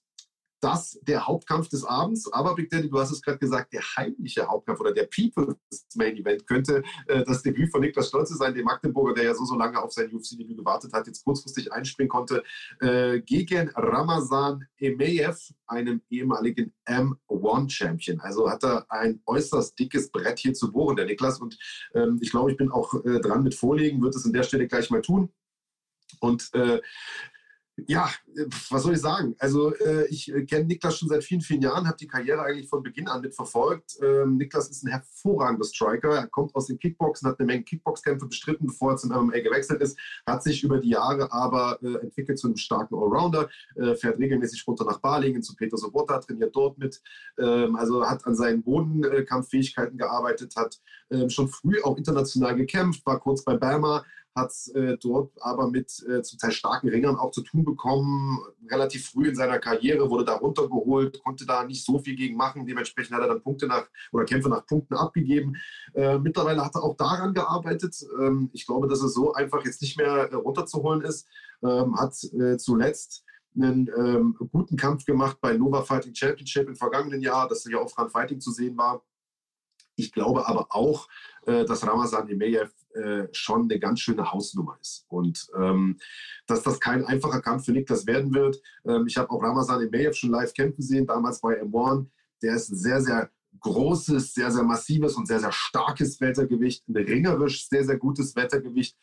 Das 0.62 1.00
der 1.02 1.28
Hauptkampf 1.28 1.70
des 1.70 1.84
Abends. 1.84 2.32
Aber 2.32 2.56
Big 2.56 2.70
Daddy, 2.70 2.90
du 2.90 3.00
hast 3.00 3.12
es 3.12 3.22
gerade 3.22 3.40
gesagt, 3.40 3.74
der 3.74 3.82
heimliche 3.98 4.48
Hauptkampf 4.48 4.80
oder 4.80 4.94
der 4.94 5.08
People's 5.08 5.58
Main 5.96 6.16
Event 6.16 6.48
könnte 6.48 6.84
äh, 7.08 7.24
das 7.26 7.42
Debüt 7.42 7.72
von 7.72 7.82
Niklas 7.82 8.08
Stolze 8.08 8.36
sein, 8.36 8.54
dem 8.54 8.66
Magdeburger, 8.66 9.14
der 9.14 9.24
ja 9.26 9.34
so, 9.34 9.46
so 9.46 9.56
lange 9.56 9.82
auf 9.82 9.92
sein 9.92 10.14
UFC-Debüt 10.14 10.58
gewartet 10.58 10.94
hat, 10.94 11.08
jetzt 11.08 11.24
kurzfristig 11.24 11.72
einspringen 11.74 12.10
konnte, 12.10 12.44
äh, 12.80 13.20
gegen 13.22 13.70
Ramazan 13.76 14.66
Emeyev, 14.78 15.52
einem 15.68 16.02
ehemaligen 16.10 16.74
M1-Champion. 16.86 18.20
Also 18.20 18.50
hat 18.50 18.64
er 18.64 18.86
ein 18.90 19.22
äußerst 19.26 19.78
dickes 19.78 20.12
Brett 20.12 20.40
hier 20.40 20.54
zu 20.54 20.72
bohren, 20.72 20.96
der 20.96 21.06
Niklas. 21.06 21.40
Und 21.40 21.58
ähm, 21.94 22.20
ich 22.22 22.32
glaube, 22.32 22.52
ich 22.52 22.58
bin 22.58 22.72
auch 22.72 22.94
äh, 23.06 23.20
dran 23.20 23.44
mit 23.44 23.56
Vorlegen, 23.56 24.02
wird 24.02 24.16
es 24.16 24.26
an 24.26 24.34
der 24.34 24.44
Stelle 24.44 24.68
gleich 24.68 24.90
mal 24.90 25.02
tun. 25.02 25.32
Und 26.20 26.54
äh, 26.54 26.82
ja, 27.88 28.10
was 28.70 28.84
soll 28.84 28.94
ich 28.94 29.02
sagen? 29.02 29.36
Also 29.40 29.74
äh, 29.76 30.06
ich 30.08 30.34
äh, 30.34 30.46
kenne 30.46 30.66
Niklas 30.66 30.98
schon 30.98 31.10
seit 31.10 31.24
vielen, 31.24 31.42
vielen 31.42 31.62
Jahren, 31.62 31.88
habe 31.88 31.98
die 31.98 32.08
Karriere 32.08 32.42
eigentlich 32.44 32.70
von 32.70 32.84
Beginn 32.84 33.08
an 33.08 33.22
mitverfolgt. 33.22 33.98
Ähm, 34.02 34.38
Niklas 34.38 34.70
ist 34.70 34.84
ein 34.84 34.92
hervorragender 34.92 35.66
Striker. 35.66 36.16
Er 36.16 36.28
kommt 36.28 36.56
aus 36.56 36.68
dem 36.68 36.80
Kickboxen, 36.80 37.28
hat 37.28 37.40
eine 37.40 37.48
Menge 37.48 37.64
Kickboxkämpfe 37.64 38.26
bestritten, 38.26 38.68
bevor 38.68 38.92
er 38.92 38.98
zum 38.98 39.10
MMA 39.10 39.40
gewechselt 39.40 39.82
ist, 39.82 39.98
hat 40.26 40.44
sich 40.44 40.64
über 40.64 40.80
die 40.80 40.90
Jahre 40.90 41.32
aber 41.32 41.80
äh, 41.82 41.96
entwickelt 41.96 42.40
zu 42.40 42.48
einem 42.48 42.58
starken 42.58 42.96
Allrounder, 42.96 43.50
äh, 43.76 43.96
fährt 43.96 44.20
regelmäßig 44.20 44.66
runter 44.68 44.86
nach 44.86 45.00
Balingen 45.00 45.44
zu 45.44 45.56
Peter 45.56 45.78
Sobotta, 45.78 46.20
trainiert 46.20 46.56
dort 46.56 46.78
mit, 46.78 47.02
ähm, 47.40 47.76
also 47.76 48.06
hat 48.06 48.26
an 48.26 48.36
seinen 48.36 48.64
Bodenkampffähigkeiten 48.64 49.98
gearbeitet, 49.98 50.56
hat 50.56 50.80
ähm, 51.10 51.30
schon 51.30 51.48
früh 51.48 51.82
auch 51.84 51.98
international 51.98 52.56
gekämpft, 52.56 53.06
war 53.06 53.20
kurz 53.20 53.44
bei 53.44 53.58
Bama, 53.58 54.04
hat 54.36 54.54
äh, 54.76 54.98
dort 54.98 55.32
aber 55.42 55.70
mit 55.70 55.92
äh, 56.08 56.22
zum 56.22 56.40
Teil 56.40 56.52
starken 56.52 56.90
Ringern 56.90 57.18
auch 57.18 57.32
zu 57.32 57.42
tun 57.42 57.66
bekommen. 57.66 58.40
Relativ 58.70 59.10
früh 59.10 59.28
in 59.28 59.36
seiner 59.36 59.60
Karriere 59.60 60.10
wurde 60.10 60.26
da 60.26 60.36
runtergeholt, 60.36 61.22
konnte 61.24 61.46
da 61.46 61.64
nicht 61.64 61.86
so 61.86 62.00
viel 62.00 62.16
gegen 62.16 62.38
machen. 62.38 62.66
Dementsprechend 62.66 63.16
hat 63.16 63.24
er 63.24 63.28
dann 63.28 63.42
Punkte 63.42 63.68
nach 63.68 63.88
oder 64.12 64.26
Kämpfe 64.26 64.50
nach 64.50 64.66
Punkten 64.66 64.96
abgegeben. 64.96 65.56
Äh, 65.94 66.18
mittlerweile 66.20 66.64
hat 66.64 66.76
er 66.76 66.84
auch 66.84 66.96
daran 66.96 67.34
gearbeitet. 67.34 67.96
Ähm, 68.20 68.50
ich 68.54 68.66
glaube, 68.66 68.88
dass 68.88 69.02
es 69.02 69.14
so 69.14 69.34
einfach 69.34 69.66
jetzt 69.66 69.82
nicht 69.82 69.98
mehr 69.98 70.32
äh, 70.32 70.36
runterzuholen 70.36 71.02
ist. 71.02 71.28
Ähm, 71.64 72.00
hat 72.00 72.16
äh, 72.34 72.58
zuletzt 72.58 73.24
einen 73.56 73.90
ähm, 73.98 74.38
guten 74.52 74.78
Kampf 74.78 75.06
gemacht 75.06 75.38
bei 75.42 75.58
Nova 75.58 75.84
Fighting 75.84 76.16
Championship 76.16 76.70
im 76.70 76.76
vergangenen 76.76 77.22
Jahr, 77.22 77.50
das 77.50 77.66
ja 77.66 77.80
auf 77.80 77.98
Run 77.98 78.10
Fighting 78.10 78.40
zu 78.40 78.52
sehen 78.52 78.78
war. 78.78 79.04
Ich 79.96 80.12
glaube 80.12 80.48
aber 80.48 80.68
auch, 80.70 81.08
äh, 81.46 81.66
dass 81.66 81.86
Ramazan 81.86 82.30
Emeyev 82.30 82.72
äh, 82.94 83.28
schon 83.32 83.64
eine 83.64 83.80
ganz 83.80 84.00
schöne 84.00 84.32
Hausnummer 84.32 84.78
ist. 84.82 85.06
Und 85.10 85.48
ähm, 85.58 85.98
dass 86.48 86.64
das 86.64 86.80
kein 86.80 87.06
einfacher 87.06 87.42
Kampf 87.42 87.66
für 87.66 87.72
Niklas 87.72 88.06
werden 88.06 88.34
wird. 88.34 88.62
Ähm, 88.86 89.06
ich 89.08 89.18
habe 89.18 89.30
auch 89.32 89.42
Ramazan 89.42 89.82
Emeyev 89.82 90.16
schon 90.16 90.32
live 90.32 90.54
kämpfen 90.54 90.82
sehen, 90.82 91.06
damals 91.06 91.42
bei 91.42 91.62
M1. 91.62 92.08
Der 92.42 92.56
ist 92.56 92.70
ein 92.70 92.78
sehr, 92.78 93.02
sehr 93.02 93.30
großes, 93.60 94.34
sehr, 94.34 94.52
sehr 94.52 94.64
massives 94.64 95.16
und 95.16 95.28
sehr, 95.28 95.40
sehr 95.40 95.52
starkes 95.52 96.20
Wettergewicht, 96.20 96.88
ein 96.88 96.96
ringerisch 96.96 97.68
sehr, 97.68 97.86
sehr 97.86 97.98
gutes 97.98 98.36
Wettergewicht. 98.36 98.98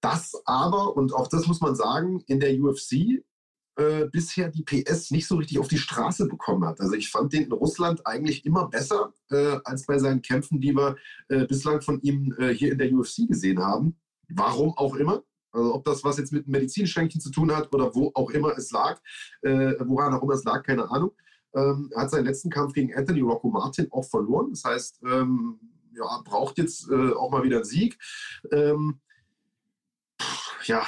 Das 0.00 0.40
aber, 0.44 0.96
und 0.96 1.12
auch 1.12 1.26
das 1.26 1.46
muss 1.46 1.60
man 1.60 1.74
sagen, 1.74 2.22
in 2.26 2.38
der 2.38 2.58
UFC 2.58 3.24
äh, 3.78 4.06
bisher 4.10 4.48
die 4.48 4.64
PS 4.64 5.12
nicht 5.12 5.26
so 5.28 5.36
richtig 5.36 5.58
auf 5.58 5.68
die 5.68 5.78
Straße 5.78 6.26
bekommen 6.26 6.64
hat. 6.64 6.80
Also 6.80 6.94
ich 6.94 7.10
fand 7.10 7.32
den 7.32 7.44
in 7.44 7.52
Russland 7.52 8.04
eigentlich 8.06 8.44
immer 8.44 8.68
besser 8.68 9.12
äh, 9.30 9.58
als 9.64 9.86
bei 9.86 9.98
seinen 9.98 10.20
Kämpfen, 10.20 10.60
die 10.60 10.74
wir 10.74 10.96
äh, 11.28 11.46
bislang 11.46 11.80
von 11.80 12.00
ihm 12.02 12.34
äh, 12.38 12.48
hier 12.48 12.72
in 12.72 12.78
der 12.78 12.92
UFC 12.92 13.28
gesehen 13.28 13.60
haben. 13.60 13.96
Warum 14.28 14.76
auch 14.76 14.96
immer. 14.96 15.22
Also 15.52 15.74
ob 15.74 15.84
das 15.84 16.02
was 16.02 16.18
jetzt 16.18 16.32
mit 16.32 16.48
Medizinschränkchen 16.48 17.20
zu 17.20 17.30
tun 17.30 17.54
hat 17.54 17.72
oder 17.72 17.94
wo 17.94 18.10
auch 18.14 18.30
immer 18.30 18.56
es 18.58 18.70
lag, 18.72 19.00
äh, 19.42 19.74
woran 19.80 20.12
auch 20.12 20.22
immer 20.22 20.34
es 20.34 20.44
lag, 20.44 20.62
keine 20.64 20.90
Ahnung. 20.90 21.12
Ähm, 21.54 21.90
hat 21.96 22.10
seinen 22.10 22.26
letzten 22.26 22.50
Kampf 22.50 22.74
gegen 22.74 22.94
Anthony 22.94 23.20
Rocco 23.20 23.48
Martin 23.48 23.90
auch 23.92 24.04
verloren. 24.04 24.50
Das 24.50 24.64
heißt, 24.64 25.02
ähm, 25.04 25.58
ja, 25.96 26.20
braucht 26.24 26.58
jetzt 26.58 26.90
äh, 26.90 27.12
auch 27.12 27.30
mal 27.30 27.44
wieder 27.44 27.58
einen 27.58 27.64
Sieg. 27.64 27.96
Ähm, 28.52 29.00
ja, 30.64 30.84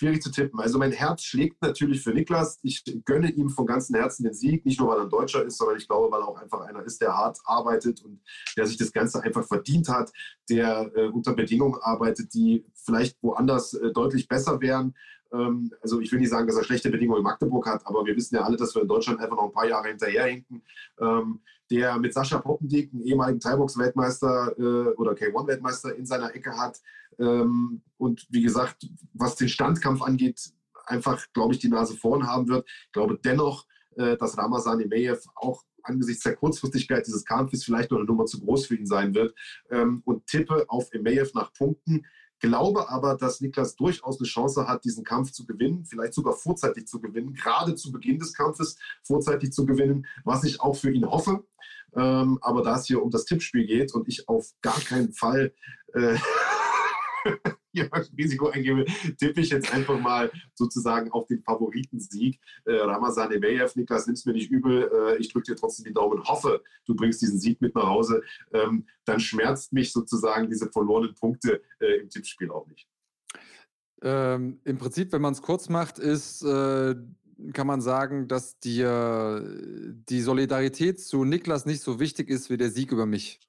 schwierig 0.00 0.22
zu 0.22 0.30
tippen. 0.30 0.60
Also 0.60 0.78
mein 0.78 0.92
Herz 0.92 1.22
schlägt 1.22 1.60
natürlich 1.60 2.02
für 2.02 2.14
Niklas. 2.14 2.58
Ich 2.62 2.82
gönne 3.04 3.30
ihm 3.30 3.50
von 3.50 3.66
ganzem 3.66 3.96
Herzen 3.96 4.24
den 4.24 4.32
Sieg, 4.32 4.64
nicht 4.64 4.80
nur 4.80 4.88
weil 4.88 4.98
er 4.98 5.02
ein 5.02 5.10
Deutscher 5.10 5.44
ist, 5.44 5.58
sondern 5.58 5.76
ich 5.76 5.86
glaube, 5.86 6.10
weil 6.10 6.22
er 6.22 6.28
auch 6.28 6.40
einfach 6.40 6.62
einer 6.62 6.82
ist, 6.82 7.02
der 7.02 7.14
hart 7.14 7.38
arbeitet 7.44 8.02
und 8.02 8.22
der 8.56 8.66
sich 8.66 8.78
das 8.78 8.92
Ganze 8.92 9.22
einfach 9.22 9.46
verdient 9.46 9.90
hat, 9.90 10.10
der 10.48 10.90
äh, 10.96 11.08
unter 11.08 11.34
Bedingungen 11.34 11.78
arbeitet, 11.82 12.32
die 12.32 12.64
vielleicht 12.72 13.22
woanders 13.22 13.74
äh, 13.74 13.92
deutlich 13.92 14.26
besser 14.26 14.58
wären. 14.62 14.94
Ähm, 15.34 15.70
also 15.82 16.00
ich 16.00 16.10
will 16.10 16.20
nicht 16.20 16.30
sagen, 16.30 16.46
dass 16.46 16.56
er 16.56 16.64
schlechte 16.64 16.90
Bedingungen 16.90 17.18
in 17.18 17.24
Magdeburg 17.24 17.66
hat, 17.66 17.86
aber 17.86 18.06
wir 18.06 18.16
wissen 18.16 18.36
ja 18.36 18.42
alle, 18.42 18.56
dass 18.56 18.74
wir 18.74 18.80
in 18.80 18.88
Deutschland 18.88 19.20
einfach 19.20 19.36
noch 19.36 19.48
ein 19.48 19.52
paar 19.52 19.68
Jahre 19.68 19.88
hinterherhinken. 19.88 20.62
Ähm, 20.98 21.40
der 21.70 21.98
mit 21.98 22.12
Sascha 22.12 22.38
Poppendick, 22.38 22.92
einen 22.92 23.02
ehemaligen 23.02 23.38
Thai-Box-Weltmeister 23.38 24.58
äh, 24.58 24.92
oder 24.94 25.12
K1-Weltmeister 25.12 25.94
in 25.94 26.04
seiner 26.04 26.34
Ecke 26.34 26.56
hat. 26.56 26.80
Ähm, 27.20 27.82
und 27.98 28.26
wie 28.30 28.42
gesagt, 28.42 28.88
was 29.12 29.36
den 29.36 29.48
Standkampf 29.48 30.02
angeht, 30.02 30.40
einfach, 30.86 31.24
glaube 31.32 31.54
ich, 31.54 31.60
die 31.60 31.68
Nase 31.68 31.96
vorn 31.96 32.26
haben 32.26 32.48
wird. 32.48 32.68
Ich 32.86 32.92
glaube 32.92 33.18
dennoch, 33.22 33.66
äh, 33.96 34.16
dass 34.16 34.38
Ramazan 34.38 34.80
Emeyev 34.80 35.26
auch 35.34 35.62
angesichts 35.82 36.24
der 36.24 36.36
Kurzfristigkeit 36.36 37.06
dieses 37.06 37.24
Kampfes 37.24 37.64
vielleicht 37.64 37.90
noch 37.90 37.98
eine 37.98 38.06
Nummer 38.06 38.26
zu 38.26 38.40
groß 38.40 38.66
für 38.66 38.76
ihn 38.76 38.86
sein 38.86 39.14
wird. 39.14 39.34
Ähm, 39.70 40.02
und 40.04 40.26
tippe 40.26 40.64
auf 40.68 40.92
Emeyev 40.92 41.32
nach 41.34 41.52
Punkten. 41.52 42.04
Glaube 42.40 42.88
aber, 42.88 43.16
dass 43.16 43.42
Niklas 43.42 43.76
durchaus 43.76 44.18
eine 44.18 44.26
Chance 44.26 44.66
hat, 44.66 44.84
diesen 44.84 45.04
Kampf 45.04 45.30
zu 45.30 45.44
gewinnen, 45.44 45.84
vielleicht 45.84 46.14
sogar 46.14 46.32
vorzeitig 46.32 46.86
zu 46.86 46.98
gewinnen, 46.98 47.34
gerade 47.34 47.74
zu 47.74 47.92
Beginn 47.92 48.18
des 48.18 48.32
Kampfes 48.32 48.76
vorzeitig 49.02 49.52
zu 49.52 49.66
gewinnen, 49.66 50.06
was 50.24 50.44
ich 50.44 50.58
auch 50.58 50.74
für 50.74 50.90
ihn 50.90 51.04
hoffe. 51.04 51.44
Ähm, 51.94 52.38
aber 52.40 52.62
da 52.62 52.76
es 52.76 52.86
hier 52.86 53.02
um 53.02 53.10
das 53.10 53.26
Tippspiel 53.26 53.66
geht 53.66 53.92
und 53.94 54.08
ich 54.08 54.28
auf 54.28 54.52
gar 54.62 54.80
keinen 54.80 55.12
Fall 55.12 55.52
äh, 55.92 56.16
Risiko 58.18 58.48
eingebe, 58.48 58.84
tippe 59.18 59.40
ich 59.40 59.50
jetzt 59.50 59.72
einfach 59.72 59.98
mal 59.98 60.30
sozusagen 60.54 61.10
auf 61.12 61.26
den 61.26 61.42
Favoritensieg. 61.42 62.40
Äh, 62.64 62.74
Ramazan 62.74 63.32
Emeyev, 63.32 63.76
Niklas, 63.76 64.06
nimm's 64.06 64.26
mir 64.26 64.32
nicht 64.32 64.50
übel. 64.50 64.90
Äh, 64.92 65.16
ich 65.18 65.32
drücke 65.32 65.52
dir 65.52 65.56
trotzdem 65.56 65.84
die 65.86 65.94
Daumen, 65.94 66.22
hoffe, 66.24 66.62
du 66.86 66.94
bringst 66.94 67.22
diesen 67.22 67.38
Sieg 67.38 67.60
mit 67.60 67.74
nach 67.74 67.86
Hause. 67.86 68.22
Ähm, 68.52 68.86
dann 69.04 69.20
schmerzt 69.20 69.72
mich 69.72 69.92
sozusagen 69.92 70.48
diese 70.48 70.70
verlorenen 70.70 71.14
Punkte 71.14 71.62
äh, 71.78 72.00
im 72.00 72.10
Tippspiel 72.10 72.50
auch 72.50 72.66
nicht. 72.66 72.88
Ähm, 74.02 74.60
Im 74.64 74.78
Prinzip, 74.78 75.12
wenn 75.12 75.22
man 75.22 75.34
es 75.34 75.42
kurz 75.42 75.68
macht, 75.68 75.98
ist, 75.98 76.42
äh, 76.42 76.96
kann 77.52 77.66
man 77.66 77.80
sagen, 77.80 78.28
dass 78.28 78.58
dir 78.58 79.42
die 80.08 80.20
Solidarität 80.20 81.00
zu 81.00 81.24
Niklas 81.24 81.66
nicht 81.66 81.80
so 81.80 81.98
wichtig 82.00 82.28
ist 82.28 82.50
wie 82.50 82.56
der 82.56 82.70
Sieg 82.70 82.92
über 82.92 83.06
mich. 83.06 83.40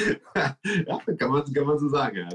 ja, 0.36 0.56
kann 1.18 1.30
man, 1.30 1.52
kann 1.52 1.66
man 1.66 1.78
so 1.78 1.88
sagen. 1.88 2.16
Ja. 2.16 2.28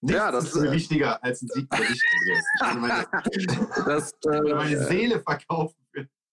Nichts 0.00 0.18
ja, 0.18 0.30
das 0.30 0.54
ist 0.54 0.62
äh, 0.62 0.70
wichtiger 0.70 1.22
als 1.24 1.42
ein 1.42 1.48
Sieg 1.48 1.66
für 1.74 1.82
dich, 1.82 2.00
Andreas. 2.12 2.44
Ich 2.54 2.66
würde 2.66 2.80
meine, 2.80 3.74
das, 3.86 4.12
äh, 4.30 4.54
meine 4.54 4.84
Seele 4.84 5.20
verkaufen 5.20 5.76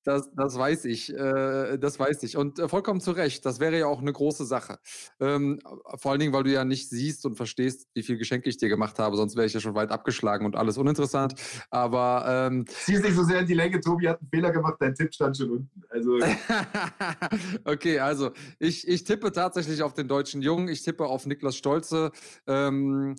das, 0.03 0.29
das 0.35 0.57
weiß 0.57 0.85
ich. 0.85 1.13
Äh, 1.13 1.77
das 1.77 1.99
weiß 1.99 2.23
ich. 2.23 2.37
Und 2.37 2.59
äh, 2.59 2.67
vollkommen 2.67 2.99
zu 2.99 3.11
Recht. 3.11 3.45
Das 3.45 3.59
wäre 3.59 3.79
ja 3.79 3.87
auch 3.87 4.01
eine 4.01 4.11
große 4.11 4.45
Sache. 4.45 4.79
Ähm, 5.19 5.59
vor 5.95 6.11
allen 6.11 6.19
Dingen, 6.19 6.33
weil 6.33 6.43
du 6.43 6.51
ja 6.51 6.65
nicht 6.65 6.89
siehst 6.89 7.25
und 7.25 7.35
verstehst, 7.35 7.87
wie 7.93 8.03
viel 8.03 8.17
Geschenke 8.17 8.49
ich 8.49 8.57
dir 8.57 8.69
gemacht 8.69 8.99
habe. 8.99 9.15
Sonst 9.15 9.35
wäre 9.35 9.45
ich 9.45 9.53
ja 9.53 9.59
schon 9.59 9.75
weit 9.75 9.91
abgeschlagen 9.91 10.45
und 10.45 10.55
alles 10.55 10.77
uninteressant. 10.77 11.35
Aber. 11.69 12.25
Ähm, 12.27 12.65
Siehst 12.67 13.03
nicht 13.03 13.15
so 13.15 13.23
sehr 13.23 13.39
in 13.39 13.47
die 13.47 13.53
Länge. 13.53 13.79
Tobi 13.79 14.09
hat 14.09 14.19
einen 14.19 14.29
Fehler 14.29 14.51
gemacht. 14.51 14.75
Dein 14.79 14.93
Tipp 14.93 15.13
stand 15.13 15.37
schon 15.37 15.49
unten. 15.49 15.83
Also. 15.89 16.19
okay, 17.65 17.99
also 17.99 18.31
ich, 18.59 18.87
ich 18.87 19.03
tippe 19.03 19.31
tatsächlich 19.31 19.83
auf 19.83 19.93
den 19.93 20.07
deutschen 20.07 20.41
Jungen. 20.41 20.67
Ich 20.67 20.83
tippe 20.83 21.05
auf 21.05 21.25
Niklas 21.25 21.55
Stolze. 21.55 22.11
Ähm, 22.47 23.15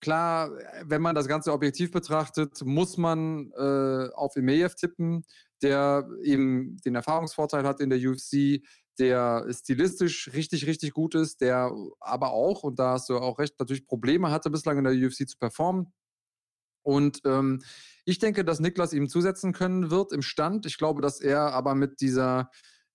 Klar, 0.00 0.52
wenn 0.84 1.02
man 1.02 1.16
das 1.16 1.26
Ganze 1.26 1.52
objektiv 1.52 1.90
betrachtet, 1.90 2.64
muss 2.64 2.98
man 2.98 3.50
äh, 3.56 4.08
auf 4.14 4.36
Emeyev 4.36 4.76
tippen 4.76 5.24
der 5.62 6.08
eben 6.22 6.76
den 6.84 6.94
Erfahrungsvorteil 6.94 7.64
hat 7.64 7.80
in 7.80 7.90
der 7.90 7.98
UFC, 7.98 8.62
der 8.98 9.46
stilistisch 9.52 10.30
richtig, 10.32 10.66
richtig 10.66 10.92
gut 10.92 11.14
ist, 11.14 11.40
der 11.40 11.72
aber 12.00 12.32
auch, 12.32 12.62
und 12.64 12.78
da 12.78 12.92
hast 12.92 13.08
du 13.08 13.18
auch 13.18 13.38
recht, 13.38 13.54
natürlich 13.58 13.86
Probleme 13.86 14.30
hatte 14.30 14.50
bislang 14.50 14.78
in 14.78 14.84
der 14.84 14.94
UFC 14.94 15.28
zu 15.28 15.38
performen. 15.38 15.92
Und 16.82 17.20
ähm, 17.24 17.62
ich 18.04 18.18
denke, 18.18 18.44
dass 18.44 18.60
Niklas 18.60 18.92
ihm 18.92 19.08
zusetzen 19.08 19.52
können 19.52 19.90
wird 19.90 20.12
im 20.12 20.22
Stand. 20.22 20.64
Ich 20.66 20.78
glaube, 20.78 21.02
dass 21.02 21.20
er 21.20 21.52
aber 21.52 21.74
mit 21.74 22.00
dieser 22.00 22.50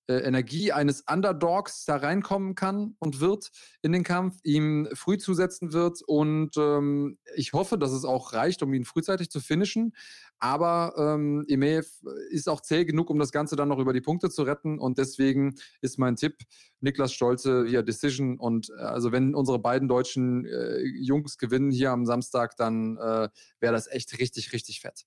äh, 0.07 0.15
Energie 0.15 0.71
eines 0.71 1.01
Underdogs 1.09 1.85
da 1.85 1.95
reinkommen 1.95 2.55
kann 2.55 2.95
und 2.99 3.19
wird 3.19 3.51
in 3.81 3.91
den 3.91 4.03
Kampf, 4.03 4.37
ihm 4.43 4.89
früh 4.93 5.17
zusetzen 5.17 5.73
wird. 5.73 6.01
Und 6.05 6.57
ähm, 6.57 7.17
ich 7.35 7.53
hoffe, 7.53 7.77
dass 7.77 7.91
es 7.91 8.03
auch 8.03 8.33
reicht, 8.33 8.63
um 8.63 8.73
ihn 8.73 8.85
frühzeitig 8.85 9.29
zu 9.29 9.39
finishen. 9.39 9.93
Aber 10.39 10.93
ähm, 10.97 11.45
Emeev 11.47 11.87
ist 12.29 12.49
auch 12.49 12.59
zäh 12.59 12.83
genug, 12.83 13.09
um 13.09 13.17
das 13.17 13.31
Ganze 13.31 13.55
dann 13.55 13.69
noch 13.69 13.79
über 13.79 13.93
die 13.93 14.01
Punkte 14.01 14.29
zu 14.29 14.43
retten. 14.43 14.77
Und 14.77 14.97
deswegen 14.97 15.55
ist 15.79 15.97
mein 15.97 16.17
Tipp 16.17 16.35
Niklas 16.81 17.13
Stolze 17.13 17.65
via 17.65 17.81
Decision. 17.81 18.37
Und 18.37 18.69
äh, 18.71 18.81
also 18.81 19.11
wenn 19.13 19.35
unsere 19.35 19.59
beiden 19.59 19.87
deutschen 19.87 20.45
äh, 20.45 20.79
Jungs 20.81 21.37
gewinnen 21.37 21.71
hier 21.71 21.91
am 21.91 22.05
Samstag, 22.05 22.57
dann 22.57 22.97
äh, 22.97 23.29
wäre 23.59 23.73
das 23.73 23.87
echt 23.87 24.19
richtig, 24.19 24.51
richtig 24.51 24.81
fett. 24.81 25.05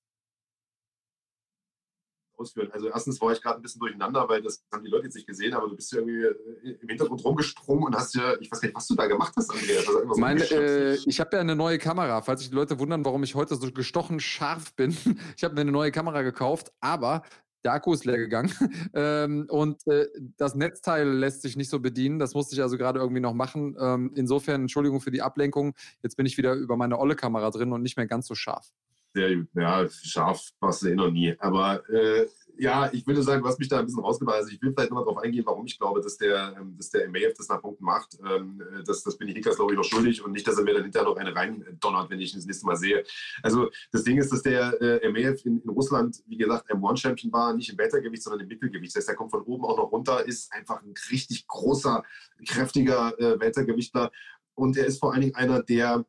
Ausführen. 2.38 2.70
Also 2.72 2.88
erstens 2.88 3.20
war 3.20 3.32
ich 3.32 3.42
gerade 3.42 3.58
ein 3.58 3.62
bisschen 3.62 3.80
durcheinander, 3.80 4.28
weil 4.28 4.42
das 4.42 4.64
haben 4.72 4.84
die 4.84 4.90
Leute 4.90 5.04
jetzt 5.04 5.14
nicht 5.14 5.26
gesehen, 5.26 5.54
aber 5.54 5.68
du 5.68 5.76
bist 5.76 5.92
ja 5.92 5.98
irgendwie 5.98 6.24
äh, 6.24 6.78
im 6.80 6.88
Hintergrund 6.88 7.24
rumgesprungen 7.24 7.84
und 7.84 7.96
hast 7.96 8.14
ja, 8.14 8.34
ich 8.40 8.50
weiß 8.50 8.60
gar 8.60 8.68
nicht, 8.68 8.76
was 8.76 8.86
du 8.86 8.94
da 8.94 9.06
gemacht 9.06 9.32
hast, 9.36 9.50
Andreas. 9.50 9.86
Also 9.86 10.14
so 10.14 10.20
Meine, 10.20 10.42
äh, 10.42 10.98
ich 11.06 11.20
habe 11.20 11.36
ja 11.36 11.40
eine 11.40 11.56
neue 11.56 11.78
Kamera, 11.78 12.22
falls 12.22 12.40
sich 12.40 12.50
die 12.50 12.56
Leute 12.56 12.78
wundern, 12.78 13.04
warum 13.04 13.22
ich 13.22 13.34
heute 13.34 13.56
so 13.56 13.70
gestochen 13.70 14.20
scharf 14.20 14.74
bin. 14.74 14.96
Ich 15.36 15.44
habe 15.44 15.54
mir 15.54 15.62
eine 15.62 15.72
neue 15.72 15.90
Kamera 15.90 16.22
gekauft, 16.22 16.72
aber 16.80 17.22
der 17.66 17.72
Akku 17.72 17.92
ist 17.92 18.04
leer 18.04 18.16
gegangen 18.16 18.52
ähm, 18.94 19.46
und 19.48 19.84
äh, 19.88 20.06
das 20.36 20.54
Netzteil 20.54 21.08
lässt 21.08 21.42
sich 21.42 21.56
nicht 21.56 21.68
so 21.68 21.80
bedienen. 21.80 22.18
Das 22.18 22.34
musste 22.34 22.54
ich 22.54 22.62
also 22.62 22.78
gerade 22.78 23.00
irgendwie 23.00 23.20
noch 23.20 23.34
machen. 23.34 23.76
Ähm, 23.78 24.12
insofern 24.14 24.62
Entschuldigung 24.62 25.00
für 25.00 25.10
die 25.10 25.20
Ablenkung. 25.20 25.74
Jetzt 26.02 26.16
bin 26.16 26.26
ich 26.26 26.38
wieder 26.38 26.54
über 26.54 26.76
meine 26.76 26.98
olle 26.98 27.16
Kamera 27.16 27.50
drin 27.50 27.72
und 27.72 27.82
nicht 27.82 27.96
mehr 27.96 28.06
ganz 28.06 28.28
so 28.28 28.36
scharf. 28.36 28.70
Gut. 29.16 29.48
Ja, 29.54 29.88
scharf 29.88 30.50
du 30.60 30.88
eh 30.88 30.94
noch 30.94 31.10
nie. 31.10 31.34
Aber 31.38 31.88
äh, 31.88 32.26
ja, 32.58 32.90
ich 32.92 33.06
würde 33.06 33.22
sagen, 33.22 33.44
hast 33.44 33.58
mich 33.58 33.68
da 33.68 33.78
ein 33.78 33.86
bisschen 33.86 34.02
rausgebracht. 34.02 34.36
Also 34.36 34.50
ich 34.50 34.60
will 34.62 34.72
vielleicht 34.72 34.90
nochmal 34.90 35.04
darauf 35.04 35.22
eingehen, 35.22 35.44
warum 35.46 35.66
ich 35.66 35.78
glaube, 35.78 36.00
dass 36.00 36.16
der, 36.16 36.56
ähm, 36.58 36.74
dass 36.76 36.90
der 36.90 37.08
MAF 37.08 37.34
das 37.36 37.48
nach 37.48 37.60
Punkten 37.60 37.84
macht. 37.84 38.18
Ähm, 38.24 38.62
das, 38.84 39.02
das 39.02 39.16
bin 39.18 39.28
ich 39.28 39.34
Niklas, 39.34 39.56
glaube 39.56 39.72
ich, 39.72 39.76
noch 39.76 39.84
schuldig 39.84 40.24
und 40.24 40.32
nicht, 40.32 40.46
dass 40.46 40.58
er 40.58 40.64
mir 40.64 40.74
dann 40.74 40.84
hinterher 40.84 41.08
noch 41.08 41.16
eine 41.16 41.34
rein 41.34 41.64
donnert, 41.80 42.10
wenn 42.10 42.20
ich 42.20 42.32
ihn 42.32 42.38
das 42.38 42.46
nächste 42.46 42.66
Mal 42.66 42.76
sehe. 42.76 43.04
Also 43.42 43.70
das 43.92 44.04
Ding 44.04 44.18
ist, 44.18 44.32
dass 44.32 44.42
der 44.42 44.80
äh, 44.80 45.08
MAF 45.10 45.44
in, 45.44 45.60
in 45.60 45.70
Russland, 45.70 46.22
wie 46.26 46.36
gesagt, 46.36 46.70
M1-Champion 46.70 47.32
war, 47.32 47.54
nicht 47.54 47.70
im 47.70 47.78
Weltergewicht, 47.78 48.22
sondern 48.22 48.40
im 48.40 48.48
Mittelgewicht. 48.48 48.94
Das 48.94 49.02
heißt, 49.02 49.10
er 49.10 49.16
kommt 49.16 49.30
von 49.30 49.42
oben 49.42 49.64
auch 49.64 49.76
noch 49.76 49.92
runter, 49.92 50.26
ist 50.26 50.52
einfach 50.52 50.82
ein 50.82 50.94
richtig 51.10 51.46
großer, 51.46 52.02
kräftiger 52.46 53.18
äh, 53.18 53.38
Weltergewichtler. 53.38 54.10
Und 54.54 54.76
er 54.76 54.86
ist 54.86 55.00
vor 55.00 55.12
allen 55.12 55.20
Dingen 55.20 55.34
einer, 55.34 55.62
der 55.62 56.06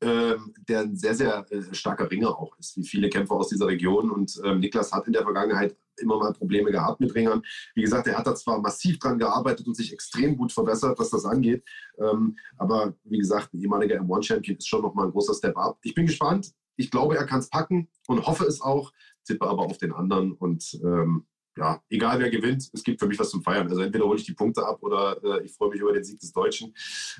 ähm, 0.00 0.54
der 0.68 0.80
ein 0.80 0.96
sehr, 0.96 1.14
sehr 1.14 1.46
äh, 1.50 1.74
starker 1.74 2.10
Ringer 2.10 2.38
auch 2.38 2.56
ist, 2.58 2.76
wie 2.76 2.86
viele 2.86 3.08
Kämpfer 3.08 3.34
aus 3.34 3.48
dieser 3.48 3.66
Region. 3.66 4.10
Und 4.10 4.40
ähm, 4.44 4.60
Niklas 4.60 4.92
hat 4.92 5.06
in 5.06 5.12
der 5.12 5.22
Vergangenheit 5.22 5.76
immer 5.96 6.18
mal 6.18 6.32
Probleme 6.32 6.70
gehabt 6.70 7.00
mit 7.00 7.14
Ringern. 7.14 7.42
Wie 7.74 7.82
gesagt, 7.82 8.06
er 8.06 8.16
hat 8.16 8.26
da 8.26 8.34
zwar 8.34 8.60
massiv 8.60 8.98
dran 8.98 9.18
gearbeitet 9.18 9.66
und 9.66 9.74
sich 9.74 9.92
extrem 9.92 10.36
gut 10.36 10.52
verbessert, 10.52 10.98
was 10.98 11.10
das 11.10 11.24
angeht. 11.24 11.64
Ähm, 11.98 12.36
aber 12.56 12.94
wie 13.04 13.18
gesagt, 13.18 13.52
ein 13.52 13.60
ehemaliger 13.60 14.00
M1-Champion 14.00 14.58
ist 14.58 14.68
schon 14.68 14.82
nochmal 14.82 15.06
ein 15.06 15.12
großer 15.12 15.34
Step 15.34 15.56
up. 15.56 15.78
Ich 15.82 15.94
bin 15.94 16.06
gespannt. 16.06 16.52
Ich 16.76 16.92
glaube, 16.92 17.16
er 17.16 17.26
kann 17.26 17.40
es 17.40 17.50
packen 17.50 17.88
und 18.06 18.24
hoffe 18.24 18.44
es 18.44 18.60
auch, 18.60 18.92
tippe 19.24 19.48
aber 19.48 19.62
auf 19.62 19.78
den 19.78 19.92
anderen 19.92 20.32
und 20.32 20.78
ähm, 20.84 21.26
ja, 21.58 21.82
egal 21.90 22.20
wer 22.20 22.30
gewinnt, 22.30 22.70
es 22.72 22.82
gibt 22.84 23.00
für 23.00 23.06
mich 23.06 23.18
was 23.18 23.30
zum 23.30 23.42
Feiern. 23.42 23.68
Also 23.68 23.82
entweder 23.82 24.04
hole 24.04 24.18
ich 24.18 24.24
die 24.24 24.32
Punkte 24.32 24.64
ab 24.64 24.78
oder 24.80 25.18
äh, 25.24 25.44
ich 25.44 25.52
freue 25.54 25.70
mich 25.70 25.80
über 25.80 25.92
den 25.92 26.04
Sieg 26.04 26.20
des 26.20 26.32
Deutschen. 26.32 26.72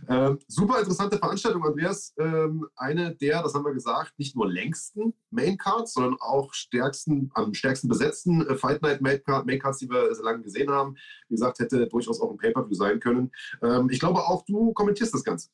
Ähm, 0.09 0.39
super 0.47 0.78
interessante 0.78 1.18
Veranstaltung, 1.18 1.64
Andreas. 1.64 2.14
Ähm, 2.18 2.66
eine 2.76 3.14
der, 3.16 3.43
das 3.43 3.55
haben 3.55 3.64
wir 3.64 3.74
gesagt, 3.74 4.16
nicht 4.18 4.36
nur 4.36 4.49
längsten 4.49 5.12
Maincards, 5.30 5.95
sondern 5.95 6.16
auch 6.20 6.55
stärksten, 6.55 7.30
am 7.34 7.53
stärksten 7.53 7.89
besetzten 7.89 8.47
äh, 8.47 8.55
Fight 8.55 8.80
Night 8.82 9.01
Maincards, 9.01 9.78
die 9.78 9.91
wir 9.91 10.14
so 10.14 10.22
lange 10.22 10.43
gesehen 10.43 10.70
haben. 10.70 10.97
Wie 11.28 11.34
gesagt, 11.34 11.59
hätte 11.59 11.89
durchaus 11.89 12.20
auch 12.20 12.30
ein 12.30 12.39
Pay-Per-View 12.39 12.74
sein 12.74 13.01
können. 13.01 13.32
Ähm, 13.62 13.91
ich 13.91 13.99
glaube 13.99 14.20
auch, 14.20 14.45
du 14.45 14.72
kommentierst 14.72 15.12
das 15.12 15.24
Ganze. 15.24 15.49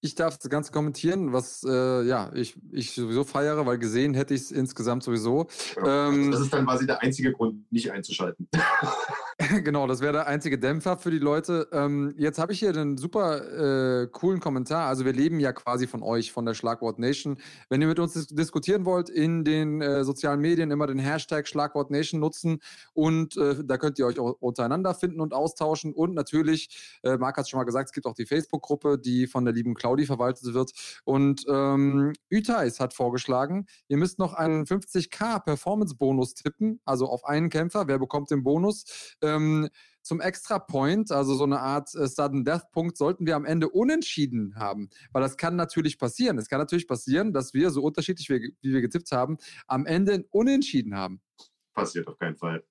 Ich 0.00 0.14
darf 0.14 0.38
das 0.38 0.50
Ganze 0.50 0.72
kommentieren, 0.72 1.32
was 1.32 1.64
äh, 1.64 2.02
ja 2.02 2.30
ich, 2.34 2.56
ich 2.70 2.92
sowieso 2.92 3.24
feiere, 3.24 3.66
weil 3.66 3.78
gesehen 3.78 4.14
hätte 4.14 4.34
ich 4.34 4.42
es 4.42 4.52
insgesamt 4.52 5.02
sowieso. 5.02 5.48
Ja, 5.76 6.08
ähm, 6.08 6.30
das 6.30 6.40
ist 6.40 6.52
dann 6.52 6.64
quasi 6.64 6.86
der 6.86 7.02
einzige 7.02 7.32
Grund, 7.32 7.70
nicht 7.72 7.90
einzuschalten. 7.90 8.48
genau, 9.64 9.86
das 9.86 10.00
wäre 10.00 10.14
der 10.14 10.26
einzige 10.28 10.58
Dämpfer 10.58 10.96
für 10.96 11.10
die 11.10 11.18
Leute. 11.18 11.68
Ähm, 11.70 12.14
jetzt 12.16 12.38
habe 12.38 12.54
ich 12.54 12.58
hier 12.58 12.70
einen 12.70 12.96
super 12.96 14.02
äh, 14.02 14.06
coolen 14.06 14.40
Kommentar. 14.40 14.88
Also 14.88 15.04
wir 15.04 15.12
leben 15.12 15.40
ja 15.40 15.52
quasi 15.52 15.86
von 15.86 16.02
euch, 16.02 16.32
von 16.32 16.46
der 16.46 16.54
Schlagwort 16.54 16.98
Nation. 16.98 17.36
Wenn 17.68 17.82
ihr 17.82 17.88
mit 17.88 17.98
uns 17.98 18.14
dis 18.14 18.28
diskutieren 18.28 18.86
wollt, 18.86 19.10
in 19.10 19.44
den 19.44 19.82
äh, 19.82 20.04
sozialen 20.04 20.40
Medien 20.40 20.70
immer 20.70 20.86
den 20.86 20.98
Hashtag 20.98 21.46
Schlagwort 21.48 21.90
Nation 21.90 22.18
nutzen 22.18 22.60
und 22.94 23.36
äh, 23.36 23.62
da 23.62 23.76
könnt 23.76 23.98
ihr 23.98 24.06
euch 24.06 24.18
auch 24.18 24.36
untereinander 24.40 24.94
finden 24.94 25.20
und 25.20 25.34
austauschen. 25.34 25.92
Und 25.92 26.14
natürlich, 26.14 26.98
äh, 27.02 27.18
Marc 27.18 27.36
hat 27.36 27.42
es 27.42 27.50
schon 27.50 27.58
mal 27.58 27.64
gesagt, 27.64 27.90
es 27.90 27.92
gibt 27.92 28.06
auch 28.06 28.14
die 28.14 28.24
Facebook-Gruppe, 28.24 28.98
die 28.98 29.26
von 29.26 29.44
der 29.44 29.52
lieben 29.52 29.74
Claudi 29.74 30.06
verwaltet 30.06 30.54
wird. 30.54 30.72
Und 31.04 31.44
ähm, 31.46 32.14
Ütais 32.30 32.80
hat 32.80 32.94
vorgeschlagen, 32.94 33.66
ihr 33.88 33.98
müsst 33.98 34.18
noch 34.18 34.32
einen 34.32 34.64
50k 34.64 35.40
Performance-Bonus 35.44 36.32
tippen, 36.32 36.80
also 36.86 37.06
auf 37.06 37.26
einen 37.26 37.50
Kämpfer. 37.50 37.86
Wer 37.86 37.98
bekommt 37.98 38.30
den 38.30 38.42
Bonus? 38.42 39.16
Ähm, 39.26 39.68
zum 40.06 40.20
Extra 40.20 40.60
Point, 40.60 41.10
also 41.10 41.34
so 41.34 41.42
eine 41.42 41.58
Art 41.60 41.92
äh, 41.96 42.06
Sudden 42.06 42.44
Death 42.44 42.70
Punkt, 42.70 42.96
sollten 42.96 43.26
wir 43.26 43.34
am 43.34 43.44
Ende 43.44 43.68
unentschieden 43.68 44.54
haben. 44.54 44.88
Weil 45.12 45.22
das 45.22 45.36
kann 45.36 45.56
natürlich 45.56 45.98
passieren. 45.98 46.38
Es 46.38 46.48
kann 46.48 46.60
natürlich 46.60 46.86
passieren, 46.86 47.32
dass 47.32 47.54
wir, 47.54 47.70
so 47.70 47.82
unterschiedlich 47.82 48.30
wie, 48.30 48.54
wie 48.60 48.72
wir 48.72 48.80
getippt 48.80 49.10
haben, 49.10 49.36
am 49.66 49.84
Ende 49.84 50.24
unentschieden 50.30 50.94
haben. 50.94 51.20
Passiert 51.74 52.06
auf 52.06 52.16
keinen 52.18 52.36
Fall. 52.36 52.64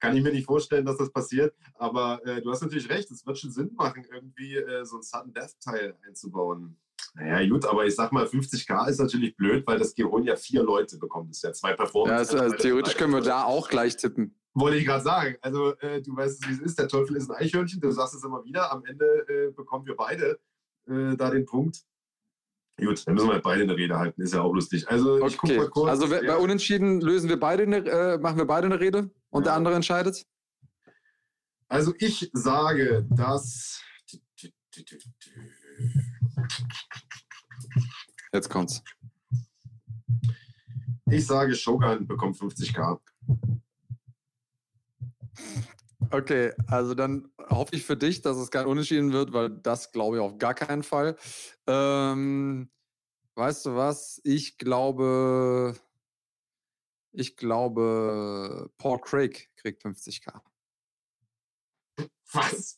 Kann 0.00 0.14
ich 0.14 0.22
mir 0.22 0.32
nicht 0.32 0.44
vorstellen, 0.44 0.84
dass 0.84 0.98
das 0.98 1.10
passiert. 1.10 1.54
Aber 1.76 2.20
äh, 2.26 2.42
du 2.42 2.50
hast 2.50 2.60
natürlich 2.60 2.90
recht, 2.90 3.10
es 3.10 3.24
wird 3.24 3.38
schon 3.38 3.50
Sinn 3.50 3.72
machen, 3.74 4.04
irgendwie 4.12 4.56
äh, 4.56 4.84
so 4.84 4.98
ein 4.98 5.02
Sudden 5.02 5.32
Death 5.32 5.58
Teil 5.60 5.96
einzubauen. 6.06 6.78
Naja, 7.14 7.48
gut, 7.48 7.64
aber 7.64 7.86
ich 7.86 7.94
sag 7.94 8.12
mal, 8.12 8.26
50k 8.26 8.90
ist 8.90 9.00
natürlich 9.00 9.34
blöd, 9.34 9.66
weil 9.66 9.78
das 9.78 9.94
Giron 9.94 10.24
ja 10.24 10.36
vier 10.36 10.62
Leute 10.62 10.98
bekommt. 10.98 11.30
Das 11.30 11.38
ist 11.38 11.42
ja 11.44 11.52
zwei 11.54 11.72
Performance. 11.72 12.12
Ja, 12.12 12.18
also, 12.18 12.38
also 12.38 12.56
theoretisch 12.56 12.96
können 12.96 13.14
wir 13.14 13.22
da 13.22 13.44
auch 13.44 13.70
gleich 13.70 13.96
tippen. 13.96 14.34
Wollte 14.56 14.78
ich 14.78 14.86
gerade 14.86 15.04
sagen. 15.04 15.36
Also, 15.42 15.76
äh, 15.80 16.00
du 16.00 16.16
weißt, 16.16 16.48
wie 16.48 16.52
es 16.52 16.60
ist. 16.60 16.78
Der 16.78 16.88
Teufel 16.88 17.14
ist 17.16 17.30
ein 17.30 17.36
Eichhörnchen. 17.36 17.78
Du 17.78 17.90
sagst 17.90 18.14
es 18.14 18.24
immer 18.24 18.42
wieder. 18.42 18.72
Am 18.72 18.82
Ende 18.86 19.04
äh, 19.28 19.50
bekommen 19.50 19.84
wir 19.84 19.94
beide 19.94 20.40
äh, 20.88 21.14
da 21.14 21.28
den 21.28 21.44
Punkt. 21.44 21.82
Gut, 22.78 23.06
dann 23.06 23.14
müssen 23.14 23.28
wir 23.28 23.34
halt 23.34 23.42
beide 23.42 23.64
eine 23.64 23.76
Rede 23.76 23.98
halten. 23.98 24.22
Ist 24.22 24.32
ja 24.32 24.40
auch 24.40 24.54
lustig. 24.54 24.88
Also, 24.88 25.16
okay. 25.16 25.26
ich 25.26 25.36
guck 25.36 25.56
mal 25.56 25.68
kurz. 25.68 25.90
Also, 25.90 26.08
bei 26.08 26.36
Unentschieden 26.38 27.02
lösen 27.02 27.28
wir 27.28 27.38
beide 27.38 27.64
eine, 27.64 27.76
äh, 27.86 28.18
machen 28.18 28.38
wir 28.38 28.46
beide 28.46 28.64
eine 28.64 28.80
Rede 28.80 29.10
und 29.28 29.42
ja. 29.42 29.50
der 29.50 29.54
andere 29.54 29.74
entscheidet? 29.74 30.24
Also, 31.68 31.92
ich 31.98 32.30
sage, 32.32 33.06
dass. 33.10 33.82
Jetzt 38.32 38.48
kommt's. 38.48 38.82
Ich 41.10 41.26
sage, 41.26 41.54
Shogun 41.54 42.06
bekommt 42.06 42.38
50k. 42.38 42.98
Okay, 46.10 46.52
also 46.68 46.94
dann 46.94 47.30
hoffe 47.48 47.74
ich 47.74 47.84
für 47.84 47.96
dich, 47.96 48.22
dass 48.22 48.36
es 48.36 48.50
kein 48.50 48.66
Unentschieden 48.66 49.12
wird, 49.12 49.32
weil 49.32 49.50
das 49.50 49.92
glaube 49.92 50.16
ich 50.16 50.22
auf 50.22 50.38
gar 50.38 50.54
keinen 50.54 50.82
Fall. 50.82 51.16
Ähm, 51.66 52.70
weißt 53.34 53.66
du 53.66 53.76
was? 53.76 54.20
Ich 54.24 54.58
glaube, 54.58 55.74
ich 57.12 57.36
glaube, 57.36 58.70
Paul 58.78 59.00
Craig 59.00 59.50
kriegt 59.56 59.84
50k. 59.84 60.40
Was? 62.32 62.76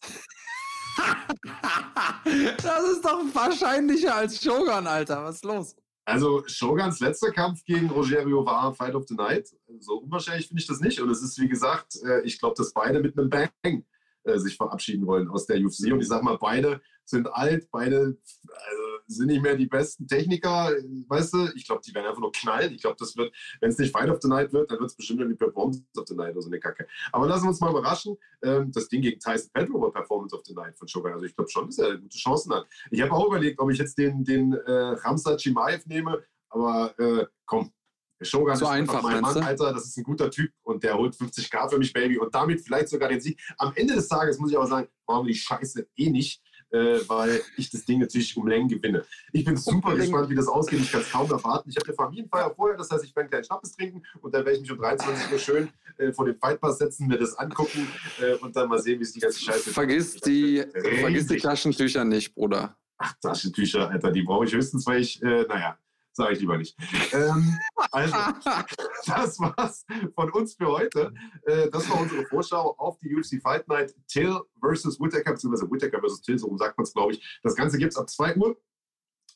das 2.62 2.84
ist 2.90 3.04
doch 3.04 3.24
wahrscheinlicher 3.34 4.14
als 4.14 4.42
Shogun, 4.42 4.86
Alter. 4.86 5.24
Was 5.24 5.36
ist 5.36 5.44
los? 5.44 5.76
Also 6.08 6.42
Shogans 6.46 7.00
letzter 7.00 7.30
Kampf 7.32 7.62
gegen 7.66 7.90
Rogerio 7.90 8.42
war 8.46 8.74
Fight 8.74 8.94
of 8.94 9.06
the 9.06 9.14
Night. 9.14 9.50
So 9.78 9.98
unwahrscheinlich 9.98 10.48
finde 10.48 10.62
ich 10.62 10.66
das 10.66 10.80
nicht. 10.80 11.02
Und 11.02 11.10
es 11.10 11.22
ist, 11.22 11.38
wie 11.38 11.48
gesagt, 11.48 11.96
äh, 12.02 12.22
ich 12.22 12.38
glaube, 12.38 12.54
dass 12.56 12.72
beide 12.72 13.00
mit 13.00 13.18
einem 13.18 13.28
Bang 13.28 13.84
äh, 14.24 14.38
sich 14.38 14.56
verabschieden 14.56 15.06
wollen 15.06 15.28
aus 15.28 15.44
der 15.44 15.58
UFC. 15.58 15.92
Und 15.92 16.00
ich 16.00 16.08
sage 16.08 16.24
mal, 16.24 16.38
beide 16.38 16.80
sind 17.04 17.26
alt, 17.26 17.68
beide 17.70 17.98
also, 17.98 18.82
sind 19.08 19.26
nicht 19.26 19.42
mehr 19.42 19.56
die 19.56 19.66
besten 19.66 20.06
Techniker, 20.06 20.72
weißt 21.08 21.34
du? 21.34 21.48
Ich 21.54 21.66
glaube, 21.66 21.82
die 21.84 21.94
werden 21.94 22.06
einfach 22.06 22.20
nur 22.20 22.32
knallen. 22.32 22.74
Ich 22.74 22.82
glaube, 22.82 22.96
das 22.98 23.16
wird, 23.16 23.34
wenn 23.60 23.70
es 23.70 23.78
nicht 23.78 23.92
Fight 23.92 24.10
of 24.10 24.18
the 24.20 24.28
Night 24.28 24.52
wird, 24.52 24.70
dann 24.70 24.78
wird 24.78 24.90
es 24.90 24.96
bestimmt 24.96 25.20
irgendwie 25.20 25.38
Performance 25.38 25.82
of 25.96 26.06
the 26.06 26.14
Night 26.14 26.32
oder 26.32 26.42
so 26.42 26.48
eine 26.48 26.60
Kacke. 26.60 26.86
Aber 27.12 27.26
lassen 27.26 27.44
wir 27.44 27.48
uns 27.48 27.60
mal 27.60 27.70
überraschen. 27.70 28.16
Ähm, 28.42 28.70
das 28.72 28.88
Ding 28.88 29.02
gegen 29.02 29.18
Tyson 29.18 29.50
Pedro 29.52 29.80
war 29.80 29.92
Performance 29.92 30.34
of 30.34 30.42
the 30.44 30.54
Night 30.54 30.78
von 30.78 30.86
Shogun. 30.86 31.12
Also 31.12 31.24
ich 31.24 31.34
glaube 31.34 31.50
schon, 31.50 31.66
dass 31.66 31.78
er 31.78 31.96
gute 31.96 32.16
Chancen 32.16 32.52
hat. 32.52 32.66
Ich 32.90 33.00
habe 33.00 33.12
auch 33.12 33.26
überlegt, 33.26 33.58
ob 33.58 33.70
ich 33.70 33.78
jetzt 33.78 33.96
den, 33.98 34.24
den 34.24 34.52
äh, 34.52 34.72
Ramsat 34.72 35.40
Chimaev 35.40 35.86
nehme, 35.86 36.22
aber 36.50 36.94
äh, 36.98 37.26
komm, 37.46 37.72
Shogun 38.20 38.56
so 38.56 38.64
ist 38.64 38.70
einfach 38.70 39.02
mein 39.02 39.20
Mann, 39.20 39.42
Alter, 39.42 39.72
das 39.72 39.86
ist 39.86 39.96
ein 39.96 40.02
guter 40.02 40.30
Typ 40.30 40.52
und 40.62 40.82
der 40.82 40.96
holt 40.96 41.14
50k 41.14 41.70
für 41.70 41.78
mich, 41.78 41.92
Baby, 41.92 42.18
und 42.18 42.34
damit 42.34 42.60
vielleicht 42.60 42.88
sogar 42.88 43.08
den 43.08 43.20
Sieg. 43.20 43.40
Am 43.58 43.72
Ende 43.76 43.94
des 43.94 44.08
Tages 44.08 44.38
muss 44.38 44.50
ich 44.50 44.56
aber 44.56 44.66
sagen, 44.66 44.88
brauchen 45.06 45.26
wir 45.26 45.32
die 45.32 45.38
Scheiße 45.38 45.88
eh 45.96 46.10
nicht 46.10 46.42
äh, 46.70 47.00
weil 47.06 47.40
ich 47.56 47.70
das 47.70 47.84
Ding 47.84 48.00
natürlich 48.00 48.36
um 48.36 48.46
Längen 48.46 48.68
gewinne. 48.68 49.04
Ich 49.32 49.44
bin 49.44 49.56
super 49.56 49.94
gespannt, 49.94 50.28
wie 50.28 50.34
das 50.34 50.48
ausgeht. 50.48 50.80
Ich 50.80 50.92
kann 50.92 51.00
es 51.00 51.10
kaum 51.10 51.30
erwarten. 51.30 51.70
Ich 51.70 51.76
habe 51.76 51.86
eine 51.86 51.94
Familienfeier 51.94 52.54
vorher, 52.54 52.76
das 52.76 52.90
heißt, 52.90 53.04
ich 53.04 53.10
werde 53.10 53.20
einen 53.20 53.30
kleinen 53.30 53.44
Schnappes 53.44 53.72
trinken 53.74 54.02
und 54.20 54.34
dann 54.34 54.44
werde 54.44 54.56
ich 54.56 54.62
mich 54.62 54.72
um 54.72 54.78
23 54.78 55.32
Uhr 55.32 55.38
schön 55.38 55.68
äh, 55.98 56.12
vor 56.12 56.26
den 56.26 56.36
Fightpass 56.36 56.78
setzen, 56.78 57.06
mir 57.06 57.18
das 57.18 57.34
angucken 57.38 57.88
äh, 58.20 58.34
und 58.34 58.54
dann 58.56 58.68
mal 58.68 58.80
sehen, 58.80 59.00
wie 59.00 59.04
sich 59.04 59.14
die 59.14 59.20
ganze 59.20 59.40
Scheiße 59.40 59.70
Vergiss 59.70 60.16
die, 60.16 60.64
vergiss 61.00 61.26
die 61.26 61.38
Taschentücher 61.38 62.04
nicht, 62.04 62.34
Bruder. 62.34 62.76
Ach, 62.98 63.14
Taschentücher, 63.20 63.88
Alter, 63.88 64.10
die 64.10 64.22
brauche 64.22 64.44
ich 64.44 64.52
höchstens, 64.52 64.86
weil 64.86 65.00
ich, 65.00 65.22
äh, 65.22 65.44
naja, 65.48 65.78
sage 66.18 66.34
ich 66.34 66.40
lieber 66.40 66.58
nicht. 66.58 66.76
Ähm, 67.12 67.58
also, 67.90 68.14
das 69.06 69.40
war's 69.40 69.86
von 70.14 70.30
uns 70.32 70.54
für 70.54 70.66
heute. 70.66 71.14
Äh, 71.46 71.70
das 71.70 71.88
war 71.88 72.00
unsere 72.02 72.24
Vorschau 72.26 72.74
auf 72.76 72.98
die 72.98 73.14
UFC 73.14 73.40
Fight 73.40 73.66
Night 73.68 73.94
Till 74.08 74.38
versus 74.60 75.00
Whittaker, 75.00 75.32
beziehungsweise 75.32 75.70
Whittaker 75.70 76.00
versus 76.00 76.20
Till, 76.20 76.38
so 76.38 76.54
sagt 76.58 76.76
man 76.76 76.84
es, 76.84 76.92
glaube 76.92 77.12
ich. 77.12 77.40
Das 77.42 77.54
Ganze 77.54 77.78
gibt 77.78 77.92
es 77.92 77.96
ab 77.96 78.10
2 78.10 78.36
Uhr 78.36 78.56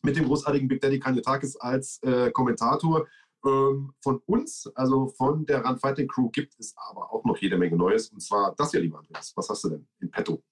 mit 0.03 0.17
dem 0.17 0.27
großartigen 0.27 0.69
Big 0.69 0.81
Daddy 0.81 0.99
Kanyatakis 0.99 1.57
als 1.57 2.03
äh, 2.03 2.31
Kommentator. 2.33 3.07
Ähm, 3.45 3.93
von 4.01 4.21
uns, 4.27 4.71
also 4.75 5.09
von 5.09 5.47
der 5.47 5.65
Run 5.65 5.79
Fighting 5.79 6.07
Crew, 6.07 6.29
gibt 6.31 6.55
es 6.59 6.75
aber 6.77 7.13
auch 7.13 7.25
noch 7.25 7.37
jede 7.39 7.57
Menge 7.57 7.77
Neues. 7.77 8.09
Und 8.09 8.21
zwar 8.21 8.55
das 8.57 8.71
hier, 8.73 8.81
lieber 8.81 8.99
Andreas. 8.99 9.33
Was 9.37 9.49
hast 9.49 9.65
du 9.65 9.71
denn 9.71 9.89
in 10.01 10.11
petto? 10.11 10.43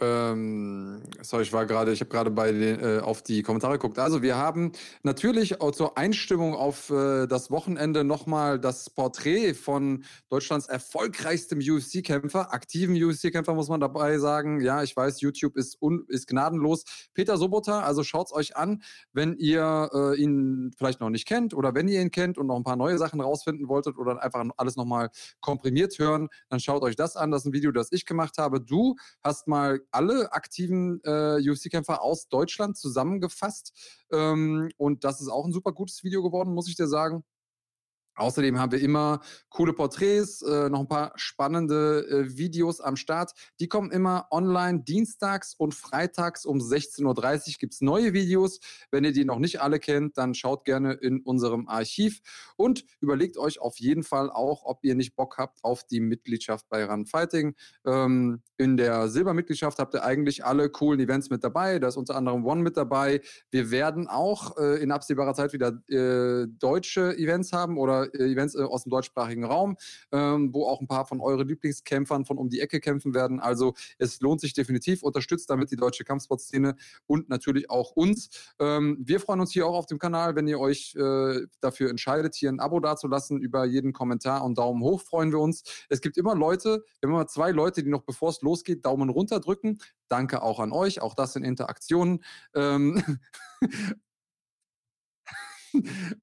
Ähm, 0.00 1.02
sorry, 1.22 1.42
ich 1.42 1.52
war 1.52 1.66
gerade, 1.66 1.92
ich 1.92 2.00
habe 2.00 2.10
gerade 2.10 2.30
bei 2.30 2.52
den, 2.52 2.80
äh, 2.80 3.00
auf 3.00 3.22
die 3.22 3.42
Kommentare 3.42 3.74
geguckt. 3.74 3.98
Also 3.98 4.22
wir 4.22 4.36
haben 4.36 4.70
natürlich 5.02 5.60
auch 5.60 5.72
zur 5.72 5.98
Einstimmung 5.98 6.54
auf 6.54 6.90
äh, 6.90 7.26
das 7.26 7.50
Wochenende 7.50 8.04
nochmal 8.04 8.60
das 8.60 8.90
Porträt 8.90 9.54
von 9.54 10.04
Deutschlands 10.28 10.66
erfolgreichstem 10.66 11.58
UFC-Kämpfer, 11.58 12.52
aktiven 12.52 12.94
UFC-Kämpfer 12.94 13.54
muss 13.54 13.68
man 13.68 13.80
dabei 13.80 14.18
sagen. 14.18 14.60
Ja, 14.60 14.84
ich 14.84 14.96
weiß, 14.96 15.20
YouTube 15.20 15.56
ist, 15.56 15.82
un, 15.82 16.04
ist 16.06 16.28
gnadenlos. 16.28 16.84
Peter 17.12 17.36
Sobota, 17.36 17.80
also 17.80 18.04
schaut's 18.04 18.32
euch 18.32 18.56
an, 18.56 18.82
wenn 19.12 19.34
ihr 19.34 19.90
äh, 19.92 20.22
ihn 20.22 20.70
vielleicht 20.78 21.00
noch 21.00 21.10
nicht 21.10 21.26
kennt 21.26 21.54
oder 21.54 21.74
wenn 21.74 21.88
ihr 21.88 22.00
ihn 22.00 22.12
kennt 22.12 22.38
und 22.38 22.46
noch 22.46 22.56
ein 22.56 22.64
paar 22.64 22.76
neue 22.76 22.98
Sachen 22.98 23.20
rausfinden 23.20 23.66
wolltet 23.68 23.98
oder 23.98 24.22
einfach 24.22 24.44
alles 24.58 24.76
nochmal 24.76 25.10
komprimiert 25.40 25.98
hören, 25.98 26.28
dann 26.50 26.60
schaut 26.60 26.82
euch 26.82 26.94
das 26.94 27.16
an. 27.16 27.32
Das 27.32 27.42
ist 27.42 27.46
ein 27.46 27.52
Video, 27.52 27.72
das 27.72 27.90
ich 27.90 28.06
gemacht 28.06 28.38
habe. 28.38 28.60
Du 28.60 28.94
hast 29.24 29.48
mal 29.48 29.80
alle 29.90 30.32
aktiven 30.32 31.00
äh, 31.04 31.38
UFC-Kämpfer 31.40 32.02
aus 32.02 32.28
Deutschland 32.28 32.76
zusammengefasst. 32.76 33.72
Ähm, 34.12 34.70
und 34.76 35.04
das 35.04 35.20
ist 35.20 35.28
auch 35.28 35.44
ein 35.44 35.52
super 35.52 35.72
gutes 35.72 36.02
Video 36.04 36.22
geworden, 36.22 36.54
muss 36.54 36.68
ich 36.68 36.76
dir 36.76 36.88
sagen. 36.88 37.24
Außerdem 38.18 38.58
haben 38.58 38.72
wir 38.72 38.80
immer 38.80 39.20
coole 39.48 39.72
Porträts, 39.72 40.42
äh, 40.42 40.68
noch 40.68 40.80
ein 40.80 40.88
paar 40.88 41.12
spannende 41.16 42.06
äh, 42.08 42.36
Videos 42.36 42.80
am 42.80 42.96
Start. 42.96 43.32
Die 43.60 43.68
kommen 43.68 43.90
immer 43.90 44.26
online 44.30 44.80
dienstags 44.80 45.54
und 45.54 45.74
freitags 45.74 46.44
um 46.44 46.58
16.30 46.58 47.04
Uhr 47.04 47.54
gibt 47.58 47.74
es 47.74 47.80
neue 47.80 48.12
Videos. 48.12 48.60
Wenn 48.90 49.04
ihr 49.04 49.12
die 49.12 49.24
noch 49.24 49.38
nicht 49.38 49.60
alle 49.60 49.78
kennt, 49.78 50.18
dann 50.18 50.34
schaut 50.34 50.64
gerne 50.64 50.94
in 50.94 51.20
unserem 51.20 51.68
Archiv 51.68 52.20
und 52.56 52.84
überlegt 53.00 53.38
euch 53.38 53.60
auf 53.60 53.78
jeden 53.78 54.02
Fall 54.02 54.30
auch, 54.30 54.64
ob 54.64 54.84
ihr 54.84 54.94
nicht 54.94 55.16
Bock 55.16 55.38
habt 55.38 55.62
auf 55.62 55.84
die 55.84 56.00
Mitgliedschaft 56.00 56.68
bei 56.68 56.84
Run 56.84 57.06
Fighting. 57.06 57.54
Ähm, 57.86 58.42
in 58.56 58.76
der 58.76 59.08
Silbermitgliedschaft 59.08 59.78
habt 59.78 59.94
ihr 59.94 60.04
eigentlich 60.04 60.44
alle 60.44 60.68
coolen 60.68 61.00
Events 61.00 61.30
mit 61.30 61.44
dabei. 61.44 61.78
Da 61.78 61.88
ist 61.88 61.96
unter 61.96 62.16
anderem 62.16 62.44
One 62.44 62.62
mit 62.62 62.76
dabei. 62.76 63.20
Wir 63.50 63.70
werden 63.70 64.08
auch 64.08 64.56
äh, 64.56 64.82
in 64.82 64.90
absehbarer 64.90 65.34
Zeit 65.34 65.52
wieder 65.52 65.80
äh, 65.88 66.46
deutsche 66.48 67.16
Events 67.16 67.52
haben 67.52 67.78
oder 67.78 68.07
Events 68.14 68.54
äh, 68.54 68.62
aus 68.62 68.84
dem 68.84 68.90
deutschsprachigen 68.90 69.44
Raum, 69.44 69.76
ähm, 70.12 70.52
wo 70.52 70.66
auch 70.66 70.80
ein 70.80 70.88
paar 70.88 71.06
von 71.06 71.20
euren 71.20 71.46
Lieblingskämpfern 71.46 72.24
von 72.24 72.38
um 72.38 72.48
die 72.48 72.60
Ecke 72.60 72.80
kämpfen 72.80 73.14
werden. 73.14 73.40
Also 73.40 73.74
es 73.98 74.20
lohnt 74.20 74.40
sich 74.40 74.52
definitiv. 74.52 75.02
Unterstützt 75.02 75.50
damit 75.50 75.70
die 75.70 75.76
deutsche 75.76 76.04
Kampfsportszene 76.04 76.76
und 77.06 77.28
natürlich 77.28 77.70
auch 77.70 77.92
uns. 77.92 78.30
Ähm, 78.58 78.98
wir 79.00 79.20
freuen 79.20 79.40
uns 79.40 79.52
hier 79.52 79.66
auch 79.66 79.74
auf 79.74 79.86
dem 79.86 79.98
Kanal, 79.98 80.36
wenn 80.36 80.48
ihr 80.48 80.60
euch 80.60 80.94
äh, 80.96 81.46
dafür 81.60 81.90
entscheidet, 81.90 82.34
hier 82.34 82.50
ein 82.50 82.60
Abo 82.60 82.80
dazulassen. 82.80 83.40
Über 83.40 83.64
jeden 83.64 83.92
Kommentar 83.92 84.44
und 84.44 84.58
Daumen 84.58 84.82
hoch 84.82 85.00
freuen 85.00 85.32
wir 85.32 85.40
uns. 85.40 85.62
Es 85.88 86.00
gibt 86.00 86.16
immer 86.16 86.34
Leute, 86.34 86.84
wir 87.00 87.08
haben 87.08 87.14
immer 87.14 87.26
zwei 87.26 87.50
Leute, 87.50 87.82
die 87.82 87.90
noch 87.90 88.02
bevor 88.02 88.30
es 88.30 88.42
losgeht, 88.42 88.84
Daumen 88.84 89.08
runter 89.08 89.40
drücken. 89.40 89.78
Danke 90.08 90.42
auch 90.42 90.60
an 90.60 90.72
euch. 90.72 91.00
Auch 91.00 91.14
das 91.14 91.34
sind 91.34 91.44
Interaktionen. 91.44 92.24
Ähm 92.54 93.02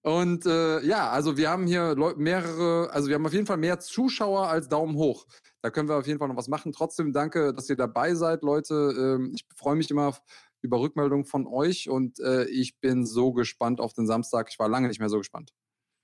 Und 0.02 0.46
äh, 0.46 0.82
ja, 0.82 1.10
also 1.10 1.38
wir 1.38 1.50
haben 1.50 1.68
hier 1.68 1.96
mehrere, 2.18 2.90
also 2.92 3.08
wir 3.08 3.16
haben 3.16 3.26
auf 3.26 3.34
jeden 3.34 3.46
Fall 3.46 3.58
mehr 3.58 3.80
Zuschauer 3.80 4.48
als 4.48 4.70
Daumen 4.70 4.96
hoch. 4.96 5.26
Da 5.62 5.70
können 5.70 5.90
wir 5.90 5.98
auf 5.98 6.08
jeden 6.08 6.20
Fall 6.20 6.28
noch 6.28 6.38
was 6.38 6.48
machen. 6.48 6.74
Trotzdem 6.74 7.14
danke, 7.14 7.54
dass 7.54 7.70
ihr 7.70 7.76
dabei 7.76 8.16
seid, 8.16 8.44
Leute. 8.44 8.94
Ähm, 8.98 9.32
ich 9.34 9.46
freue 9.56 9.76
mich 9.76 9.90
immer 9.90 10.18
über 10.62 10.80
Rückmeldungen 10.80 11.26
von 11.26 11.48
euch 11.48 11.90
und 11.90 12.20
äh, 12.20 12.46
ich 12.46 12.80
bin 12.80 13.06
so 13.06 13.34
gespannt 13.34 13.80
auf 13.80 13.94
den 13.94 14.08
Samstag. 14.08 14.48
Ich 14.50 14.60
war 14.60 14.70
lange 14.70 14.88
nicht 14.88 15.00
mehr 15.00 15.10
so 15.10 15.18
gespannt. 15.18 15.52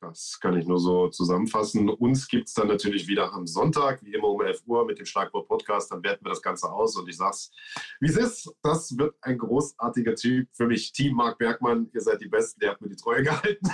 Das 0.01 0.39
kann 0.39 0.57
ich 0.57 0.65
nur 0.65 0.79
so 0.79 1.09
zusammenfassen. 1.09 1.87
Uns 1.87 2.27
gibt 2.27 2.47
es 2.47 2.55
dann 2.55 2.67
natürlich 2.67 3.07
wieder 3.07 3.31
am 3.33 3.45
Sonntag, 3.45 4.03
wie 4.03 4.15
immer 4.15 4.29
um 4.29 4.41
11 4.41 4.63
Uhr 4.65 4.83
mit 4.83 4.97
dem 4.97 5.05
Schlagwort 5.05 5.47
Podcast. 5.47 5.91
Dann 5.91 6.03
werten 6.03 6.25
wir 6.25 6.31
das 6.31 6.41
Ganze 6.41 6.71
aus 6.71 6.95
und 6.95 7.07
ich 7.07 7.17
sag's, 7.17 7.51
wie 7.99 8.07
es 8.07 8.17
ist. 8.17 8.51
Das 8.63 8.97
wird 8.97 9.15
ein 9.21 9.37
großartiger 9.37 10.15
Typ 10.15 10.49
für 10.53 10.65
mich. 10.65 10.91
Team 10.91 11.15
Marc 11.15 11.37
Bergmann, 11.37 11.87
ihr 11.93 12.01
seid 12.01 12.19
die 12.19 12.27
Besten, 12.27 12.59
der 12.61 12.71
hat 12.71 12.81
mir 12.81 12.89
die 12.89 12.95
Treue 12.95 13.21
gehalten. 13.23 13.69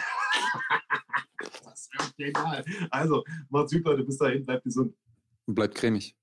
das 1.63 1.89
wird 1.93 2.17
genial. 2.17 2.65
Also, 2.91 3.23
macht's 3.49 3.71
gut, 3.71 3.85
Leute. 3.85 4.03
Bis 4.03 4.17
dahin, 4.17 4.45
bleibt 4.45 4.65
gesund. 4.65 4.93
Und 5.45 5.55
bleibt 5.55 5.75
cremig. 5.75 6.13